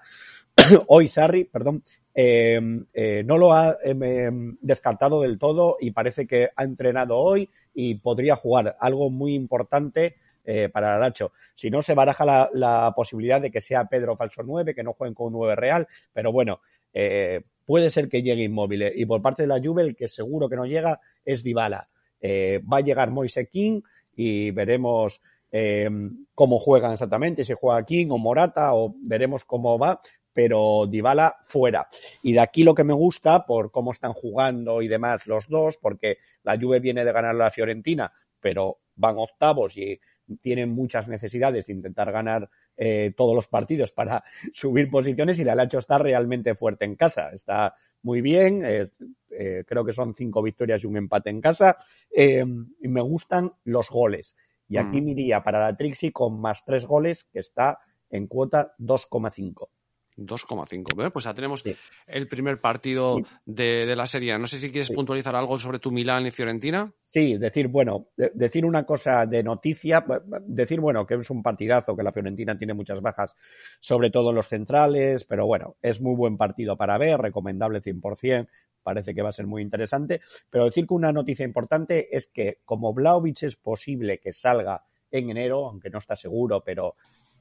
hoy 0.88 1.08
Sarri, 1.08 1.44
perdón, 1.44 1.82
eh, 2.18 2.58
eh, 2.94 3.22
no 3.26 3.36
lo 3.36 3.52
ha 3.52 3.76
eh, 3.84 4.30
descartado 4.62 5.20
del 5.20 5.38
todo 5.38 5.76
y 5.78 5.90
parece 5.90 6.26
que 6.26 6.48
ha 6.56 6.64
entrenado 6.64 7.18
hoy 7.18 7.50
y 7.74 7.96
podría 7.96 8.36
jugar 8.36 8.74
algo 8.80 9.10
muy 9.10 9.34
importante 9.34 10.16
eh, 10.46 10.70
para 10.70 10.96
Aracho. 10.96 11.32
Si 11.54 11.68
no, 11.68 11.82
se 11.82 11.92
baraja 11.92 12.48
la, 12.54 12.92
posibilidad 12.96 13.38
de 13.38 13.50
que 13.50 13.60
sea 13.60 13.84
Pedro 13.84 14.16
Falso 14.16 14.42
9, 14.42 14.74
que 14.74 14.82
no 14.82 14.94
jueguen 14.94 15.14
con 15.14 15.26
un 15.26 15.34
9 15.34 15.56
real, 15.56 15.86
pero 16.14 16.32
bueno, 16.32 16.60
eh, 16.94 17.42
puede 17.66 17.90
ser 17.90 18.08
que 18.08 18.22
llegue 18.22 18.44
inmóvil. 18.44 18.92
Y 18.94 19.04
por 19.04 19.20
parte 19.20 19.42
de 19.42 19.48
la 19.48 19.60
Juve, 19.62 19.82
el 19.82 19.94
que 19.94 20.08
seguro 20.08 20.48
que 20.48 20.56
no 20.56 20.64
llega 20.64 21.00
es 21.22 21.42
Dybala. 21.42 21.88
Va 22.22 22.78
a 22.78 22.80
llegar 22.80 23.10
Moise 23.10 23.46
King 23.46 23.82
y 24.16 24.50
veremos 24.52 25.20
eh, 25.52 25.88
cómo 26.34 26.58
juegan 26.58 26.92
exactamente, 26.92 27.44
si 27.44 27.54
juega 27.54 27.84
King 27.84 28.08
o 28.10 28.18
Morata, 28.18 28.74
o 28.74 28.94
veremos 29.00 29.44
cómo 29.44 29.78
va, 29.78 30.00
pero 30.36 30.86
Dybala 30.86 31.38
fuera. 31.44 31.88
Y 32.20 32.34
de 32.34 32.40
aquí 32.40 32.62
lo 32.62 32.74
que 32.74 32.84
me 32.84 32.92
gusta, 32.92 33.46
por 33.46 33.70
cómo 33.70 33.92
están 33.92 34.12
jugando 34.12 34.82
y 34.82 34.86
demás 34.86 35.26
los 35.26 35.48
dos, 35.48 35.78
porque 35.78 36.18
la 36.42 36.58
Juve 36.60 36.78
viene 36.78 37.06
de 37.06 37.12
ganar 37.12 37.30
a 37.30 37.44
la 37.44 37.50
Fiorentina, 37.50 38.12
pero 38.38 38.80
van 38.96 39.16
octavos 39.16 39.78
y 39.78 39.98
tienen 40.42 40.68
muchas 40.68 41.08
necesidades 41.08 41.66
de 41.66 41.72
intentar 41.72 42.12
ganar 42.12 42.50
eh, 42.76 43.14
todos 43.16 43.34
los 43.34 43.48
partidos 43.48 43.92
para 43.92 44.22
subir 44.52 44.90
posiciones 44.90 45.38
y 45.38 45.44
la 45.44 45.54
Lacho 45.54 45.78
está 45.78 45.96
realmente 45.96 46.54
fuerte 46.54 46.84
en 46.84 46.96
casa. 46.96 47.30
Está 47.30 47.74
muy 48.02 48.20
bien, 48.20 48.62
eh, 48.62 48.90
eh, 49.30 49.64
creo 49.66 49.86
que 49.86 49.94
son 49.94 50.14
cinco 50.14 50.42
victorias 50.42 50.84
y 50.84 50.86
un 50.86 50.98
empate 50.98 51.30
en 51.30 51.40
casa. 51.40 51.78
Eh, 52.14 52.44
y 52.82 52.88
me 52.88 53.00
gustan 53.00 53.52
los 53.64 53.88
goles. 53.88 54.36
Y 54.68 54.76
aquí 54.76 55.00
mm. 55.00 55.04
me 55.06 55.10
iría 55.12 55.42
para 55.42 55.60
la 55.60 55.74
Trixie 55.74 56.12
con 56.12 56.38
más 56.38 56.62
tres 56.62 56.84
goles, 56.84 57.24
que 57.24 57.38
está 57.38 57.78
en 58.10 58.26
cuota 58.26 58.74
2,5. 58.78 59.68
2,5. 60.16 61.12
Pues 61.12 61.24
ya 61.24 61.34
tenemos 61.34 61.60
sí. 61.60 61.76
el 62.06 62.28
primer 62.28 62.60
partido 62.60 63.18
de, 63.44 63.86
de, 63.86 63.96
la 63.96 64.06
serie. 64.06 64.38
No 64.38 64.46
sé 64.46 64.58
si 64.58 64.70
quieres 64.70 64.88
sí. 64.88 64.94
puntualizar 64.94 65.34
algo 65.36 65.58
sobre 65.58 65.78
tu 65.78 65.90
Milán 65.90 66.26
y 66.26 66.30
Fiorentina. 66.30 66.92
Sí, 67.00 67.36
decir, 67.36 67.68
bueno, 67.68 68.08
de, 68.16 68.30
decir 68.34 68.64
una 68.64 68.84
cosa 68.84 69.26
de 69.26 69.42
noticia, 69.42 70.04
decir, 70.46 70.80
bueno, 70.80 71.06
que 71.06 71.14
es 71.14 71.30
un 71.30 71.42
partidazo, 71.42 71.96
que 71.96 72.02
la 72.02 72.12
Fiorentina 72.12 72.56
tiene 72.56 72.74
muchas 72.74 73.00
bajas, 73.00 73.34
sobre 73.80 74.10
todo 74.10 74.30
en 74.30 74.36
los 74.36 74.48
centrales, 74.48 75.24
pero 75.24 75.46
bueno, 75.46 75.76
es 75.82 76.00
muy 76.00 76.14
buen 76.14 76.36
partido 76.36 76.76
para 76.76 76.98
ver, 76.98 77.20
recomendable 77.20 77.80
100%, 77.80 78.48
parece 78.82 79.14
que 79.14 79.22
va 79.22 79.30
a 79.30 79.32
ser 79.32 79.46
muy 79.46 79.62
interesante. 79.62 80.20
Pero 80.48 80.64
decir 80.64 80.86
que 80.86 80.94
una 80.94 81.12
noticia 81.12 81.44
importante 81.44 82.14
es 82.14 82.28
que 82.28 82.60
como 82.64 82.94
Blaovic 82.94 83.42
es 83.42 83.56
posible 83.56 84.18
que 84.18 84.32
salga 84.32 84.84
en 85.10 85.30
enero, 85.30 85.66
aunque 85.66 85.90
no 85.90 85.98
está 85.98 86.16
seguro, 86.16 86.62
pero 86.64 86.94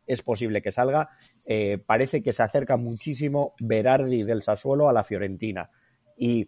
es 0.07 0.21
posible 0.21 0.61
que 0.61 0.71
salga. 0.71 1.09
Eh, 1.45 1.77
parece 1.85 2.21
que 2.21 2.33
se 2.33 2.43
acerca 2.43 2.77
muchísimo 2.77 3.53
Berardi 3.59 4.23
del 4.23 4.43
Sassuolo 4.43 4.89
a 4.89 4.93
la 4.93 5.03
Fiorentina. 5.03 5.69
Y 6.17 6.47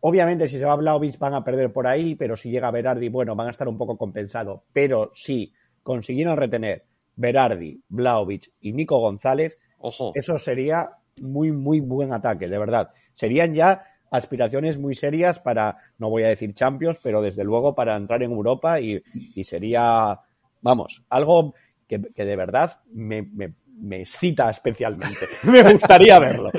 obviamente 0.00 0.48
si 0.48 0.58
se 0.58 0.64
va 0.64 0.76
Vlaovic 0.76 1.18
van 1.18 1.34
a 1.34 1.44
perder 1.44 1.72
por 1.72 1.86
ahí, 1.86 2.14
pero 2.14 2.36
si 2.36 2.50
llega 2.50 2.70
Berardi, 2.70 3.08
bueno, 3.08 3.36
van 3.36 3.48
a 3.48 3.50
estar 3.50 3.68
un 3.68 3.78
poco 3.78 3.96
compensados. 3.96 4.62
Pero 4.72 5.10
si 5.14 5.52
consiguieron 5.82 6.36
retener 6.36 6.84
Berardi, 7.16 7.82
Vlaovic 7.88 8.52
y 8.60 8.72
Nico 8.72 8.98
González, 8.98 9.58
Ojo. 9.78 10.12
eso 10.14 10.38
sería 10.38 10.90
muy, 11.20 11.52
muy 11.52 11.80
buen 11.80 12.12
ataque, 12.12 12.48
de 12.48 12.58
verdad. 12.58 12.90
Serían 13.14 13.54
ya 13.54 13.84
aspiraciones 14.10 14.78
muy 14.78 14.94
serias 14.94 15.38
para, 15.38 15.78
no 15.98 16.10
voy 16.10 16.24
a 16.24 16.28
decir 16.28 16.54
Champions, 16.54 16.98
pero 17.02 17.22
desde 17.22 17.44
luego 17.44 17.74
para 17.74 17.96
entrar 17.96 18.22
en 18.22 18.30
Europa 18.30 18.80
y, 18.80 19.02
y 19.34 19.44
sería, 19.44 20.20
vamos, 20.60 21.02
algo 21.08 21.54
que, 22.00 22.12
que 22.14 22.24
de 22.24 22.36
verdad 22.36 22.80
me, 22.92 23.22
me, 23.22 23.54
me 23.82 24.00
excita 24.02 24.48
especialmente. 24.48 25.26
me 25.44 25.62
gustaría 25.72 26.18
verlo. 26.18 26.50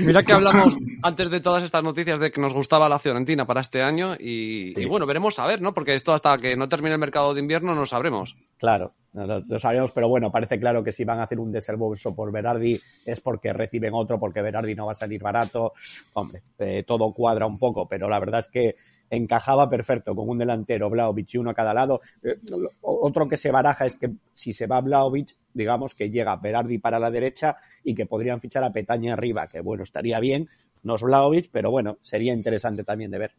Mira 0.00 0.22
que 0.22 0.32
hablamos 0.32 0.76
antes 1.02 1.30
de 1.30 1.40
todas 1.40 1.62
estas 1.62 1.84
noticias 1.84 2.18
de 2.18 2.30
que 2.30 2.40
nos 2.40 2.54
gustaba 2.54 2.88
la 2.88 2.98
Fiorentina 2.98 3.46
para 3.46 3.60
este 3.60 3.82
año 3.82 4.14
y, 4.14 4.72
sí. 4.74 4.82
y 4.82 4.84
bueno, 4.86 5.06
veremos 5.06 5.38
a 5.38 5.46
ver, 5.46 5.60
¿no? 5.62 5.74
Porque 5.74 5.94
esto 5.94 6.12
hasta 6.12 6.38
que 6.38 6.56
no 6.56 6.68
termine 6.68 6.94
el 6.94 7.00
mercado 7.00 7.34
de 7.34 7.40
invierno 7.40 7.74
no 7.74 7.86
sabremos. 7.86 8.36
Claro, 8.56 8.94
no, 9.12 9.26
no, 9.26 9.40
lo 9.46 9.58
sabemos, 9.60 9.92
pero 9.92 10.08
bueno, 10.08 10.32
parece 10.32 10.58
claro 10.58 10.82
que 10.82 10.92
si 10.92 11.04
van 11.04 11.20
a 11.20 11.24
hacer 11.24 11.38
un 11.38 11.52
desembolso 11.52 12.14
por 12.14 12.32
Berardi 12.32 12.80
es 13.04 13.20
porque 13.20 13.52
reciben 13.52 13.94
otro, 13.94 14.18
porque 14.18 14.42
Berardi 14.42 14.74
no 14.74 14.86
va 14.86 14.92
a 14.92 14.96
salir 14.96 15.22
barato. 15.22 15.74
Hombre, 16.14 16.42
eh, 16.58 16.82
todo 16.86 17.12
cuadra 17.12 17.46
un 17.46 17.58
poco, 17.58 17.86
pero 17.86 18.08
la 18.08 18.18
verdad 18.18 18.40
es 18.40 18.48
que 18.48 18.76
encajaba 19.10 19.68
perfecto 19.68 20.14
con 20.14 20.28
un 20.28 20.38
delantero, 20.38 20.90
Blaovic 20.90 21.34
y 21.34 21.38
uno 21.38 21.50
a 21.50 21.54
cada 21.54 21.74
lado. 21.74 22.00
Eh, 22.22 22.38
otro 22.82 23.28
que 23.28 23.36
se 23.36 23.50
baraja 23.50 23.86
es 23.86 23.96
que 23.96 24.10
si 24.34 24.52
se 24.52 24.66
va 24.66 24.80
Blaovic, 24.80 25.36
digamos 25.54 25.94
que 25.94 26.10
llega 26.10 26.36
Berardi 26.36 26.78
para 26.78 26.98
la 26.98 27.10
derecha 27.10 27.56
y 27.84 27.94
que 27.94 28.06
podrían 28.06 28.40
fichar 28.40 28.64
a 28.64 28.72
Petaña 28.72 29.14
arriba, 29.14 29.46
que 29.46 29.60
bueno, 29.60 29.84
estaría 29.84 30.20
bien, 30.20 30.48
no 30.82 30.96
es 30.96 31.02
Blaovic, 31.02 31.50
pero 31.50 31.70
bueno, 31.70 31.98
sería 32.02 32.32
interesante 32.32 32.84
también 32.84 33.10
de 33.10 33.18
ver. 33.18 33.32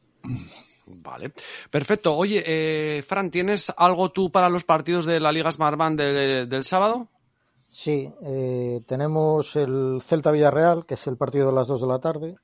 Vale, 0.88 1.34
perfecto. 1.70 2.16
Oye, 2.16 2.44
eh, 2.46 3.02
Fran, 3.02 3.30
¿tienes 3.30 3.74
algo 3.76 4.10
tú 4.12 4.32
para 4.32 4.50
los 4.50 4.64
partidos 4.64 5.06
de 5.06 5.20
la 5.20 5.32
Liga 5.32 5.52
Smartband 5.52 6.00
de, 6.00 6.46
del 6.46 6.64
sábado? 6.64 7.10
Sí, 7.70 8.10
eh, 8.24 8.82
tenemos 8.86 9.56
el 9.58 10.00
Celta 10.02 10.32
Villarreal, 10.32 10.86
que 10.86 10.94
es 10.94 11.08
el 11.08 11.18
partido 11.18 11.48
de 11.48 11.54
las 11.54 11.68
2 11.68 11.82
de 11.82 11.88
la 11.88 12.00
tarde. 12.00 12.36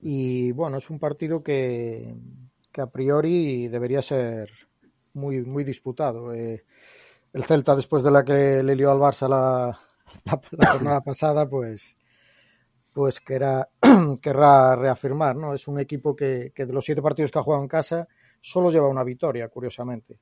Y 0.00 0.52
bueno, 0.52 0.78
es 0.78 0.90
un 0.90 0.98
partido 0.98 1.42
que, 1.42 2.14
a 2.76 2.86
priori 2.86 3.68
debería 3.68 4.02
ser 4.02 4.50
muy, 5.14 5.42
muy 5.42 5.64
disputado. 5.64 6.32
Eh, 6.32 6.64
el 7.32 7.44
Celta, 7.44 7.74
después 7.74 8.02
de 8.02 8.10
la 8.10 8.24
que 8.24 8.62
le 8.62 8.76
lió 8.76 8.90
al 8.90 8.98
Barça 8.98 9.28
la, 9.28 9.78
jornada 10.72 11.00
pasada, 11.00 11.48
pues, 11.48 11.96
pues 12.92 13.20
querrá, 13.20 13.68
querrá 14.22 14.76
reafirmar, 14.76 15.36
¿no? 15.36 15.54
Es 15.54 15.68
un 15.68 15.80
equipo 15.80 16.14
que, 16.14 16.52
que, 16.54 16.66
de 16.66 16.72
los 16.72 16.84
siete 16.84 17.02
partidos 17.02 17.32
que 17.32 17.38
ha 17.38 17.42
jugado 17.42 17.62
en 17.62 17.68
casa 17.68 18.08
solo 18.40 18.70
lleva 18.70 18.88
una 18.88 19.04
victoria, 19.04 19.48
curiosamente. 19.48 20.18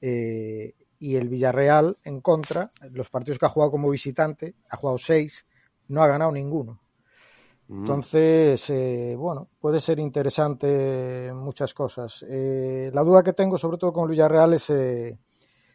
Eh, 0.00 0.74
y 1.00 1.16
el 1.16 1.28
Villarreal, 1.28 1.96
en 2.04 2.20
contra, 2.20 2.72
los 2.90 3.08
partidos 3.08 3.38
que 3.38 3.46
ha 3.46 3.50
jugado 3.50 3.70
como 3.70 3.90
visitante, 3.90 4.54
ha 4.68 4.76
jugado 4.76 4.98
seis, 4.98 5.46
no 5.88 6.02
ha 6.02 6.08
ganado 6.08 6.32
ninguno. 6.32 6.80
Mm. 7.68 7.80
Entonces, 7.80 8.70
eh, 8.70 9.14
bueno, 9.16 9.48
puede 9.60 9.78
ser 9.78 9.98
interesante 9.98 11.30
muchas 11.34 11.74
cosas. 11.74 12.24
Eh, 12.28 12.90
la 12.92 13.02
duda 13.02 13.22
que 13.22 13.34
tengo, 13.34 13.58
sobre 13.58 13.76
todo 13.76 13.92
con 13.92 14.04
el 14.04 14.10
Villarreal, 14.10 14.54
es, 14.54 14.70
eh, 14.70 15.18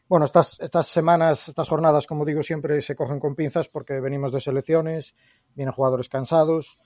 bueno, 0.09 0.25
estas, 0.25 0.59
estas 0.59 0.87
semanas, 0.87 1.47
estas 1.47 1.69
jornadas, 1.69 2.07
como 2.07 2.25
digo, 2.25 2.41
siempre 2.41 2.81
se 2.81 2.95
cogen 2.95 3.19
con 3.19 3.35
pinzas 3.35 3.67
porque 3.69 3.99
venimos 3.99 4.31
de 4.31 4.39
selecciones, 4.39 5.15
vienen 5.53 5.71
jugadores 5.71 6.09
cansados, 6.09 6.77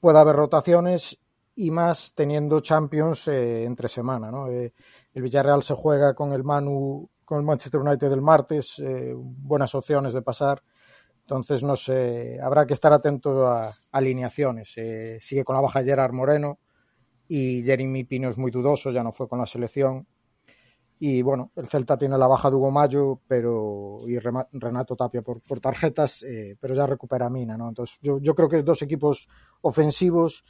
puede 0.00 0.18
haber 0.18 0.34
rotaciones 0.34 1.16
y 1.54 1.70
más 1.70 2.12
teniendo 2.14 2.60
Champions 2.60 3.28
entre 3.28 3.88
semana, 3.88 4.28
¿no? 4.32 4.48
el 4.48 4.72
Villarreal 5.14 5.62
se 5.62 5.74
juega 5.74 6.12
con 6.12 6.32
el 6.32 6.42
Manu, 6.42 7.08
con 7.24 7.38
el 7.38 7.44
Manchester 7.44 7.80
United 7.80 8.10
el 8.10 8.20
martes, 8.20 8.82
buenas 9.14 9.72
opciones 9.76 10.12
de 10.12 10.22
pasar 10.22 10.60
entonces, 11.24 11.62
no 11.62 11.74
sé, 11.74 12.38
habrá 12.38 12.66
que 12.66 12.74
estar 12.74 12.92
atento 12.92 13.48
a, 13.48 13.74
alineaciones. 13.92 14.74
Eh, 14.76 15.16
sigue 15.20 15.42
con 15.42 15.56
la 15.56 15.62
baja 15.62 15.82
Gerard 15.82 16.12
Moreno 16.12 16.58
y 17.26 17.62
Jeremy 17.62 18.04
Pino 18.04 18.28
es 18.28 18.36
muy 18.36 18.50
dudoso, 18.50 18.90
ya 18.90 19.02
no 19.02 19.10
fue 19.10 19.26
con 19.26 19.38
la 19.38 19.46
selección. 19.46 20.06
Y 20.98 21.22
bueno, 21.22 21.50
el 21.56 21.66
Celta 21.66 21.96
tiene 21.96 22.18
la 22.18 22.26
baja 22.26 22.50
de 22.50 22.56
Hugo 22.56 22.70
Mayo 22.70 23.20
pero, 23.26 24.00
y 24.06 24.18
Renato 24.18 24.96
Tapia 24.96 25.22
por, 25.22 25.40
tarjetas, 25.60 26.22
eh, 26.24 26.58
pero 26.60 26.74
ya 26.74 26.86
recupera 26.86 27.30
Mina, 27.30 27.56
¿no? 27.56 27.70
Entonces, 27.70 27.98
yo, 28.02 28.18
yo 28.20 28.34
creo 28.34 28.48
que 28.48 28.62
dos 28.62 28.82
equipos 28.82 29.26
ofensivos 29.62 30.44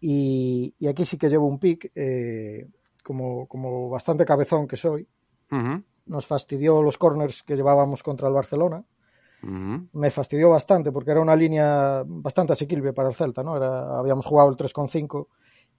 y, 0.00 0.74
aquí 0.88 1.04
sí 1.04 1.18
que 1.18 1.28
llevo 1.28 1.48
un 1.48 1.58
pick, 1.58 1.90
eh, 1.92 2.68
como, 3.02 3.48
como 3.48 3.88
bastante 3.90 4.24
cabezón 4.24 4.68
que 4.68 4.76
soy. 4.76 5.08
Nos 6.06 6.26
fastidió 6.26 6.82
los 6.82 6.98
corners 6.98 7.42
que 7.42 7.56
llevábamos 7.56 8.02
contra 8.02 8.28
el 8.28 8.34
Barcelona 8.34 8.84
me 9.44 10.10
fastidió 10.10 10.50
bastante 10.50 10.92
porque 10.92 11.10
era 11.10 11.20
una 11.20 11.36
línea 11.36 12.02
bastante 12.06 12.52
asequible 12.52 12.92
para 12.92 13.08
el 13.08 13.14
Celta, 13.14 13.42
¿no? 13.42 13.56
Era, 13.56 13.98
habíamos 13.98 14.26
jugado 14.26 14.50
el 14.50 14.56
3,5 14.56 15.26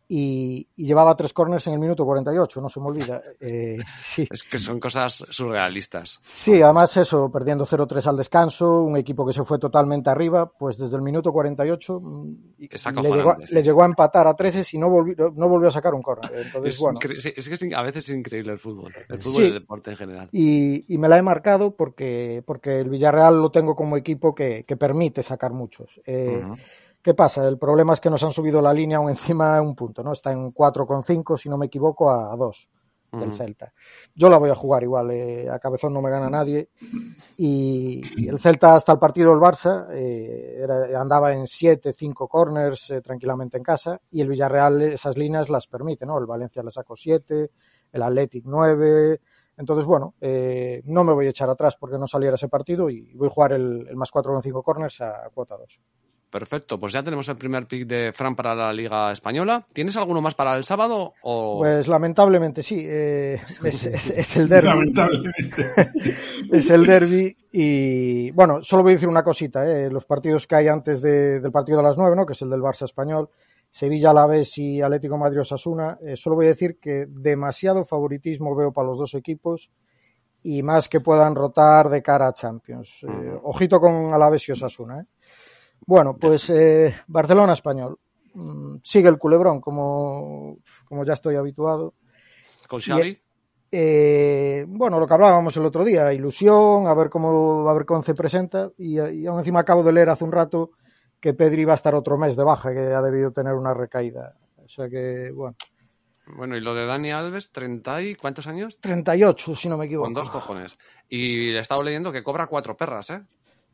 y, 0.07 0.67
y, 0.75 0.85
llevaba 0.85 1.15
tres 1.15 1.33
corners 1.33 1.65
en 1.67 1.73
el 1.73 1.79
minuto 1.79 2.05
48, 2.05 2.61
no 2.61 2.69
se 2.69 2.79
me 2.79 2.87
olvida. 2.87 3.21
Eh, 3.39 3.77
sí. 3.97 4.27
Es 4.29 4.43
que 4.43 4.59
son 4.59 4.79
cosas 4.79 5.25
surrealistas. 5.29 6.19
Sí, 6.21 6.61
además 6.61 6.95
eso, 6.97 7.31
perdiendo 7.31 7.65
0-3 7.65 8.05
al 8.07 8.17
descanso, 8.17 8.81
un 8.81 8.97
equipo 8.97 9.25
que 9.25 9.33
se 9.33 9.43
fue 9.43 9.57
totalmente 9.57 10.09
arriba, 10.09 10.51
pues 10.51 10.77
desde 10.77 10.95
el 10.95 11.01
minuto 11.01 11.31
48 11.31 11.99
mm, 11.99 12.35
le 12.59 13.11
llegó, 13.11 13.35
le 13.51 13.63
llegó, 13.63 13.83
a 13.83 13.85
empatar 13.85 14.27
a 14.27 14.35
13 14.35 14.63
y 14.73 14.77
no 14.77 14.89
volvió, 14.89 15.33
no 15.35 15.49
volvió 15.49 15.69
a 15.69 15.71
sacar 15.71 15.93
un 15.93 16.01
corner. 16.01 16.31
Entonces, 16.33 16.75
es, 16.75 16.79
bueno. 16.79 16.99
Es 17.01 17.49
que 17.49 17.75
a 17.75 17.81
veces 17.81 18.09
es 18.09 18.15
increíble 18.15 18.53
el 18.53 18.59
fútbol, 18.59 18.93
el 19.09 19.19
fútbol 19.19 19.43
y 19.43 19.47
el 19.47 19.53
deporte 19.53 19.91
en 19.91 19.97
general. 19.97 20.29
Y, 20.31 20.93
y, 20.93 20.97
me 20.97 21.09
la 21.09 21.17
he 21.17 21.21
marcado 21.21 21.75
porque, 21.75 22.43
porque 22.45 22.79
el 22.79 22.89
Villarreal 22.89 23.41
lo 23.41 23.51
tengo 23.51 23.75
como 23.75 23.97
equipo 23.97 24.35
que, 24.35 24.63
que 24.67 24.77
permite 24.77 25.23
sacar 25.23 25.51
muchos. 25.51 26.01
Eh, 26.05 26.41
uh 26.43 26.49
-huh. 26.49 26.59
¿Qué 27.05 27.13
pasa? 27.13 27.47
El 27.47 27.59
problema 27.59 27.93
es 27.93 28.01
que 28.01 28.09
nos 28.09 28.23
han 28.23 28.31
subido 28.31 28.59
la 28.63 28.73
línea 28.73 28.97
aún 28.97 29.11
encima 29.11 29.53
de 29.53 29.61
un 29.61 29.75
punto, 29.75 30.01
¿no? 30.01 30.11
Está 30.11 30.31
en 30.31 30.51
4,5, 30.51 31.37
si 31.37 31.47
no 31.49 31.55
me 31.55 31.67
equivoco, 31.67 32.09
a 32.09 32.35
2 32.35 32.69
del 33.11 33.31
Celta. 33.31 33.71
Yo 34.15 34.27
la 34.27 34.37
voy 34.37 34.49
a 34.49 34.55
jugar 34.55 34.81
igual, 34.81 35.11
eh, 35.11 35.47
a 35.47 35.59
cabezón 35.59 35.93
no 35.93 36.01
me 36.01 36.09
gana 36.09 36.31
nadie. 36.31 36.69
Y 37.37 38.27
el 38.27 38.39
Celta 38.39 38.73
hasta 38.73 38.93
el 38.93 38.97
partido 38.97 39.29
del 39.29 39.39
Barça 39.39 39.85
eh, 39.91 40.61
era, 40.63 40.99
andaba 40.99 41.31
en 41.31 41.45
7, 41.45 41.93
5 41.93 42.27
corners 42.27 42.89
eh, 42.89 43.01
tranquilamente 43.01 43.57
en 43.57 43.63
casa 43.63 44.01
y 44.09 44.21
el 44.21 44.27
Villarreal 44.27 44.81
esas 44.81 45.15
líneas 45.15 45.47
las 45.51 45.67
permite, 45.67 46.07
¿no? 46.07 46.17
El 46.17 46.25
Valencia 46.25 46.63
le 46.63 46.71
sacó 46.71 46.95
7, 46.95 47.51
el 47.91 48.01
Athletic 48.01 48.45
9. 48.47 49.21
Entonces, 49.57 49.85
bueno, 49.85 50.15
eh, 50.19 50.81
no 50.85 51.03
me 51.03 51.13
voy 51.13 51.27
a 51.27 51.29
echar 51.29 51.51
atrás 51.51 51.77
porque 51.79 51.99
no 51.99 52.07
saliera 52.07 52.33
ese 52.33 52.49
partido 52.49 52.89
y 52.89 53.13
voy 53.13 53.27
a 53.27 53.31
jugar 53.31 53.53
el, 53.53 53.85
el 53.87 53.95
más 53.95 54.11
4,5 54.11 54.63
corners 54.63 55.01
a 55.01 55.29
cuota 55.31 55.55
2. 55.55 55.81
Perfecto, 56.35 56.77
pues 56.77 56.91
ya 56.91 57.01
tenemos 57.01 57.29
el 57.29 57.37
primer 57.37 57.65
pick 57.65 57.87
de 57.87 58.11
Fran 58.11 58.35
para 58.35 58.53
la 58.53 58.73
Liga 58.73 59.09
Española. 59.09 59.65
¿Tienes 59.71 59.95
alguno 59.95 60.21
más 60.21 60.35
para 60.35 60.53
el 60.57 60.65
sábado? 60.65 61.13
O... 61.21 61.59
Pues 61.59 61.87
lamentablemente 61.87 62.61
sí, 62.61 62.85
eh, 62.85 63.39
es, 63.63 63.85
es, 63.85 64.09
es, 64.09 64.35
el 64.35 64.49
derby. 64.49 64.67
Lamentablemente. 64.67 65.65
es 66.51 66.69
el 66.71 66.85
derby 66.85 67.33
y 67.53 68.31
bueno, 68.31 68.61
solo 68.61 68.83
voy 68.83 68.91
a 68.91 68.95
decir 68.95 69.07
una 69.07 69.23
cosita, 69.23 69.65
eh, 69.65 69.89
los 69.89 70.03
partidos 70.05 70.45
que 70.45 70.55
hay 70.55 70.67
antes 70.67 71.01
de, 71.01 71.39
del 71.39 71.53
partido 71.53 71.77
de 71.77 71.85
las 71.85 71.97
nueve, 71.97 72.17
¿no? 72.17 72.25
que 72.25 72.33
es 72.33 72.41
el 72.41 72.49
del 72.49 72.59
Barça 72.59 72.83
español, 72.83 73.29
Sevilla 73.69 74.09
Alavés 74.09 74.57
y 74.57 74.81
Atlético 74.81 75.17
Madrid 75.17 75.39
Osasuna, 75.39 75.97
eh, 76.01 76.17
solo 76.17 76.35
voy 76.35 76.47
a 76.47 76.49
decir 76.49 76.79
que 76.81 77.05
demasiado 77.07 77.85
favoritismo 77.85 78.53
veo 78.57 78.73
para 78.73 78.89
los 78.89 78.97
dos 78.97 79.13
equipos 79.13 79.71
y 80.43 80.63
más 80.63 80.89
que 80.89 80.99
puedan 80.99 81.33
rotar 81.33 81.87
de 81.87 82.03
cara 82.03 82.27
a 82.27 82.33
Champions. 82.33 83.03
-huh. 83.03 83.39
ojito 83.41 83.79
con 83.79 84.13
Alavés 84.13 84.49
y 84.49 84.51
Osasuna, 84.51 84.99
¿eh? 84.99 85.05
Bueno, 85.85 86.17
pues 86.17 86.49
eh, 86.49 86.95
Barcelona 87.07 87.53
español. 87.53 87.99
Mm, 88.33 88.77
sigue 88.83 89.09
el 89.09 89.17
culebrón, 89.17 89.61
como, 89.61 90.57
como 90.85 91.05
ya 91.05 91.13
estoy 91.13 91.35
habituado. 91.35 91.93
¿Con 92.67 92.81
Xavi? 92.81 93.09
Y, 93.09 93.21
eh, 93.71 94.65
bueno, 94.67 94.99
lo 94.99 95.07
que 95.07 95.13
hablábamos 95.13 95.55
el 95.57 95.65
otro 95.65 95.83
día, 95.83 96.13
ilusión, 96.13 96.87
a 96.87 96.93
ver 96.93 97.09
cómo 97.09 97.69
a 97.69 97.73
ver 97.73 97.85
cómo 97.85 98.01
se 98.03 98.13
presenta. 98.13 98.71
Y, 98.77 98.99
y 98.99 99.25
aún 99.27 99.39
encima 99.39 99.61
acabo 99.61 99.83
de 99.83 99.93
leer 99.93 100.09
hace 100.09 100.23
un 100.23 100.31
rato 100.31 100.71
que 101.19 101.33
Pedri 101.33 101.65
va 101.65 101.73
a 101.73 101.75
estar 101.75 101.95
otro 101.95 102.17
mes 102.17 102.35
de 102.35 102.43
baja, 102.43 102.73
que 102.73 102.79
ha 102.79 103.01
debido 103.01 103.31
tener 103.31 103.53
una 103.53 103.73
recaída. 103.73 104.35
O 104.63 104.69
sea 104.69 104.89
que, 104.89 105.31
bueno. 105.31 105.55
Bueno, 106.27 106.57
y 106.57 106.61
lo 106.61 106.73
de 106.73 106.85
Dani 106.85 107.11
Alves, 107.11 107.53
¿30 107.53 108.11
y 108.11 108.15
cuántos 108.15 108.47
años? 108.47 108.79
38, 108.79 109.55
si 109.55 109.69
no 109.69 109.77
me 109.77 109.85
equivoco. 109.85 110.05
Con 110.05 110.13
dos 110.13 110.29
cojones. 110.29 110.77
Y 111.07 111.51
he 111.51 111.59
estado 111.59 111.83
leyendo 111.83 112.11
que 112.11 112.23
cobra 112.23 112.47
cuatro 112.47 112.75
perras, 112.75 113.11
¿eh? 113.11 113.21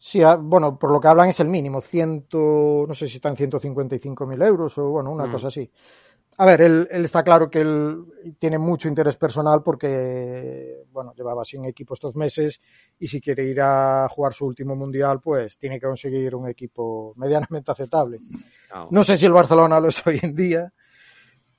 Sí, 0.03 0.19
ah, 0.23 0.35
bueno, 0.35 0.79
por 0.79 0.91
lo 0.91 0.99
que 0.99 1.09
hablan 1.09 1.29
es 1.29 1.39
el 1.41 1.47
mínimo, 1.47 1.79
ciento, 1.79 2.85
no 2.87 2.95
sé 2.95 3.07
si 3.07 3.17
está 3.17 3.29
en 3.29 3.35
155.000 3.35 4.47
euros 4.47 4.75
o 4.79 4.89
bueno, 4.89 5.11
una 5.11 5.27
mm. 5.27 5.31
cosa 5.31 5.49
así. 5.49 5.71
A 6.37 6.45
ver, 6.47 6.61
él, 6.61 6.87
él, 6.89 7.05
está 7.05 7.21
claro 7.21 7.51
que 7.51 7.61
él 7.61 8.03
tiene 8.39 8.57
mucho 8.57 8.87
interés 8.87 9.15
personal 9.15 9.61
porque, 9.61 10.85
bueno, 10.91 11.13
llevaba 11.13 11.45
sin 11.45 11.65
equipo 11.65 11.93
estos 11.93 12.15
meses 12.15 12.59
y 12.97 13.05
si 13.05 13.21
quiere 13.21 13.45
ir 13.45 13.61
a 13.61 14.07
jugar 14.09 14.33
su 14.33 14.47
último 14.47 14.75
mundial, 14.75 15.21
pues 15.21 15.59
tiene 15.59 15.79
que 15.79 15.85
conseguir 15.85 16.33
un 16.33 16.49
equipo 16.49 17.13
medianamente 17.17 17.71
aceptable. 17.71 18.17
Oh. 18.73 18.87
No 18.89 19.03
sé 19.03 19.19
si 19.19 19.27
el 19.27 19.33
Barcelona 19.33 19.79
lo 19.79 19.89
es 19.89 20.07
hoy 20.07 20.19
en 20.23 20.33
día, 20.33 20.73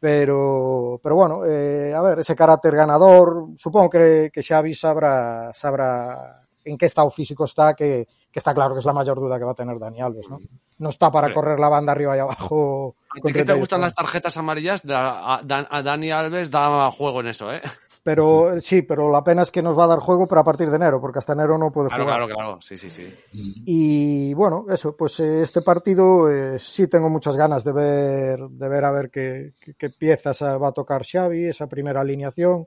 pero, 0.00 0.98
pero 1.00 1.14
bueno, 1.14 1.46
eh, 1.46 1.94
a 1.94 2.02
ver, 2.02 2.18
ese 2.18 2.34
carácter 2.34 2.74
ganador, 2.74 3.50
supongo 3.54 3.88
que, 3.88 4.30
que 4.32 4.42
Xavi 4.42 4.74
sabrá, 4.74 5.52
sabrá 5.54 6.41
en 6.64 6.78
qué 6.78 6.86
estado 6.86 7.10
físico 7.10 7.44
está, 7.44 7.74
que, 7.74 8.06
que, 8.30 8.38
está 8.38 8.54
claro 8.54 8.74
que 8.74 8.80
es 8.80 8.86
la 8.86 8.92
mayor 8.92 9.18
duda 9.18 9.38
que 9.38 9.44
va 9.44 9.52
a 9.52 9.56
tener 9.56 9.78
Dani 9.78 10.00
Alves, 10.00 10.28
¿no? 10.28 10.40
No 10.78 10.88
está 10.88 11.10
para 11.10 11.32
correr 11.32 11.60
la 11.60 11.68
banda 11.68 11.92
arriba 11.92 12.16
y 12.16 12.20
abajo. 12.20 12.96
¿A 13.10 13.20
ti 13.20 13.32
que 13.32 13.44
te 13.44 13.52
gustan 13.52 13.80
las 13.80 13.94
tarjetas 13.94 14.36
amarillas? 14.36 14.82
A, 14.88 15.40
a 15.40 15.82
Dani 15.82 16.10
Alves 16.10 16.50
da 16.50 16.90
juego 16.90 17.20
en 17.20 17.28
eso, 17.28 17.52
¿eh? 17.52 17.62
Pero 18.02 18.60
sí, 18.60 18.82
pero 18.82 19.12
la 19.12 19.22
pena 19.22 19.42
es 19.42 19.52
que 19.52 19.62
nos 19.62 19.78
va 19.78 19.84
a 19.84 19.88
dar 19.88 20.00
juego, 20.00 20.26
pero 20.26 20.40
a 20.40 20.44
partir 20.44 20.68
de 20.68 20.76
enero, 20.76 21.00
porque 21.00 21.20
hasta 21.20 21.34
enero 21.34 21.56
no 21.56 21.70
puede 21.70 21.88
claro, 21.88 22.02
jugar. 22.02 22.18
Claro, 22.18 22.34
claro, 22.34 22.58
sí, 22.60 22.76
sí, 22.76 22.90
sí. 22.90 23.14
Y 23.32 24.34
bueno, 24.34 24.66
eso, 24.68 24.96
pues 24.96 25.20
eh, 25.20 25.42
este 25.42 25.62
partido 25.62 26.28
eh, 26.28 26.58
sí 26.58 26.88
tengo 26.88 27.08
muchas 27.08 27.36
ganas 27.36 27.62
de 27.62 27.72
ver, 27.72 28.40
de 28.40 28.68
ver 28.68 28.84
a 28.84 28.90
ver 28.90 29.08
qué, 29.08 29.52
qué, 29.60 29.74
qué 29.74 29.90
piezas 29.90 30.42
va 30.42 30.68
a 30.68 30.72
tocar 30.72 31.04
Xavi, 31.06 31.46
esa 31.46 31.68
primera 31.68 32.00
alineación. 32.00 32.66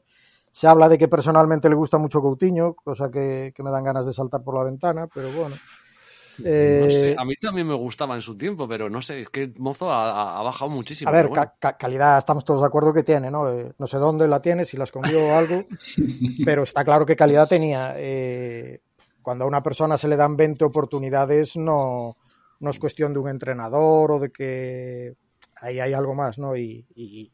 Se 0.55 0.67
habla 0.67 0.87
de 0.87 0.97
que 0.97 1.09
personalmente 1.09 1.67
le 1.67 1.75
gusta 1.75 1.97
mucho 1.97 2.21
Coutinho, 2.21 2.75
cosa 2.75 3.11
que, 3.11 3.51
que 3.53 3.61
me 3.61 3.71
dan 3.71 3.83
ganas 3.83 4.05
de 4.05 4.13
saltar 4.13 4.41
por 4.41 4.55
la 4.55 4.63
ventana, 4.63 5.05
pero 5.13 5.29
bueno. 5.33 5.57
Eh... 6.41 6.79
No 6.81 6.89
sé, 6.89 7.15
a 7.17 7.25
mí 7.25 7.35
también 7.35 7.67
me 7.67 7.73
gustaba 7.73 8.15
en 8.15 8.21
su 8.21 8.37
tiempo, 8.37 8.65
pero 8.65 8.89
no 8.89 9.01
sé, 9.01 9.19
es 9.19 9.29
que 9.29 9.51
Mozo 9.57 9.91
ha, 9.91 10.39
ha 10.39 10.43
bajado 10.43 10.71
muchísimo. 10.71 11.09
A 11.09 11.13
ver, 11.13 11.27
bueno. 11.27 11.51
ca 11.59 11.75
calidad 11.75 12.17
estamos 12.17 12.45
todos 12.45 12.61
de 12.61 12.67
acuerdo 12.67 12.93
que 12.93 13.03
tiene, 13.03 13.29
¿no? 13.29 13.51
Eh, 13.51 13.73
no 13.77 13.85
sé 13.85 13.97
dónde 13.97 14.29
la 14.29 14.41
tiene, 14.41 14.63
si 14.63 14.77
la 14.77 14.85
escondió 14.85 15.27
o 15.27 15.35
algo, 15.35 15.65
pero 16.45 16.63
está 16.63 16.85
claro 16.85 17.05
que 17.05 17.17
calidad 17.17 17.49
tenía. 17.49 17.93
Eh, 17.97 18.79
cuando 19.21 19.43
a 19.43 19.47
una 19.49 19.61
persona 19.61 19.97
se 19.97 20.07
le 20.07 20.15
dan 20.15 20.37
20 20.37 20.63
oportunidades, 20.63 21.57
no, 21.57 22.15
no 22.61 22.69
es 22.69 22.79
cuestión 22.79 23.11
de 23.11 23.19
un 23.19 23.27
entrenador 23.27 24.09
o 24.09 24.19
de 24.19 24.31
que 24.31 25.17
ahí 25.59 25.81
hay 25.81 25.91
algo 25.91 26.15
más, 26.15 26.39
¿no? 26.39 26.55
Y, 26.55 26.85
y, 26.95 27.29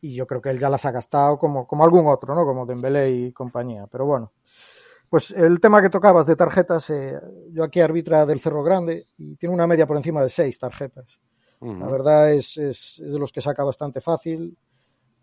y 0.00 0.14
yo 0.14 0.26
creo 0.26 0.40
que 0.40 0.50
él 0.50 0.58
ya 0.58 0.68
las 0.68 0.84
ha 0.84 0.90
gastado 0.90 1.38
como, 1.38 1.66
como 1.66 1.84
algún 1.84 2.06
otro, 2.06 2.34
¿no? 2.34 2.44
Como 2.44 2.66
Dembélé 2.66 3.10
y 3.10 3.32
compañía. 3.32 3.86
Pero 3.90 4.06
bueno, 4.06 4.32
pues 5.08 5.30
el 5.30 5.60
tema 5.60 5.80
que 5.80 5.90
tocabas 5.90 6.26
de 6.26 6.36
tarjetas, 6.36 6.90
eh, 6.90 7.18
yo 7.52 7.64
aquí 7.64 7.80
arbitra 7.80 8.26
del 8.26 8.40
Cerro 8.40 8.62
Grande 8.62 9.08
y 9.16 9.36
tiene 9.36 9.54
una 9.54 9.66
media 9.66 9.86
por 9.86 9.96
encima 9.96 10.22
de 10.22 10.28
seis 10.28 10.58
tarjetas. 10.58 11.20
Uh 11.60 11.72
-huh. 11.72 11.78
La 11.78 11.86
verdad 11.86 12.32
es, 12.32 12.56
es, 12.58 12.98
es, 12.98 13.12
de 13.12 13.18
los 13.18 13.32
que 13.32 13.40
saca 13.40 13.64
bastante 13.64 14.00
fácil. 14.00 14.56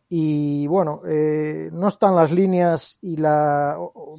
Y 0.09 0.67
bueno, 0.67 1.01
eh, 1.07 1.69
no 1.71 1.87
están 1.87 2.15
las 2.15 2.31
líneas 2.31 2.99
y 3.01 3.17
la, 3.17 3.77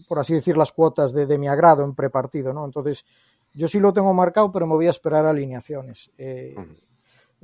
por 0.08 0.18
así 0.18 0.34
decir, 0.34 0.56
las 0.56 0.72
cuotas 0.72 1.12
de, 1.12 1.26
de 1.26 1.38
mi 1.38 1.46
agrado 1.46 1.84
en 1.84 1.94
prepartido, 1.94 2.52
¿no? 2.52 2.64
Entonces, 2.64 3.04
yo 3.52 3.68
sí 3.68 3.78
lo 3.78 3.92
tengo 3.92 4.12
marcado, 4.12 4.50
pero 4.50 4.66
me 4.66 4.74
voy 4.74 4.86
a 4.88 4.90
esperar 4.90 5.24
alineaciones. 5.24 6.10
Eh, 6.18 6.54
uh 6.56 6.60
-huh. 6.60 6.83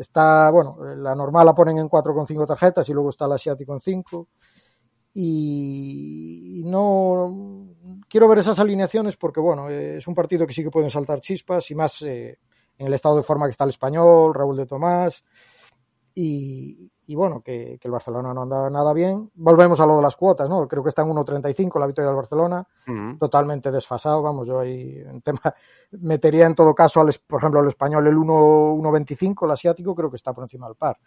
Está, 0.01 0.51
bueno, 0.51 0.79
la 0.97 1.15
normal 1.15 1.45
la 1.45 1.55
ponen 1.55 1.77
en 1.77 1.87
4,5 1.87 2.47
tarjetas 2.47 2.89
y 2.89 2.95
luego 2.95 3.11
está 3.11 3.29
la 3.29 3.35
asiático 3.35 3.75
en 3.75 3.81
5. 3.81 4.29
Y 5.13 6.63
no 6.65 7.69
quiero 8.09 8.27
ver 8.27 8.39
esas 8.39 8.59
alineaciones 8.61 9.19
porque, 9.19 9.41
bueno, 9.41 9.69
es 9.69 10.07
un 10.09 10.15
partido 10.15 10.47
que 10.47 10.55
sí 10.55 10.65
que 10.65 10.71
pueden 10.71 10.89
saltar 10.89 11.21
chispas 11.21 11.71
y 11.71 11.75
más 11.75 12.01
eh, 12.01 12.39
en 12.79 12.87
el 12.87 12.95
estado 12.95 13.17
de 13.17 13.23
forma 13.23 13.45
que 13.45 13.51
está 13.51 13.65
el 13.65 13.71
español, 13.71 14.33
Raúl 14.33 14.57
de 14.57 14.65
Tomás, 14.65 15.23
y, 16.23 16.93
y 17.07 17.15
bueno, 17.15 17.41
que, 17.41 17.79
que, 17.81 17.89
el 17.89 17.93
Barcelona 17.93 18.35
no 18.35 18.43
anda 18.43 18.69
nada 18.69 18.93
bien. 18.93 19.31
Volvemos 19.35 19.81
a 19.81 19.87
lo 19.87 19.97
de 19.97 20.03
las 20.03 20.17
cuotas, 20.17 20.51
¿no? 20.51 20.69
Creo 20.69 20.83
que 20.83 20.91
está 20.91 21.01
en 21.01 21.09
1.35 21.09 21.81
la 21.81 21.87
victoria 21.87 22.09
del 22.09 22.17
Barcelona, 22.17 22.67
uh 22.87 22.91
-huh. 22.91 23.19
totalmente 23.19 23.71
desfasado, 23.71 24.21
vamos, 24.21 24.47
yo 24.47 24.61
ahí 24.61 24.99
en 24.99 25.23
tema, 25.23 25.41
metería 25.93 26.45
en 26.45 26.55
todo 26.55 26.75
caso, 26.75 27.01
al, 27.01 27.11
por 27.27 27.41
ejemplo, 27.41 27.61
el 27.61 27.69
español 27.69 28.07
el 28.07 28.17
1.25, 28.17 29.47
el 29.47 29.51
asiático, 29.53 29.95
creo 29.95 30.11
que 30.11 30.17
está 30.17 30.35
por 30.35 30.45
encima 30.45 30.67
del 30.67 30.77
par. 30.77 30.99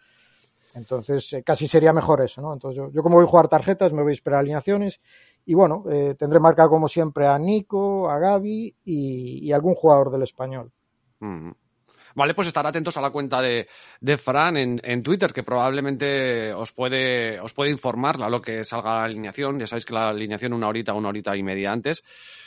Entonces, 0.74 1.32
eh, 1.34 1.44
casi 1.44 1.68
sería 1.68 1.92
mejor 1.92 2.20
eso, 2.22 2.42
¿no? 2.42 2.52
Entonces, 2.52 2.76
yo, 2.76 2.90
yo, 2.90 3.00
como 3.00 3.14
voy 3.14 3.24
a 3.24 3.28
jugar 3.28 3.46
tarjetas, 3.46 3.92
me 3.92 4.02
voy 4.02 4.10
a 4.10 4.14
esperar 4.14 4.40
alineaciones 4.40 5.00
y 5.46 5.54
bueno, 5.54 5.84
eh, 5.88 6.16
tendré 6.18 6.40
marcado 6.40 6.70
como 6.70 6.88
siempre 6.88 7.28
a 7.28 7.38
Nico, 7.38 8.10
a 8.10 8.18
Gaby 8.18 8.76
y, 8.84 9.46
y 9.46 9.52
algún 9.52 9.76
jugador 9.76 10.10
del 10.10 10.22
español. 10.22 10.72
Uh 11.20 11.26
-huh. 11.26 11.54
Vale, 12.14 12.34
pues 12.34 12.48
estar 12.48 12.66
atentos 12.66 12.96
a 12.96 13.00
la 13.00 13.10
cuenta 13.10 13.42
de, 13.42 13.68
de 14.00 14.18
Fran 14.18 14.56
en, 14.56 14.80
en, 14.82 15.02
Twitter, 15.02 15.32
que 15.32 15.42
probablemente 15.42 16.52
os 16.52 16.72
puede, 16.72 17.40
os 17.40 17.52
puede 17.52 17.70
informar 17.70 18.22
a 18.22 18.28
lo 18.28 18.40
que 18.40 18.64
salga 18.64 18.98
la 18.98 19.04
alineación. 19.04 19.58
Ya 19.58 19.66
sabéis 19.66 19.84
que 19.84 19.94
la 19.94 20.10
alineación 20.10 20.52
una 20.52 20.68
horita, 20.68 20.94
una 20.94 21.08
horita 21.08 21.36
y 21.36 21.42
media 21.42 21.72
antes. 21.72 22.04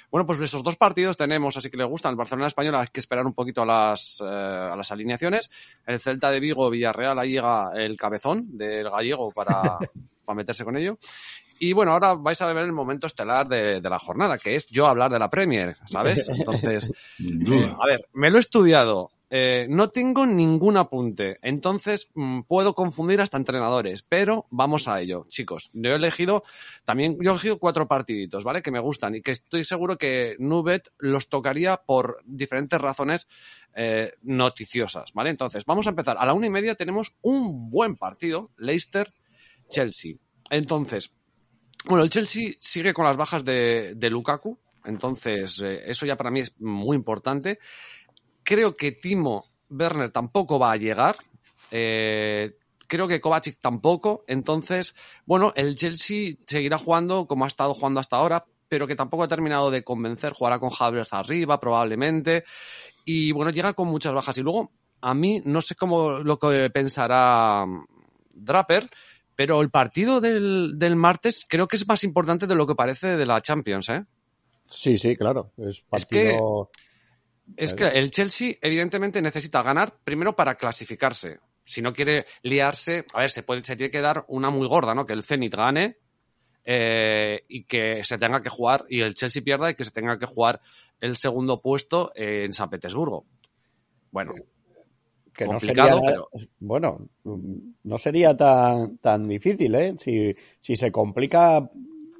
Bueno, 0.09 0.25
pues 0.25 0.39
esos 0.39 0.63
dos 0.63 0.77
partidos 0.77 1.17
tenemos, 1.17 1.57
así 1.57 1.69
que 1.69 1.77
le 1.77 1.83
gustan. 1.83 2.11
El 2.11 2.17
Barcelona 2.17 2.47
Español 2.47 2.75
hay 2.75 2.87
que 2.87 3.01
esperar 3.01 3.25
un 3.25 3.33
poquito 3.33 3.63
a 3.63 3.65
las, 3.65 4.21
eh, 4.21 4.25
a 4.25 4.75
las 4.75 4.91
alineaciones. 4.91 5.49
El 5.85 5.99
Celta 5.99 6.31
de 6.31 6.39
Vigo, 6.39 6.69
Villarreal, 6.69 7.19
ahí 7.19 7.31
llega 7.31 7.71
el 7.75 7.97
cabezón 7.97 8.57
del 8.57 8.89
gallego 8.89 9.31
para, 9.31 9.77
para 10.25 10.35
meterse 10.35 10.63
con 10.63 10.77
ello. 10.77 10.97
Y 11.59 11.73
bueno, 11.73 11.91
ahora 11.91 12.13
vais 12.13 12.39
a 12.41 12.45
ver 12.45 12.57
el 12.57 12.71
momento 12.71 13.07
estelar 13.07 13.47
de, 13.47 13.81
de, 13.81 13.89
la 13.89 13.99
jornada, 13.99 14.37
que 14.37 14.55
es 14.55 14.67
yo 14.67 14.87
hablar 14.87 15.11
de 15.11 15.19
la 15.19 15.29
Premier, 15.29 15.75
¿sabes? 15.85 16.29
Entonces, 16.33 16.89
eh, 17.19 17.75
a 17.77 17.85
ver, 17.85 18.07
me 18.13 18.29
lo 18.29 18.37
he 18.37 18.39
estudiado, 18.39 19.09
eh, 19.29 19.67
no 19.69 19.87
tengo 19.89 20.25
ningún 20.25 20.77
apunte, 20.77 21.37
entonces 21.41 22.09
mmm, 22.13 22.41
puedo 22.41 22.73
confundir 22.73 23.19
hasta 23.21 23.37
entrenadores, 23.37 24.01
pero 24.01 24.45
vamos 24.49 24.87
a 24.87 25.01
ello, 25.01 25.25
chicos. 25.27 25.69
Yo 25.73 25.91
he 25.91 25.95
elegido 25.95 26.43
también, 26.85 27.17
yo 27.21 27.31
he 27.31 27.33
elegido 27.33 27.59
cuatro 27.59 27.87
partiditos, 27.87 28.43
¿vale? 28.43 28.61
Que 28.61 28.71
me 28.71 28.79
gustan 28.79 29.15
y 29.15 29.21
que 29.21 29.31
estoy 29.31 29.65
seguro 29.65 29.97
que 29.97 30.35
Nubet 30.39 30.91
los 30.97 31.27
tocaría 31.27 31.77
por 31.77 32.21
diferentes 32.25 32.79
razones 32.79 33.27
eh, 33.75 34.13
noticiosas, 34.23 35.11
¿vale? 35.13 35.29
Entonces, 35.29 35.65
vamos 35.65 35.87
a 35.87 35.91
empezar. 35.91 36.17
A 36.19 36.25
la 36.25 36.33
una 36.33 36.47
y 36.47 36.49
media 36.49 36.75
tenemos 36.75 37.13
un 37.21 37.69
buen 37.69 37.95
partido, 37.95 38.51
Leicester-Chelsea. 38.57 40.15
Entonces, 40.49 41.11
bueno, 41.85 42.03
el 42.03 42.09
Chelsea 42.09 42.53
sigue 42.59 42.93
con 42.93 43.05
las 43.05 43.17
bajas 43.17 43.43
de, 43.43 43.93
de 43.95 44.09
Lukaku, 44.09 44.57
entonces 44.85 45.61
eh, 45.61 45.83
eso 45.85 46.05
ya 46.05 46.15
para 46.15 46.31
mí 46.31 46.39
es 46.39 46.59
muy 46.59 46.95
importante. 46.95 47.59
Creo 48.47 48.77
que 48.77 48.93
Timo 48.93 49.43
Werner 49.69 50.09
tampoco 50.09 50.57
va 50.57 50.71
a 50.71 50.77
llegar. 50.77 51.17
Eh, 51.69 52.55
creo 52.87 53.05
que 53.05 53.19
Kovacic 53.19 53.59
tampoco. 53.59 54.23
Entonces, 54.25 54.95
bueno, 55.25 55.51
el 55.53 55.75
Chelsea 55.75 56.35
seguirá 56.45 56.77
jugando 56.77 57.27
como 57.27 57.43
ha 57.43 57.49
estado 57.49 57.73
jugando 57.73 57.99
hasta 57.99 58.15
ahora, 58.15 58.45
pero 58.69 58.87
que 58.87 58.95
tampoco 58.95 59.23
ha 59.23 59.27
terminado 59.27 59.69
de 59.69 59.83
convencer. 59.83 60.31
Jugará 60.31 60.59
con 60.59 60.69
Havertz 60.79 61.11
arriba, 61.11 61.59
probablemente. 61.59 62.45
Y 63.03 63.33
bueno, 63.33 63.51
llega 63.51 63.73
con 63.73 63.89
muchas 63.89 64.13
bajas. 64.13 64.37
Y 64.37 64.43
luego, 64.43 64.71
a 65.01 65.13
mí, 65.13 65.41
no 65.43 65.61
sé 65.61 65.75
cómo 65.75 66.19
lo 66.19 66.39
que 66.39 66.69
pensará 66.69 67.65
Draper, 68.33 68.89
pero 69.35 69.59
el 69.59 69.69
partido 69.69 70.21
del, 70.21 70.79
del 70.79 70.95
martes 70.95 71.45
creo 71.49 71.67
que 71.67 71.75
es 71.75 71.85
más 71.85 72.01
importante 72.05 72.47
de 72.47 72.55
lo 72.55 72.65
que 72.65 72.75
parece 72.75 73.17
de 73.17 73.25
la 73.25 73.41
Champions, 73.41 73.89
¿eh? 73.89 74.05
Sí, 74.69 74.97
sí, 74.97 75.17
claro. 75.17 75.51
Es 75.57 75.81
partido... 75.81 75.89
Es 75.91 76.05
que 76.05 76.86
es 77.55 77.73
que 77.73 77.85
el 77.85 78.11
Chelsea, 78.11 78.55
evidentemente, 78.61 79.21
necesita 79.21 79.61
ganar 79.61 79.93
primero 80.03 80.35
para 80.35 80.55
clasificarse. 80.55 81.39
Si 81.63 81.81
no 81.81 81.93
quiere 81.93 82.25
liarse, 82.43 83.05
a 83.13 83.21
ver, 83.21 83.29
se, 83.29 83.43
puede, 83.43 83.63
se 83.63 83.75
tiene 83.75 83.91
que 83.91 84.01
dar 84.01 84.25
una 84.27 84.49
muy 84.49 84.67
gorda, 84.67 84.93
¿no? 84.93 85.05
Que 85.05 85.13
el 85.13 85.23
Zenit 85.23 85.55
gane 85.55 85.97
eh, 86.65 87.43
y 87.47 87.63
que 87.63 88.03
se 88.03 88.17
tenga 88.17 88.41
que 88.41 88.49
jugar, 88.49 88.85
y 88.89 89.01
el 89.01 89.15
Chelsea 89.15 89.41
pierda 89.41 89.71
y 89.71 89.75
que 89.75 89.83
se 89.83 89.91
tenga 89.91 90.17
que 90.17 90.25
jugar 90.25 90.61
el 90.99 91.15
segundo 91.15 91.61
puesto 91.61 92.11
en 92.15 92.51
San 92.51 92.69
Petersburgo. 92.69 93.25
Bueno, 94.11 94.33
que 95.33 95.45
complicado, 95.45 95.89
no 95.89 95.95
sería, 95.99 96.11
pero... 96.11 96.29
Bueno, 96.59 97.09
no 97.83 97.97
sería 97.97 98.35
tan, 98.35 98.97
tan 98.97 99.27
difícil, 99.27 99.75
¿eh? 99.75 99.95
Si, 99.97 100.33
si 100.59 100.75
se 100.75 100.91
complica 100.91 101.69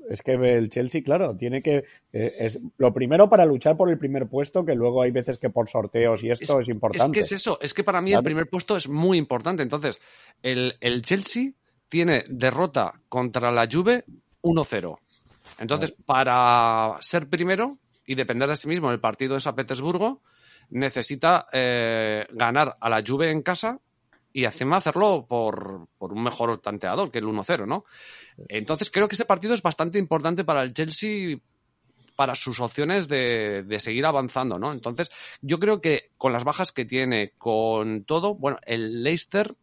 es 0.10 0.22
que 0.22 0.34
el 0.34 0.70
Chelsea, 0.70 1.04
claro, 1.04 1.36
tiene 1.36 1.62
que. 1.62 1.84
Eh, 2.14 2.36
es 2.40 2.60
lo 2.78 2.94
primero 2.94 3.30
para 3.30 3.46
luchar 3.46 3.78
por 3.78 3.90
el 3.90 3.98
primer 3.98 4.28
puesto, 4.28 4.66
que 4.66 4.76
luego 4.76 5.02
hay 5.02 5.12
veces 5.12 5.38
que 5.38 5.50
por 5.50 5.70
sorteos 5.70 6.24
y 6.24 6.32
esto 6.32 6.60
es, 6.60 6.68
es 6.68 6.74
importante. 6.74 7.20
Es 7.20 7.28
que 7.30 7.36
es 7.36 7.42
eso, 7.42 7.58
es 7.62 7.74
que 7.74 7.84
para 7.84 8.02
mí 8.02 8.14
el 8.14 8.24
primer 8.24 8.50
puesto 8.50 8.76
es 8.76 8.88
muy 8.88 9.18
importante. 9.18 9.64
Entonces, 9.64 10.00
el, 10.42 10.76
el 10.82 11.02
Chelsea 11.02 11.52
tiene 11.90 12.24
derrota 12.30 13.02
contra 13.10 13.52
la 13.52 13.68
Juve 13.72 14.06
1-0. 14.42 14.98
Entonces, 15.60 15.92
para 16.06 16.96
ser 17.02 17.30
primero 17.30 17.78
y 18.06 18.16
depender 18.16 18.50
de 18.50 18.56
sí 18.56 18.68
mismo 18.68 18.88
en 18.88 18.94
el 18.94 19.00
partido 19.00 19.36
de 19.36 19.42
San 19.42 19.56
Petersburgo, 19.56 20.22
necesita 20.70 21.48
eh, 21.52 22.26
ganar 22.32 22.78
a 22.80 22.90
la 22.90 23.04
Juve 23.06 23.32
en 23.32 23.42
casa 23.42 23.80
y 24.38 24.46
encima 24.46 24.78
hacerlo 24.78 25.26
por, 25.28 25.88
por 25.98 26.14
un 26.14 26.22
mejor 26.22 26.62
tanteador 26.62 27.10
que 27.10 27.18
el 27.18 27.26
1-0, 27.26 27.66
¿no? 27.66 27.86
Entonces 28.48 28.92
creo 28.92 29.08
que 29.08 29.16
este 29.16 29.26
partido 29.26 29.56
es 29.56 29.64
bastante 29.64 29.98
importante 29.98 30.46
para 30.46 30.62
el 30.62 30.76
Chelsea 30.76 31.40
para 32.16 32.36
sus 32.36 32.60
opciones 32.60 33.08
de, 33.08 33.64
de, 33.64 33.80
seguir 33.80 34.06
avanzando, 34.06 34.60
¿no? 34.60 34.72
Entonces, 34.72 35.10
yo 35.42 35.58
creo 35.58 35.82
que 35.82 36.12
con 36.18 36.34
las 36.34 36.44
bajas 36.44 36.72
que 36.72 36.86
tiene, 36.86 37.34
con 37.40 38.04
todo, 38.04 38.36
bueno, 38.36 38.60
el 38.64 39.02
Leicester, 39.02 39.56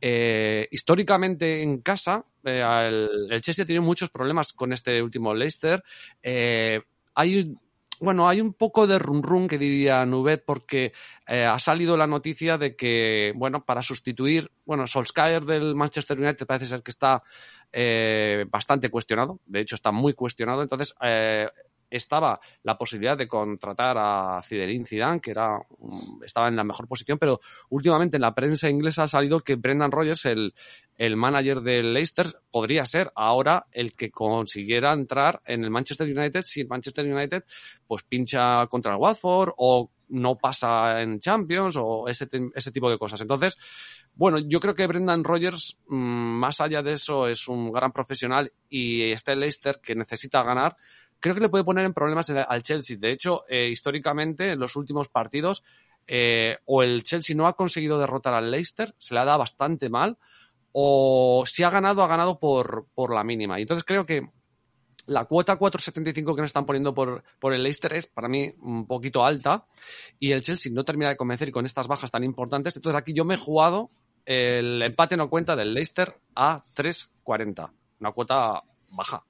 eh, 0.00 0.66
históricamente 0.72 1.62
en 1.62 1.78
casa, 1.78 2.24
eh, 2.42 2.64
el, 2.88 3.28
el, 3.30 3.42
Chelsea 3.42 3.64
tiene 3.64 3.80
muchos 3.80 4.10
problemas 4.10 4.52
con 4.52 4.72
este 4.72 5.00
último 5.00 5.34
Leicester. 5.34 5.84
Eh, 6.20 6.80
hay 7.14 7.54
bueno, 8.00 8.28
hay 8.28 8.40
un 8.40 8.52
poco 8.52 8.86
de 8.86 8.98
run 8.98 9.48
que 9.48 9.58
diría 9.58 10.04
Nubet 10.04 10.44
porque 10.44 10.92
eh, 11.26 11.44
ha 11.44 11.58
salido 11.58 11.96
la 11.96 12.06
noticia 12.06 12.58
de 12.58 12.76
que, 12.76 13.32
bueno, 13.36 13.64
para 13.64 13.82
sustituir, 13.82 14.50
bueno, 14.64 14.86
Solskjaer 14.86 15.44
del 15.44 15.74
Manchester 15.74 16.18
United 16.18 16.46
parece 16.46 16.66
ser 16.66 16.82
que 16.82 16.90
está 16.90 17.22
eh, 17.72 18.44
bastante 18.50 18.90
cuestionado, 18.90 19.40
de 19.46 19.60
hecho 19.60 19.74
está 19.74 19.92
muy 19.92 20.14
cuestionado, 20.14 20.62
entonces 20.62 20.94
eh, 21.02 21.48
estaba 21.96 22.38
la 22.62 22.76
posibilidad 22.78 23.16
de 23.16 23.28
contratar 23.28 23.96
a 23.98 24.40
Ziderin 24.42 24.84
Zidane, 24.84 25.20
que 25.20 25.30
era, 25.30 25.58
estaba 26.24 26.48
en 26.48 26.56
la 26.56 26.64
mejor 26.64 26.86
posición, 26.86 27.18
pero 27.18 27.40
últimamente 27.70 28.16
en 28.16 28.22
la 28.22 28.34
prensa 28.34 28.68
inglesa 28.68 29.04
ha 29.04 29.08
salido 29.08 29.40
que 29.40 29.56
Brendan 29.56 29.90
Rodgers, 29.90 30.26
el, 30.26 30.54
el 30.96 31.16
manager 31.16 31.60
del 31.60 31.92
Leicester, 31.92 32.26
podría 32.50 32.86
ser 32.86 33.10
ahora 33.14 33.66
el 33.72 33.94
que 33.94 34.10
consiguiera 34.10 34.92
entrar 34.92 35.42
en 35.46 35.64
el 35.64 35.70
Manchester 35.70 36.06
United 36.06 36.42
si 36.44 36.60
el 36.60 36.68
Manchester 36.68 37.04
United 37.04 37.44
pues 37.86 38.02
pincha 38.02 38.66
contra 38.68 38.92
el 38.92 38.98
Watford 38.98 39.52
o 39.56 39.90
no 40.08 40.36
pasa 40.36 41.02
en 41.02 41.18
Champions 41.18 41.76
o 41.78 42.08
ese, 42.08 42.28
ese 42.54 42.72
tipo 42.72 42.90
de 42.90 42.98
cosas. 42.98 43.20
Entonces, 43.20 43.56
bueno, 44.14 44.38
yo 44.38 44.60
creo 44.60 44.74
que 44.74 44.86
Brendan 44.86 45.24
Rodgers, 45.24 45.76
mmm, 45.88 45.96
más 45.96 46.60
allá 46.60 46.82
de 46.82 46.92
eso, 46.92 47.26
es 47.26 47.48
un 47.48 47.72
gran 47.72 47.92
profesional 47.92 48.52
y 48.68 49.10
este 49.10 49.36
Leicester 49.36 49.80
que 49.82 49.94
necesita 49.94 50.42
ganar, 50.42 50.76
creo 51.20 51.34
que 51.34 51.40
le 51.40 51.48
puede 51.48 51.64
poner 51.64 51.84
en 51.84 51.94
problemas 51.94 52.30
al 52.30 52.62
Chelsea. 52.62 52.96
De 52.98 53.10
hecho, 53.10 53.44
eh, 53.48 53.68
históricamente, 53.68 54.52
en 54.52 54.58
los 54.58 54.76
últimos 54.76 55.08
partidos, 55.08 55.62
eh, 56.06 56.58
o 56.66 56.82
el 56.82 57.02
Chelsea 57.02 57.36
no 57.36 57.46
ha 57.46 57.54
conseguido 57.54 57.98
derrotar 57.98 58.34
al 58.34 58.50
Leicester, 58.50 58.94
se 58.98 59.14
le 59.14 59.20
ha 59.20 59.24
dado 59.24 59.38
bastante 59.38 59.88
mal, 59.88 60.18
o 60.72 61.44
si 61.46 61.62
ha 61.62 61.70
ganado, 61.70 62.02
ha 62.02 62.06
ganado 62.06 62.38
por, 62.38 62.86
por 62.94 63.14
la 63.14 63.24
mínima. 63.24 63.58
Y 63.58 63.62
entonces 63.62 63.84
creo 63.84 64.04
que 64.04 64.28
la 65.06 65.24
cuota 65.24 65.58
4.75 65.58 66.34
que 66.34 66.40
nos 66.40 66.48
están 66.48 66.66
poniendo 66.66 66.92
por, 66.92 67.22
por 67.38 67.54
el 67.54 67.62
Leicester 67.62 67.92
es 67.94 68.06
para 68.06 68.28
mí 68.28 68.52
un 68.60 68.86
poquito 68.86 69.24
alta 69.24 69.66
y 70.18 70.32
el 70.32 70.42
Chelsea 70.42 70.72
no 70.72 70.82
termina 70.82 71.10
de 71.10 71.16
convencer 71.16 71.50
con 71.50 71.64
estas 71.64 71.86
bajas 71.86 72.10
tan 72.10 72.24
importantes. 72.24 72.76
Entonces 72.76 73.00
aquí 73.00 73.12
yo 73.14 73.24
me 73.24 73.34
he 73.34 73.38
jugado 73.38 73.90
el 74.26 74.82
empate 74.82 75.16
no 75.16 75.30
cuenta 75.30 75.54
del 75.54 75.72
Leicester 75.72 76.18
a 76.34 76.62
3.40, 76.74 77.70
una 78.00 78.10
cuota 78.10 78.60
baja. 78.90 79.24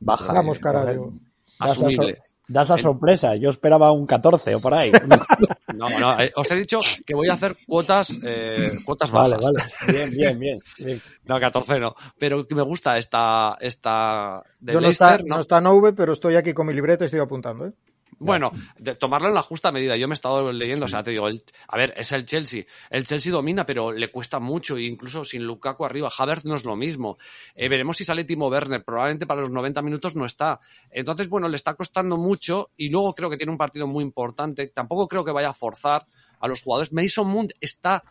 Baja. 0.00 0.32
Vamos, 0.32 0.58
carajo. 0.58 1.12
Asumible. 1.58 2.18
Da 2.48 2.62
esa 2.62 2.76
sorpresa. 2.76 3.34
Yo 3.34 3.50
esperaba 3.50 3.90
un 3.90 4.06
14 4.06 4.54
o 4.54 4.60
por 4.60 4.74
ahí. 4.74 4.92
No, 5.76 5.90
no, 6.00 6.18
eh, 6.18 6.32
os 6.34 6.50
he 6.50 6.54
dicho 6.54 6.78
que 7.04 7.14
voy 7.14 7.28
a 7.28 7.34
hacer 7.34 7.54
cuotas, 7.66 8.18
eh, 8.24 8.78
cuotas 8.82 9.10
bajas. 9.10 9.32
Vale, 9.32 9.58
vale. 9.58 9.70
Bien, 9.92 10.10
bien, 10.10 10.38
bien, 10.38 10.58
bien. 10.78 11.02
No, 11.24 11.38
14 11.38 11.78
no. 11.78 11.94
Pero 12.18 12.46
me 12.48 12.62
gusta 12.62 12.96
esta, 12.96 13.58
esta 13.60 14.42
de 14.58 14.72
Yo 14.72 14.80
no 14.80 14.86
Leicester, 14.86 15.16
está, 15.16 15.22
no. 15.24 15.34
no 15.34 15.40
está 15.42 15.60
Nove, 15.60 15.92
pero 15.92 16.14
estoy 16.14 16.36
aquí 16.36 16.54
con 16.54 16.66
mi 16.66 16.72
libreta 16.72 17.04
y 17.04 17.06
estoy 17.06 17.20
apuntando, 17.20 17.66
¿eh? 17.66 17.72
Bueno, 18.18 18.50
de 18.78 18.94
tomarlo 18.94 19.28
en 19.28 19.34
la 19.34 19.42
justa 19.42 19.70
medida. 19.70 19.96
Yo 19.96 20.08
me 20.08 20.14
he 20.14 20.14
estado 20.14 20.50
leyendo, 20.50 20.86
o 20.86 20.88
sea, 20.88 21.02
te 21.02 21.10
digo, 21.10 21.28
el, 21.28 21.42
a 21.68 21.76
ver, 21.76 21.92
es 21.98 22.12
el 22.12 22.24
Chelsea. 22.24 22.64
El 22.88 23.06
Chelsea 23.06 23.30
domina, 23.30 23.66
pero 23.66 23.92
le 23.92 24.10
cuesta 24.10 24.40
mucho, 24.40 24.78
incluso 24.78 25.22
sin 25.22 25.44
Lukaku 25.44 25.84
arriba. 25.84 26.10
Havertz 26.16 26.46
no 26.46 26.54
es 26.54 26.64
lo 26.64 26.76
mismo. 26.76 27.18
Eh, 27.54 27.68
veremos 27.68 27.98
si 27.98 28.04
sale 28.04 28.24
Timo 28.24 28.48
Werner. 28.48 28.84
Probablemente 28.84 29.26
para 29.26 29.42
los 29.42 29.50
90 29.50 29.82
minutos 29.82 30.16
no 30.16 30.24
está. 30.24 30.60
Entonces, 30.90 31.28
bueno, 31.28 31.48
le 31.48 31.56
está 31.56 31.74
costando 31.74 32.16
mucho 32.16 32.70
y 32.76 32.88
luego 32.88 33.14
creo 33.14 33.28
que 33.28 33.36
tiene 33.36 33.52
un 33.52 33.58
partido 33.58 33.86
muy 33.86 34.02
importante. 34.02 34.68
Tampoco 34.68 35.06
creo 35.08 35.22
que 35.22 35.32
vaya 35.32 35.50
a 35.50 35.54
forzar 35.54 36.06
a 36.40 36.48
los 36.48 36.62
jugadores. 36.62 36.92
Mason 36.92 37.28
Mount 37.28 37.52
está 37.60 38.02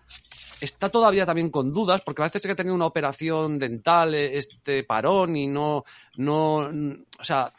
está 0.59 0.89
todavía 0.89 1.25
también 1.25 1.49
con 1.49 1.73
dudas, 1.73 2.01
porque 2.01 2.21
a 2.21 2.25
veces 2.25 2.41
que 2.41 2.51
ha 2.51 2.55
tenido 2.55 2.75
una 2.75 2.85
operación 2.85 3.59
dental, 3.59 4.13
eh, 4.15 4.37
este 4.37 4.83
parón, 4.83 5.35
y 5.35 5.47
no, 5.47 5.83
no, 6.17 6.55
o 6.57 7.23
sea, 7.23 7.53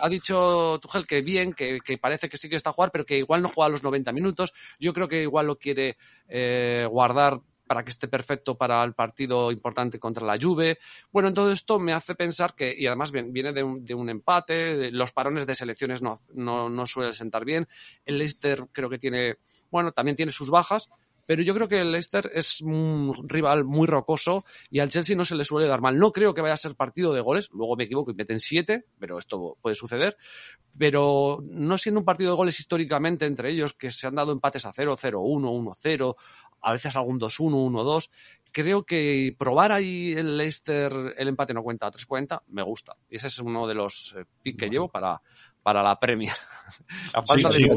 ha 0.00 0.08
dicho 0.08 0.78
Tuchel 0.80 1.06
que 1.06 1.22
bien, 1.22 1.52
que, 1.52 1.80
parece 2.00 2.28
que 2.28 2.36
sí 2.36 2.48
que 2.48 2.56
está 2.56 2.70
a 2.70 2.72
jugar, 2.72 2.90
pero 2.92 3.04
que 3.04 3.18
igual 3.18 3.42
no 3.42 3.48
juega 3.48 3.68
los 3.68 3.82
90 3.82 4.12
minutos. 4.12 4.52
Yo 4.78 4.92
creo 4.92 5.08
que 5.08 5.22
igual 5.22 5.46
lo 5.46 5.58
quiere 5.58 5.96
eh, 6.28 6.86
guardar 6.90 7.40
para 7.66 7.84
que 7.84 7.90
esté 7.90 8.08
perfecto 8.08 8.58
para 8.58 8.82
el 8.82 8.94
partido 8.94 9.52
importante 9.52 10.00
contra 10.00 10.26
la 10.26 10.36
Juve. 10.36 10.78
Bueno, 11.12 11.32
todo 11.32 11.52
esto 11.52 11.78
me 11.78 11.92
hace 11.92 12.16
pensar 12.16 12.56
que, 12.56 12.74
y 12.76 12.88
además 12.88 13.12
viene 13.12 13.52
de 13.52 13.62
un, 13.62 13.84
de 13.84 13.94
un 13.94 14.10
empate, 14.10 14.90
los 14.90 15.12
parones 15.12 15.46
de 15.46 15.54
selecciones 15.54 16.02
no, 16.02 16.18
no, 16.34 16.68
no 16.68 16.84
suelen 16.84 17.12
sentar 17.12 17.44
bien. 17.44 17.68
El 18.04 18.18
Leicester 18.18 18.66
creo 18.72 18.90
que 18.90 18.98
tiene, 18.98 19.36
bueno, 19.70 19.92
también 19.92 20.16
tiene 20.16 20.32
sus 20.32 20.50
bajas, 20.50 20.88
pero 21.30 21.44
yo 21.44 21.54
creo 21.54 21.68
que 21.68 21.80
el 21.80 21.92
Leicester 21.92 22.28
es 22.34 22.60
un 22.60 23.14
rival 23.28 23.64
muy 23.64 23.86
rocoso 23.86 24.44
y 24.68 24.80
al 24.80 24.88
Chelsea 24.88 25.14
no 25.14 25.24
se 25.24 25.36
le 25.36 25.44
suele 25.44 25.68
dar 25.68 25.80
mal. 25.80 25.96
No 25.96 26.10
creo 26.10 26.34
que 26.34 26.40
vaya 26.40 26.54
a 26.54 26.56
ser 26.56 26.74
partido 26.74 27.14
de 27.14 27.20
goles, 27.20 27.50
luego 27.52 27.76
me 27.76 27.84
equivoco 27.84 28.10
y 28.10 28.14
meten 28.14 28.40
siete, 28.40 28.86
pero 28.98 29.16
esto 29.16 29.56
puede 29.62 29.76
suceder. 29.76 30.16
Pero 30.76 31.38
no 31.44 31.78
siendo 31.78 32.00
un 32.00 32.04
partido 32.04 32.32
de 32.32 32.36
goles 32.36 32.58
históricamente 32.58 33.26
entre 33.26 33.52
ellos, 33.52 33.74
que 33.74 33.92
se 33.92 34.08
han 34.08 34.16
dado 34.16 34.32
empates 34.32 34.66
a 34.66 34.72
0, 34.72 34.96
0, 34.98 35.20
1, 35.20 35.50
1, 35.52 35.70
0, 35.78 36.16
a 36.62 36.72
veces 36.72 36.96
algún 36.96 37.20
2-1, 37.20 37.70
1-2. 37.70 38.10
Creo 38.50 38.82
que 38.82 39.32
probar 39.38 39.70
ahí 39.70 40.12
el 40.16 40.36
Leicester 40.36 41.14
el 41.16 41.28
empate 41.28 41.54
no 41.54 41.62
cuenta 41.62 41.86
a 41.86 41.92
3-40 41.92 42.40
me 42.48 42.64
gusta. 42.64 42.96
Y 43.08 43.14
ese 43.14 43.28
es 43.28 43.38
uno 43.38 43.68
de 43.68 43.74
los 43.74 44.16
eh, 44.18 44.24
picks 44.42 44.58
que 44.58 44.68
llevo 44.68 44.88
para, 44.88 45.22
para 45.62 45.82
la 45.82 45.98
Premier. 45.98 46.32
a 47.14 47.22
falta 47.22 47.48
de 47.48 47.68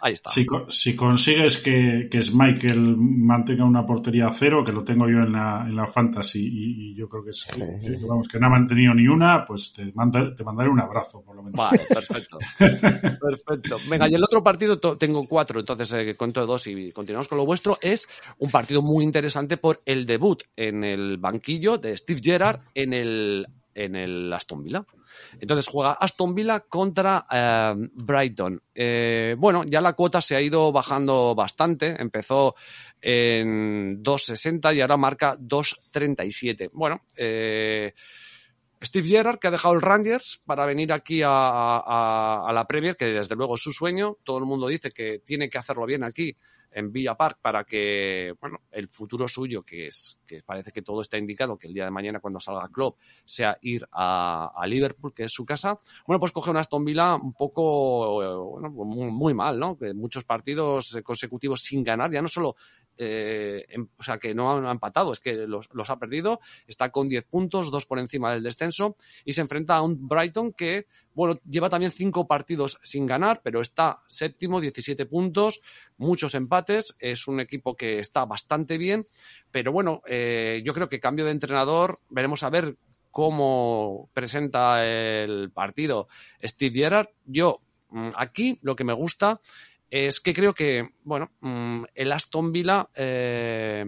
ahí 0.00 0.14
está. 0.14 0.30
Si, 0.30 0.96
consigues 0.96 1.58
que, 1.58 2.08
que 2.10 2.20
Michael 2.32 2.96
mantenga 2.96 3.64
una 3.64 3.84
portería 3.84 4.26
a 4.26 4.32
cero, 4.32 4.64
que 4.64 4.72
lo 4.72 4.82
tengo 4.82 5.08
yo 5.08 5.18
en 5.18 5.32
la, 5.32 5.64
en 5.66 5.76
la 5.76 5.86
Fantasy 5.86 6.40
y, 6.40 6.94
yo 6.94 7.08
creo 7.08 7.24
que 7.24 7.30
es 7.30 7.46
que, 7.46 8.06
vamos, 8.06 8.28
que 8.28 8.38
no 8.38 8.46
ha 8.46 8.50
mantenido 8.50 8.94
ni 8.94 9.06
una, 9.06 9.44
pues 9.46 9.72
te, 9.72 9.84
te 9.84 10.44
mandaré 10.44 10.68
un 10.68 10.80
abrazo, 10.80 11.22
por 11.22 11.36
lo 11.36 11.42
menos. 11.42 11.56
Vale, 11.56 11.80
perfecto. 11.88 12.38
perfecto. 12.58 13.76
Venga, 13.88 14.08
y 14.08 14.14
el 14.14 14.24
otro 14.24 14.42
partido 14.42 14.78
tengo 14.78 15.26
cuatro, 15.26 15.60
entonces 15.60 15.92
eh, 15.92 16.16
cuento 16.16 16.44
dos 16.46 16.66
y 16.66 16.92
continuamos 16.92 17.28
con 17.28 17.38
lo 17.38 17.46
vuestro. 17.46 17.78
Es 17.80 18.08
un 18.38 18.50
partido 18.50 18.82
muy 18.82 19.04
interesante 19.04 19.56
por 19.56 19.82
el 19.84 20.06
debut 20.06 20.42
en 20.56 20.84
el 20.84 21.18
banquillo 21.18 21.78
de 21.78 21.96
Steve 21.96 22.20
Gerrard 22.22 22.60
en 22.74 22.92
el, 22.92 23.46
en 23.84 23.96
el 23.96 24.32
Aston 24.32 24.62
Villa. 24.62 24.84
Entonces 25.38 25.66
juega 25.66 25.92
Aston 25.92 26.34
Villa 26.34 26.60
contra 26.60 27.26
eh, 27.30 27.74
Brighton. 27.94 28.62
Eh, 28.74 29.34
bueno, 29.38 29.64
ya 29.64 29.80
la 29.80 29.94
cuota 29.94 30.20
se 30.20 30.36
ha 30.36 30.40
ido 30.40 30.72
bajando 30.72 31.34
bastante. 31.34 31.96
Empezó 32.00 32.54
en 33.00 34.02
2.60 34.02 34.74
y 34.74 34.80
ahora 34.80 34.96
marca 34.96 35.36
2.37. 35.38 36.70
Bueno, 36.72 37.02
eh, 37.16 37.94
Steve 38.82 39.08
Gerrard, 39.08 39.38
que 39.38 39.48
ha 39.48 39.50
dejado 39.50 39.74
el 39.74 39.82
Rangers 39.82 40.40
para 40.44 40.64
venir 40.64 40.92
aquí 40.92 41.22
a, 41.22 41.28
a, 41.28 42.52
la 42.52 42.66
Premier, 42.66 42.96
que 42.96 43.06
desde 43.06 43.36
luego 43.36 43.56
es 43.56 43.62
su 43.62 43.72
sueño. 43.72 44.16
Todo 44.24 44.38
el 44.38 44.44
mundo 44.44 44.68
dice 44.68 44.90
que 44.90 45.20
tiene 45.24 45.50
que 45.50 45.58
hacerlo 45.58 45.84
bien 45.86 46.02
aquí 46.02 46.36
en 46.72 46.92
Villa 46.92 47.16
Park 47.16 47.38
para 47.42 47.64
que, 47.64 48.34
bueno, 48.40 48.60
el 48.70 48.88
futuro 48.88 49.26
suyo, 49.28 49.62
que 49.62 49.86
es, 49.86 50.20
que 50.26 50.42
parece 50.42 50.72
que 50.72 50.82
todo 50.82 51.02
está 51.02 51.18
indicado, 51.18 51.58
que 51.58 51.66
el 51.66 51.74
día 51.74 51.84
de 51.84 51.90
mañana 51.90 52.20
cuando 52.20 52.40
salga 52.40 52.68
club 52.68 52.96
sea 53.24 53.58
ir 53.62 53.86
a, 53.92 54.52
Liverpool, 54.66 55.12
que 55.12 55.24
es 55.24 55.32
su 55.32 55.44
casa, 55.44 55.80
bueno, 56.06 56.20
pues 56.20 56.32
coge 56.32 56.50
una 56.50 56.60
Aston 56.60 56.84
Villa 56.84 57.16
un 57.16 57.32
poco, 57.32 58.50
bueno, 58.52 58.70
muy, 58.70 59.34
mal, 59.34 59.58
¿no? 59.58 59.76
Muchos 59.94 60.24
partidos 60.24 60.98
consecutivos 61.02 61.62
sin 61.62 61.82
ganar, 61.82 62.12
ya 62.12 62.22
no 62.22 62.28
solo 62.28 62.54
eh, 62.98 63.64
o 63.96 64.02
sea, 64.02 64.18
que 64.18 64.34
no 64.34 64.68
ha 64.68 64.72
empatado, 64.72 65.12
es 65.12 65.20
que 65.20 65.34
los, 65.34 65.68
los, 65.72 65.90
ha 65.90 65.98
perdido, 65.98 66.40
está 66.66 66.90
con 66.90 67.08
10 67.08 67.24
puntos, 67.24 67.70
dos 67.70 67.86
por 67.86 67.98
encima 67.98 68.32
del 68.32 68.42
descenso, 68.42 68.96
y 69.24 69.32
se 69.32 69.40
enfrenta 69.40 69.76
a 69.76 69.82
un 69.82 70.08
Brighton 70.08 70.52
que, 70.52 70.86
bueno, 71.14 71.40
lleva 71.48 71.68
también 71.68 71.92
cinco 71.92 72.26
partidos 72.26 72.78
sin 72.82 73.06
ganar, 73.06 73.40
pero 73.42 73.60
está 73.60 74.02
séptimo, 74.08 74.60
17 74.60 75.06
puntos, 75.06 75.60
muchos 75.96 76.34
empates, 76.34 76.94
es 76.98 77.26
un 77.28 77.40
equipo 77.40 77.76
que 77.76 77.98
está 77.98 78.24
bastante 78.24 78.78
bien, 78.78 79.06
pero 79.50 79.72
bueno, 79.72 80.02
eh, 80.06 80.62
yo 80.64 80.72
creo 80.74 80.88
que 80.88 81.00
cambio 81.00 81.24
de 81.24 81.32
entrenador, 81.32 81.98
veremos 82.08 82.42
a 82.42 82.50
ver 82.50 82.76
cómo 83.10 84.08
presenta 84.14 84.84
el 84.86 85.50
partido 85.52 86.08
Steve 86.42 86.74
Gerrard. 86.74 87.08
Yo, 87.24 87.60
mm, 87.90 88.10
aquí 88.16 88.58
lo 88.62 88.76
que 88.76 88.84
me 88.84 88.92
gusta 88.92 89.40
es 89.90 90.20
que 90.20 90.32
creo 90.32 90.54
que, 90.54 90.88
bueno, 91.02 91.32
mm, 91.40 91.84
el 91.94 92.12
Aston 92.12 92.52
Villa 92.52 92.88
eh, 92.94 93.84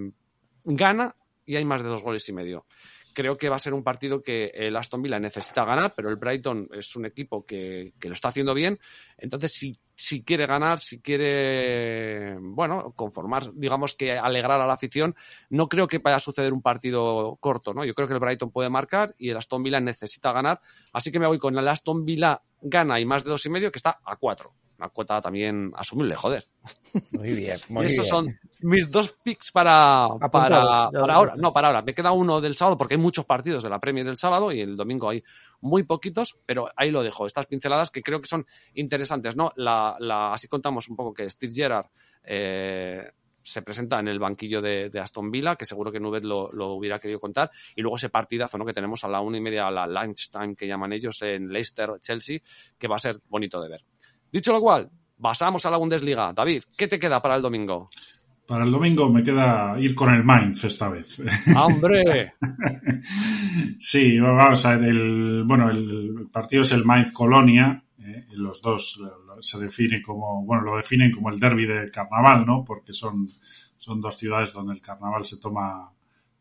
gana 0.64 1.14
y 1.46 1.56
hay 1.56 1.64
más 1.64 1.82
de 1.82 1.88
dos 1.88 2.02
goles 2.02 2.28
y 2.28 2.32
medio. 2.32 2.66
Creo 3.14 3.36
que 3.36 3.50
va 3.50 3.56
a 3.56 3.60
ser 3.60 3.74
un 3.74 3.84
partido 3.84 4.22
que 4.22 4.46
el 4.54 4.74
Aston 4.74 5.02
Villa 5.02 5.20
necesita 5.20 5.64
ganar, 5.64 5.92
pero 5.94 6.08
el 6.08 6.16
Brighton 6.16 6.70
es 6.72 6.96
un 6.96 7.04
equipo 7.04 7.44
que, 7.44 7.92
lo 8.00 8.12
está 8.12 8.28
haciendo 8.28 8.54
bien. 8.54 8.80
Entonces, 9.18 9.52
si, 9.52 9.78
si 9.94 10.24
quiere 10.24 10.46
ganar, 10.46 10.78
si 10.78 11.00
quiere, 11.00 12.36
bueno, 12.40 12.94
conformar, 12.96 13.52
digamos 13.52 13.94
que 13.94 14.12
alegrar 14.12 14.62
a 14.62 14.66
la 14.66 14.72
afición, 14.72 15.14
no 15.50 15.68
creo 15.68 15.86
que 15.86 15.98
vaya 15.98 16.16
a 16.16 16.20
suceder 16.20 16.54
un 16.54 16.62
partido 16.62 17.36
corto, 17.38 17.74
¿no? 17.74 17.84
Yo 17.84 17.92
creo 17.92 18.08
que 18.08 18.14
el 18.14 18.20
Brighton 18.20 18.50
puede 18.50 18.70
marcar 18.70 19.14
y 19.18 19.28
el 19.28 19.36
Aston 19.36 19.62
Villa 19.62 19.78
necesita 19.78 20.32
ganar. 20.32 20.60
Así 20.92 21.12
que 21.12 21.20
me 21.20 21.26
voy 21.26 21.38
con 21.38 21.56
el 21.56 21.68
Aston 21.68 22.06
Villa 22.06 22.40
gana 22.62 22.98
y 22.98 23.04
más 23.04 23.24
de 23.24 23.30
dos 23.30 23.44
y 23.44 23.50
medio, 23.50 23.70
que 23.70 23.78
está 23.78 24.00
a 24.04 24.16
cuatro 24.16 24.54
una 24.82 24.90
cuota 24.90 25.20
también 25.20 25.72
asumible, 25.76 26.16
joder. 26.16 26.44
Muy 27.12 27.34
bien, 27.34 27.56
muy 27.68 27.84
y 27.84 27.86
esos 27.86 28.08
son 28.08 28.36
mis 28.62 28.90
dos 28.90 29.14
picks 29.22 29.52
para, 29.52 30.08
para, 30.18 30.30
para 30.30 31.14
ahora. 31.14 31.34
No, 31.36 31.52
para 31.52 31.68
ahora. 31.68 31.82
Me 31.82 31.94
queda 31.94 32.12
uno 32.12 32.40
del 32.40 32.56
sábado 32.56 32.76
porque 32.76 32.94
hay 32.94 33.00
muchos 33.00 33.24
partidos 33.24 33.62
de 33.62 33.70
la 33.70 33.78
Premier 33.78 34.04
del 34.04 34.16
sábado 34.16 34.50
y 34.50 34.60
el 34.60 34.76
domingo 34.76 35.08
hay 35.08 35.22
muy 35.60 35.84
poquitos, 35.84 36.36
pero 36.44 36.68
ahí 36.76 36.90
lo 36.90 37.02
dejo. 37.02 37.26
Estas 37.26 37.46
pinceladas 37.46 37.90
que 37.90 38.02
creo 38.02 38.20
que 38.20 38.26
son 38.26 38.44
interesantes, 38.74 39.36
¿no? 39.36 39.52
La, 39.56 39.96
la, 40.00 40.32
así 40.32 40.48
contamos 40.48 40.88
un 40.88 40.96
poco 40.96 41.14
que 41.14 41.30
Steve 41.30 41.52
Gerrard 41.54 41.86
eh, 42.24 43.08
se 43.42 43.62
presenta 43.62 44.00
en 44.00 44.08
el 44.08 44.18
banquillo 44.18 44.60
de, 44.60 44.90
Aston 45.00 45.30
Villa, 45.30 45.56
que 45.56 45.66
seguro 45.66 45.90
que 45.90 46.00
Nubet 46.00 46.24
lo, 46.24 46.50
lo, 46.52 46.74
hubiera 46.74 46.98
querido 46.98 47.20
contar, 47.20 47.50
y 47.74 47.82
luego 47.82 47.96
ese 47.96 48.08
partidazo 48.08 48.58
¿no? 48.58 48.64
que 48.64 48.72
tenemos 48.72 49.04
a 49.04 49.08
la 49.08 49.20
una 49.20 49.38
y 49.38 49.40
media, 49.40 49.66
a 49.66 49.70
la 49.70 49.86
lunchtime 49.86 50.54
que 50.54 50.66
llaman 50.66 50.92
ellos 50.92 51.20
en 51.22 51.48
Leicester-Chelsea, 51.48 52.38
que 52.78 52.88
va 52.88 52.96
a 52.96 53.00
ser 53.00 53.16
bonito 53.28 53.60
de 53.60 53.68
ver. 53.68 53.84
Dicho 54.32 54.52
lo 54.52 54.62
cual, 54.62 54.90
pasamos 55.20 55.66
a 55.66 55.70
la 55.70 55.76
Bundesliga. 55.76 56.32
David, 56.32 56.62
¿qué 56.74 56.88
te 56.88 56.98
queda 56.98 57.20
para 57.20 57.36
el 57.36 57.42
domingo? 57.42 57.90
Para 58.46 58.64
el 58.64 58.70
domingo 58.70 59.08
me 59.10 59.22
queda 59.22 59.78
ir 59.78 59.94
con 59.94 60.12
el 60.12 60.24
Mainz 60.24 60.64
esta 60.64 60.88
vez. 60.88 61.22
¡Hombre! 61.54 62.34
sí, 63.78 64.18
vamos 64.18 64.64
a 64.64 64.76
ver, 64.76 64.88
el, 64.88 65.44
bueno, 65.44 65.70
el 65.70 66.28
partido 66.32 66.62
es 66.62 66.72
el 66.72 66.84
Mainz 66.84 67.12
Colonia. 67.12 67.84
Eh, 67.98 68.26
los 68.32 68.62
dos 68.62 69.00
se 69.40 69.58
define 69.58 70.00
como, 70.00 70.44
bueno, 70.44 70.62
lo 70.62 70.76
definen 70.76 71.12
como 71.12 71.28
el 71.28 71.38
derby 71.38 71.66
de 71.66 71.90
carnaval, 71.90 72.46
¿no? 72.46 72.64
Porque 72.64 72.94
son, 72.94 73.28
son 73.76 74.00
dos 74.00 74.16
ciudades 74.16 74.52
donde 74.52 74.72
el 74.72 74.80
carnaval 74.80 75.26
se 75.26 75.38
toma 75.38 75.92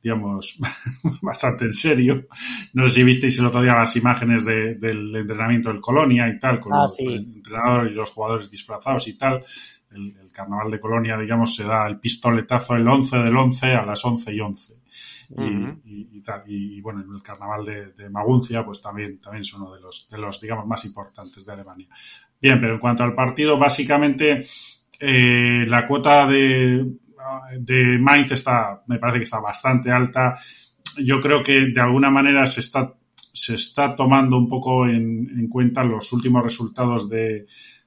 digamos, 0.02 0.60
bastante 1.22 1.66
en 1.66 1.74
serio. 1.74 2.26
No 2.74 2.86
sé 2.86 2.96
si 2.96 3.04
visteis 3.04 3.38
el 3.40 3.46
otro 3.46 3.62
día 3.62 3.76
las 3.76 3.96
imágenes 3.96 4.44
del 4.44 5.16
entrenamiento 5.16 5.70
del 5.70 5.82
Colonia 5.82 6.28
y 6.28 6.40
tal, 6.40 6.60
con 6.60 6.74
ah, 6.74 6.86
el 7.00 7.36
entrenador 7.36 7.90
y 7.90 7.94
los 7.94 8.12
jugadores 8.12 8.50
disfrazados 8.50 9.08
y 9.08 9.18
tal. 9.18 9.44
El, 9.92 10.16
carnaval 10.32 10.72
de 10.72 10.80
Colonia, 10.80 11.18
digamos, 11.18 11.54
se 11.54 11.66
da 11.66 11.86
el 11.86 12.00
pistoletazo 12.00 12.76
el 12.76 12.88
11 12.88 13.18
del 13.18 13.36
11 13.36 13.66
a 13.74 13.86
las 13.86 14.04
11 14.06 14.34
y 14.34 14.40
11. 14.40 14.74
y, 15.84 16.22
tal. 16.22 16.44
Y, 16.48 16.80
bueno, 16.80 17.04
el 17.14 17.22
carnaval 17.22 17.66
de, 17.66 18.10
Maguncia, 18.10 18.64
pues 18.64 18.82
también, 18.82 19.20
también 19.20 19.42
es 19.42 19.54
uno 19.54 19.74
de 19.74 19.82
los, 19.82 20.08
de 20.10 20.18
los, 20.18 20.40
digamos, 20.40 20.66
más 20.66 20.86
importantes 20.86 21.46
de 21.46 21.52
Alemania. 21.52 21.90
Bien, 22.42 22.60
pero 22.62 22.76
en 22.76 22.80
cuanto 22.80 23.04
al 23.04 23.14
partido, 23.14 23.60
básicamente, 23.60 24.46
eh, 25.00 25.66
la 25.68 25.86
cuota 25.86 26.26
de, 26.26 26.86
de 27.60 27.98
Mainz 28.00 28.32
está, 28.32 28.84
me 28.88 29.00
parece 29.00 29.20
que 29.20 29.24
está 29.26 29.40
bastante 29.40 29.92
alta. 29.92 30.38
Yo 30.98 31.20
creo 31.22 31.44
que 31.44 31.68
de 31.68 31.82
alguna 31.82 32.10
manera 32.10 32.46
se 32.46 32.60
está, 32.60 32.94
se 33.16 33.56
está 33.56 33.96
tomando 33.96 34.38
un 34.38 34.48
poco 34.48 34.88
en, 34.88 35.48
cuenta 35.50 35.84
los 35.84 36.12
últimos 36.14 36.44
resultados 36.44 37.10
de, 37.10 37.46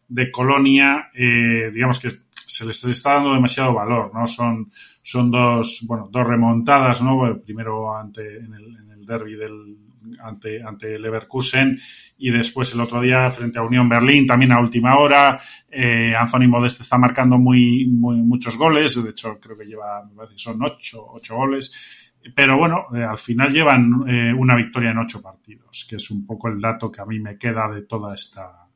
de 0.09 0.31
Colonia. 0.31 1.11
Eh, 1.15 1.71
digamos 1.73 1.99
que 1.99 2.11
se 2.47 2.65
les 2.65 2.85
está 2.85 3.15
dando 3.15 3.35
demasiado 3.35 3.75
valor, 3.75 4.13
¿no? 4.15 4.27
Son, 4.27 4.71
son 5.03 5.31
dos, 5.31 5.85
bueno, 5.87 6.09
dos 6.11 6.27
remontadas, 6.27 7.03
¿no? 7.03 7.41
Primero 7.43 7.97
ante, 7.97 8.39
en 8.39 8.55
el, 8.55 8.77
en 8.77 8.91
el 8.91 9.05
derby 9.05 9.35
del, 9.35 9.77
ante, 10.21 10.63
ante 10.63 10.99
Leverkusen 10.99 11.79
y 12.19 12.31
después 12.31 12.73
el 12.73 12.81
otro 12.81 13.01
día 13.01 13.31
frente 13.31 13.59
a 13.59 13.63
Unión 13.63 13.89
Berlín, 13.89 14.27
también 14.27 14.53
a 14.53 14.61
última 14.61 14.99
hora. 14.99 15.41
Eh, 15.71 16.15
Anthony 16.17 16.49
Modeste 16.49 16.83
está 16.83 16.99
marcando 16.99 17.39
muy, 17.39 17.87
muy, 17.87 18.17
muchos 18.23 18.57
goles, 18.57 19.03
de 19.03 19.11
hecho 19.11 19.39
creo 19.41 19.57
que 19.57 19.67
lleva, 19.67 20.03
son 20.37 20.63
ocho, 20.63 21.07
ocho 21.13 21.37
goles. 21.37 21.73
Pero 22.35 22.57
bueno, 22.57 22.87
eh, 22.95 23.03
al 23.03 23.19
final 23.19 23.53
llevan 23.53 24.05
eh, 24.09 24.33
una 24.33 24.55
victoria 24.55 24.93
en 24.93 24.99
ocho 24.99 25.21
partidos, 25.21 25.87
que 25.89 25.97
es 25.97 26.11
un 26.11 26.25
poco 26.25 26.49
el 26.49 26.59
dato 26.59 26.91
que 26.91 27.03
a 27.03 27.05
mí 27.05 27.21
me 27.21 27.37
queda 27.37 27.69
de 27.69 27.83
toda 27.83 28.15
esta, 28.15 28.67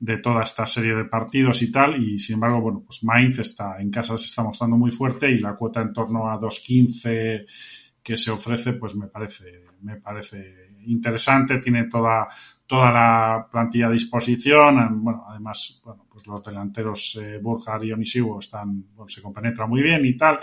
de 0.00 0.18
toda 0.18 0.42
esta 0.42 0.66
serie 0.66 0.96
de 0.96 1.04
partidos 1.04 1.62
y 1.62 1.70
tal. 1.70 2.02
Y 2.02 2.18
sin 2.18 2.34
embargo, 2.34 2.60
bueno, 2.60 2.82
pues 2.84 3.04
Mainz 3.04 3.38
está 3.38 3.80
en 3.80 3.90
casa 3.90 4.18
se 4.18 4.24
está 4.24 4.42
mostrando 4.42 4.76
muy 4.76 4.90
fuerte 4.90 5.30
y 5.30 5.38
la 5.38 5.54
cuota 5.54 5.80
en 5.80 5.92
torno 5.92 6.28
a 6.28 6.40
2.15 6.40 7.46
que 8.02 8.16
se 8.16 8.30
ofrece, 8.30 8.72
pues 8.74 8.94
me 8.94 9.06
parece, 9.06 9.64
me 9.82 9.96
parece 9.96 10.72
interesante. 10.86 11.58
Tiene 11.58 11.84
toda, 11.84 12.26
toda 12.66 12.90
la 12.90 13.48
plantilla 13.50 13.86
a 13.86 13.90
disposición. 13.90 15.02
Bueno, 15.02 15.24
además, 15.28 15.80
bueno, 15.84 16.06
pues 16.10 16.26
los 16.26 16.42
delanteros 16.42 17.18
eh, 17.22 17.40
y 17.82 17.92
Onisivo 17.92 18.40
están, 18.40 18.86
se 19.06 19.22
compenetran 19.22 19.68
muy 19.68 19.82
bien 19.82 20.04
y 20.04 20.16
tal. 20.16 20.40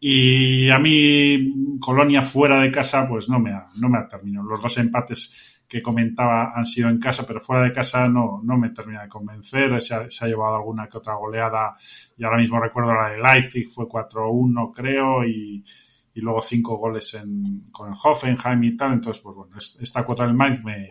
Y 0.00 0.70
a 0.70 0.78
mí, 0.78 1.78
Colonia 1.80 2.22
fuera 2.22 2.60
de 2.60 2.70
casa, 2.70 3.06
pues 3.08 3.28
no 3.28 3.38
me 3.38 3.52
ha, 3.52 3.68
no 3.76 3.88
me 3.88 3.98
ha 3.98 4.08
terminado. 4.08 4.46
Los 4.48 4.60
dos 4.60 4.76
empates 4.78 5.62
que 5.66 5.80
comentaba 5.80 6.52
han 6.54 6.66
sido 6.66 6.90
en 6.90 6.98
casa, 6.98 7.26
pero 7.26 7.40
fuera 7.40 7.64
de 7.64 7.72
casa 7.72 8.06
no, 8.06 8.40
no 8.44 8.58
me 8.58 8.70
termina 8.70 9.02
de 9.02 9.08
convencer. 9.08 9.80
Se 9.80 9.94
ha, 9.94 10.10
se 10.10 10.24
ha 10.24 10.28
llevado 10.28 10.56
alguna 10.56 10.88
que 10.88 10.98
otra 10.98 11.14
goleada 11.14 11.74
y 12.16 12.24
ahora 12.24 12.38
mismo 12.38 12.60
recuerdo 12.60 12.92
la 12.92 13.10
de 13.10 13.18
Leipzig, 13.18 13.70
fue 13.70 13.86
4-1 13.86 14.72
creo 14.74 15.24
y, 15.24 15.64
y, 16.14 16.20
luego 16.20 16.40
cinco 16.40 16.76
goles 16.76 17.14
en, 17.14 17.68
con 17.70 17.88
el 17.88 17.98
Hoffenheim 18.02 18.62
y 18.64 18.76
tal. 18.76 18.94
Entonces, 18.94 19.22
pues 19.22 19.36
bueno, 19.36 19.56
esta 19.58 20.04
cuota 20.04 20.24
del 20.24 20.34
Mainz 20.34 20.62
me, 20.62 20.88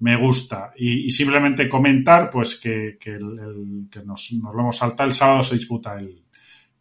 me 0.00 0.16
gusta. 0.16 0.72
Y, 0.76 1.06
y, 1.06 1.10
simplemente 1.10 1.68
comentar 1.68 2.30
pues 2.30 2.58
que, 2.58 2.96
que, 2.98 3.10
el, 3.10 3.38
el, 3.38 3.88
que 3.90 4.04
nos, 4.04 4.32
nos, 4.32 4.54
lo 4.54 4.60
hemos 4.60 4.76
saltado. 4.76 5.08
El 5.08 5.14
sábado 5.14 5.42
se 5.42 5.54
disputa 5.54 5.98
el, 5.98 6.24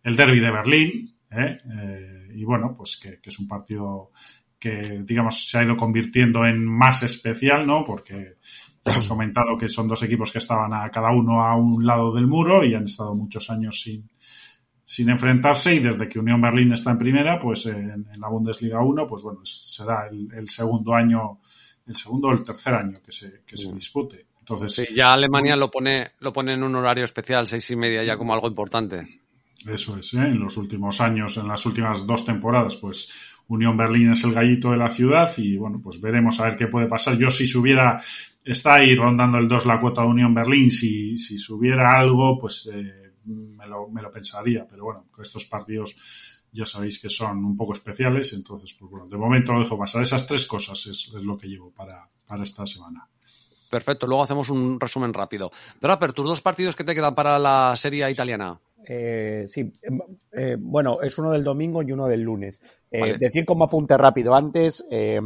el 0.04 0.16
derby 0.16 0.40
de 0.40 0.52
Berlín. 0.52 1.12
¿eh? 1.32 1.58
Eh, 1.80 2.32
y 2.36 2.44
bueno, 2.44 2.74
pues 2.76 2.98
que, 2.98 3.20
que 3.20 3.30
es 3.30 3.40
un 3.40 3.48
partido 3.48 4.12
que, 4.60 5.02
digamos, 5.04 5.50
se 5.50 5.58
ha 5.58 5.64
ido 5.64 5.76
convirtiendo 5.76 6.46
en 6.46 6.64
más 6.64 7.04
especial, 7.04 7.66
¿no? 7.66 7.84
Porque 7.84 8.36
hemos 8.86 9.08
comentado 9.08 9.58
que 9.58 9.70
son 9.70 9.88
dos 9.88 10.04
equipos 10.04 10.32
que 10.32 10.38
estaban 10.38 10.74
a 10.74 10.90
cada 10.90 11.12
uno 11.12 11.44
a 11.44 11.56
un 11.56 11.86
lado 11.86 12.14
del 12.14 12.28
muro 12.28 12.64
y 12.64 12.76
han 12.76 12.86
estado 12.86 13.16
muchos 13.16 13.50
años 13.50 13.82
sin, 13.82 14.08
sin 14.92 15.10
enfrentarse 15.10 15.74
y 15.74 15.80
desde 15.80 16.10
que 16.10 16.20
Unión 16.20 16.42
Berlín 16.42 16.74
está 16.74 16.92
en 16.92 16.98
primera, 16.98 17.40
pues 17.40 17.66
en, 17.66 18.08
en 18.14 18.20
la 18.20 18.28
Bundesliga 18.28 18.82
1, 18.82 19.08
pues 19.08 19.22
bueno, 19.22 19.40
será 19.46 20.10
el, 20.12 20.28
el, 20.34 20.50
segundo 20.50 20.94
año, 20.94 21.40
el 21.88 21.96
segundo 21.96 22.28
o 22.28 22.34
el 22.34 22.44
tercer 22.44 22.74
año 22.74 23.00
que 23.02 23.14
se, 23.14 23.42
que 23.48 23.56
se 23.56 23.74
dispute. 23.74 24.26
Entonces, 24.40 24.76
sí, 24.76 24.94
ya 24.94 25.14
Alemania 25.14 25.56
lo 25.56 25.72
pone, 25.72 26.12
lo 26.20 26.34
pone 26.34 26.56
en 26.56 26.64
un 26.64 26.76
horario 26.76 27.06
especial, 27.06 27.48
seis 27.48 27.72
y 27.72 27.78
media, 27.78 28.04
ya 28.04 28.18
como 28.18 28.34
algo 28.34 28.50
importante. 28.50 29.22
Eso 29.66 29.98
es, 29.98 30.14
¿eh? 30.14 30.18
en 30.18 30.42
los 30.42 30.58
últimos 30.58 31.00
años, 31.00 31.38
en 31.38 31.48
las 31.48 31.66
últimas 31.66 32.06
dos 32.06 32.26
temporadas, 32.26 32.76
pues 32.76 33.14
Unión 33.48 33.78
Berlín 33.78 34.12
es 34.12 34.26
el 34.26 34.34
gallito 34.34 34.72
de 34.72 34.78
la 34.78 34.90
ciudad 34.90 35.32
y 35.38 35.56
bueno, 35.56 35.80
pues 35.82 36.02
veremos 36.02 36.38
a 36.42 36.50
ver 36.50 36.58
qué 36.58 36.68
puede 36.68 36.88
pasar. 36.88 37.18
Yo 37.18 37.32
si 37.32 37.48
subiera, 37.48 38.04
está 38.44 38.74
ahí 38.74 38.94
rondando 38.94 39.38
el 39.38 39.48
2 39.48 39.66
la 39.66 39.80
cuota 39.80 40.02
de 40.02 40.08
Unión 40.10 40.34
Berlín, 40.34 40.70
si, 40.70 41.18
si 41.18 41.38
subiera 41.38 41.94
algo, 41.94 42.38
pues 42.38 42.70
eh, 42.74 43.11
me, 43.26 43.68
lo, 43.68 43.88
me 43.90 44.02
lo 44.02 44.12
pensaría, 44.12 44.66
pero 44.68 44.86
bueno, 44.86 45.06
estos 45.22 45.46
partidos 45.46 45.96
ya 46.52 46.66
sabéis 46.66 47.00
que 47.00 47.10
son 47.10 47.44
un 47.46 47.56
poco 47.56 47.74
especiales, 47.74 48.34
entonces 48.34 48.74
pues 48.74 48.92
bueno, 48.92 49.08
de 49.08 49.18
momento 49.18 49.54
lo 49.54 49.62
dejo 49.62 49.78
pasar. 49.78 50.02
Esas 50.02 50.28
tres 50.28 50.46
cosas 50.46 50.86
es, 50.88 51.14
es 51.16 51.24
lo 51.24 51.38
que 51.38 51.48
llevo 51.48 51.72
para, 51.72 52.08
para 52.28 52.44
esta 52.44 52.66
semana. 52.68 53.08
Perfecto, 53.70 54.06
luego 54.06 54.24
hacemos 54.24 54.50
un 54.50 54.80
resumen 54.80 55.14
rápido. 55.14 55.50
Draper, 55.80 56.12
tus 56.12 56.26
dos 56.26 56.42
partidos 56.42 56.76
que 56.76 56.84
te 56.84 56.94
quedan 56.94 57.16
para 57.16 57.40
la 57.40 57.74
serie 57.78 58.10
italiana. 58.12 58.60
Eh, 58.86 59.46
sí, 59.48 59.72
eh, 60.34 60.58
bueno, 60.60 61.02
es 61.02 61.18
uno 61.18 61.32
del 61.32 61.44
domingo 61.44 61.82
y 61.82 61.94
uno 61.94 62.08
del 62.08 62.22
lunes. 62.22 62.60
Eh, 62.90 63.00
vale. 63.00 63.18
Decir 63.18 63.46
como 63.46 63.64
apunte 63.64 63.98
rápido 63.98 64.36
antes, 64.36 64.84
eh, 64.92 65.22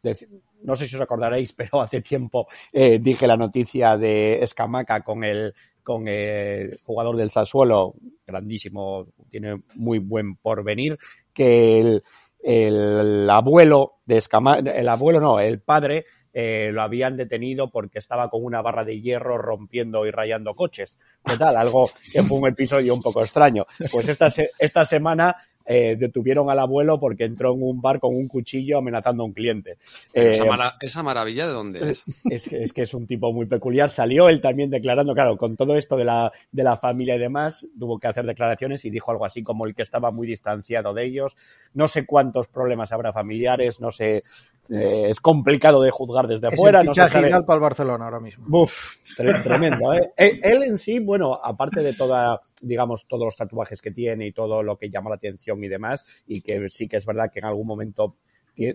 decir, 0.00 0.28
no 0.62 0.76
sé 0.76 0.86
si 0.86 0.96
os 0.96 1.02
acordaréis, 1.02 1.52
pero 1.56 1.80
hace 1.80 2.00
tiempo 2.00 2.46
eh, 2.72 2.98
dije 3.00 3.26
la 3.26 3.36
noticia 3.36 3.96
de 3.96 4.42
Escamaca 4.42 5.02
con 5.02 5.24
el, 5.24 5.54
con 5.88 6.06
el 6.06 6.78
jugador 6.84 7.16
del 7.16 7.30
Sassuolo, 7.30 7.94
grandísimo, 8.26 9.06
tiene 9.30 9.62
muy 9.74 9.98
buen 9.98 10.36
porvenir, 10.36 10.98
que 11.32 11.80
el, 11.80 12.02
el 12.42 13.30
abuelo 13.30 13.94
de 14.04 14.18
Escamaca, 14.18 14.70
el 14.70 14.86
abuelo 14.86 15.18
no, 15.18 15.40
el 15.40 15.62
padre 15.62 16.04
eh, 16.34 16.68
lo 16.72 16.82
habían 16.82 17.16
detenido 17.16 17.70
porque 17.70 18.00
estaba 18.00 18.28
con 18.28 18.44
una 18.44 18.60
barra 18.60 18.84
de 18.84 19.00
hierro 19.00 19.38
rompiendo 19.38 20.04
y 20.04 20.10
rayando 20.10 20.52
coches. 20.52 20.98
¿Qué 21.24 21.38
tal? 21.38 21.56
Algo 21.56 21.88
que 22.12 22.22
fue 22.22 22.38
un 22.38 22.48
episodio 22.48 22.92
un 22.92 23.00
poco 23.00 23.22
extraño. 23.22 23.64
Pues 23.90 24.10
esta, 24.10 24.28
esta 24.58 24.84
semana 24.84 25.36
eh, 25.70 25.96
detuvieron 25.98 26.48
al 26.48 26.58
abuelo 26.60 26.98
porque 26.98 27.24
entró 27.24 27.52
en 27.52 27.62
un 27.62 27.82
bar 27.82 28.00
con 28.00 28.16
un 28.16 28.26
cuchillo 28.26 28.78
amenazando 28.78 29.22
a 29.22 29.26
un 29.26 29.34
cliente. 29.34 29.72
Eh, 30.14 30.30
esa, 30.30 30.46
mara 30.46 30.74
esa, 30.80 31.02
maravilla 31.02 31.46
de 31.46 31.52
dónde 31.52 31.90
es? 31.90 32.02
Es 32.30 32.48
que, 32.48 32.62
es 32.62 32.72
que 32.72 32.82
es 32.82 32.94
un 32.94 33.06
tipo 33.06 33.32
muy 33.34 33.44
peculiar. 33.44 33.90
Salió 33.90 34.30
él 34.30 34.40
también 34.40 34.70
declarando, 34.70 35.12
claro, 35.12 35.36
con 35.36 35.56
todo 35.56 35.76
esto 35.76 35.98
de 35.98 36.06
la, 36.06 36.32
de 36.52 36.62
la 36.62 36.76
familia 36.76 37.16
y 37.16 37.18
demás, 37.18 37.66
tuvo 37.78 37.98
que 37.98 38.06
hacer 38.06 38.24
declaraciones 38.24 38.86
y 38.86 38.90
dijo 38.90 39.10
algo 39.10 39.26
así 39.26 39.42
como 39.42 39.66
el 39.66 39.74
que 39.74 39.82
estaba 39.82 40.10
muy 40.10 40.26
distanciado 40.26 40.94
de 40.94 41.04
ellos. 41.04 41.36
No 41.74 41.86
sé 41.86 42.06
cuántos 42.06 42.48
problemas 42.48 42.90
habrá 42.92 43.12
familiares, 43.12 43.78
no 43.78 43.90
sé. 43.90 44.22
Eh, 44.70 45.10
es 45.10 45.20
complicado 45.20 45.82
de 45.82 45.90
juzgar 45.90 46.26
desde 46.26 46.48
es 46.48 46.52
afuera. 46.52 46.80
El 46.80 46.88
fichaje 46.88 47.22
no 47.22 47.30
sabe... 47.30 47.44
para 47.44 47.56
el 47.56 47.62
Barcelona 47.62 48.04
ahora 48.04 48.20
mismo. 48.20 48.44
Uf, 48.50 48.96
tremendo. 49.16 49.92
¿eh? 49.94 50.12
Él 50.16 50.62
en 50.62 50.78
sí, 50.78 50.98
bueno, 50.98 51.34
aparte 51.42 51.82
de 51.82 51.94
toda 51.94 52.40
digamos, 52.60 53.06
todos 53.06 53.24
los 53.24 53.36
tatuajes 53.36 53.80
que 53.80 53.90
tiene 53.90 54.26
y 54.26 54.32
todo 54.32 54.62
lo 54.62 54.76
que 54.76 54.90
llama 54.90 55.10
la 55.10 55.16
atención 55.16 55.62
y 55.62 55.68
demás, 55.68 56.04
y 56.26 56.40
que 56.40 56.68
sí 56.70 56.88
que 56.88 56.96
es 56.96 57.06
verdad 57.06 57.30
que 57.32 57.38
en 57.40 57.46
algún 57.46 57.66
momento 57.66 58.16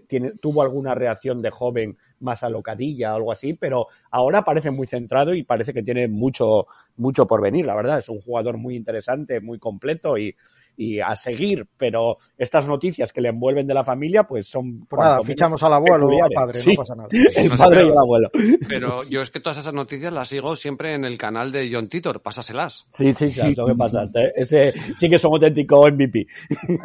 tiene, 0.08 0.32
tuvo 0.42 0.62
alguna 0.62 0.96
reacción 0.96 1.42
de 1.42 1.50
joven 1.50 1.98
más 2.20 2.44
alocadilla 2.44 3.12
o 3.12 3.16
algo 3.18 3.32
así, 3.34 3.54
pero 3.54 3.88
ahora 4.12 4.44
parece 4.44 4.72
muy 4.72 4.88
centrado 4.88 5.34
y 5.34 5.44
parece 5.44 5.74
que 5.74 5.84
tiene 5.84 6.08
mucho, 6.08 6.68
mucho 6.96 7.28
por 7.28 7.42
venir, 7.42 7.66
la 7.66 7.76
verdad. 7.76 8.00
Es 8.00 8.08
un 8.08 8.22
jugador 8.22 8.58
muy 8.58 8.78
interesante, 8.78 9.42
muy 9.42 9.60
completo 9.60 10.18
y, 10.18 10.36
y 10.76 11.00
a 11.00 11.16
seguir, 11.16 11.68
pero 11.78 12.18
estas 12.38 12.68
noticias 12.68 13.14
que 13.14 13.22
le 13.22 13.30
envuelven 13.30 13.68
de 13.68 13.74
la 13.74 13.84
familia, 13.84 14.24
pues 14.24 14.48
son. 14.48 14.86
Pues 14.86 15.02
nada, 15.02 15.22
fichamos 15.24 15.62
al 15.64 15.74
abuelo 15.74 16.08
o 16.08 16.24
al 16.24 16.32
padre, 16.32 16.54
sí, 16.54 16.72
no 16.72 16.78
pasa 16.78 16.96
nada. 16.96 17.10
El 17.36 17.50
no 17.50 17.58
sé, 17.58 17.64
padre 17.64 17.78
pero, 17.78 17.88
y 17.88 17.92
el 17.92 17.98
abuelo. 17.98 18.32
Pero 18.68 19.04
yo 19.04 19.22
es 19.22 19.32
que 19.32 19.40
todas 19.40 19.58
esas 19.58 19.74
noticias 19.74 20.12
las 20.12 20.30
sigo 20.30 20.56
siempre 20.56 20.94
en 20.94 21.06
el 21.06 21.18
canal 21.18 21.52
de 21.52 21.70
John 21.72 21.88
Titor, 21.88 22.22
pásaselas. 22.22 22.86
Sí, 22.90 23.12
sí, 23.14 23.30
sí, 23.30 23.42
es 23.42 23.58
lo 23.58 23.66
que 23.68 23.76
pasa. 23.76 24.10
Ese 24.36 24.74
sí 24.96 25.10
que 25.10 25.20
son 25.20 25.34
auténtico 25.34 25.88
MVP. 25.90 26.28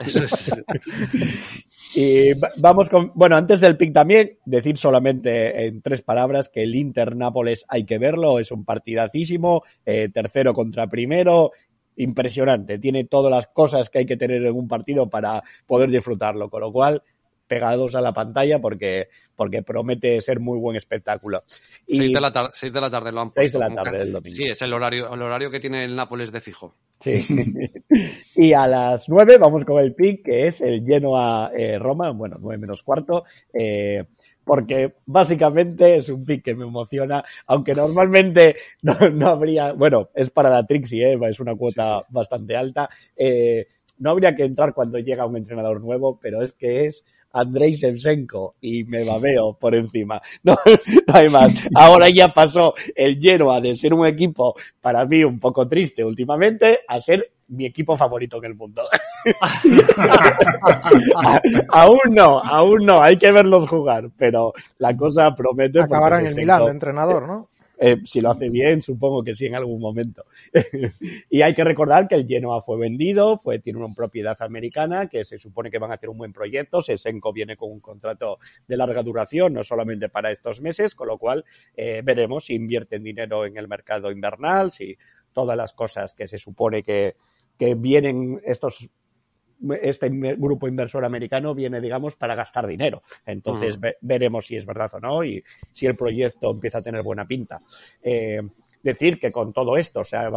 Eso 0.00 0.24
es. 0.24 0.52
Y 1.94 2.32
vamos 2.58 2.90
con, 2.90 3.12
bueno, 3.14 3.36
antes 3.36 3.60
del 3.60 3.76
pick 3.76 3.92
también, 3.92 4.38
decir 4.44 4.76
solamente 4.76 5.66
en 5.66 5.80
tres 5.80 6.02
palabras 6.02 6.48
que 6.48 6.62
el 6.62 6.74
Inter 6.74 7.16
Nápoles 7.16 7.64
hay 7.68 7.84
que 7.84 7.98
verlo, 7.98 8.38
es 8.38 8.52
un 8.52 8.64
partidacísimo, 8.64 9.62
eh, 9.86 10.10
tercero 10.10 10.52
contra 10.52 10.86
primero, 10.86 11.52
impresionante, 11.98 12.78
tiene 12.78 13.04
todas 13.04 13.30
las 13.30 13.46
cosas 13.48 13.90
que 13.90 13.98
hay 14.00 14.06
que 14.06 14.16
tener 14.16 14.44
en 14.44 14.54
un 14.54 14.68
partido 14.68 15.08
para 15.08 15.42
poder 15.66 15.90
disfrutarlo, 15.90 16.48
con 16.48 16.62
lo 16.62 16.72
cual 16.72 17.02
pegados 17.48 17.94
a 17.94 18.00
la 18.00 18.12
pantalla 18.12 18.60
porque, 18.60 19.08
porque 19.34 19.62
promete 19.62 20.20
ser 20.20 20.38
muy 20.38 20.58
buen 20.58 20.76
espectáculo. 20.76 21.42
Y 21.86 21.96
seis, 21.96 22.12
de 22.12 22.20
la 22.20 22.30
tarde, 22.30 22.50
seis 22.52 22.72
de 22.72 22.80
la 22.80 22.90
tarde 22.90 23.10
lo 23.10 23.22
han 23.22 23.28
puesto. 23.28 23.40
Seis 23.40 23.52
de 23.52 23.58
la 23.58 23.74
tarde 23.74 23.98
del 23.98 24.12
domingo. 24.12 24.36
Sí, 24.36 24.44
es 24.44 24.62
el 24.62 24.72
horario, 24.72 25.12
el 25.12 25.22
horario 25.22 25.50
que 25.50 25.58
tiene 25.58 25.82
el 25.84 25.96
Nápoles 25.96 26.30
de 26.30 26.40
fijo. 26.40 26.76
Sí. 27.00 27.24
y 28.36 28.52
a 28.52 28.66
las 28.68 29.08
nueve 29.08 29.38
vamos 29.38 29.64
con 29.64 29.82
el 29.82 29.94
pick, 29.94 30.24
que 30.24 30.46
es 30.46 30.60
el 30.60 30.84
Genoa 30.84 31.50
eh, 31.56 31.78
Roma, 31.78 32.10
bueno, 32.10 32.36
nueve 32.38 32.58
menos 32.58 32.82
cuarto, 32.82 33.24
eh, 33.52 34.04
porque 34.48 34.94
básicamente 35.04 35.96
es 35.96 36.08
un 36.08 36.24
pick 36.24 36.42
que 36.42 36.54
me 36.54 36.64
emociona, 36.64 37.22
aunque 37.48 37.74
normalmente 37.74 38.56
no, 38.80 38.94
no 39.12 39.28
habría, 39.28 39.72
bueno, 39.72 40.08
es 40.14 40.30
para 40.30 40.48
la 40.48 40.64
Trixie, 40.64 41.12
eh, 41.12 41.18
es 41.28 41.38
una 41.38 41.54
cuota 41.54 41.98
sí, 41.98 42.04
sí. 42.06 42.14
bastante 42.14 42.56
alta. 42.56 42.88
Eh, 43.14 43.66
no 43.98 44.10
habría 44.10 44.34
que 44.34 44.44
entrar 44.44 44.72
cuando 44.72 44.98
llega 44.98 45.26
un 45.26 45.36
entrenador 45.36 45.82
nuevo, 45.82 46.18
pero 46.18 46.40
es 46.40 46.54
que 46.54 46.86
es 46.86 47.04
Andrei 47.32 47.72
Shevchenko 47.72 48.56
y 48.60 48.84
me 48.84 49.04
babeo 49.04 49.54
por 49.54 49.74
encima. 49.74 50.20
No, 50.42 50.56
no, 50.64 51.14
hay 51.14 51.28
más. 51.28 51.52
Ahora 51.74 52.08
ya 52.08 52.28
pasó 52.28 52.74
el 52.94 53.18
Genoa 53.20 53.60
de 53.60 53.76
ser 53.76 53.92
un 53.92 54.06
equipo 54.06 54.54
para 54.80 55.04
mí 55.04 55.24
un 55.24 55.38
poco 55.38 55.68
triste 55.68 56.04
últimamente 56.04 56.80
a 56.86 57.00
ser 57.00 57.30
mi 57.48 57.66
equipo 57.66 57.96
favorito 57.96 58.38
en 58.38 58.44
el 58.44 58.54
mundo. 58.54 58.82
aún 61.70 62.00
no, 62.10 62.40
aún 62.40 62.84
no, 62.84 63.02
hay 63.02 63.16
que 63.16 63.32
verlos 63.32 63.68
jugar, 63.68 64.10
pero 64.16 64.52
la 64.78 64.96
cosa 64.96 65.34
promete. 65.34 65.80
Acabarán 65.80 66.26
en 66.26 66.34
Milán 66.34 66.64
de 66.64 66.70
entrenador, 66.70 67.26
¿no? 67.26 67.48
Eh, 67.80 67.98
si 68.04 68.20
lo 68.20 68.30
hace 68.30 68.48
bien, 68.48 68.82
supongo 68.82 69.22
que 69.22 69.34
sí 69.34 69.46
en 69.46 69.54
algún 69.54 69.80
momento. 69.80 70.24
y 71.30 71.42
hay 71.42 71.54
que 71.54 71.62
recordar 71.62 72.08
que 72.08 72.16
el 72.16 72.26
Genoa 72.26 72.60
fue 72.60 72.76
vendido, 72.76 73.38
fue, 73.38 73.60
tiene 73.60 73.78
una 73.78 73.94
propiedad 73.94 74.36
americana, 74.42 75.08
que 75.08 75.24
se 75.24 75.38
supone 75.38 75.70
que 75.70 75.78
van 75.78 75.92
a 75.92 75.94
hacer 75.94 76.08
un 76.08 76.18
buen 76.18 76.32
proyecto. 76.32 76.82
Sesenko 76.82 77.32
viene 77.32 77.56
con 77.56 77.70
un 77.70 77.80
contrato 77.80 78.38
de 78.66 78.76
larga 78.76 79.02
duración, 79.02 79.52
no 79.52 79.62
solamente 79.62 80.08
para 80.08 80.32
estos 80.32 80.60
meses, 80.60 80.94
con 80.94 81.08
lo 81.08 81.18
cual 81.18 81.44
eh, 81.76 82.02
veremos 82.04 82.46
si 82.46 82.54
invierten 82.54 83.04
dinero 83.04 83.46
en 83.46 83.56
el 83.56 83.68
mercado 83.68 84.10
invernal, 84.10 84.72
si 84.72 84.96
todas 85.32 85.56
las 85.56 85.72
cosas 85.72 86.14
que 86.14 86.26
se 86.26 86.38
supone 86.38 86.82
que, 86.82 87.14
que 87.56 87.74
vienen 87.76 88.40
estos 88.44 88.88
este 89.82 90.08
grupo 90.08 90.68
inversor 90.68 91.04
americano 91.04 91.54
viene, 91.54 91.80
digamos, 91.80 92.16
para 92.16 92.34
gastar 92.34 92.66
dinero. 92.66 93.02
Entonces, 93.26 93.76
uh 93.76 93.78
-huh. 93.78 93.82
ve 93.82 93.96
veremos 94.00 94.46
si 94.46 94.56
es 94.56 94.64
verdad 94.64 94.90
o 94.94 95.00
no 95.00 95.24
y 95.24 95.42
si 95.72 95.86
el 95.86 95.96
proyecto 95.96 96.50
empieza 96.50 96.78
a 96.78 96.82
tener 96.82 97.02
buena 97.02 97.26
pinta. 97.26 97.58
Eh, 98.02 98.40
decir 98.82 99.18
que 99.18 99.30
con 99.30 99.52
todo 99.52 99.76
esto 99.76 100.04
se 100.04 100.16
ha 100.16 100.30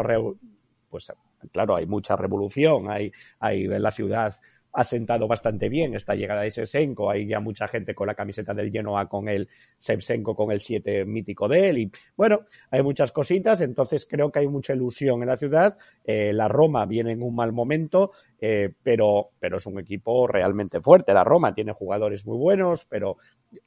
pues 0.89 1.11
claro, 1.51 1.75
hay 1.75 1.85
mucha 1.85 2.15
revolución, 2.15 2.89
hay, 2.89 3.11
hay 3.39 3.63
en 3.63 3.81
la 3.81 3.91
ciudad 3.91 4.35
ha 4.73 4.83
sentado 4.83 5.27
bastante 5.27 5.69
bien 5.69 5.95
esta 5.95 6.15
llegada 6.15 6.41
de 6.41 6.49
Shevchenko. 6.49 7.09
Hay 7.09 7.27
ya 7.27 7.39
mucha 7.39 7.67
gente 7.67 7.93
con 7.93 8.07
la 8.07 8.15
camiseta 8.15 8.53
del 8.53 8.71
Genoa 8.71 9.07
con 9.07 9.27
el 9.27 9.49
Shevchenko 9.79 10.35
con 10.35 10.51
el 10.51 10.61
7 10.61 11.05
mítico 11.05 11.47
de 11.47 11.69
él. 11.69 11.77
Y 11.77 11.91
bueno, 12.15 12.41
hay 12.69 12.81
muchas 12.81 13.11
cositas. 13.11 13.61
Entonces 13.61 14.07
creo 14.09 14.31
que 14.31 14.39
hay 14.39 14.47
mucha 14.47 14.73
ilusión 14.73 15.21
en 15.21 15.27
la 15.27 15.37
ciudad. 15.37 15.77
Eh, 16.05 16.31
la 16.33 16.47
Roma 16.47 16.85
viene 16.85 17.11
en 17.11 17.21
un 17.21 17.35
mal 17.35 17.51
momento, 17.51 18.11
eh, 18.39 18.71
pero, 18.81 19.31
pero 19.39 19.57
es 19.57 19.65
un 19.65 19.79
equipo 19.79 20.27
realmente 20.27 20.79
fuerte. 20.79 21.13
La 21.13 21.23
Roma 21.23 21.53
tiene 21.53 21.73
jugadores 21.73 22.25
muy 22.25 22.37
buenos, 22.37 22.85
pero 22.85 23.17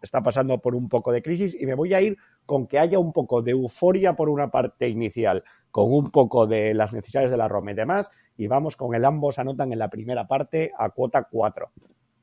está 0.00 0.22
pasando 0.22 0.58
por 0.58 0.74
un 0.74 0.88
poco 0.88 1.12
de 1.12 1.22
crisis. 1.22 1.54
Y 1.60 1.66
me 1.66 1.74
voy 1.74 1.92
a 1.92 2.00
ir 2.00 2.16
con 2.46 2.66
que 2.66 2.78
haya 2.78 2.98
un 2.98 3.12
poco 3.12 3.42
de 3.42 3.50
euforia 3.50 4.14
por 4.14 4.28
una 4.30 4.50
parte 4.50 4.88
inicial, 4.88 5.44
con 5.70 5.92
un 5.92 6.10
poco 6.10 6.46
de 6.46 6.72
las 6.72 6.92
necesidades 6.92 7.30
de 7.30 7.36
la 7.36 7.48
Roma 7.48 7.72
y 7.72 7.74
demás 7.74 8.10
y 8.36 8.46
vamos 8.46 8.76
con 8.76 8.94
el 8.94 9.04
ambos 9.04 9.38
anotan 9.38 9.72
en 9.72 9.78
la 9.78 9.88
primera 9.88 10.26
parte 10.26 10.72
a 10.76 10.90
cuota 10.90 11.26
4. 11.30 11.70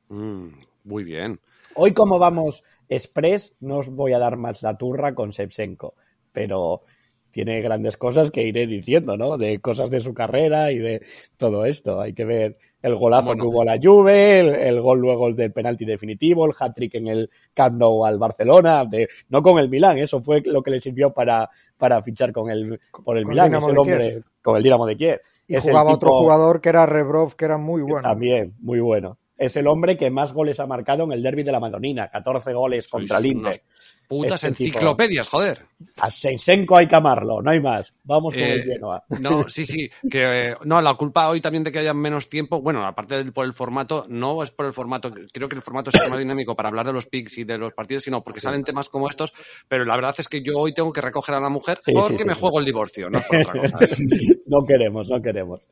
Mm, 0.08 0.48
muy 0.84 1.04
bien. 1.04 1.40
Hoy 1.74 1.92
como 1.92 2.18
vamos 2.18 2.64
express, 2.88 3.54
no 3.60 3.78
os 3.78 3.88
voy 3.88 4.12
a 4.12 4.18
dar 4.18 4.36
más 4.36 4.62
la 4.62 4.76
turra 4.76 5.14
con 5.14 5.30
Shevchenko, 5.30 5.94
pero 6.32 6.82
tiene 7.30 7.62
grandes 7.62 7.96
cosas 7.96 8.30
que 8.30 8.46
iré 8.46 8.66
diciendo, 8.66 9.16
¿no? 9.16 9.38
De 9.38 9.58
cosas 9.58 9.90
de 9.90 10.00
su 10.00 10.12
carrera 10.12 10.70
y 10.70 10.78
de 10.78 11.02
todo 11.38 11.64
esto. 11.64 12.00
Hay 12.00 12.12
que 12.12 12.26
ver 12.26 12.58
el 12.82 12.96
golazo 12.96 13.34
que 13.34 13.42
hubo 13.46 13.64
la 13.64 13.78
Juve, 13.82 14.68
el, 14.68 14.80
gol 14.80 15.00
luego 15.00 15.32
del 15.32 15.52
penalti 15.52 15.84
definitivo, 15.84 16.44
el 16.44 16.52
hat-trick 16.58 16.94
en 16.96 17.08
el 17.08 17.30
Camp 17.54 17.78
Nou 17.78 18.04
al 18.04 18.18
Barcelona, 18.18 18.84
de, 18.84 19.08
no 19.30 19.42
con 19.42 19.58
el 19.58 19.68
Milán, 19.68 19.98
eso 19.98 20.20
fue 20.20 20.42
lo 20.44 20.62
que 20.62 20.72
le 20.72 20.80
sirvió 20.80 21.12
para, 21.12 21.48
para 21.78 22.02
fichar 22.02 22.32
con 22.32 22.50
el, 22.50 22.80
por 23.04 23.16
el 23.16 23.24
Milán, 23.24 23.54
ese 23.54 23.70
hombre, 23.70 24.22
con 24.42 24.56
el 24.56 24.62
Dinamo 24.62 24.86
de 24.86 24.96
Kiev. 24.96 25.20
Y 25.46 25.56
jugaba 25.56 25.92
otro 25.92 26.10
jugador 26.10 26.60
que 26.60 26.68
era 26.68 26.86
Rebrov, 26.86 27.34
que 27.36 27.44
era 27.44 27.58
muy 27.58 27.82
bueno. 27.82 28.08
También, 28.08 28.54
muy 28.60 28.80
bueno. 28.80 29.18
Es 29.36 29.56
el 29.56 29.66
hombre 29.66 29.96
que 29.96 30.10
más 30.10 30.32
goles 30.32 30.60
ha 30.60 30.66
marcado 30.66 31.04
en 31.04 31.12
el 31.12 31.22
derby 31.22 31.42
de 31.42 31.52
la 31.52 31.60
Madonina, 31.60 32.08
14 32.08 32.52
goles 32.52 32.86
contra 32.86 33.18
el 33.18 33.26
Inter. 33.26 33.62
Putas 34.06 34.44
este 34.44 34.64
enciclopedias, 34.64 35.26
joder. 35.28 35.66
A 36.00 36.10
Seisenko 36.10 36.76
hay 36.76 36.86
que 36.86 36.96
amarlo, 36.96 37.40
no 37.40 37.50
hay 37.50 37.60
más. 37.60 37.94
Vamos 38.04 38.34
con 38.34 38.42
el 38.42 38.60
eh, 38.60 38.64
Genoa. 38.64 39.02
No, 39.20 39.48
sí, 39.48 39.64
sí. 39.64 39.88
Que, 40.10 40.54
no, 40.64 40.82
la 40.82 40.94
culpa 40.94 41.28
hoy 41.28 41.40
también 41.40 41.62
de 41.62 41.72
que 41.72 41.78
haya 41.78 41.94
menos 41.94 42.28
tiempo, 42.28 42.60
bueno, 42.60 42.84
aparte 42.84 43.14
del, 43.14 43.32
por 43.32 43.46
el 43.46 43.54
formato, 43.54 44.04
no 44.08 44.42
es 44.42 44.50
por 44.50 44.66
el 44.66 44.72
formato, 44.72 45.10
creo 45.32 45.48
que 45.48 45.56
el 45.56 45.62
formato 45.62 45.90
es 45.90 46.10
más 46.10 46.18
dinámico 46.18 46.54
para 46.54 46.68
hablar 46.68 46.86
de 46.86 46.92
los 46.92 47.06
picks 47.06 47.38
y 47.38 47.44
de 47.44 47.56
los 47.56 47.72
partidos, 47.72 48.04
sino 48.04 48.20
porque 48.20 48.40
salen 48.40 48.64
temas 48.64 48.88
como 48.88 49.08
estos, 49.08 49.32
pero 49.66 49.84
la 49.84 49.96
verdad 49.96 50.14
es 50.18 50.28
que 50.28 50.42
yo 50.42 50.58
hoy 50.58 50.74
tengo 50.74 50.92
que 50.92 51.00
recoger 51.00 51.36
a 51.36 51.40
la 51.40 51.48
mujer 51.48 51.78
porque 51.94 52.24
me 52.24 52.34
juego 52.34 52.58
el 52.58 52.66
divorcio, 52.66 53.08
no 53.08 53.20
por 53.20 53.40
otra 53.40 53.60
cosa. 53.60 53.78
no 54.46 54.64
queremos, 54.66 55.08
no 55.08 55.22
queremos. 55.22 55.66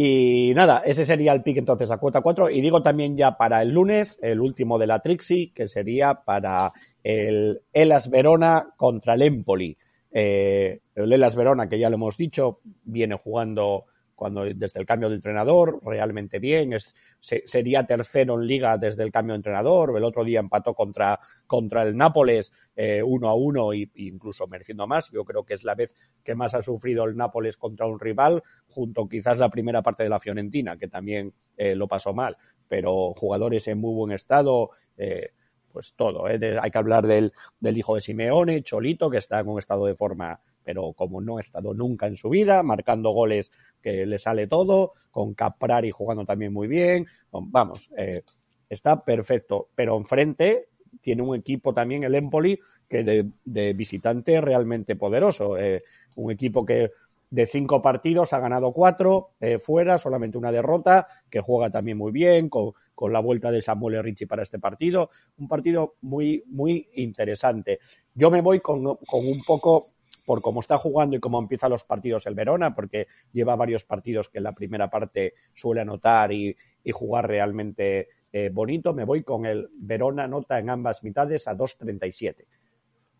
Y 0.00 0.52
nada, 0.54 0.82
ese 0.84 1.04
sería 1.04 1.32
el 1.32 1.42
pick 1.42 1.56
entonces 1.56 1.90
a 1.90 1.96
cuota 1.96 2.20
4. 2.20 2.50
Y 2.50 2.60
digo 2.60 2.84
también 2.84 3.16
ya 3.16 3.36
para 3.36 3.60
el 3.62 3.70
lunes, 3.70 4.16
el 4.22 4.40
último 4.40 4.78
de 4.78 4.86
la 4.86 5.00
Trixie, 5.00 5.52
que 5.52 5.66
sería 5.66 6.22
para 6.24 6.72
el 7.02 7.62
Elas 7.72 8.08
Verona 8.08 8.74
contra 8.76 9.14
el 9.14 9.22
Empoli. 9.22 9.76
Eh, 10.12 10.82
el 10.94 11.12
Elas 11.12 11.34
Verona, 11.34 11.68
que 11.68 11.80
ya 11.80 11.90
lo 11.90 11.96
hemos 11.96 12.16
dicho, 12.16 12.60
viene 12.84 13.16
jugando 13.16 13.86
cuando 14.18 14.42
desde 14.42 14.80
el 14.80 14.84
cambio 14.84 15.08
de 15.08 15.14
entrenador, 15.14 15.78
realmente 15.84 16.40
bien, 16.40 16.72
es, 16.72 16.92
sería 17.20 17.86
tercero 17.86 18.34
en 18.34 18.48
liga 18.48 18.76
desde 18.76 19.04
el 19.04 19.12
cambio 19.12 19.34
de 19.34 19.36
entrenador, 19.36 19.96
el 19.96 20.02
otro 20.02 20.24
día 20.24 20.40
empató 20.40 20.74
contra, 20.74 21.20
contra 21.46 21.84
el 21.84 21.96
Nápoles 21.96 22.52
eh, 22.74 23.00
uno 23.00 23.28
a 23.28 23.36
uno 23.36 23.72
y, 23.72 23.88
incluso 23.94 24.48
mereciendo 24.48 24.88
más, 24.88 25.08
yo 25.12 25.24
creo 25.24 25.44
que 25.44 25.54
es 25.54 25.62
la 25.62 25.76
vez 25.76 25.94
que 26.24 26.34
más 26.34 26.52
ha 26.56 26.62
sufrido 26.62 27.04
el 27.04 27.16
Nápoles 27.16 27.56
contra 27.56 27.86
un 27.86 28.00
rival, 28.00 28.42
junto 28.66 29.08
quizás 29.08 29.38
la 29.38 29.50
primera 29.50 29.82
parte 29.82 30.02
de 30.02 30.08
la 30.08 30.18
Fiorentina, 30.18 30.76
que 30.76 30.88
también 30.88 31.32
eh, 31.56 31.76
lo 31.76 31.86
pasó 31.86 32.12
mal, 32.12 32.36
pero 32.66 33.14
jugadores 33.14 33.68
en 33.68 33.78
muy 33.78 33.94
buen 33.94 34.10
estado, 34.10 34.70
eh, 34.96 35.30
pues 35.72 35.94
todo, 35.94 36.26
hay 36.26 36.70
que 36.72 36.78
hablar 36.78 37.06
del, 37.06 37.32
del 37.60 37.78
hijo 37.78 37.94
de 37.94 38.00
Simeone, 38.00 38.64
Cholito, 38.64 39.10
que 39.10 39.18
está 39.18 39.38
en 39.38 39.46
un 39.46 39.60
estado 39.60 39.86
de 39.86 39.94
forma 39.94 40.40
pero 40.68 40.92
como 40.92 41.22
no 41.22 41.38
ha 41.38 41.40
estado 41.40 41.72
nunca 41.72 42.08
en 42.08 42.18
su 42.18 42.28
vida, 42.28 42.62
marcando 42.62 43.08
goles 43.12 43.52
que 43.80 44.04
le 44.04 44.18
sale 44.18 44.46
todo, 44.46 44.92
con 45.10 45.32
Caprari 45.32 45.90
jugando 45.90 46.26
también 46.26 46.52
muy 46.52 46.68
bien, 46.68 47.06
vamos, 47.32 47.90
eh, 47.96 48.22
está 48.68 49.02
perfecto, 49.02 49.70
pero 49.74 49.96
enfrente 49.96 50.66
tiene 51.00 51.22
un 51.22 51.34
equipo 51.34 51.72
también, 51.72 52.04
el 52.04 52.14
Empoli, 52.14 52.60
que 52.86 53.02
de, 53.02 53.30
de 53.46 53.72
visitante 53.72 54.42
realmente 54.42 54.94
poderoso, 54.94 55.56
eh, 55.56 55.84
un 56.16 56.32
equipo 56.32 56.66
que 56.66 56.90
de 57.30 57.46
cinco 57.46 57.80
partidos 57.80 58.34
ha 58.34 58.38
ganado 58.38 58.70
cuatro 58.72 59.30
eh, 59.40 59.58
fuera, 59.58 59.98
solamente 59.98 60.36
una 60.36 60.52
derrota, 60.52 61.06
que 61.30 61.40
juega 61.40 61.70
también 61.70 61.96
muy 61.96 62.12
bien, 62.12 62.50
con, 62.50 62.72
con 62.94 63.14
la 63.14 63.20
vuelta 63.20 63.50
de 63.50 63.62
Samuel 63.62 64.02
Ricci 64.02 64.26
para 64.26 64.42
este 64.42 64.58
partido. 64.58 65.08
Un 65.38 65.48
partido 65.48 65.94
muy, 66.02 66.44
muy 66.46 66.90
interesante. 66.96 67.78
Yo 68.14 68.30
me 68.30 68.42
voy 68.42 68.60
con, 68.60 68.82
con 68.96 69.26
un 69.26 69.42
poco 69.46 69.92
por 70.24 70.42
cómo 70.42 70.60
está 70.60 70.78
jugando 70.78 71.16
y 71.16 71.20
cómo 71.20 71.38
empiezan 71.38 71.70
los 71.70 71.84
partidos 71.84 72.26
el 72.26 72.34
Verona, 72.34 72.74
porque 72.74 73.06
lleva 73.32 73.56
varios 73.56 73.84
partidos 73.84 74.28
que 74.28 74.38
en 74.38 74.44
la 74.44 74.52
primera 74.52 74.90
parte 74.90 75.34
suele 75.54 75.80
anotar 75.80 76.32
y, 76.32 76.56
jugar 76.92 77.28
realmente 77.28 78.08
eh, 78.32 78.48
bonito. 78.50 78.94
Me 78.94 79.04
voy 79.04 79.22
con 79.22 79.44
el 79.44 79.68
Verona 79.74 80.26
nota 80.26 80.58
en 80.58 80.70
ambas 80.70 81.02
mitades 81.02 81.46
a 81.48 81.54
2.37. 81.54 82.46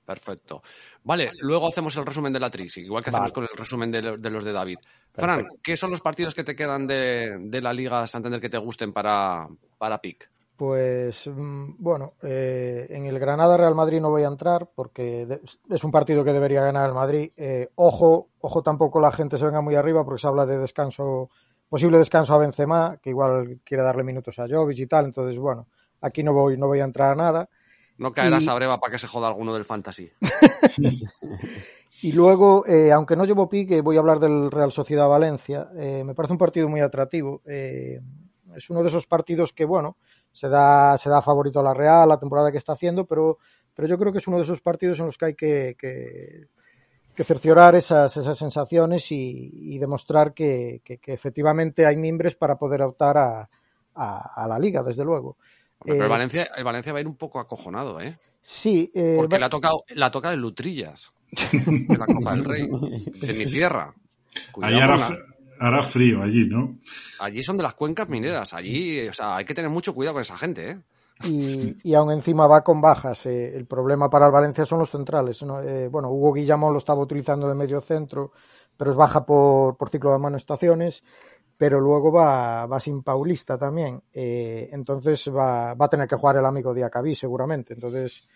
Perfecto. 0.09 0.63
Vale, 1.05 1.33
luego 1.41 1.69
hacemos 1.69 1.95
el 1.99 2.07
resumen 2.07 2.33
de 2.33 2.41
la 2.41 2.49
Trixie, 2.51 2.85
igual 2.85 3.05
que 3.05 3.11
hacemos 3.11 3.31
con 3.31 3.45
el 3.45 3.55
resumen 3.55 3.91
de, 3.91 4.31
los 4.31 4.43
de 4.43 4.53
David. 4.53 4.79
Fran, 5.13 5.47
¿qué 5.63 5.77
son 5.77 5.91
los 5.91 6.01
partidos 6.01 6.35
que 6.35 6.45
te 6.45 6.57
quedan 6.57 6.87
de, 6.87 7.61
la 7.61 7.75
Liga 7.75 8.07
Santander 8.07 8.41
que 8.41 8.49
te 8.49 8.57
gusten 8.57 8.95
para, 8.95 9.47
para 9.77 10.01
PIC? 10.01 10.31
Pues 10.59 11.29
mm, 11.29 11.77
bueno, 11.79 12.15
eh, 12.21 12.89
en 12.91 13.07
el 13.07 13.21
Granada 13.21 13.57
Real 13.57 13.77
Madrid 13.77 14.01
no 14.01 14.11
voy 14.11 14.25
a 14.25 14.27
entrar 14.27 14.69
porque 14.75 15.39
es 15.71 15.85
un 15.85 15.93
partido 15.93 16.25
que 16.25 16.33
debería 16.33 16.63
ganar 16.63 16.89
el 16.89 16.97
Madrid. 16.97 17.31
Eh, 17.37 17.69
ojo, 17.77 18.31
ojo 18.41 18.61
tampoco 18.61 19.01
la 19.01 19.13
gente 19.13 19.39
se 19.39 19.45
venga 19.45 19.61
muy 19.61 19.77
arriba 19.77 20.05
porque 20.05 20.21
se 20.21 20.27
habla 20.27 20.47
de 20.47 20.59
descanso, 20.59 21.31
posible 21.69 21.99
descanso 21.99 22.35
a 22.35 22.39
Benzema, 22.39 22.99
que 23.01 23.11
igual 23.11 23.61
quiere 23.63 23.85
darle 23.85 24.03
minutos 24.03 24.37
a 24.41 24.49
Jovic 24.49 24.81
y 24.81 24.87
tal. 24.89 25.05
Entonces 25.05 25.39
bueno, 25.39 25.69
aquí 26.01 26.25
no 26.25 26.33
voy, 26.33 26.59
no 26.59 26.67
voy 26.67 26.81
a 26.81 26.85
entrar 26.85 27.13
a 27.13 27.15
nada. 27.15 27.49
No 27.97 28.13
caerás 28.13 28.49
a 28.49 28.55
breva 28.55 28.81
para 28.81 28.91
que 28.91 28.99
se 28.99 29.07
joda 29.07 29.29
alguno 29.29 29.55
del 29.55 29.65
fantasy. 29.65 30.11
y 32.03 32.11
luego, 32.11 32.67
eh, 32.67 32.91
aunque 32.91 33.15
no 33.15 33.25
llevo 33.27 33.49
pique, 33.49 33.81
voy 33.81 33.95
a 33.95 34.01
hablar 34.01 34.19
del 34.19 34.51
Real 34.51 34.73
Sociedad 34.73 35.07
Valencia. 35.07 35.69
me 35.73 36.17
parece 36.17 36.33
un 36.33 36.39
partido 36.39 36.69
muy 36.69 36.81
atractivo. 36.81 37.43
es 37.45 38.71
uno 38.71 38.83
de 38.83 38.89
esos 38.89 39.07
partidos 39.07 39.53
que, 39.53 39.65
bueno, 39.65 39.97
se 40.33 40.49
da, 40.49 40.97
se 40.99 41.11
da 41.11 41.23
favorito 41.23 41.61
a 41.61 41.63
la 41.63 41.75
Real, 41.75 42.09
la 42.09 42.19
temporada 42.19 42.51
que 42.51 42.59
está 42.59 42.73
haciendo, 42.73 43.07
pero, 43.07 43.39
pero 43.75 43.89
yo 43.89 43.99
creo 43.99 44.13
que 44.13 44.19
es 44.19 44.27
uno 44.27 44.37
de 44.37 44.45
esos 44.45 44.61
partidos 44.61 44.99
en 45.01 45.07
los 45.07 45.19
que 45.19 45.25
hay 45.25 45.35
que, 45.35 45.77
que, 45.79 47.25
cerciorar 47.25 47.75
esas, 47.75 48.17
esas 48.17 48.39
sensaciones 48.39 49.11
y, 49.11 49.79
demostrar 49.79 50.33
que, 50.35 50.83
efectivamente 51.07 51.87
hay 51.87 51.97
mimbres 51.97 52.35
para 52.35 52.57
poder 52.57 52.83
optar 52.83 53.19
a, 53.19 53.49
a, 53.95 54.47
la 54.49 54.59
liga, 54.59 54.83
desde 54.83 55.05
luego. 55.05 55.37
Pero 55.85 55.97
el, 55.97 56.03
eh, 56.03 56.09
Valencia, 56.09 56.51
el 56.57 56.65
Valencia 56.65 56.93
va 56.93 56.99
a 56.99 57.03
ir 57.03 57.09
un 57.09 57.17
poco 57.17 57.41
acojonado, 57.41 58.01
¿eh? 58.01 58.19
Sí. 58.41 58.91
Eh, 58.95 59.17
Porque 59.17 59.39
la 59.39 59.47
ha 59.47 59.51
tocado, 59.51 59.85
la 59.89 60.11
toca 60.11 60.31
de 60.31 60.37
Lutrillas, 60.37 61.13
de 61.31 61.99
la 61.99 62.07
Copa 62.07 62.35
del 62.35 62.45
Rey, 62.45 62.69
de 62.69 63.33
mi 63.33 63.47
tierra. 63.47 63.95
Cuidado 64.53 65.17
hará 65.59 65.83
frío 65.83 66.23
allí, 66.23 66.47
¿no? 66.47 66.79
Allí 67.21 67.43
son 67.43 67.57
de 67.57 67.63
las 67.63 67.75
cuencas 67.75 68.09
mineras. 68.09 68.55
Allí, 68.55 69.09
o 69.09 69.13
sea, 69.13 69.37
hay 69.37 69.45
que 69.45 69.55
tener 69.55 69.71
mucho 69.71 69.95
cuidado 69.95 70.15
con 70.15 70.23
esa 70.23 70.37
gente, 70.37 70.71
¿eh? 70.71 70.79
Y, 71.25 71.77
y 71.83 71.95
aún 71.95 72.13
encima 72.13 72.47
va 72.47 72.63
con 72.63 72.81
bajas. 72.81 73.27
Eh. 73.27 73.57
El 73.57 73.67
problema 73.67 74.09
para 74.09 74.27
el 74.27 74.33
Valencia 74.33 74.65
son 74.65 74.79
los 74.79 74.91
centrales. 74.91 75.43
Eh, 75.65 75.89
bueno, 75.91 76.11
Hugo 76.11 76.33
Guillamón 76.33 76.73
lo 76.73 76.79
estaba 76.79 77.03
utilizando 77.03 77.49
de 77.49 77.55
medio 77.55 77.81
centro, 77.81 78.33
pero 78.77 78.91
es 78.91 78.97
baja 78.97 79.27
por, 79.27 79.77
por 79.77 79.91
ciclo 79.91 80.11
de 80.11 80.17
amonestaciones. 80.17 81.03
Pero 81.57 81.81
luego 81.81 82.13
va, 82.13 82.67
va 82.67 82.79
sin 82.79 83.03
Paulista 83.03 83.59
también. 83.59 84.01
Eh, 84.13 84.69
entonces 84.73 85.29
va, 85.29 85.75
va, 85.75 85.87
a 85.87 85.91
tener 85.91 86.07
que 86.07 86.15
jugar 86.15 86.37
el 86.37 86.47
amigo 86.47 86.73
Diacabí, 86.73 87.17
seguramente. 87.17 87.75
Entonces, 87.75 88.29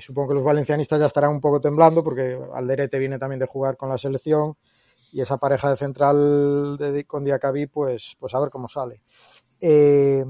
supongo 0.00 0.30
que 0.30 0.34
los 0.34 0.42
valencianistas 0.42 0.98
ya 0.98 1.06
estarán 1.06 1.30
un 1.30 1.40
poco 1.40 1.60
temblando 1.60 2.02
porque 2.02 2.36
Alderete 2.52 2.98
viene 2.98 3.18
también 3.18 3.38
de 3.38 3.46
jugar 3.46 3.76
con 3.76 3.88
la 3.88 3.96
selección 3.96 4.56
y 5.12 5.20
esa 5.20 5.36
pareja 5.36 5.70
de 5.70 5.76
central 5.76 6.76
de, 6.78 7.04
con 7.06 7.22
Diacabí, 7.22 7.66
pues, 7.66 8.16
pues 8.18 8.34
a 8.34 8.40
ver 8.40 8.48
cómo 8.50 8.66
sale. 8.68 9.02
Eh, 9.60 10.24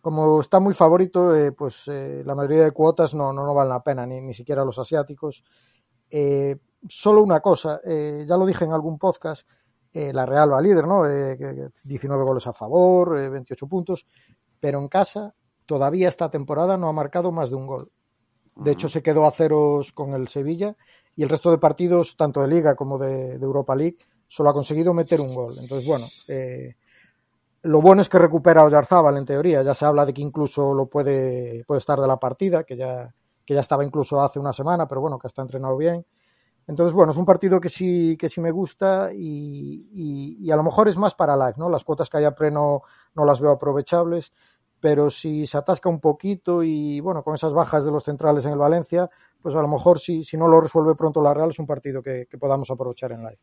como 0.00 0.40
está 0.40 0.60
muy 0.60 0.74
favorito, 0.74 1.34
eh, 1.34 1.52
pues 1.52 1.88
eh, 1.88 2.22
la 2.24 2.34
mayoría 2.34 2.64
de 2.64 2.70
cuotas 2.70 3.14
no, 3.14 3.32
no, 3.32 3.44
no 3.44 3.54
valen 3.54 3.70
la 3.70 3.82
pena, 3.82 4.06
ni, 4.06 4.20
ni 4.20 4.34
siquiera 4.34 4.64
los 4.64 4.78
asiáticos. 4.78 5.42
solo 6.88 7.22
una 7.22 7.40
cosa, 7.40 7.80
ya 7.84 8.36
lo 8.36 8.46
dije 8.46 8.64
en 8.64 8.72
algún 8.72 8.98
podcast, 8.98 9.48
la 9.92 10.26
Real 10.26 10.52
va 10.52 10.60
líder, 10.60 10.86
¿no? 10.86 11.04
19 11.04 12.24
goles 12.24 12.46
a 12.46 12.52
favor, 12.52 13.30
28 13.30 13.66
puntos, 13.66 14.06
pero 14.58 14.78
en 14.78 14.88
casa 14.88 15.34
todavía 15.66 16.08
esta 16.08 16.30
temporada 16.30 16.76
no 16.76 16.88
ha 16.88 16.92
marcado 16.92 17.32
más 17.32 17.50
de 17.50 17.56
un 17.56 17.66
gol. 17.66 17.90
De 18.56 18.72
hecho, 18.72 18.88
se 18.88 19.02
quedó 19.02 19.26
a 19.26 19.30
ceros 19.30 19.92
con 19.92 20.12
el 20.12 20.28
Sevilla 20.28 20.76
y 21.16 21.22
el 21.22 21.28
resto 21.28 21.50
de 21.50 21.58
partidos, 21.58 22.16
tanto 22.16 22.40
de 22.40 22.48
Liga 22.48 22.74
como 22.74 22.98
de, 22.98 23.34
Europa 23.34 23.74
League, 23.74 23.98
solo 24.30 24.50
ha 24.50 24.54
conseguido 24.54 24.94
meter 24.94 25.20
un 25.20 25.34
gol. 25.34 25.58
Entonces, 25.58 25.84
bueno, 25.86 26.06
eh, 26.28 26.76
lo 27.62 27.80
bueno 27.80 28.00
es 28.00 28.08
que 28.08 28.18
recupera 28.18 28.60
a 28.60 28.64
Oyarzábal 28.64 29.16
en 29.16 29.24
teoría. 29.24 29.62
Ya 29.62 29.74
se 29.74 29.84
habla 29.84 30.06
de 30.06 30.14
que 30.14 30.22
incluso 30.22 30.72
lo 30.72 30.86
puede, 30.86 31.64
puede 31.66 31.80
estar 31.80 32.00
de 32.00 32.06
la 32.06 32.16
partida, 32.16 32.62
que 32.62 32.76
ya, 32.76 33.12
que 33.44 33.54
ya 33.54 33.60
estaba 33.60 33.84
incluso 33.84 34.22
hace 34.22 34.38
una 34.38 34.52
semana, 34.52 34.86
pero 34.86 35.00
bueno, 35.00 35.18
que 35.18 35.26
está 35.26 35.42
entrenado 35.42 35.76
bien. 35.76 36.06
Entonces, 36.68 36.94
bueno, 36.94 37.10
es 37.10 37.18
un 37.18 37.24
partido 37.24 37.60
que 37.60 37.68
sí, 37.68 38.16
que 38.16 38.28
sí 38.28 38.40
me 38.40 38.52
gusta 38.52 39.10
y, 39.12 40.38
y, 40.38 40.50
a 40.52 40.56
lo 40.56 40.62
mejor 40.62 40.86
es 40.86 40.96
más 40.96 41.16
para 41.16 41.36
live, 41.36 41.54
¿no? 41.56 41.68
Las 41.68 41.82
cuotas 41.82 42.08
que 42.08 42.18
hay 42.18 42.24
a 42.24 42.34
pre 42.36 42.52
no, 42.52 42.82
las 43.16 43.40
veo 43.40 43.50
aprovechables, 43.50 44.32
pero 44.78 45.10
si 45.10 45.44
se 45.46 45.58
atasca 45.58 45.88
un 45.88 45.98
poquito 45.98 46.62
y, 46.62 47.00
bueno, 47.00 47.24
con 47.24 47.34
esas 47.34 47.52
bajas 47.52 47.84
de 47.84 47.90
los 47.90 48.04
centrales 48.04 48.44
en 48.44 48.52
el 48.52 48.58
Valencia, 48.58 49.10
pues 49.42 49.56
a 49.56 49.60
lo 49.60 49.66
mejor 49.66 49.98
si, 49.98 50.22
si 50.22 50.36
no 50.36 50.46
lo 50.46 50.60
resuelve 50.60 50.94
pronto 50.94 51.20
la 51.20 51.34
Real 51.34 51.50
es 51.50 51.58
un 51.58 51.66
partido 51.66 52.00
que, 52.00 52.28
podamos 52.38 52.70
aprovechar 52.70 53.10
en 53.10 53.22
live. 53.22 53.38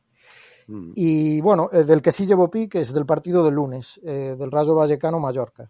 Mm. 0.67 0.91
Y 0.95 1.41
bueno, 1.41 1.69
eh, 1.71 1.83
del 1.83 2.01
que 2.01 2.11
sí 2.11 2.25
llevo 2.25 2.49
pique 2.49 2.81
es 2.81 2.93
del 2.93 3.05
partido 3.05 3.43
del 3.43 3.55
lunes, 3.55 3.99
eh, 4.03 4.35
del 4.37 4.51
Rayo 4.51 4.75
Vallecano-Mallorca. 4.75 5.69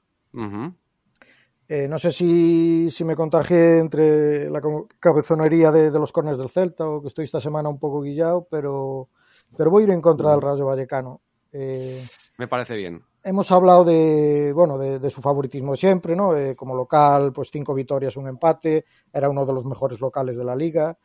Eh, 1.69 1.87
no 1.89 1.99
sé 1.99 2.11
si, 2.11 3.03
me 3.03 3.15
contagié 3.15 3.79
entre 3.79 4.49
la 4.49 4.61
cabezonería 4.99 5.69
de, 5.69 5.91
los 5.91 6.13
cornes 6.13 6.37
del 6.37 6.49
Celta 6.49 6.87
o 6.87 7.01
que 7.01 7.09
estoy 7.09 7.25
esta 7.25 7.41
semana 7.41 7.67
un 7.67 7.77
poco 7.77 8.01
guillado, 8.01 8.47
pero, 8.49 9.09
pero 9.57 9.69
voy 9.69 9.83
a 9.83 9.87
ir 9.87 9.91
en 9.91 10.01
contra 10.01 10.31
del 10.31 10.41
Rayo 10.41 10.65
Vallecano. 10.65 11.21
Eh, 11.51 12.05
me 12.37 12.47
parece 12.47 12.77
bien. 12.77 13.03
Hemos 13.21 13.51
hablado 13.51 13.83
de, 13.83 14.53
bueno, 14.53 14.77
de, 14.77 15.09
su 15.09 15.21
favoritismo 15.21 15.75
siempre, 15.75 16.15
¿no? 16.15 16.37
Eh, 16.37 16.55
como 16.55 16.73
local, 16.73 17.33
pues 17.33 17.49
cinco 17.51 17.73
victorias, 17.73 18.15
un 18.15 18.29
empate, 18.29 18.85
era 19.11 19.29
uno 19.29 19.45
de 19.45 19.51
los 19.51 19.65
mejores 19.65 19.99
locales 19.99 20.37
de 20.37 20.45
la 20.45 20.55
liga 20.55 20.97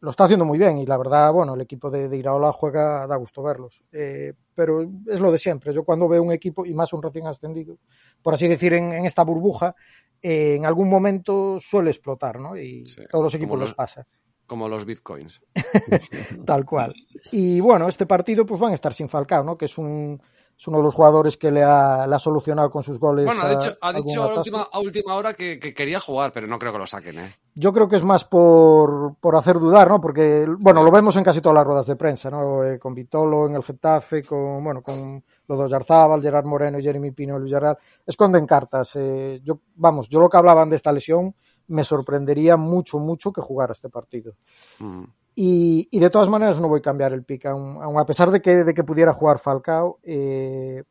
lo 0.00 0.10
está 0.10 0.24
haciendo 0.24 0.46
muy 0.46 0.58
bien 0.58 0.78
y 0.78 0.86
la 0.86 0.96
verdad, 0.96 1.32
bueno, 1.32 1.54
el 1.54 1.60
equipo 1.60 1.90
de, 1.90 2.16
Iraola 2.16 2.52
juega, 2.52 3.06
da 3.06 3.16
gusto 3.16 3.42
verlos. 3.42 3.82
Eh, 3.92 4.32
pero 4.54 4.82
es 4.82 5.20
lo 5.20 5.30
de 5.30 5.38
siempre. 5.38 5.74
Yo 5.74 5.84
cuando 5.84 6.08
veo 6.08 6.22
un 6.22 6.32
equipo, 6.32 6.64
y 6.64 6.72
más 6.72 6.92
un 6.92 7.02
recién 7.02 7.26
ascendido, 7.26 7.76
por 8.22 8.34
así 8.34 8.48
decir, 8.48 8.72
en, 8.72 8.92
esta 9.04 9.22
burbuja, 9.24 9.74
eh, 10.22 10.54
en 10.56 10.64
algún 10.64 10.88
momento 10.88 11.58
suele 11.60 11.90
explotar, 11.90 12.40
¿no? 12.40 12.56
Y 12.56 12.84
todos 13.10 13.24
los 13.24 13.34
equipos 13.34 13.58
los, 13.58 13.74
pasa. 13.74 14.06
Como 14.46 14.68
los 14.68 14.86
bitcoins. 14.86 15.42
Tal 16.46 16.64
cual. 16.64 16.94
Y 17.30 17.60
bueno, 17.60 17.86
este 17.86 18.06
partido 18.06 18.46
pues 18.46 18.58
van 18.58 18.72
a 18.72 18.74
estar 18.74 18.94
sin 18.94 19.08
Falcao, 19.08 19.44
¿no? 19.44 19.58
Que 19.58 19.66
es 19.66 19.76
un 19.76 20.20
es 20.60 20.68
uno 20.68 20.76
de 20.76 20.84
los 20.84 20.94
jugadores 20.94 21.38
que 21.38 21.50
le 21.50 21.62
ha, 21.62 22.18
solucionado 22.18 22.70
con 22.70 22.82
sus 22.82 22.98
goles. 22.98 23.24
Bueno, 23.24 23.40
ha 23.44 23.48
dicho, 23.48 23.78
ha 23.80 23.92
dicho 23.94 24.22
a, 24.22 24.36
última, 24.36 24.68
a, 24.70 24.78
última, 24.78 25.14
hora 25.14 25.32
que, 25.32 25.58
quería 25.58 25.98
jugar, 25.98 26.32
pero 26.34 26.46
no 26.46 26.58
creo 26.58 26.70
que 26.70 26.78
lo 26.78 26.86
saquen. 26.86 27.18
¿eh? 27.18 27.32
Yo 27.54 27.72
creo 27.72 27.88
que 27.88 27.96
es 27.96 28.04
más 28.04 28.26
por, 28.26 29.14
por, 29.20 29.36
hacer 29.36 29.58
dudar, 29.58 29.88
¿no? 29.88 30.02
Porque, 30.02 30.46
bueno, 30.58 30.82
lo 30.82 30.90
vemos 30.90 31.16
en 31.16 31.24
casi 31.24 31.40
todas 31.40 31.54
las 31.54 31.66
ruedas 31.66 31.86
de 31.86 31.96
prensa, 31.96 32.28
¿no? 32.28 32.62
Eh, 32.62 32.78
con 32.78 32.94
Vitolo 32.94 33.46
en 33.46 33.56
el 33.56 33.62
Getafe, 33.62 34.22
con, 34.22 34.62
bueno, 34.62 34.82
con 34.82 35.24
los 35.48 35.58
dos 35.58 35.70
Yarzábal, 35.70 36.20
Gerard 36.20 36.44
Moreno 36.44 36.78
y 36.78 36.82
Jeremy 36.82 37.12
Pino 37.12 37.38
el 37.38 37.44
Villarreal. 37.44 37.78
Esconden 38.04 38.44
cartas. 38.44 38.96
Eh, 38.96 39.40
yo, 39.42 39.60
vamos, 39.76 40.10
yo 40.10 40.20
lo 40.20 40.28
que 40.28 40.36
hablaban 40.36 40.68
de 40.68 40.76
esta 40.76 40.92
lesión 40.92 41.34
me 41.68 41.84
sorprendería 41.84 42.58
mucho, 42.58 42.98
mucho 42.98 43.32
que 43.32 43.40
jugara 43.40 43.72
este 43.72 43.88
partido. 43.88 44.34
Mm. 44.78 45.04
Y, 45.34 45.98
de 45.98 46.10
todas 46.10 46.28
maneras 46.28 46.60
no 46.60 46.68
voy 46.68 46.80
a 46.80 46.82
cambiar 46.82 47.12
el 47.12 47.24
pick, 47.24 47.46
aun, 47.46 47.98
a 47.98 48.04
pesar 48.04 48.30
de 48.30 48.42
que, 48.42 48.64
de 48.64 48.74
que 48.74 48.84
pudiera 48.84 49.12
jugar 49.12 49.38
Falcao, 49.38 49.98
eh, 50.02 50.82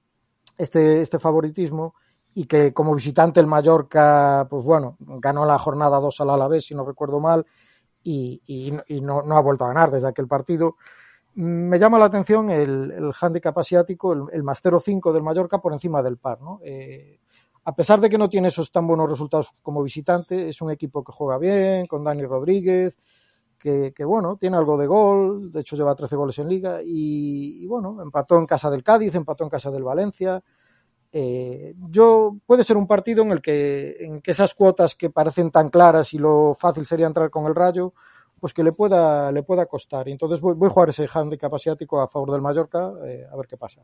este, 0.58 1.02
este 1.02 1.20
favoritismo 1.20 1.94
y 2.34 2.46
que 2.46 2.74
como 2.74 2.96
visitante 2.96 3.40
el 3.40 3.48
Mallorca, 3.48 4.48
pues 4.50 4.64
bueno, 4.64 4.98
ganó 5.00 5.46
la 5.46 5.60
jornada 5.60 6.00
2 6.00 6.22
al 6.22 6.30
Alavés, 6.30 6.66
si 6.66 6.76
no 6.76 6.86
recuerdo 6.86 7.20
mal, 7.20 7.46
y, 8.04 8.42
y, 8.48 9.02
no, 9.02 9.22
no, 9.24 9.38
ha 9.38 9.42
vuelto 9.42 9.66
a 9.66 9.70
ganar 9.70 9.92
desde 9.92 10.08
aquel 10.08 10.28
partido. 10.28 10.78
Me 11.36 11.78
llama 11.78 12.00
la 12.00 12.06
atención 12.06 12.50
el, 12.50 12.92
el 12.92 13.12
handicap 13.20 13.58
asiático, 13.58 14.14
el, 14.14 14.24
el 14.32 14.44
más 14.44 14.64
0-5 14.64 15.12
del 15.12 15.22
Mallorca 15.22 15.60
por 15.60 15.74
encima 15.74 16.02
del 16.02 16.18
par. 16.18 16.42
¿no? 16.42 16.60
Eh, 16.64 17.20
a 17.66 17.76
pesar 17.76 18.00
de 18.00 18.10
que 18.10 18.18
no 18.18 18.30
tiene 18.30 18.48
esos 18.48 18.72
tan 18.72 18.88
buenos 18.88 19.10
resultados 19.10 19.54
como 19.62 19.84
visitante, 19.84 20.50
es 20.50 20.62
un 20.62 20.72
equipo 20.72 21.04
que 21.04 21.12
juega 21.12 21.38
bien, 21.38 21.86
con 21.86 22.04
Dani 22.04 22.24
Rodríguez, 22.24 22.98
que, 23.60 23.94
bueno, 24.06 24.38
tiene 24.38 24.58
algo 24.58 24.78
de 24.78 24.88
gol, 24.88 25.52
de 25.52 25.60
hecho 25.60 25.76
lleva 25.76 25.94
13 25.94 26.16
goles 26.16 26.40
en 26.40 26.48
liga 26.48 26.80
y, 26.84 27.66
bueno, 27.68 28.02
empató 28.02 28.38
en 28.38 28.46
casa 28.46 28.70
del 28.70 28.84
Cádiz, 28.84 29.14
empató 29.16 29.44
en 29.44 29.50
casa 29.50 29.70
del 29.70 29.84
Valencia. 29.84 30.42
Eh, 31.12 31.74
yo 31.90 32.38
puede 32.46 32.64
ser 32.64 32.78
un 32.78 32.88
partido 32.88 33.24
en 33.24 33.32
el 33.32 33.42
que, 33.42 33.98
en 34.00 34.22
que 34.22 34.32
esas 34.32 34.54
cuotas 34.54 34.96
que 34.96 35.10
parecen 35.10 35.52
tan 35.52 35.70
claras 35.70 36.14
y 36.14 36.18
lo 36.18 36.54
fácil 36.54 36.86
sería 36.86 37.08
entrar 37.08 37.30
con 37.30 37.46
el 37.48 37.56
Rayo, 37.56 37.94
pues 38.40 38.54
que 38.54 38.64
le 38.64 38.72
pueda, 38.72 39.32
le 39.32 39.44
pueda 39.44 39.66
costar. 39.66 40.08
Y 40.08 40.12
entonces 40.12 40.40
voy, 40.40 40.56
a 40.62 40.70
jugar 40.70 40.90
ese 40.90 41.08
handicap 41.12 41.54
asiático 41.54 42.00
a 42.00 42.08
favor 42.08 42.32
del 42.32 42.42
Mallorca, 42.42 42.94
eh, 43.06 43.28
a 43.30 43.36
ver 43.36 43.48
qué 43.48 43.58
pasa. 43.58 43.82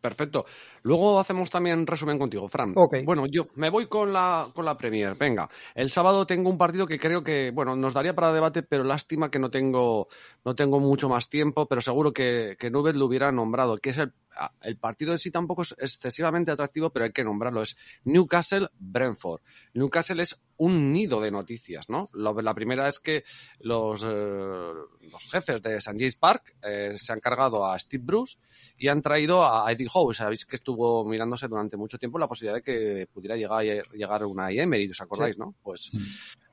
Perfecto. 0.00 0.46
Luego 0.82 1.20
hacemos 1.20 1.50
también 1.50 1.86
resumen 1.86 2.18
contigo, 2.18 2.48
Fran. 2.48 2.74
Bueno, 3.04 3.26
yo 3.26 3.48
me 3.56 3.70
voy 3.70 3.86
con 3.86 4.12
la, 4.12 4.50
con 4.54 4.64
la 4.64 4.76
Premier. 4.76 5.14
Venga, 5.14 5.48
el 5.74 5.90
sábado 5.90 6.26
tengo 6.26 6.48
un 6.48 6.58
partido 6.58 6.86
que 6.86 6.98
creo 6.98 7.22
que, 7.22 7.50
bueno, 7.50 7.76
nos 7.76 7.92
daría 7.92 8.14
para 8.14 8.32
debate, 8.32 8.62
pero 8.62 8.84
lástima 8.84 9.30
que 9.30 9.38
no 9.38 9.50
tengo, 9.50 10.08
no 10.44 10.54
tengo 10.54 10.80
mucho 10.80 11.08
más 11.08 11.28
tiempo, 11.28 11.66
pero 11.66 11.80
seguro 11.80 12.12
que, 12.12 12.56
que 12.58 12.70
Nubes 12.70 12.96
lo 12.96 13.06
hubiera 13.06 13.30
nombrado, 13.30 13.76
que 13.76 13.90
es 13.90 13.98
el 13.98 14.12
el 14.62 14.76
partido 14.76 15.12
en 15.12 15.18
sí 15.18 15.30
tampoco 15.30 15.62
es 15.62 15.74
excesivamente 15.78 16.50
atractivo, 16.50 16.90
pero 16.90 17.04
hay 17.04 17.12
que 17.12 17.24
nombrarlo. 17.24 17.62
Es 17.62 17.76
Newcastle-Brentford. 18.04 19.40
Newcastle 19.74 20.22
es 20.22 20.40
un 20.56 20.92
nido 20.92 21.20
de 21.20 21.30
noticias, 21.30 21.88
¿no? 21.88 22.10
la 22.12 22.54
primera 22.54 22.86
es 22.86 23.00
que 23.00 23.24
los, 23.60 24.04
eh, 24.04 24.72
los 25.10 25.26
jefes 25.30 25.62
de 25.62 25.76
St. 25.76 25.96
James 25.98 26.16
Park 26.16 26.54
eh, 26.62 26.92
se 26.96 27.12
han 27.12 27.20
cargado 27.20 27.64
a 27.64 27.78
Steve 27.78 28.04
Bruce 28.04 28.36
y 28.76 28.88
han 28.88 29.00
traído 29.00 29.44
a 29.44 29.70
Eddie 29.72 29.88
Howe. 29.92 30.12
Sabéis 30.12 30.44
que 30.44 30.56
estuvo 30.56 31.04
mirándose 31.06 31.48
durante 31.48 31.78
mucho 31.78 31.98
tiempo 31.98 32.18
la 32.18 32.28
posibilidad 32.28 32.56
de 32.56 32.62
que 32.62 33.06
pudiera 33.06 33.36
llegar, 33.36 33.64
llegar 33.64 34.24
una 34.26 34.50
Emery, 34.50 34.90
¿os 34.90 35.00
acordáis, 35.00 35.38
no? 35.38 35.54
Pues 35.62 35.90
mm. 35.92 35.98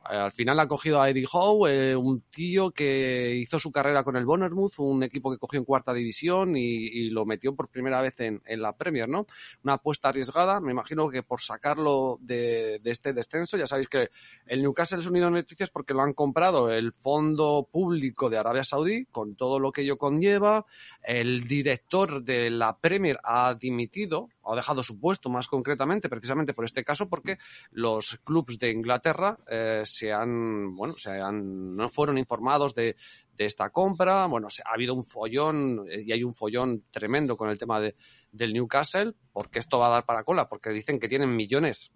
Al 0.10 0.32
final 0.32 0.60
ha 0.60 0.68
cogido 0.68 1.02
a 1.02 1.10
Eddie 1.10 1.28
Howe, 1.32 1.68
eh, 1.70 1.96
un 1.96 2.22
tío 2.22 2.72
que 2.72 3.36
hizo 3.36 3.60
su 3.60 3.72
carrera 3.72 4.04
con 4.04 4.16
el 4.16 4.26
Bournemouth, 4.26 4.80
un 4.80 5.04
equipo 5.04 5.32
que 5.32 5.38
cogió 5.38 5.60
en 5.60 5.66
cuarta 5.66 5.94
división 5.94 6.56
y, 6.56 7.10
lo 7.10 7.26
metió 7.26 7.56
por 7.56 7.70
primera 7.70 8.02
vez 8.02 8.20
en, 8.20 8.42
la 8.46 8.76
Premier, 8.76 9.10
¿no? 9.10 9.26
Una 9.64 9.74
apuesta 9.74 10.10
arriesgada, 10.10 10.60
me 10.60 10.72
imagino 10.72 11.10
que 11.10 11.24
por 11.24 11.42
sacarlo 11.42 12.18
de, 12.22 12.80
este 12.84 13.14
descenso, 13.14 13.58
ya 13.58 13.68
sabéis 13.68 13.88
que 13.88 14.10
el 14.46 14.62
Newcastle 14.62 15.00
es 15.00 15.08
unido 15.08 15.30
noticias 15.30 15.70
porque 15.70 15.94
lo 15.94 16.02
han 16.02 16.14
comprado 16.14 16.72
el 16.72 16.94
Fondo 16.94 17.68
Público 17.72 18.30
de 18.30 18.38
Arabia 18.38 18.64
Saudí, 18.64 19.06
con 19.06 19.36
todo 19.36 19.60
lo 19.60 19.72
que 19.72 19.82
ello 19.82 19.98
conlleva, 19.98 20.66
el 21.04 21.48
director 21.48 22.24
de 22.24 22.50
la 22.50 22.78
Premier 22.78 23.20
ha 23.24 23.56
dimitido, 23.56 24.30
ha 24.52 24.56
dejado 24.56 24.84
su 24.84 25.00
puesto 25.00 25.30
más 25.30 25.48
concretamente, 25.48 26.10
precisamente 26.10 26.54
por 26.54 26.66
este 26.66 26.84
caso, 26.84 27.08
porque 27.10 27.38
los 27.72 28.20
clubes 28.24 28.58
de 28.60 28.72
Inglaterra 28.72 29.38
eh, 29.50 29.82
se 29.86 30.12
han, 30.12 30.76
bueno, 30.76 30.96
se 30.98 31.12
han, 31.12 31.76
no 31.76 31.90
fueron 31.90 32.18
informados 32.18 32.74
de, 32.74 32.96
de 33.36 33.46
esta 33.46 33.70
compra. 33.70 34.26
Bueno, 34.28 34.50
se, 34.50 34.64
ha 34.66 34.74
habido 34.74 34.94
un 34.94 35.04
follón 35.04 35.86
eh, 35.90 36.04
y 36.06 36.12
hay 36.12 36.24
un 36.24 36.34
follón 36.34 36.86
tremendo 36.92 37.38
con 37.38 37.50
el 37.50 37.58
tema 37.58 37.80
de, 37.80 37.96
del 38.32 38.54
Newcastle, 38.54 39.14
porque 39.32 39.60
esto 39.60 39.80
va 39.80 39.88
a 39.88 39.92
dar 39.92 40.06
para 40.06 40.24
cola, 40.24 40.48
porque 40.48 40.70
dicen 40.72 41.00
que 41.00 41.08
tienen 41.08 41.36
millones, 41.36 41.92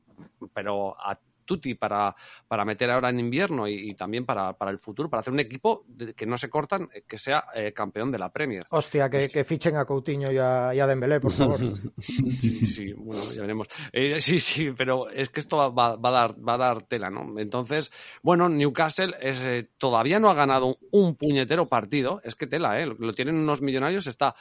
pero 0.53 0.95
a 0.99 1.19
tutti 1.45 1.75
para, 1.75 2.15
para 2.47 2.65
meter 2.65 2.89
ahora 2.89 3.09
en 3.09 3.19
invierno 3.19 3.67
y, 3.67 3.93
también 3.95 4.25
para, 4.25 4.53
para, 4.53 4.71
el 4.71 4.79
futuro, 4.79 5.09
para 5.09 5.21
hacer 5.21 5.33
un 5.33 5.39
equipo 5.39 5.85
que 6.15 6.25
no 6.25 6.37
se 6.37 6.49
cortan, 6.49 6.89
eh, 6.93 7.03
que 7.07 7.17
sea 7.17 7.45
eh, 7.55 7.73
campeón 7.73 8.11
de 8.11 8.19
la 8.19 8.31
Premier. 8.31 8.65
Hostia, 8.69 9.09
que, 9.09 9.27
que 9.27 9.43
fichen 9.43 9.75
a 9.75 9.85
Coutinho 9.85 10.31
y 10.31 10.37
a, 10.37 10.73
y 10.73 10.79
a, 10.79 10.87
Dembélé, 10.87 11.19
por 11.19 11.31
favor. 11.31 11.59
sí, 11.99 12.65
sí, 12.65 12.93
bueno, 12.93 13.23
ya 13.33 13.41
veremos. 13.41 13.67
Eh, 13.91 14.19
sí, 14.19 14.39
sí, 14.39 14.71
pero 14.75 15.09
es 15.09 15.29
que 15.29 15.39
esto 15.39 15.57
va, 15.57 15.95
va, 15.95 16.09
a 16.09 16.11
dar, 16.11 16.35
va 16.47 16.53
a 16.55 16.57
dar 16.57 16.83
tela, 16.83 17.09
¿no? 17.09 17.39
Entonces, 17.39 17.91
bueno, 18.21 18.49
Newcastle 18.49 19.15
es, 19.19 19.67
todavía 19.77 20.19
no 20.19 20.29
ha 20.29 20.33
ganado 20.33 20.77
un 20.91 21.15
puñetero 21.15 21.67
partido, 21.67 22.21
es 22.23 22.35
que 22.35 22.47
tela, 22.47 22.81
¿eh? 22.81 22.85
Lo 22.85 23.13
tienen 23.13 23.35
unos 23.35 23.61
millonarios, 23.61 24.07
está, 24.07 24.35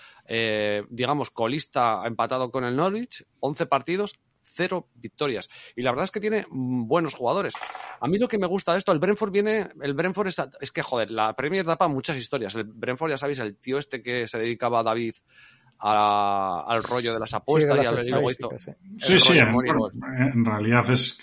digamos, 0.88 1.30
colista 1.30 2.02
empatado 2.04 2.50
con 2.50 2.64
el 2.64 2.76
Norwich, 2.76 3.24
11 3.40 3.66
partidos, 3.66 4.18
cero 4.52 4.88
victorias. 4.94 5.48
Y 5.76 5.82
la 5.82 5.90
verdad 5.90 6.04
es 6.04 6.10
que 6.10 6.20
tiene 6.20 6.44
mm, 6.50 6.86
buenos 6.86 7.14
jugadores. 7.14 7.54
A 8.00 8.08
mí 8.08 8.18
lo 8.18 8.28
que 8.28 8.38
me 8.38 8.46
gusta 8.46 8.72
de 8.72 8.78
esto, 8.78 8.92
el 8.92 8.98
Brentford 8.98 9.32
viene, 9.32 9.70
el 9.82 9.94
Brentford 9.94 10.28
es, 10.28 10.42
es 10.60 10.72
que, 10.72 10.82
joder, 10.82 11.10
la 11.10 11.34
Premier 11.34 11.64
da 11.64 11.76
para 11.76 11.92
muchas 11.92 12.16
historias. 12.16 12.54
El 12.54 12.64
Brentford, 12.64 13.10
ya 13.10 13.16
sabéis, 13.16 13.38
el 13.38 13.56
tío 13.56 13.78
este 13.78 14.02
que 14.02 14.26
se 14.26 14.38
dedicaba 14.38 14.80
a 14.80 14.82
David 14.82 15.14
al 15.82 16.82
rollo 16.82 17.14
de 17.14 17.20
las 17.20 17.32
apuestas 17.32 17.82
y, 17.82 17.86
al, 17.86 18.06
luego 18.06 18.30
hizo. 18.30 18.50
Sí, 18.98 19.18
sí, 19.18 19.38
en, 19.38 20.44
realidad 20.44 20.90
es, 20.90 21.18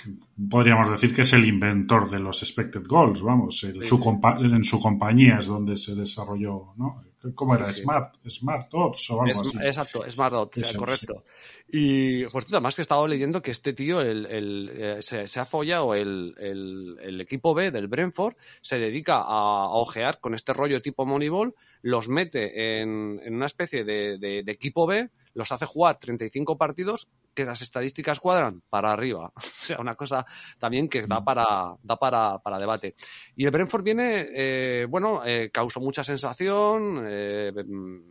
podríamos 0.49 0.89
decir 0.89 1.13
que 1.13 1.21
es 1.21 1.33
el 1.33 1.45
inventor 1.45 2.09
de 2.09 2.19
los 2.19 2.41
expected 2.41 2.83
goals, 2.87 3.21
vamos, 3.21 3.57
su 3.57 3.67
en 3.67 4.63
su 4.63 4.81
compañía 4.81 5.37
es 5.37 5.45
donde 5.45 5.77
se 5.77 5.93
desarrolló, 5.93 6.73
¿no? 6.75 7.03
¿Cómo 7.33 7.55
era? 7.55 7.71
Smart, 7.71 8.15
Smart 8.29 8.71
Odds 8.73 9.09
o 9.09 9.21
algo 9.21 9.41
así. 9.41 9.57
Exacto, 9.61 10.09
Smart 10.09 10.33
Odds, 10.33 10.73
correcto. 10.73 11.23
Y 11.67 12.23
por 12.25 12.43
cierto, 12.43 12.57
además 12.57 12.75
que 12.75 12.81
he 12.81 12.83
estado 12.83 13.07
leyendo 13.07 13.41
que 13.41 13.51
este 13.51 13.73
tío 13.73 14.01
el, 14.01 14.25
el, 14.27 14.71
eh, 14.73 14.97
se, 15.01 15.39
ha 15.39 15.45
follado 15.45 15.95
el, 15.95 16.35
el, 16.37 17.19
equipo 17.19 17.53
B 17.53 17.71
del 17.71 17.87
Brentford, 17.87 18.35
se 18.61 18.79
dedica 18.79 19.15
a, 19.15 19.69
ojear 19.69 20.19
con 20.19 20.35
este 20.35 20.53
rollo 20.53 20.81
tipo 20.81 21.05
Moneyball, 21.05 21.55
los 21.81 22.07
mete 22.07 22.81
en, 22.81 23.19
en 23.23 23.35
una 23.35 23.47
especie 23.47 23.83
de, 23.83 24.17
de, 24.17 24.43
de 24.43 24.51
equipo 24.51 24.85
B, 24.85 25.09
los 25.37 25.51
hace 25.51 25.65
jugar 25.65 25.99
35 25.99 26.57
partidos 26.57 27.07
que 27.35 27.45
las 27.45 27.61
estadísticas 27.61 28.19
cuadran 28.19 28.63
para 28.69 28.91
arriba. 28.91 29.31
O 29.57 29.65
sea, 29.67 29.81
una 29.81 29.95
cosa 29.95 30.25
también 30.57 30.87
que 30.87 31.05
da 31.05 31.21
para, 31.21 31.75
da 31.83 31.97
para, 31.97 32.37
para 32.39 32.57
debate. 32.57 32.95
Y 33.35 33.43
el 33.43 33.51
Brentford 33.51 33.83
viene, 33.83 34.27
eh, 34.33 34.85
bueno, 34.89 35.23
eh, 35.25 35.49
causó 35.51 35.81
mucha 35.81 36.05
sensación, 36.05 37.03
eh, 37.05 37.51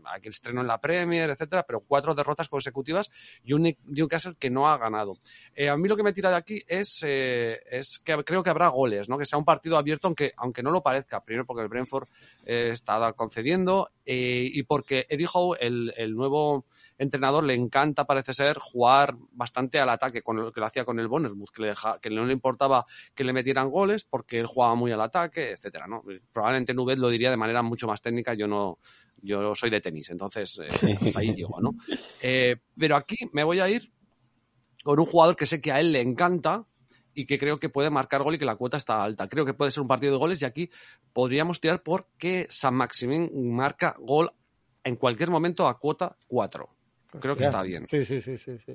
aquel 0.05 0.31
estreno 0.31 0.61
en 0.61 0.67
la 0.67 0.79
Premier, 0.79 1.31
etcétera, 1.31 1.65
pero 1.67 1.81
cuatro 1.81 2.15
derrotas 2.15 2.51
consecutivas 2.51 3.11
y 3.43 3.55
un 3.55 3.75
Newcastle 3.87 4.35
que 4.39 4.51
no 4.51 4.69
ha 4.69 4.77
ganado. 4.77 5.19
Eh, 5.55 5.71
a 5.71 5.79
mí 5.79 5.89
lo 5.89 5.97
que 5.97 6.03
me 6.03 6.13
tira 6.13 6.29
de 6.29 6.37
aquí 6.37 6.63
es, 6.67 7.03
es 7.03 8.01
que 8.01 8.23
creo 8.23 8.43
que 8.43 8.51
habrá 8.51 8.69
goles, 8.69 9.09
¿no? 9.09 9.17
Que 9.17 9.25
sea 9.25 9.39
un 9.39 9.47
partido 9.47 9.79
abierto, 9.79 10.09
aunque, 10.09 10.33
aunque 10.37 10.63
no 10.63 10.71
lo 10.71 10.83
parezca. 10.83 11.25
Primero 11.25 11.47
porque 11.47 11.63
el 11.63 11.69
Brentford 11.69 12.09
está 12.45 13.15
concediendo 13.15 13.93
y 14.05 14.63
porque 14.65 15.07
Eddie 15.09 15.29
Howe, 15.33 15.57
el, 15.59 15.95
el 15.97 16.15
nuevo 16.15 16.67
entrenador 16.99 17.45
le 17.45 17.55
encanta, 17.55 18.05
parece 18.05 18.35
ser, 18.35 18.59
jugar 18.59 19.17
bastante 19.33 19.79
al 19.79 19.89
ataque, 19.89 20.23
con 20.23 20.37
lo 20.37 20.53
que 20.53 20.61
lo 20.61 20.67
hacía 20.67 20.85
con 20.85 20.99
el 20.99 21.09
Bournemouth, 21.09 21.51
que, 21.51 21.63
le 21.63 21.75
que 22.01 22.11
no 22.11 22.25
le 22.25 22.33
importaba 22.33 22.87
que 23.15 23.25
le 23.25 23.33
metieran 23.33 23.71
goles 23.71 24.05
porque 24.05 24.39
él 24.39 24.47
jugaba 24.47 24.75
muy 24.75 24.93
al 24.93 25.01
ataque, 25.01 25.51
etcétera, 25.53 25.87
¿no? 25.87 26.03
Probablemente 26.33 26.75
Nubet 26.75 26.99
lo 26.99 27.09
diría 27.09 27.31
de 27.31 27.37
manera 27.37 27.63
mucho 27.63 27.87
más 27.87 28.01
técnica, 28.01 28.35
yo 28.35 28.47
no, 28.47 28.79
yo 29.23 29.55
soy 29.55 29.71
de 29.71 29.81
tenis, 29.81 30.11
entonces 30.11 30.59
eh, 30.63 30.99
ahí 31.15 31.33
digo, 31.35 31.61
¿no? 31.61 31.75
Eh, 32.23 32.57
pero 32.77 32.97
aquí 32.97 33.17
me 33.33 33.45
voy 33.45 33.61
a 33.61 33.69
ir 33.69 33.91
con 34.83 34.99
un 34.99 35.07
jugador 35.07 35.37
que 35.37 35.47
sé 35.47 35.61
que 35.61 35.73
a 35.73 35.81
él 35.81 35.93
le 35.93 36.01
encanta, 36.01 36.67
y 37.17 37.25
que 37.25 37.39
creo 37.39 37.59
que 37.59 37.71
puede 37.71 37.89
marcar 37.89 38.23
gol 38.23 38.35
y 38.35 38.39
que 38.39 38.45
la 38.45 38.57
cuota 38.57 38.77
está 38.77 39.03
alta. 39.03 39.27
Creo 39.27 39.47
que 39.47 39.55
puede 39.55 39.71
ser 39.71 39.81
un 39.81 39.89
partido 39.89 40.13
de 40.13 40.19
goles 40.19 40.43
y 40.43 40.45
aquí 40.45 40.71
podríamos 41.15 41.61
tirar 41.61 41.83
porque 41.83 42.47
San 42.51 42.75
Maximín 42.75 43.31
marca 43.55 43.97
gol 43.99 44.31
en 44.85 44.97
cualquier 44.97 45.31
momento 45.31 45.67
a 45.67 45.79
cuota 45.79 46.17
4. 46.29 46.76
Creo 47.21 47.37
que 47.37 47.45
está 47.45 47.63
bien. 47.63 47.87
Sí, 47.89 48.05
sí, 48.05 48.21
sí, 48.21 48.39
sí. 48.39 48.59
sí. 48.65 48.75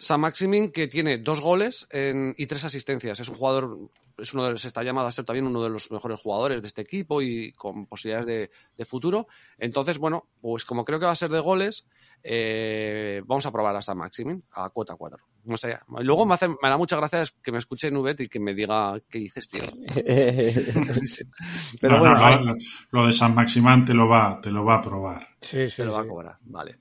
San 0.00 0.20
Maximin, 0.20 0.72
que 0.72 0.88
tiene 0.88 1.18
dos 1.18 1.40
goles 1.40 1.86
y 1.92 2.46
tres 2.46 2.64
asistencias. 2.64 3.20
Es 3.20 3.28
un 3.28 3.34
jugador, 3.34 3.90
es 4.20 4.34
uno 4.34 4.48
de, 4.48 4.58
se 4.58 4.68
está 4.68 4.82
llamado 4.82 5.06
a 5.06 5.12
ser 5.12 5.24
también 5.24 5.46
uno 5.46 5.62
de 5.62 5.70
los 5.70 5.90
mejores 5.90 6.20
jugadores 6.20 6.60
de 6.60 6.68
este 6.68 6.82
equipo 6.82 7.22
y 7.22 7.52
con 7.52 7.86
posibilidades 7.86 8.50
de, 8.76 8.84
futuro. 8.84 9.26
Entonces, 9.58 9.98
bueno, 9.98 10.26
pues 10.40 10.64
como 10.64 10.84
creo 10.84 10.98
que 10.98 11.06
va 11.06 11.12
a 11.12 11.16
ser 11.16 11.30
de 11.30 11.40
goles, 11.40 11.86
eh, 12.22 13.22
vamos 13.26 13.46
a 13.46 13.52
probar 13.52 13.76
a 13.76 13.82
San 13.82 13.98
Maximin 13.98 14.42
a 14.52 14.70
cuota 14.70 14.96
4. 14.96 15.18
No 15.44 15.56
sé, 15.56 15.78
luego 16.00 16.26
me, 16.26 16.34
hace, 16.34 16.48
me 16.48 16.68
da 16.68 16.76
muchas 16.76 16.98
gracias 16.98 17.32
que 17.42 17.52
me 17.52 17.58
escuche 17.58 17.90
Nubet 17.90 18.20
y 18.20 18.28
que 18.28 18.40
me 18.40 18.54
diga 18.54 18.98
qué 19.08 19.18
dices, 19.18 19.48
tío. 19.48 19.62
Pero 21.80 21.98
bueno, 21.98 22.56
lo, 22.90 23.06
de 23.06 23.12
San 23.12 23.34
Maximán 23.34 23.84
te 23.84 23.94
lo 23.94 24.08
va, 24.08 24.38
te 24.40 24.50
lo 24.50 24.64
va 24.64 24.76
a 24.76 24.82
probar. 24.82 25.28
Sí, 25.40 25.66
sí, 25.66 25.76
te 25.76 25.84
lo 25.84 25.94
va 25.94 26.02
a 26.02 26.06
cobrar, 26.06 26.36
vale. 26.42 26.78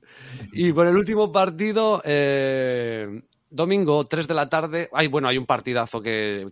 Y 0.52 0.74
por 0.74 0.88
el 0.88 0.98
último 0.98 1.32
partido, 1.32 2.02
eh, 2.04 3.22
Domingo, 3.52 4.06
3 4.06 4.28
de 4.28 4.34
la 4.36 4.48
tarde. 4.48 4.90
Ay, 4.94 5.08
bueno, 5.08 5.28
hay 5.28 5.38
un 5.38 5.48
partidazo 5.48 6.00
que, 6.02 6.50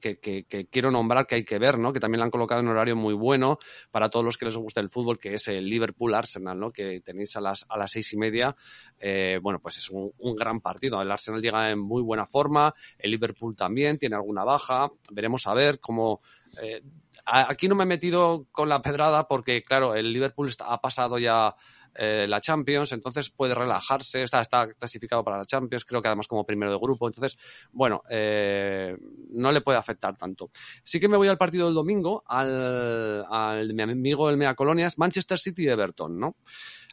quiero 0.71 0.89
nombrar, 0.89 1.27
que 1.27 1.35
hay 1.35 1.45
que 1.45 1.59
ver, 1.59 1.77
¿no? 1.77 1.93
Que 1.93 1.99
también 1.99 2.19
lo 2.19 2.25
han 2.25 2.31
colocado 2.31 2.59
en 2.59 2.67
un 2.67 2.71
horario 2.71 2.95
muy 2.95 3.13
bueno 3.13 3.59
para 3.91 4.09
todos 4.09 4.25
los 4.25 4.35
que 4.35 4.45
les 4.45 4.57
gusta 4.57 4.81
el 4.81 4.89
fútbol, 4.89 5.19
que 5.19 5.35
es 5.35 5.47
el 5.47 5.69
Liverpool-Arsenal, 5.69 6.59
¿no? 6.59 6.71
Que 6.71 7.01
tenéis 7.01 7.35
a 7.35 7.41
las, 7.41 7.67
a 7.69 7.77
las 7.77 7.91
seis 7.91 8.11
y 8.13 8.17
media. 8.17 8.55
Eh, 8.99 9.39
bueno, 9.43 9.59
pues 9.59 9.77
es 9.77 9.91
un, 9.91 10.11
gran 10.35 10.59
partido. 10.59 10.99
El 10.99 11.11
Arsenal 11.11 11.39
llega 11.39 11.69
en 11.69 11.77
muy 11.79 12.01
buena 12.01 12.25
forma, 12.25 12.73
el 12.97 13.11
Liverpool 13.11 13.55
también 13.55 13.99
tiene 13.99 14.15
alguna 14.15 14.43
baja. 14.43 14.89
Veremos 15.11 15.45
a 15.45 15.53
ver 15.53 15.79
cómo. 15.79 16.21
Eh, 16.59 16.81
aquí 17.25 17.67
no 17.67 17.75
me 17.75 17.83
he 17.83 17.87
metido 17.87 18.47
con 18.51 18.69
la 18.69 18.81
pedrada 18.81 19.27
porque, 19.27 19.63
claro, 19.63 19.93
el 19.93 20.11
Liverpool 20.11 20.51
ha 20.59 20.81
pasado 20.81 21.19
ya 21.19 21.55
eh, 21.97 22.27
la 22.27 22.39
Champions, 22.39 22.91
entonces 22.91 23.29
puede 23.29 23.55
relajarse, 23.55 24.23
está, 24.23 24.41
está 24.41 24.71
clasificado 24.73 25.23
para 25.23 25.37
la 25.37 25.45
Champions, 25.45 25.83
creo 25.83 26.01
que 26.01 26.07
además 26.07 26.27
como 26.27 26.45
primero 26.45 26.71
de 26.71 26.77
grupo, 26.77 27.07
entonces, 27.07 27.37
bueno, 27.71 28.03
eh, 28.09 28.95
no 29.31 29.51
le 29.51 29.61
puede 29.61 29.77
afectar 29.77 30.15
tanto. 30.15 30.51
Sí 30.83 30.99
que 30.99 31.07
me 31.07 31.17
voy 31.17 31.27
al 31.27 31.37
partido 31.37 31.65
del 31.65 31.75
domingo, 31.75 32.23
al, 32.27 33.73
mi 33.73 33.81
amigo 33.81 34.29
el 34.29 34.37
Mea 34.37 34.53
Colonias, 34.53 34.97
Manchester 34.97 35.39
City 35.39 35.67
Everton, 35.67 36.19
¿no? 36.19 36.35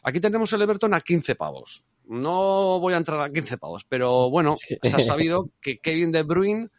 Aquí 0.03 0.19
tenemos 0.19 0.51
el 0.53 0.61
Everton 0.61 0.93
a 0.93 1.01
15 1.01 1.35
pavos. 1.35 1.83
No 2.07 2.79
voy 2.79 2.93
a 2.93 2.97
entrar 2.97 3.21
a 3.21 3.31
15 3.31 3.57
pavos, 3.57 3.85
pero 3.87 4.29
bueno, 4.29 4.57
se 4.81 4.95
ha 4.95 4.99
sabido 4.99 5.49
que 5.61 5.79
Kevin 5.79 6.11
De 6.11 6.23
Bruyne 6.23 6.69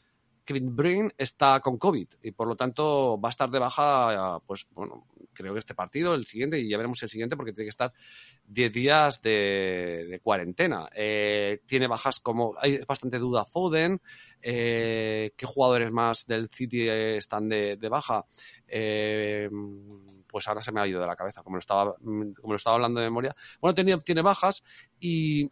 Kevin 0.47 0.75
Bruyne 0.75 1.11
está 1.19 1.61
con 1.61 1.77
COVID 1.77 2.07
y 2.23 2.31
por 2.31 2.47
lo 2.47 2.57
tanto 2.57 3.21
va 3.21 3.29
a 3.29 3.31
estar 3.31 3.51
de 3.51 3.59
baja, 3.59 4.39
pues 4.47 4.67
bueno, 4.71 5.05
creo 5.35 5.53
que 5.53 5.59
este 5.59 5.75
partido, 5.75 6.15
el 6.15 6.25
siguiente, 6.25 6.59
y 6.59 6.69
ya 6.69 6.77
veremos 6.77 7.03
el 7.03 7.09
siguiente 7.09 7.37
porque 7.37 7.53
tiene 7.53 7.67
que 7.67 7.71
estar 7.71 7.93
10 8.47 8.73
días 8.73 9.21
de, 9.23 10.21
cuarentena. 10.23 10.89
Eh, 10.95 11.61
tiene 11.67 11.87
bajas 11.87 12.21
como, 12.21 12.55
hay 12.59 12.79
bastante 12.79 13.19
duda 13.19 13.45
Foden, 13.45 14.01
eh, 14.41 15.33
qué 15.37 15.47
jugadores 15.47 15.91
más 15.91 16.27
del 16.27 16.49
City 16.49 16.89
están 16.89 17.49
de, 17.49 17.89
baja. 17.91 18.25
Eh, 18.67 19.51
pues 20.27 20.49
ahora 20.49 20.63
se 20.63 20.73
me 20.73 20.81
ha 20.81 20.87
ido 20.87 21.01
de 21.01 21.07
la 21.07 21.17
cabeza, 21.17 21.43
como 21.43 21.57
lo 21.57 21.61
estaba, 21.61 21.95
como 21.97 22.53
lo 22.53 22.57
estaba 22.57 22.77
hablando 22.77 23.01
de 23.01 23.07
memoria. 23.07 23.37
Bueno, 23.61 23.75
tiene, 23.75 23.99
tiene 23.99 24.23
bajas 24.23 24.63
y 25.01 25.51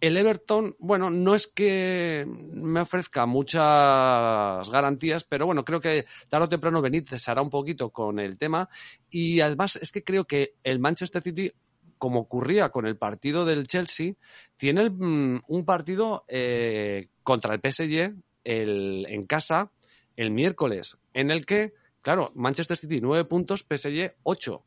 el 0.00 0.16
Everton, 0.16 0.76
bueno, 0.78 1.10
no 1.10 1.34
es 1.34 1.46
que 1.46 2.26
me 2.26 2.80
ofrezca 2.80 3.24
muchas 3.26 4.68
garantías, 4.70 5.24
pero 5.24 5.46
bueno, 5.46 5.64
creo 5.64 5.80
que 5.80 6.04
tarde 6.28 6.44
o 6.44 6.48
temprano 6.48 6.82
Benítez 6.82 7.26
hará 7.28 7.40
un 7.40 7.50
poquito 7.50 7.90
con 7.90 8.18
el 8.18 8.36
tema. 8.36 8.68
Y 9.10 9.40
además 9.40 9.76
es 9.76 9.92
que 9.92 10.04
creo 10.04 10.24
que 10.24 10.54
el 10.62 10.80
Manchester 10.80 11.22
City, 11.22 11.50
como 11.98 12.20
ocurría 12.20 12.68
con 12.68 12.86
el 12.86 12.98
partido 12.98 13.44
del 13.46 13.66
Chelsea, 13.66 14.14
tiene 14.56 14.90
mm, 14.90 15.42
un 15.48 15.64
partido 15.64 16.24
eh, 16.28 17.08
contra 17.22 17.54
el 17.54 17.60
PSG 17.60 18.14
el, 18.44 19.06
en 19.08 19.22
casa 19.24 19.72
el 20.16 20.30
miércoles, 20.30 20.96
en 21.12 21.30
el 21.30 21.44
que, 21.44 21.74
claro, 22.00 22.32
Manchester 22.34 22.76
City 22.76 23.00
nueve 23.00 23.24
puntos, 23.24 23.66
PSG 23.68 24.14
ocho. 24.22 24.64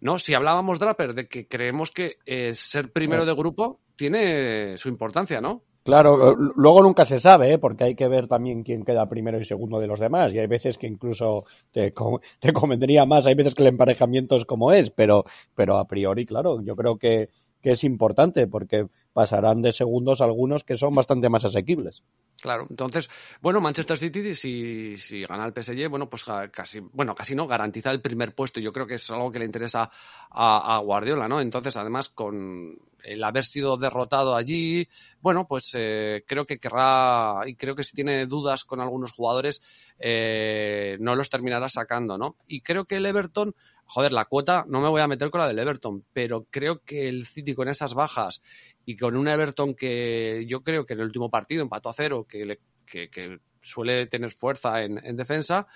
No, 0.00 0.18
si 0.18 0.34
hablábamos, 0.34 0.80
Draper, 0.80 1.14
de 1.14 1.28
que 1.28 1.46
creemos 1.46 1.92
que 1.92 2.18
eh, 2.26 2.54
ser 2.54 2.90
primero 2.90 3.24
de 3.24 3.34
grupo 3.34 3.81
tiene 3.96 4.76
su 4.76 4.88
importancia, 4.88 5.40
¿no? 5.40 5.62
Claro, 5.84 6.36
luego 6.36 6.80
nunca 6.80 7.04
se 7.04 7.18
sabe, 7.18 7.54
¿eh? 7.54 7.58
porque 7.58 7.82
hay 7.82 7.94
que 7.96 8.06
ver 8.06 8.28
también 8.28 8.62
quién 8.62 8.84
queda 8.84 9.08
primero 9.08 9.40
y 9.40 9.44
segundo 9.44 9.80
de 9.80 9.88
los 9.88 9.98
demás. 9.98 10.32
Y 10.32 10.38
hay 10.38 10.46
veces 10.46 10.78
que 10.78 10.86
incluso 10.86 11.44
te, 11.72 11.92
te 12.38 12.52
convendría 12.52 13.04
más, 13.04 13.26
hay 13.26 13.34
veces 13.34 13.54
que 13.54 13.62
el 13.62 13.68
emparejamiento 13.68 14.36
es 14.36 14.44
como 14.44 14.72
es, 14.72 14.90
pero, 14.90 15.24
pero 15.56 15.78
a 15.78 15.88
priori, 15.88 16.24
claro, 16.24 16.62
yo 16.62 16.76
creo 16.76 16.98
que, 16.98 17.30
que 17.60 17.70
es 17.70 17.84
importante 17.84 18.46
porque 18.46 18.86
pasarán 19.12 19.62
de 19.62 19.72
segundos 19.72 20.20
algunos 20.20 20.64
que 20.64 20.76
son 20.76 20.94
bastante 20.94 21.28
más 21.28 21.44
asequibles. 21.44 22.02
Claro, 22.40 22.66
entonces, 22.68 23.08
bueno, 23.40 23.60
Manchester 23.60 23.96
City, 23.96 24.34
si, 24.34 24.96
si 24.96 25.24
gana 25.24 25.46
el 25.46 25.52
PSG, 25.52 25.88
bueno, 25.88 26.10
pues 26.10 26.24
casi, 26.50 26.80
bueno, 26.80 27.14
casi 27.14 27.36
no, 27.36 27.46
garantiza 27.46 27.90
el 27.90 28.00
primer 28.00 28.34
puesto. 28.34 28.58
Yo 28.58 28.72
creo 28.72 28.86
que 28.86 28.94
es 28.94 29.10
algo 29.10 29.30
que 29.30 29.38
le 29.38 29.44
interesa 29.44 29.90
a, 30.30 30.78
Guardiola, 30.78 31.28
¿no? 31.28 31.40
Entonces, 31.40 31.76
además, 31.76 32.08
con 32.08 32.76
el 33.04 33.22
haber 33.24 33.44
sido 33.44 33.76
derrotado 33.76 34.34
allí, 34.34 34.88
bueno, 35.20 35.46
pues 35.46 35.72
eh, 35.74 36.24
creo 36.26 36.44
que 36.44 36.58
querrá, 36.58 37.40
y 37.46 37.54
creo 37.54 37.74
que 37.74 37.84
si 37.84 37.94
tiene 37.94 38.26
dudas 38.26 38.64
con 38.64 38.80
algunos 38.80 39.12
jugadores, 39.12 39.60
eh, 39.98 40.96
no 41.00 41.14
los 41.14 41.30
terminará 41.30 41.68
sacando, 41.68 42.18
¿no? 42.18 42.36
Y 42.46 42.60
creo 42.60 42.84
que 42.84 42.96
el 42.96 43.06
Everton, 43.06 43.54
joder, 43.86 44.12
la 44.12 44.24
cuota, 44.24 44.64
no 44.68 44.80
me 44.80 44.88
voy 44.88 45.00
a 45.00 45.08
meter 45.08 45.30
con 45.30 45.40
la 45.40 45.48
del 45.48 45.58
Everton, 45.58 46.04
pero 46.12 46.46
creo 46.50 46.82
que 46.84 47.08
el 47.08 47.26
City 47.26 47.54
con 47.54 47.68
esas 47.68 47.94
bajas 47.94 48.42
y 48.84 48.96
con 48.96 49.16
un 49.16 49.28
Everton 49.28 49.74
que 49.74 50.44
yo 50.48 50.62
creo 50.62 50.84
que 50.84 50.94
en 50.94 51.00
el 51.00 51.06
último 51.06 51.30
partido 51.30 51.62
empató 51.62 51.88
a 51.88 51.94
cero, 51.94 52.26
que, 52.28 52.58
que, 52.86 53.40
suele 53.64 54.06
tener 54.06 54.32
fuerza 54.32 54.82
en, 54.82 55.16
defensa, 55.16 55.68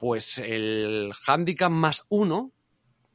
pues 0.00 0.38
el 0.38 1.12
handicap 1.26 1.70
más 1.70 2.06
uno 2.08 2.50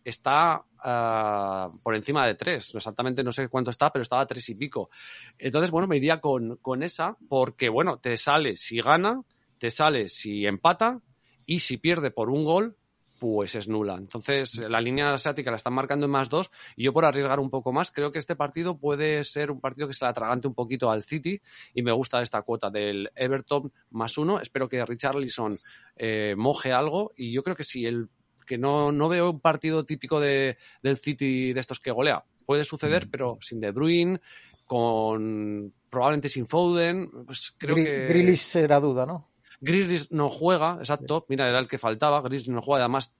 está 0.03 0.63
ah, 0.81 1.71
por 1.83 1.95
encima 1.95 2.25
de 2.25 2.35
tres. 2.35 2.73
Exactamente 2.75 3.23
no 3.23 3.31
sé 3.31 3.47
cuánto 3.47 3.71
está, 3.71 3.91
pero 3.91 4.03
estaba 4.03 4.23
a 4.23 4.27
tres 4.27 4.47
y 4.49 4.55
pico. 4.55 4.89
Entonces, 5.37 5.71
bueno, 5.71 5.87
me 5.87 5.97
iría 5.97 6.19
con, 6.19 6.57
con 6.57 6.83
esa 6.83 7.17
porque, 7.29 7.69
bueno, 7.69 7.97
te 7.99 8.17
sale 8.17 8.55
si 8.55 8.81
gana, 8.81 9.21
te 9.57 9.69
sale 9.69 10.07
si 10.07 10.45
empata 10.45 10.99
y 11.45 11.59
si 11.59 11.77
pierde 11.77 12.11
por 12.11 12.29
un 12.29 12.45
gol, 12.45 12.77
pues 13.21 13.53
es 13.53 13.67
nula. 13.67 13.97
Entonces, 13.97 14.57
la 14.67 14.81
línea 14.81 15.13
asiática 15.13 15.51
la 15.51 15.57
están 15.57 15.75
marcando 15.75 16.07
en 16.07 16.11
más 16.11 16.27
dos 16.27 16.49
y 16.75 16.85
yo 16.85 16.91
por 16.91 17.05
arriesgar 17.05 17.39
un 17.39 17.51
poco 17.51 17.71
más, 17.71 17.91
creo 17.91 18.11
que 18.11 18.17
este 18.17 18.35
partido 18.35 18.79
puede 18.79 19.23
ser 19.23 19.51
un 19.51 19.61
partido 19.61 19.87
que 19.87 19.93
se 19.93 20.03
le 20.03 20.09
atragante 20.09 20.47
un 20.47 20.55
poquito 20.55 20.89
al 20.89 21.03
City 21.03 21.39
y 21.75 21.83
me 21.83 21.91
gusta 21.91 22.19
esta 22.23 22.41
cuota 22.41 22.71
del 22.71 23.11
Everton 23.13 23.71
más 23.91 24.17
uno. 24.17 24.39
Espero 24.39 24.67
que 24.67 24.83
Richarlison 24.83 25.55
eh, 25.97 26.33
moje 26.35 26.71
algo 26.71 27.11
y 27.15 27.31
yo 27.31 27.43
creo 27.43 27.55
que 27.55 27.63
si 27.63 27.85
el 27.85 28.09
que 28.45 28.57
no, 28.57 28.91
no 28.91 29.09
veo 29.09 29.31
un 29.31 29.39
partido 29.39 29.85
típico 29.85 30.19
de, 30.19 30.57
del 30.81 30.97
City 30.97 31.53
de 31.53 31.59
estos 31.59 31.79
que 31.79 31.91
golea. 31.91 32.23
Puede 32.45 32.63
suceder, 32.63 33.07
pero 33.09 33.37
sin 33.41 33.59
De 33.59 33.71
Bruyne, 33.71 34.19
con 34.65 35.73
probablemente 35.89 36.29
sin 36.29 36.47
Foden, 36.47 37.09
pues 37.25 37.53
creo 37.57 37.75
que... 37.75 38.07
Grealish 38.07 38.39
será 38.39 38.79
duda, 38.79 39.05
¿no? 39.05 39.31
Grizzlies 39.63 40.11
no 40.11 40.27
juega, 40.27 40.77
exacto. 40.79 41.23
Mira, 41.29 41.47
era 41.47 41.59
el 41.59 41.67
que 41.67 41.77
faltaba. 41.77 42.19
Grizzlies 42.21 42.49
no 42.49 42.61
juega. 42.61 42.85
Además, 42.85 43.13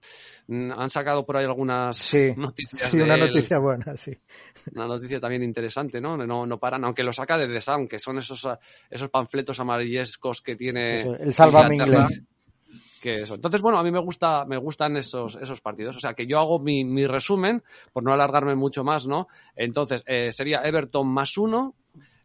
mm, 0.48 0.72
han 0.72 0.90
sacado 0.90 1.24
por 1.24 1.36
ahí 1.36 1.44
algunas 1.44 1.96
Sí, 1.96 2.34
noticias. 2.36 2.90
sí, 2.90 2.96
de 2.96 3.04
una 3.04 3.14
él. 3.14 3.20
noticia 3.20 3.58
buena, 3.58 3.96
sí. 3.96 4.18
Una 4.74 4.88
noticia 4.88 5.20
también 5.20 5.44
interesante, 5.44 6.00
¿no? 6.00 6.16
No, 6.16 6.44
no 6.44 6.58
paran, 6.58 6.84
aunque 6.84 7.04
lo 7.04 7.12
saca 7.12 7.38
de 7.38 7.46
The 7.46 7.60
Sun, 7.60 7.86
que 7.86 8.00
son 8.00 8.18
esos, 8.18 8.48
esos 8.90 9.08
panfletos 9.08 9.60
amarillescos 9.60 10.42
que 10.42 10.56
tiene. 10.56 11.02
El 11.02 11.32
sálvame 11.32 11.76
inglés. 11.76 12.22
Entonces, 13.04 13.60
bueno, 13.60 13.78
a 13.78 13.82
mí 13.82 13.90
me 13.90 13.98
gusta, 13.98 14.44
me 14.44 14.56
gustan 14.56 14.96
esos, 14.96 15.36
esos 15.36 15.60
partidos. 15.60 15.96
O 15.96 16.00
sea, 16.00 16.14
que 16.14 16.26
yo 16.26 16.38
hago 16.38 16.58
mi, 16.58 16.84
mi 16.84 17.06
resumen, 17.06 17.62
por 17.92 18.04
no 18.04 18.12
alargarme 18.12 18.54
mucho 18.54 18.84
más, 18.84 19.06
¿no? 19.06 19.28
Entonces, 19.56 20.02
eh, 20.06 20.30
sería 20.32 20.62
Everton 20.62 21.08
más 21.08 21.36
uno, 21.36 21.74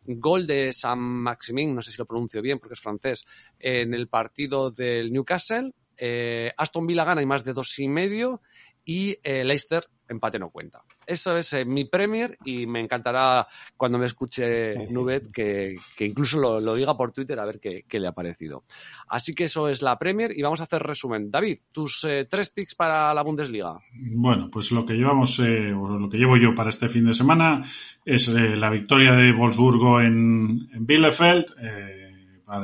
gol 0.05 0.47
de 0.47 0.73
San 0.73 0.99
Maximin, 0.99 1.75
no 1.75 1.81
sé 1.81 1.91
si 1.91 1.97
lo 1.97 2.05
pronuncio 2.05 2.41
bien 2.41 2.59
porque 2.59 2.73
es 2.73 2.79
francés, 2.79 3.25
en 3.59 3.93
el 3.93 4.07
partido 4.07 4.71
del 4.71 5.11
Newcastle. 5.11 5.73
Eh, 5.97 6.51
Aston 6.55 6.85
Villa 6.85 7.03
gana 7.03 7.21
y 7.21 7.25
más 7.25 7.43
de 7.43 7.53
dos 7.53 7.77
y 7.79 7.87
medio. 7.87 8.41
Y 8.85 9.17
eh, 9.23 9.43
Leicester 9.43 9.85
empate 10.09 10.39
no 10.39 10.49
cuenta. 10.49 10.81
Eso 11.05 11.37
es 11.37 11.53
eh, 11.53 11.65
mi 11.65 11.85
Premier 11.85 12.37
y 12.43 12.65
me 12.65 12.79
encantará 12.79 13.47
cuando 13.75 13.97
me 13.97 14.05
escuche 14.05 14.87
Nubet 14.89 15.31
que, 15.31 15.75
que 15.95 16.05
incluso 16.05 16.39
lo, 16.39 16.59
lo 16.59 16.75
diga 16.75 16.95
por 16.95 17.11
Twitter 17.11 17.39
a 17.39 17.45
ver 17.45 17.59
qué, 17.59 17.83
qué 17.87 17.99
le 17.99 18.07
ha 18.07 18.13
parecido. 18.13 18.63
Así 19.07 19.33
que 19.33 19.45
eso 19.45 19.67
es 19.69 19.81
la 19.81 19.97
Premier 19.97 20.31
y 20.35 20.41
vamos 20.41 20.61
a 20.61 20.63
hacer 20.63 20.83
resumen. 20.83 21.31
David, 21.31 21.59
tus 21.71 22.03
eh, 22.03 22.25
tres 22.29 22.49
picks 22.49 22.75
para 22.75 23.13
la 23.13 23.23
Bundesliga. 23.23 23.77
Bueno, 23.93 24.49
pues 24.51 24.71
lo 24.71 24.85
que 24.85 24.93
llevamos, 24.93 25.39
eh, 25.39 25.73
o 25.73 25.97
lo 25.97 26.09
que 26.09 26.17
llevo 26.17 26.37
yo 26.37 26.53
para 26.55 26.69
este 26.69 26.89
fin 26.89 27.05
de 27.05 27.13
semana 27.13 27.63
es 28.03 28.27
eh, 28.27 28.55
la 28.55 28.69
victoria 28.69 29.13
de 29.13 29.31
Wolfsburgo 29.31 30.01
en, 30.01 30.69
en 30.73 30.85
Bielefeld. 30.85 31.45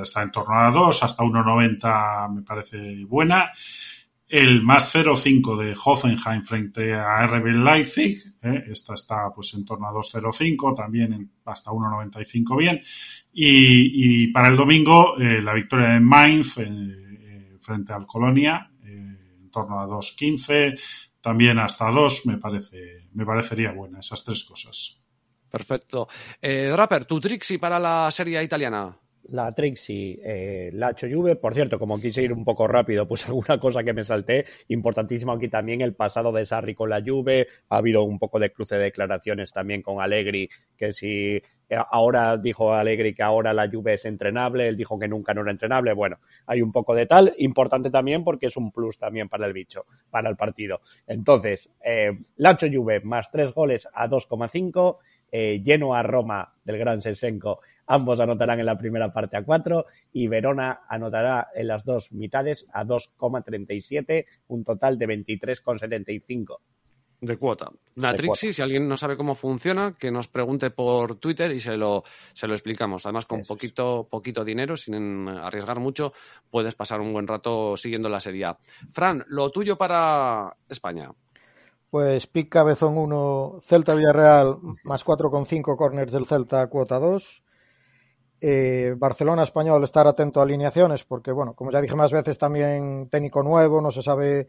Está 0.02 0.24
en 0.24 0.32
torno 0.32 0.56
a 0.56 0.72
2, 0.72 1.03
hasta 1.03 1.24
1,90 1.24 2.34
me 2.34 2.41
parece 2.41 3.03
buena. 3.06 3.52
El 4.35 4.64
más 4.64 4.91
0,5 4.91 5.55
de 5.55 5.76
Hoffenheim 5.85 6.41
frente 6.41 6.91
a 6.91 7.27
RB 7.27 7.49
Leipzig. 7.64 8.18
eh, 8.41 8.64
esta 8.68 8.95
está 8.95 9.31
pues 9.31 9.53
en 9.53 9.64
torno 9.64 9.88
a 9.88 9.91
2,05, 9.91 10.76
también 10.76 11.31
hasta 11.45 11.69
1,95 11.69 12.57
bien. 12.57 12.81
Y, 13.31 14.23
y 14.23 14.27
para 14.30 14.47
el 14.47 14.57
domingo, 14.57 15.15
eh, 15.19 15.39
la 15.39 15.53
victoria 15.53 15.89
de 15.89 15.99
Mainz 15.99 16.57
eh, 16.57 17.57
frente 17.61 17.93
al 17.93 18.07
Colonia, 18.07 18.72
en 18.84 19.51
torno 19.51 19.80
a 19.80 19.85
2,15 19.85 20.80
también 21.22 21.60
hasta 21.60 21.91
dos 21.91 22.26
me 22.26 22.38
parece 22.38 23.10
me 23.14 23.26
parecería 23.26 23.72
buena 23.72 23.99
esas 23.99 24.23
tres 24.26 24.43
cosas 24.43 24.99
Perfecto. 25.47 26.07
Draper, 26.41 27.05
tu 27.05 27.19
Trixie 27.19 27.60
para 27.60 27.80
la 27.80 28.10
serie 28.10 28.43
italiana. 28.43 28.97
La 29.30 29.54
Trixie, 29.54 30.20
eh, 30.24 30.70
Lacho 30.74 31.08
Juve, 31.10 31.36
por 31.36 31.54
cierto, 31.54 31.80
como 31.80 32.00
quise 32.00 32.22
ir 32.22 32.34
un 32.34 32.44
poco 32.44 32.68
rápido, 32.68 33.08
pues 33.08 33.26
alguna 33.28 33.60
cosa 33.60 33.84
que 33.84 33.94
me 33.94 34.04
salté, 34.04 34.45
importantísimo 34.68 35.32
aquí 35.32 35.48
también 35.48 35.82
el 35.82 35.95
pasado 35.95 36.32
de 36.32 36.45
Sarri 36.45 36.76
con 36.76 36.90
la 36.90 37.02
Juve, 37.06 37.48
ha 37.70 37.78
habido 37.78 38.04
un 38.04 38.20
poco 38.20 38.40
de 38.40 38.52
cruce 38.52 38.76
de 38.76 38.84
declaraciones 38.84 39.52
también 39.54 39.82
con 39.82 40.02
Allegri, 40.02 40.50
que 40.78 40.94
si 40.94 41.41
eh, 41.70 41.78
ahora 41.91 42.38
dijo 42.38 42.74
Allegri 42.74 43.14
que 43.14 43.24
ahora 43.24 43.54
la 43.54 43.70
Juve 43.70 43.94
es 43.94 44.06
entrenable, 44.06 44.68
él 44.68 44.76
dijo 44.76 45.00
que 45.00 45.08
nunca 45.08 45.34
no 45.34 45.41
era 45.41 45.52
entrenable, 45.52 45.94
bueno, 45.94 46.20
hay 46.45 46.62
un 46.62 46.72
poco 46.72 46.94
de 46.94 47.06
tal, 47.06 47.34
importante 47.38 47.90
también 47.90 48.24
porque 48.24 48.48
es 48.48 48.58
un 48.58 48.72
plus 48.72 48.98
también 48.98 49.30
para 49.30 49.48
el 49.48 49.54
bicho, 49.54 49.86
para 50.10 50.30
el 50.30 50.36
partido. 50.36 50.82
Entonces, 51.08 51.72
eh, 51.84 52.12
Lacho 52.38 52.68
Juve 52.72 53.00
más 53.02 53.32
tres 53.32 53.54
goles 53.54 53.88
a 53.94 54.10
2,5, 54.10 54.98
eh, 55.32 55.62
lleno 55.64 55.95
a 55.95 56.04
Roma 56.04 56.54
del 56.64 56.78
Gran 56.78 57.02
Sesenko 57.02 57.62
Ambos 57.88 58.19
anotarán 58.19 58.60
en 58.60 58.65
la 58.65 58.77
primera 58.77 59.11
parte 59.11 59.38
a 59.38 59.43
4 59.43 59.85
y 60.14 60.27
Verona 60.27 60.81
anotará 60.88 61.49
en 61.53 61.68
las 61.68 61.84
dos 61.84 62.11
mitades 62.11 62.68
a 62.73 62.85
2,37, 62.85 64.26
un 64.47 64.64
total 64.64 64.97
de 64.97 65.07
23,75. 65.07 66.57
De 67.23 67.38
cuota. 67.38 67.72
Cuota. 67.95 68.35
si 68.35 68.61
alguien 68.61 68.85
no 68.85 68.97
sabe 68.97 69.15
cómo 69.15 69.34
funciona, 69.34 69.95
que 69.97 70.11
nos 70.11 70.27
pregunte 70.27 70.72
por 70.72 71.15
Twitter 71.15 71.53
y 71.53 71.60
se 71.61 71.77
lo, 71.77 72.03
se 72.34 72.47
lo 72.47 72.53
explicamos. 72.53 73.05
Además, 73.05 73.26
con 73.26 73.39
Eso 73.39 73.53
poquito, 73.53 74.07
poquito 74.11 74.43
dinero, 74.43 74.76
sin 74.76 75.30
arriesgar 75.30 75.80
mucho, 75.80 76.11
puedes 76.49 76.76
pasar 76.76 76.99
un 76.99 77.14
buen 77.14 77.26
rato 77.26 77.77
siguiendo 77.77 78.10
la 78.10 78.19
serie. 78.19 78.43
A. 78.43 78.57
Fran, 78.91 79.23
lo 79.30 79.49
tuyo 79.51 79.77
para 79.77 80.53
España. 80.68 81.11
Pues 81.89 82.27
pick 82.27 82.49
Cabezón 82.49 82.97
1, 82.97 83.60
Celta 83.61 83.95
Villarreal 83.95 84.57
más 84.84 85.05
4,5 85.05 85.77
corners 85.77 86.11
del 86.11 86.26
Celta, 86.26 86.68
cuota 86.68 86.99
2. 86.99 87.43
Eh, 88.45 88.94
Barcelona 88.98 89.44
Español, 89.44 89.82
estar 89.86 90.06
atento 90.06 90.41
a 90.41 90.44
alineaciones, 90.44 91.06
porque, 91.06 91.32
bueno, 91.32 91.53
como 91.53 91.72
ya 91.72 91.80
dije 91.80 91.95
más 91.95 92.11
veces, 92.11 92.38
también 92.38 93.07
técnico 93.10 93.41
nuevo, 93.41 93.80
no 93.80 93.90
se 93.90 94.02
sabe 94.02 94.48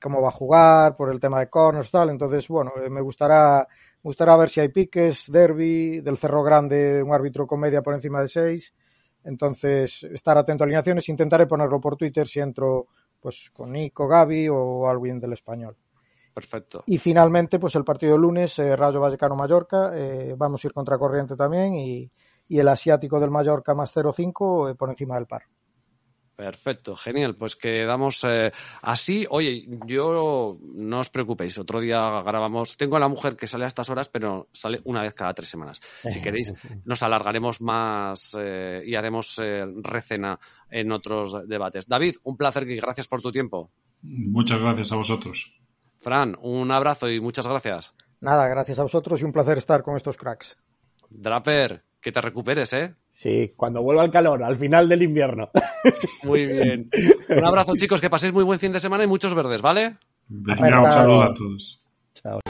cómo 0.00 0.22
va 0.22 0.28
a 0.28 0.32
jugar 0.32 0.96
por 0.96 1.12
el 1.12 1.20
tema 1.20 1.38
de 1.38 1.50
corners 1.50 1.90
tal. 1.90 2.08
Entonces, 2.08 2.48
bueno, 2.48 2.72
eh, 2.82 2.88
me 2.88 3.02
gustará, 3.02 3.68
me 3.68 4.08
gustará 4.08 4.38
ver 4.38 4.48
si 4.48 4.60
hay 4.60 4.68
piques, 4.68 5.30
derby, 5.30 6.00
del 6.00 6.16
Cerro 6.16 6.42
Grande, 6.42 7.02
un 7.02 7.12
árbitro 7.12 7.46
con 7.46 7.60
media 7.60 7.82
por 7.82 7.92
encima 7.92 8.22
de 8.22 8.28
6. 8.28 8.74
Entonces, 9.24 10.02
estar 10.04 10.38
atento 10.38 10.64
a 10.64 10.64
alineaciones. 10.64 11.06
Intentaré 11.10 11.46
ponerlo 11.46 11.78
por 11.78 11.96
Twitter 11.96 12.26
si 12.26 12.40
entro 12.40 12.86
pues 13.20 13.50
con 13.52 13.70
Nico, 13.72 14.08
Gaby 14.08 14.48
o 14.48 14.88
alguien 14.88 15.20
del 15.20 15.34
español. 15.34 15.76
Perfecto. 16.32 16.84
Y 16.86 16.96
finalmente, 16.96 17.58
pues 17.58 17.74
el 17.74 17.84
partido 17.84 18.12
del 18.12 18.22
lunes, 18.22 18.58
eh, 18.60 18.74
Rayo 18.74 18.98
Vallecano-Mallorca, 18.98 19.90
eh, 19.94 20.34
vamos 20.38 20.64
a 20.64 20.68
ir 20.68 20.72
contra 20.72 20.96
corriente 20.96 21.36
también 21.36 21.74
y, 21.74 22.10
y 22.50 22.58
el 22.58 22.68
asiático 22.68 23.18
del 23.18 23.30
Mallorca 23.30 23.72
más 23.72 23.96
0,5 23.96 24.72
eh, 24.72 24.74
por 24.74 24.90
encima 24.90 25.14
del 25.14 25.26
par. 25.26 25.44
Perfecto, 26.40 26.96
genial. 26.96 27.36
Pues 27.36 27.54
quedamos 27.54 28.24
eh, 28.24 28.50
así. 28.80 29.26
Oye, 29.28 29.66
yo 29.84 30.56
no 30.72 31.00
os 31.00 31.10
preocupéis, 31.10 31.58
otro 31.58 31.80
día 31.80 32.22
grabamos. 32.22 32.78
Tengo 32.78 32.96
a 32.96 33.00
la 33.00 33.08
mujer 33.08 33.36
que 33.36 33.46
sale 33.46 33.64
a 33.64 33.68
estas 33.68 33.90
horas, 33.90 34.08
pero 34.08 34.48
sale 34.50 34.80
una 34.84 35.02
vez 35.02 35.12
cada 35.12 35.34
tres 35.34 35.50
semanas. 35.50 35.82
Si 36.08 36.18
queréis, 36.22 36.54
nos 36.86 37.02
alargaremos 37.02 37.60
más 37.60 38.34
eh, 38.40 38.82
y 38.86 38.94
haremos 38.94 39.38
eh, 39.38 39.66
recena 39.82 40.40
en 40.70 40.90
otros 40.92 41.46
debates. 41.46 41.86
David, 41.86 42.16
un 42.24 42.38
placer 42.38 42.66
y 42.70 42.76
gracias 42.76 43.06
por 43.06 43.20
tu 43.20 43.30
tiempo. 43.30 43.70
muchas 44.00 44.60
gracias 44.60 44.92
a 44.92 44.96
vosotros 44.96 45.52
Fran, 45.98 46.38
un 46.40 46.72
abrazo 46.72 47.10
y 47.10 47.20
muchas 47.20 47.46
gracias. 47.46 47.92
Nada, 48.20 48.48
gracias 48.48 48.78
a 48.78 48.82
vosotros 48.82 49.20
y 49.20 49.24
un 49.24 49.32
placer 49.32 49.58
estar 49.58 49.82
con 49.82 49.94
estos 49.94 50.16
cracks. 50.16 50.56
Draper, 51.10 51.84
que 52.00 52.12
te 52.12 52.20
recuperes, 52.20 52.72
¿eh? 52.72 52.94
Sí, 53.10 53.52
cuando 53.56 53.82
vuelva 53.82 54.04
el 54.04 54.10
calor, 54.10 54.42
al 54.42 54.56
final 54.56 54.88
del 54.88 55.02
invierno. 55.02 55.50
Muy 56.24 56.46
bien. 56.46 56.90
Un 57.28 57.44
abrazo, 57.44 57.74
chicos, 57.76 58.00
que 58.00 58.10
paséis 58.10 58.32
muy 58.32 58.44
buen 58.44 58.58
fin 58.58 58.72
de 58.72 58.80
semana 58.80 59.04
y 59.04 59.06
muchos 59.06 59.34
verdes, 59.34 59.60
¿vale? 59.60 59.96
Venga, 60.28 60.82
un 60.82 60.92
saludo 60.92 61.22
a 61.22 61.34
todos 61.34 61.80
Chao. 62.14 62.40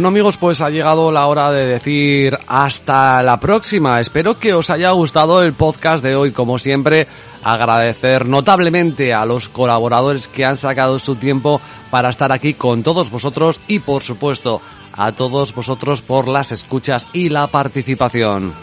Bueno 0.00 0.08
amigos, 0.08 0.38
pues 0.38 0.62
ha 0.62 0.70
llegado 0.70 1.12
la 1.12 1.26
hora 1.26 1.52
de 1.52 1.66
decir 1.66 2.34
hasta 2.46 3.22
la 3.22 3.38
próxima. 3.38 4.00
Espero 4.00 4.32
que 4.32 4.54
os 4.54 4.70
haya 4.70 4.92
gustado 4.92 5.42
el 5.42 5.52
podcast 5.52 6.02
de 6.02 6.16
hoy. 6.16 6.32
Como 6.32 6.58
siempre, 6.58 7.06
agradecer 7.44 8.24
notablemente 8.24 9.12
a 9.12 9.26
los 9.26 9.50
colaboradores 9.50 10.26
que 10.26 10.46
han 10.46 10.56
sacado 10.56 10.98
su 10.98 11.16
tiempo 11.16 11.60
para 11.90 12.08
estar 12.08 12.32
aquí 12.32 12.54
con 12.54 12.82
todos 12.82 13.10
vosotros 13.10 13.60
y 13.68 13.80
por 13.80 14.02
supuesto 14.02 14.62
a 14.94 15.12
todos 15.12 15.54
vosotros 15.54 16.00
por 16.00 16.28
las 16.28 16.50
escuchas 16.50 17.06
y 17.12 17.28
la 17.28 17.48
participación. 17.48 18.54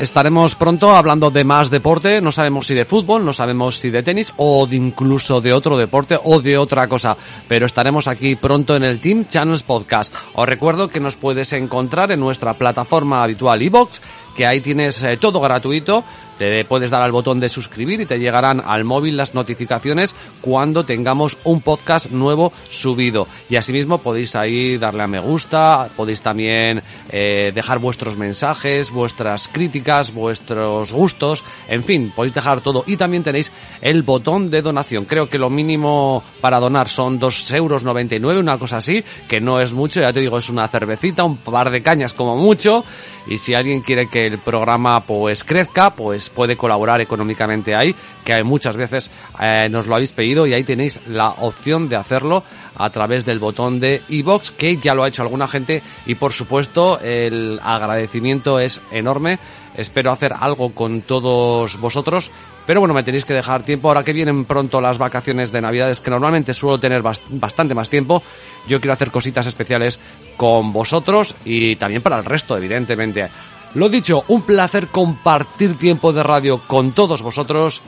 Estaremos 0.00 0.54
pronto 0.54 0.92
hablando 0.92 1.30
de 1.30 1.44
más 1.44 1.68
deporte, 1.68 2.22
no 2.22 2.32
sabemos 2.32 2.66
si 2.66 2.72
de 2.72 2.86
fútbol, 2.86 3.22
no 3.22 3.34
sabemos 3.34 3.76
si 3.76 3.90
de 3.90 4.02
tenis 4.02 4.32
o 4.38 4.66
de 4.66 4.76
incluso 4.76 5.42
de 5.42 5.52
otro 5.52 5.76
deporte 5.76 6.18
o 6.24 6.40
de 6.40 6.56
otra 6.56 6.88
cosa, 6.88 7.14
pero 7.46 7.66
estaremos 7.66 8.08
aquí 8.08 8.34
pronto 8.34 8.74
en 8.74 8.84
el 8.84 8.98
Team 8.98 9.26
Channels 9.28 9.62
Podcast. 9.62 10.14
Os 10.32 10.48
recuerdo 10.48 10.88
que 10.88 11.00
nos 11.00 11.16
puedes 11.16 11.52
encontrar 11.52 12.12
en 12.12 12.20
nuestra 12.20 12.54
plataforma 12.54 13.22
habitual 13.22 13.60
iBox, 13.60 14.00
que 14.34 14.46
ahí 14.46 14.62
tienes 14.62 15.02
eh, 15.02 15.18
todo 15.18 15.38
gratuito 15.38 16.02
te 16.40 16.64
puedes 16.64 16.88
dar 16.88 17.02
al 17.02 17.12
botón 17.12 17.38
de 17.38 17.50
suscribir 17.50 18.00
y 18.00 18.06
te 18.06 18.18
llegarán 18.18 18.62
al 18.64 18.82
móvil 18.82 19.14
las 19.14 19.34
notificaciones 19.34 20.14
cuando 20.40 20.84
tengamos 20.84 21.36
un 21.44 21.60
podcast 21.60 22.12
nuevo 22.12 22.54
subido. 22.70 23.28
Y 23.50 23.56
asimismo 23.56 23.98
podéis 23.98 24.34
ahí 24.36 24.78
darle 24.78 25.02
a 25.02 25.06
me 25.06 25.20
gusta, 25.20 25.90
podéis 25.94 26.22
también 26.22 26.82
eh, 27.10 27.52
dejar 27.54 27.78
vuestros 27.78 28.16
mensajes, 28.16 28.90
vuestras 28.90 29.48
críticas, 29.48 30.14
vuestros 30.14 30.94
gustos, 30.94 31.44
en 31.68 31.82
fin, 31.82 32.10
podéis 32.16 32.32
dejar 32.32 32.62
todo. 32.62 32.84
Y 32.86 32.96
también 32.96 33.22
tenéis 33.22 33.52
el 33.82 34.02
botón 34.02 34.50
de 34.50 34.62
donación. 34.62 35.04
Creo 35.04 35.28
que 35.28 35.36
lo 35.36 35.50
mínimo 35.50 36.22
para 36.40 36.58
donar 36.58 36.88
son 36.88 37.20
2,99 37.20 38.14
euros, 38.14 38.42
una 38.42 38.56
cosa 38.56 38.78
así, 38.78 39.04
que 39.28 39.40
no 39.40 39.60
es 39.60 39.74
mucho, 39.74 40.00
ya 40.00 40.10
te 40.10 40.20
digo, 40.20 40.38
es 40.38 40.48
una 40.48 40.66
cervecita, 40.68 41.22
un 41.22 41.36
par 41.36 41.68
de 41.68 41.82
cañas 41.82 42.14
como 42.14 42.34
mucho. 42.34 42.82
Y 43.30 43.38
si 43.38 43.54
alguien 43.54 43.80
quiere 43.80 44.08
que 44.08 44.26
el 44.26 44.38
programa 44.38 45.00
pues 45.06 45.44
crezca, 45.44 45.90
pues 45.90 46.28
puede 46.28 46.56
colaborar 46.56 47.00
económicamente 47.00 47.76
ahí, 47.76 47.94
que 48.24 48.42
muchas 48.42 48.76
veces 48.76 49.08
eh, 49.40 49.68
nos 49.70 49.86
lo 49.86 49.94
habéis 49.94 50.10
pedido 50.10 50.48
y 50.48 50.52
ahí 50.52 50.64
tenéis 50.64 50.98
la 51.06 51.28
opción 51.28 51.88
de 51.88 51.94
hacerlo 51.94 52.42
a 52.76 52.90
través 52.90 53.24
del 53.24 53.38
botón 53.38 53.78
de 53.78 54.02
iBox, 54.08 54.50
que 54.50 54.76
ya 54.78 54.94
lo 54.94 55.04
ha 55.04 55.08
hecho 55.08 55.22
alguna 55.22 55.46
gente 55.46 55.80
y 56.06 56.16
por 56.16 56.32
supuesto 56.32 56.98
el 57.00 57.60
agradecimiento 57.62 58.58
es 58.58 58.80
enorme. 58.90 59.38
Espero 59.76 60.10
hacer 60.10 60.32
algo 60.38 60.74
con 60.74 61.02
todos 61.02 61.78
vosotros 61.78 62.32
pero 62.66 62.80
bueno, 62.80 62.94
me 62.94 63.02
tenéis 63.02 63.24
que 63.24 63.34
dejar 63.34 63.62
tiempo. 63.62 63.88
Ahora 63.88 64.02
que 64.02 64.12
vienen 64.12 64.44
pronto 64.44 64.80
las 64.80 64.98
vacaciones 64.98 65.52
de 65.52 65.60
Navidades, 65.60 66.00
que 66.00 66.10
normalmente 66.10 66.54
suelo 66.54 66.78
tener 66.78 67.02
bastante 67.02 67.74
más 67.74 67.88
tiempo, 67.88 68.22
yo 68.66 68.80
quiero 68.80 68.92
hacer 68.92 69.10
cositas 69.10 69.46
especiales 69.46 69.98
con 70.36 70.72
vosotros 70.72 71.34
y 71.44 71.76
también 71.76 72.02
para 72.02 72.18
el 72.18 72.24
resto, 72.24 72.56
evidentemente. 72.56 73.28
Lo 73.74 73.88
dicho, 73.88 74.24
un 74.28 74.42
placer 74.42 74.88
compartir 74.88 75.78
tiempo 75.78 76.12
de 76.12 76.22
radio 76.22 76.62
con 76.66 76.92
todos 76.92 77.22
vosotros. 77.22 77.82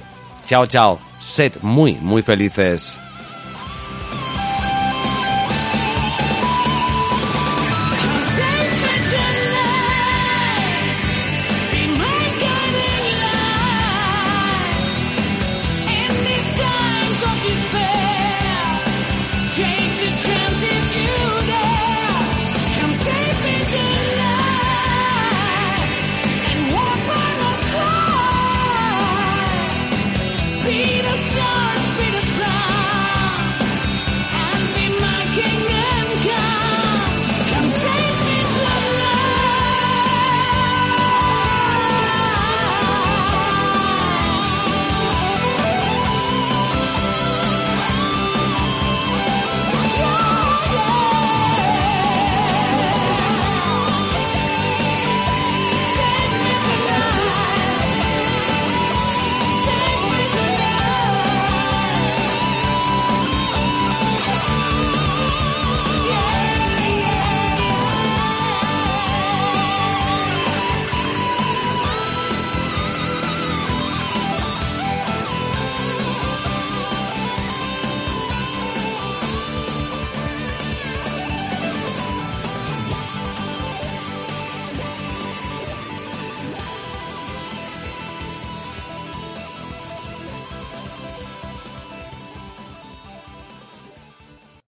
Chao, 0.46 0.66
chao. 0.66 0.98
Sed 1.20 1.54
muy, 1.62 1.94
muy 1.94 2.22
felices. 2.22 3.01